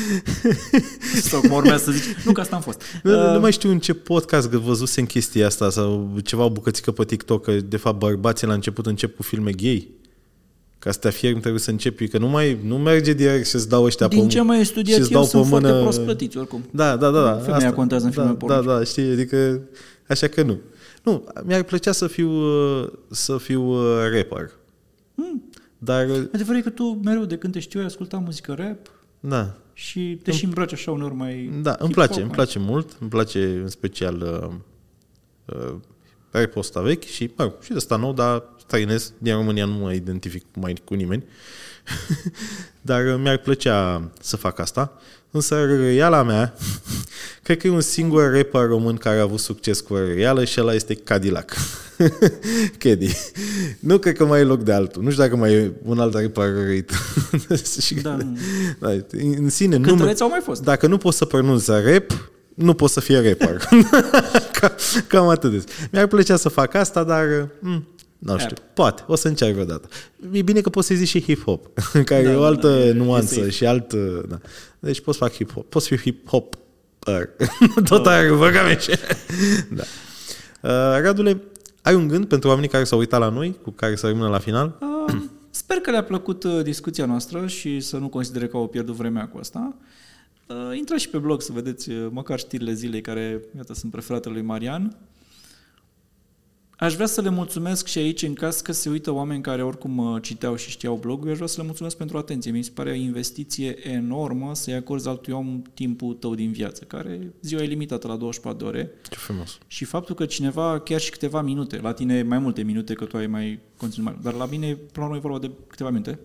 Sau 1.22 1.40
cum 1.40 1.50
urmează 1.50 1.84
să 1.84 1.90
zici. 1.90 2.04
Nu, 2.24 2.32
că 2.32 2.40
asta 2.40 2.56
am 2.56 2.62
fost. 2.62 2.82
nu, 3.02 3.32
nu 3.32 3.40
mai 3.40 3.52
știu 3.52 3.70
în 3.70 3.78
ce 3.78 3.94
podcast 3.94 4.48
că 4.48 4.58
văzusem 4.58 5.04
chestia 5.06 5.46
asta 5.46 5.70
sau 5.70 6.16
ceva 6.24 6.44
o 6.44 6.50
bucățică 6.50 6.90
pe 6.90 7.04
TikTok 7.04 7.42
că 7.44 7.52
de 7.52 7.76
fapt 7.76 7.98
bărbații 7.98 8.46
la 8.46 8.52
început 8.52 8.86
încep 8.86 9.16
cu 9.16 9.22
filme 9.22 9.50
gay. 9.50 9.88
Ca 10.78 10.90
să 10.92 10.98
te 10.98 11.08
afirmi 11.08 11.40
trebuie 11.40 11.60
să 11.60 11.70
începi, 11.70 12.08
că 12.08 12.18
nu 12.18 12.28
mai 12.28 12.58
nu 12.64 12.78
merge 12.78 13.12
direct 13.12 13.46
și 13.48 13.54
îți 13.54 13.68
dau 13.68 13.84
ăștia 13.84 14.08
Din 14.08 14.22
pe 14.22 14.28
ce 14.28 14.40
mai 14.40 14.64
studiat 14.64 14.96
și-ți 14.98 15.12
eu, 15.12 15.18
dau 15.18 15.28
sunt 15.28 15.42
pe 15.42 15.48
foarte 15.48 15.68
mână- 15.68 15.82
prost 15.82 16.00
plătiți 16.00 16.36
oricum. 16.38 16.64
Da, 16.70 16.96
da, 16.96 17.10
da. 17.10 17.22
da 17.22 17.32
Femeia 17.38 17.72
contează 17.72 18.04
în 18.04 18.10
da, 18.10 18.20
filme 18.22 18.36
Da, 18.38 18.46
pornice. 18.46 18.68
da, 18.78 18.84
știi, 18.84 19.10
adică 19.10 19.60
așa 20.08 20.26
că 20.26 20.42
nu. 20.42 20.58
Nu, 21.02 21.24
mi-ar 21.44 21.62
plăcea 21.62 21.92
să 21.92 22.06
fiu, 22.06 22.30
uh, 22.30 22.88
să 23.10 23.36
fiu 23.38 23.62
uh, 23.62 23.98
rapper. 24.14 24.50
Hmm. 25.14 25.42
Dar, 25.82 26.08
uh, 26.08 26.28
Adevărul 26.32 26.58
e 26.58 26.62
că 26.62 26.70
tu 26.70 26.84
mereu 26.84 27.24
de 27.24 27.36
când 27.36 27.52
te 27.52 27.58
știu 27.58 27.80
ai 27.80 27.86
ascultat 27.86 28.22
muzică 28.22 28.54
rap 28.54 28.90
da, 29.20 29.54
și 29.72 30.20
te 30.22 30.32
și 30.32 30.44
îmbraci 30.44 30.72
așa 30.72 30.90
uneori 30.90 31.14
mai 31.14 31.50
da, 31.62 31.76
îmi 31.78 31.88
hip-hop, 31.88 31.94
place, 31.94 32.18
îmi 32.20 32.24
mai- 32.24 32.34
place 32.34 32.58
mult, 32.58 32.96
îmi 33.00 33.10
place 33.10 33.44
în 33.44 33.68
special 33.68 34.20
uh, 34.20 35.56
uh, 35.56 35.74
rap-ul 36.30 36.60
ăsta 36.60 36.80
vechi 36.80 37.04
și, 37.04 37.30
mă, 37.36 37.52
și 37.62 37.68
de 37.68 37.76
ăsta 37.76 37.96
nou, 37.96 38.12
dar 38.12 38.42
străinesc, 38.58 39.12
din 39.18 39.34
România 39.34 39.64
nu 39.64 39.72
mă 39.72 39.92
identific 39.92 40.44
mai 40.54 40.74
cu 40.84 40.94
nimeni. 40.94 41.24
dar 42.80 43.06
uh, 43.06 43.20
mi-ar 43.22 43.38
plăcea 43.38 44.10
să 44.20 44.36
fac 44.36 44.58
asta. 44.58 44.98
Însă 45.30 45.64
răiala 45.64 46.22
mea, 46.22 46.54
cred 47.42 47.58
că 47.58 47.66
e 47.66 47.70
un 47.70 47.80
singur 47.80 48.32
rapper 48.34 48.66
român 48.66 48.96
care 48.96 49.18
a 49.18 49.22
avut 49.22 49.40
succes 49.40 49.80
cu 49.80 49.94
răială 49.94 50.44
și 50.44 50.60
ăla 50.60 50.74
este 50.74 50.94
Cadillac. 50.94 51.52
Caddy. 52.78 53.10
Nu 53.80 53.98
cred 53.98 54.16
că 54.16 54.24
mai 54.24 54.40
e 54.40 54.44
loc 54.44 54.62
de 54.62 54.72
altul. 54.72 55.02
Nu 55.02 55.10
știu 55.10 55.22
dacă 55.22 55.36
mai 55.36 55.52
e 55.52 55.72
un 55.84 55.98
alt 55.98 56.14
rapper 56.14 56.52
răit. 56.64 56.90
Și- 57.82 57.94
Da, 57.94 58.16
nu. 58.16 58.38
da, 58.78 58.88
în 59.10 59.48
sine, 59.48 59.76
nu, 59.76 59.86
Cântăreți 59.88 60.22
au 60.22 60.28
mai 60.28 60.40
fost. 60.42 60.62
dacă 60.62 60.86
nu 60.86 60.96
poți 60.98 61.16
să 61.16 61.24
pronunți 61.24 61.70
rap, 61.70 62.30
nu 62.54 62.74
poți 62.74 62.92
să 62.92 63.00
fie 63.00 63.28
rapper. 63.28 63.56
Ca- 64.52 64.74
Cam 65.06 65.28
atât. 65.28 65.50
de- 65.50 65.64
Mi-ar 65.92 66.06
plăcea 66.06 66.36
să 66.36 66.48
fac 66.48 66.74
asta, 66.74 67.04
dar 67.04 67.48
mm, 67.58 67.86
nu 68.20 68.38
știu, 68.38 68.54
Rap. 68.56 68.74
poate, 68.74 69.04
o 69.06 69.14
să 69.14 69.28
încerc 69.28 69.52
vreodată. 69.52 69.88
E 70.32 70.42
bine 70.42 70.60
că 70.60 70.68
poți 70.70 70.86
să 70.86 70.94
zici 70.94 71.08
și 71.08 71.22
hip-hop, 71.22 71.60
care 72.04 72.22
Da, 72.24 72.30
e 72.30 72.34
o 72.34 72.40
da, 72.40 72.46
altă 72.46 72.68
da, 72.68 72.78
e- 72.78 72.88
e 72.88 72.92
nuanță 72.92 73.34
safe. 73.34 73.50
și 73.50 73.66
alt... 73.66 73.92
Da. 74.28 74.38
Deci 74.78 75.00
poți 75.00 75.18
să 75.18 75.24
fac 75.24 75.32
hip-hop. 75.34 75.68
Poți 75.68 75.88
fi 75.88 76.10
hip-hop. 76.12 76.58
Tot 77.88 78.06
aia, 78.06 78.34
băga 78.34 78.62
mea 78.62 78.76
și- 78.76 78.90
Da. 79.74 79.82
Uh, 80.62 81.02
Radule, 81.02 81.40
ai 81.82 81.94
un 81.94 82.08
gând 82.08 82.26
pentru 82.26 82.48
oamenii 82.48 82.70
care 82.70 82.84
s-au 82.84 82.98
uitat 82.98 83.20
la 83.20 83.28
noi, 83.28 83.56
cu 83.62 83.70
care 83.70 83.96
să 83.96 84.06
rămână 84.06 84.28
la 84.28 84.38
final? 84.38 84.78
Uh, 84.80 85.14
Sper 85.50 85.76
că 85.76 85.90
le-a 85.90 86.04
plăcut 86.04 86.44
uh, 86.44 86.62
discuția 86.62 87.04
noastră 87.06 87.46
și 87.46 87.80
să 87.80 87.96
nu 87.96 88.08
considere 88.08 88.46
că 88.46 88.56
au 88.56 88.66
pierdut 88.68 88.94
vremea 88.94 89.28
cu 89.28 89.38
asta. 89.38 89.74
Uh, 90.46 90.76
Intrați 90.76 91.02
și 91.02 91.08
pe 91.08 91.18
blog 91.18 91.42
să 91.42 91.52
vedeți 91.52 91.90
uh, 91.90 92.06
măcar 92.10 92.38
știrile 92.38 92.72
zilei 92.72 93.00
care, 93.00 93.40
iată, 93.56 93.74
sunt 93.74 93.92
preferatele 93.92 94.34
lui 94.34 94.42
Marian. 94.42 94.96
Aș 96.80 96.94
vrea 96.94 97.06
să 97.06 97.20
le 97.20 97.28
mulțumesc 97.28 97.86
și 97.86 97.98
aici, 97.98 98.22
în 98.22 98.34
caz 98.34 98.60
că 98.60 98.72
se 98.72 98.88
uită 98.88 99.10
oameni 99.10 99.42
care 99.42 99.62
oricum 99.62 99.98
uh, 99.98 100.22
citeau 100.22 100.56
și 100.56 100.70
știau 100.70 100.96
blogul, 100.96 101.30
aș 101.30 101.34
vrea 101.34 101.46
să 101.46 101.60
le 101.60 101.66
mulțumesc 101.66 101.96
pentru 101.96 102.18
atenție. 102.18 102.50
Mi 102.50 102.62
se 102.62 102.70
pare 102.74 102.90
o 102.90 102.94
investiție 102.94 103.88
enormă 103.88 104.54
să-i 104.54 104.74
acorzi 104.74 105.08
altui 105.08 105.32
om 105.32 105.62
timpul 105.74 106.14
tău 106.14 106.34
din 106.34 106.52
viață, 106.52 106.84
care 106.84 107.32
ziua 107.40 107.62
e 107.62 107.66
limitată 107.66 108.06
la 108.06 108.16
24 108.16 108.58
de 108.58 108.64
ore. 108.64 108.90
Ce 109.10 109.16
frumos. 109.16 109.58
Și 109.66 109.84
faptul 109.84 110.14
că 110.14 110.26
cineva, 110.26 110.80
chiar 110.80 111.00
și 111.00 111.10
câteva 111.10 111.42
minute, 111.42 111.80
la 111.80 111.92
tine 111.92 112.22
mai 112.22 112.38
multe 112.38 112.62
minute, 112.62 112.94
că 112.94 113.04
tu 113.04 113.16
ai 113.16 113.26
mai 113.26 113.58
conținut 113.76 114.06
mai 114.06 114.18
dar 114.22 114.34
la 114.34 114.46
mine, 114.46 114.74
până 114.74 114.88
la 114.94 115.04
urmă, 115.04 115.16
e 115.16 115.20
vorba 115.20 115.38
de 115.38 115.50
câteva 115.66 115.90
minute. 115.90 116.18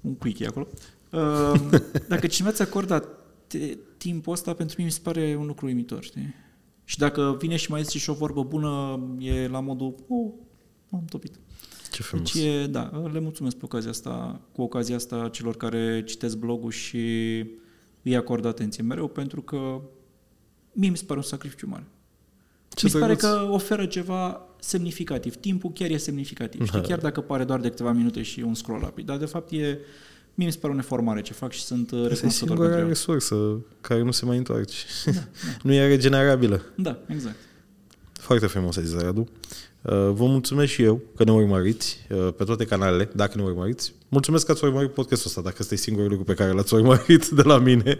Un 0.00 0.14
quickie 0.14 0.46
acolo. 0.46 0.68
Uh, 1.10 1.80
Dacă 2.08 2.26
cineva 2.26 2.54
ți 2.54 2.62
acorda 2.62 3.02
te- 3.46 3.78
timpul 3.96 4.32
ăsta, 4.32 4.52
pentru 4.54 4.74
mine 4.78 4.88
mi 4.88 4.94
se 4.94 5.00
pare 5.02 5.36
un 5.38 5.46
lucru 5.46 5.66
uimitor, 5.66 6.02
știi? 6.02 6.34
Și 6.88 6.98
dacă 6.98 7.36
vine 7.38 7.56
și 7.56 7.70
mai 7.70 7.82
zice 7.82 7.98
și 7.98 8.10
o 8.10 8.12
vorbă 8.12 8.42
bună, 8.42 9.00
e 9.18 9.48
la 9.48 9.60
modul, 9.60 9.94
oh, 10.08 10.32
am 10.90 11.04
topit. 11.08 11.38
Ce 11.92 12.02
frumos. 12.02 12.32
Deci, 12.32 12.44
e, 12.44 12.66
da, 12.66 13.08
le 13.12 13.20
mulțumesc 13.20 13.56
pe 13.56 13.64
ocazia 13.64 13.90
asta, 13.90 14.40
cu 14.52 14.62
ocazia 14.62 14.96
asta 14.96 15.28
celor 15.32 15.56
care 15.56 16.04
citesc 16.04 16.36
blogul 16.36 16.70
și 16.70 16.98
îi 18.02 18.16
acordă 18.16 18.48
atenție 18.48 18.82
mereu, 18.82 19.08
pentru 19.08 19.42
că 19.42 19.80
mie 20.72 20.90
mi 20.90 20.96
se 20.96 21.04
pare 21.04 21.18
un 21.18 21.24
sacrificiu 21.24 21.66
mare. 21.66 21.86
Ce 22.68 22.84
mi 22.84 22.90
se 22.90 22.98
pare 22.98 23.14
drăguț. 23.14 23.38
că 23.38 23.52
oferă 23.52 23.86
ceva 23.86 24.46
semnificativ. 24.60 25.36
Timpul 25.36 25.72
chiar 25.72 25.90
e 25.90 25.96
semnificativ. 25.96 26.64
Știi? 26.66 26.80
Da. 26.80 26.86
Chiar 26.86 26.98
dacă 26.98 27.20
pare 27.20 27.44
doar 27.44 27.60
de 27.60 27.68
câteva 27.68 27.92
minute 27.92 28.22
și 28.22 28.40
un 28.40 28.54
scroll 28.54 28.80
rapid. 28.80 29.06
Dar 29.06 29.16
de 29.16 29.26
fapt 29.26 29.50
e... 29.52 29.78
Mie 30.38 30.46
mi 30.46 30.52
se 30.52 30.58
pare 30.58 30.72
un 30.72 30.78
efort 30.78 31.02
mare 31.02 31.20
ce 31.20 31.32
fac 31.32 31.52
și 31.52 31.60
sunt 31.60 31.90
uh, 31.90 31.98
Asta 31.98 32.06
e 32.06 32.12
recunoscător 32.12 32.48
singura 32.48 32.68
pentru 32.68 32.80
el. 32.80 32.88
resursă 32.88 33.36
care 33.80 34.02
nu 34.02 34.10
se 34.10 34.24
mai 34.24 34.36
întoarce. 34.36 34.76
nu 35.62 35.72
e 35.72 35.86
regenerabilă. 35.86 36.62
Da, 36.74 36.98
exact. 37.06 37.36
Foarte 38.12 38.46
frumos 38.46 38.76
ai 38.76 38.84
zis, 38.84 39.00
Radu. 39.00 39.20
Uh, 39.82 39.92
Vă 39.92 40.24
mulțumesc 40.26 40.72
și 40.72 40.82
eu 40.82 41.00
că 41.16 41.24
ne 41.24 41.32
urmăriți 41.32 41.98
uh, 42.10 42.28
pe 42.36 42.44
toate 42.44 42.64
canalele, 42.64 43.10
dacă 43.14 43.32
ne 43.36 43.42
urmăriți. 43.42 43.92
Mulțumesc 44.08 44.46
că 44.46 44.52
ați 44.52 44.64
urmărit 44.64 44.90
podcastul 44.92 45.28
ăsta, 45.28 45.40
dacă 45.40 45.56
ăsta 45.60 45.74
e 45.74 45.76
singurul 45.76 46.08
lucru 46.08 46.24
pe 46.24 46.34
care 46.34 46.52
l-ați 46.52 46.74
urmărit 46.74 47.26
de 47.28 47.42
la 47.42 47.58
mine. 47.58 47.98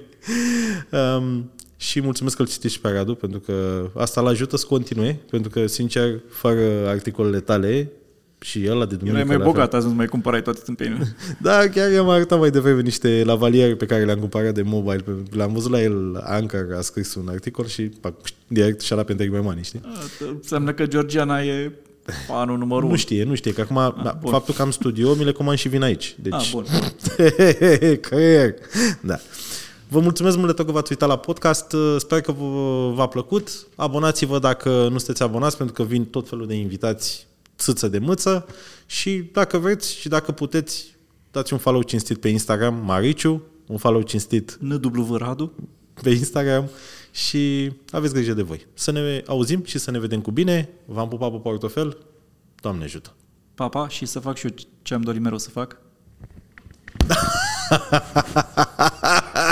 Um, 1.17 1.51
și 1.77 2.01
mulțumesc 2.01 2.37
că 2.37 2.43
îl 2.43 2.49
citești 2.49 2.77
și 2.77 2.83
pe 2.83 2.89
Radu, 2.89 3.15
pentru 3.15 3.41
că 3.41 3.87
asta 3.95 4.21
îl 4.21 4.27
ajută 4.27 4.57
să 4.57 4.67
continue, 4.67 5.21
pentru 5.31 5.51
că, 5.51 5.67
sincer, 5.67 6.21
fără 6.29 6.89
articolele 6.89 7.41
tale 7.41 7.93
și 8.41 8.67
ăla 8.71 8.85
de 8.87 8.95
duminică... 8.95 9.17
Erai 9.19 9.25
mai 9.29 9.37
la 9.37 9.43
fel- 9.43 9.53
bogat 9.53 9.75
azi, 9.75 9.87
nu 9.87 9.95
mai 9.95 10.07
cumpărai 10.07 10.43
toate 10.43 10.61
tâmpenile. 10.65 11.17
Da, 11.43 11.69
chiar 11.69 11.91
i-am 11.91 12.09
arătat 12.09 12.39
mai 12.39 12.51
devreme 12.51 12.81
niște 12.81 13.23
lavaliere 13.25 13.75
pe 13.75 13.87
care 13.87 14.05
le-am 14.05 14.19
cumpărat 14.19 14.55
de 14.55 14.63
mobile. 14.63 14.97
Pe- 15.03 15.37
Le-am 15.37 15.53
văzut 15.53 15.71
la 15.71 15.83
el, 15.83 16.21
Ancar 16.25 16.67
a 16.77 16.81
scris 16.81 17.15
un 17.15 17.29
articol 17.29 17.67
și 17.67 17.83
pac, 17.83 18.15
direct 18.47 18.81
și-a 18.81 18.95
luat 18.95 19.07
pentru 19.07 19.27
my 19.37 19.41
money, 19.41 19.63
știi? 19.63 19.81
Înseamnă 20.35 20.73
că 20.73 20.87
Georgiana 20.87 21.43
e 21.43 21.73
fanul 22.27 22.59
numărul 22.59 22.83
Nu 22.83 22.89
unu. 22.89 22.97
știe, 22.97 23.25
nu 23.25 23.35
știe, 23.35 23.53
că 23.53 23.61
acum 23.61 24.03
da, 24.05 24.19
bun. 24.21 24.31
faptul 24.33 24.55
că 24.55 24.63
am 24.63 24.71
studio, 24.71 25.15
mi 25.15 25.25
le 25.25 25.33
comand 25.33 25.59
și 25.59 25.69
vin 25.69 25.83
aici. 25.83 26.17
Deci, 26.23 26.33
Ah, 26.33 26.49
bun. 26.53 26.65
creier. 28.01 28.55
Da. 29.01 29.19
Vă 29.89 30.01
mulțumesc 30.01 30.37
mult 30.37 30.49
de 30.49 30.53
tot 30.55 30.67
că 30.67 30.73
v-ați 30.73 30.93
uitat 30.93 31.09
la 31.09 31.17
podcast. 31.19 31.75
Sper 31.99 32.21
că 32.21 32.33
vă- 32.33 32.93
v-a 32.95 33.07
plăcut. 33.07 33.51
Abonați-vă 33.75 34.39
dacă 34.39 34.69
nu 34.71 34.99
sunteți 34.99 35.23
abonați, 35.23 35.57
pentru 35.57 35.75
că 35.75 35.83
vin 35.83 36.05
tot 36.05 36.29
felul 36.29 36.47
de 36.47 36.55
invitați 36.55 37.27
țâță 37.59 37.89
de 37.89 37.99
mâță. 37.99 38.47
Și 38.87 39.29
dacă 39.33 39.59
vreți 39.59 39.95
și 39.95 40.09
dacă 40.09 40.33
puteți, 40.33 40.95
dați 41.31 41.53
un 41.53 41.59
follow 41.59 41.83
cinstit 41.83 42.21
pe 42.21 42.29
Instagram, 42.29 42.75
Mariciu, 42.85 43.43
un 43.67 43.77
follow 43.77 44.03
cinstit 44.03 44.57
NW 44.61 45.17
Radu. 45.17 45.53
pe 46.03 46.11
Instagram 46.11 46.71
și 47.11 47.73
aveți 47.91 48.15
grijă 48.15 48.33
de 48.33 48.43
voi. 48.43 48.67
Să 48.75 48.91
ne 48.91 49.23
auzim 49.27 49.65
și 49.65 49.79
să 49.79 49.91
ne 49.91 49.99
vedem 49.99 50.21
cu 50.21 50.31
bine. 50.31 50.69
V-am 50.85 51.09
pupat 51.09 51.31
pe 51.31 51.37
portofel. 51.37 51.97
Doamne 52.61 52.85
ajută! 52.85 53.15
Papa 53.55 53.89
și 53.89 54.07
să 54.07 54.19
fac 54.19 54.37
și 54.37 54.47
eu 54.47 54.55
ce 54.83 54.95
am 54.95 55.01
dorit 55.01 55.21
mereu 55.21 55.39
să 55.39 55.51
fac. 55.51 55.77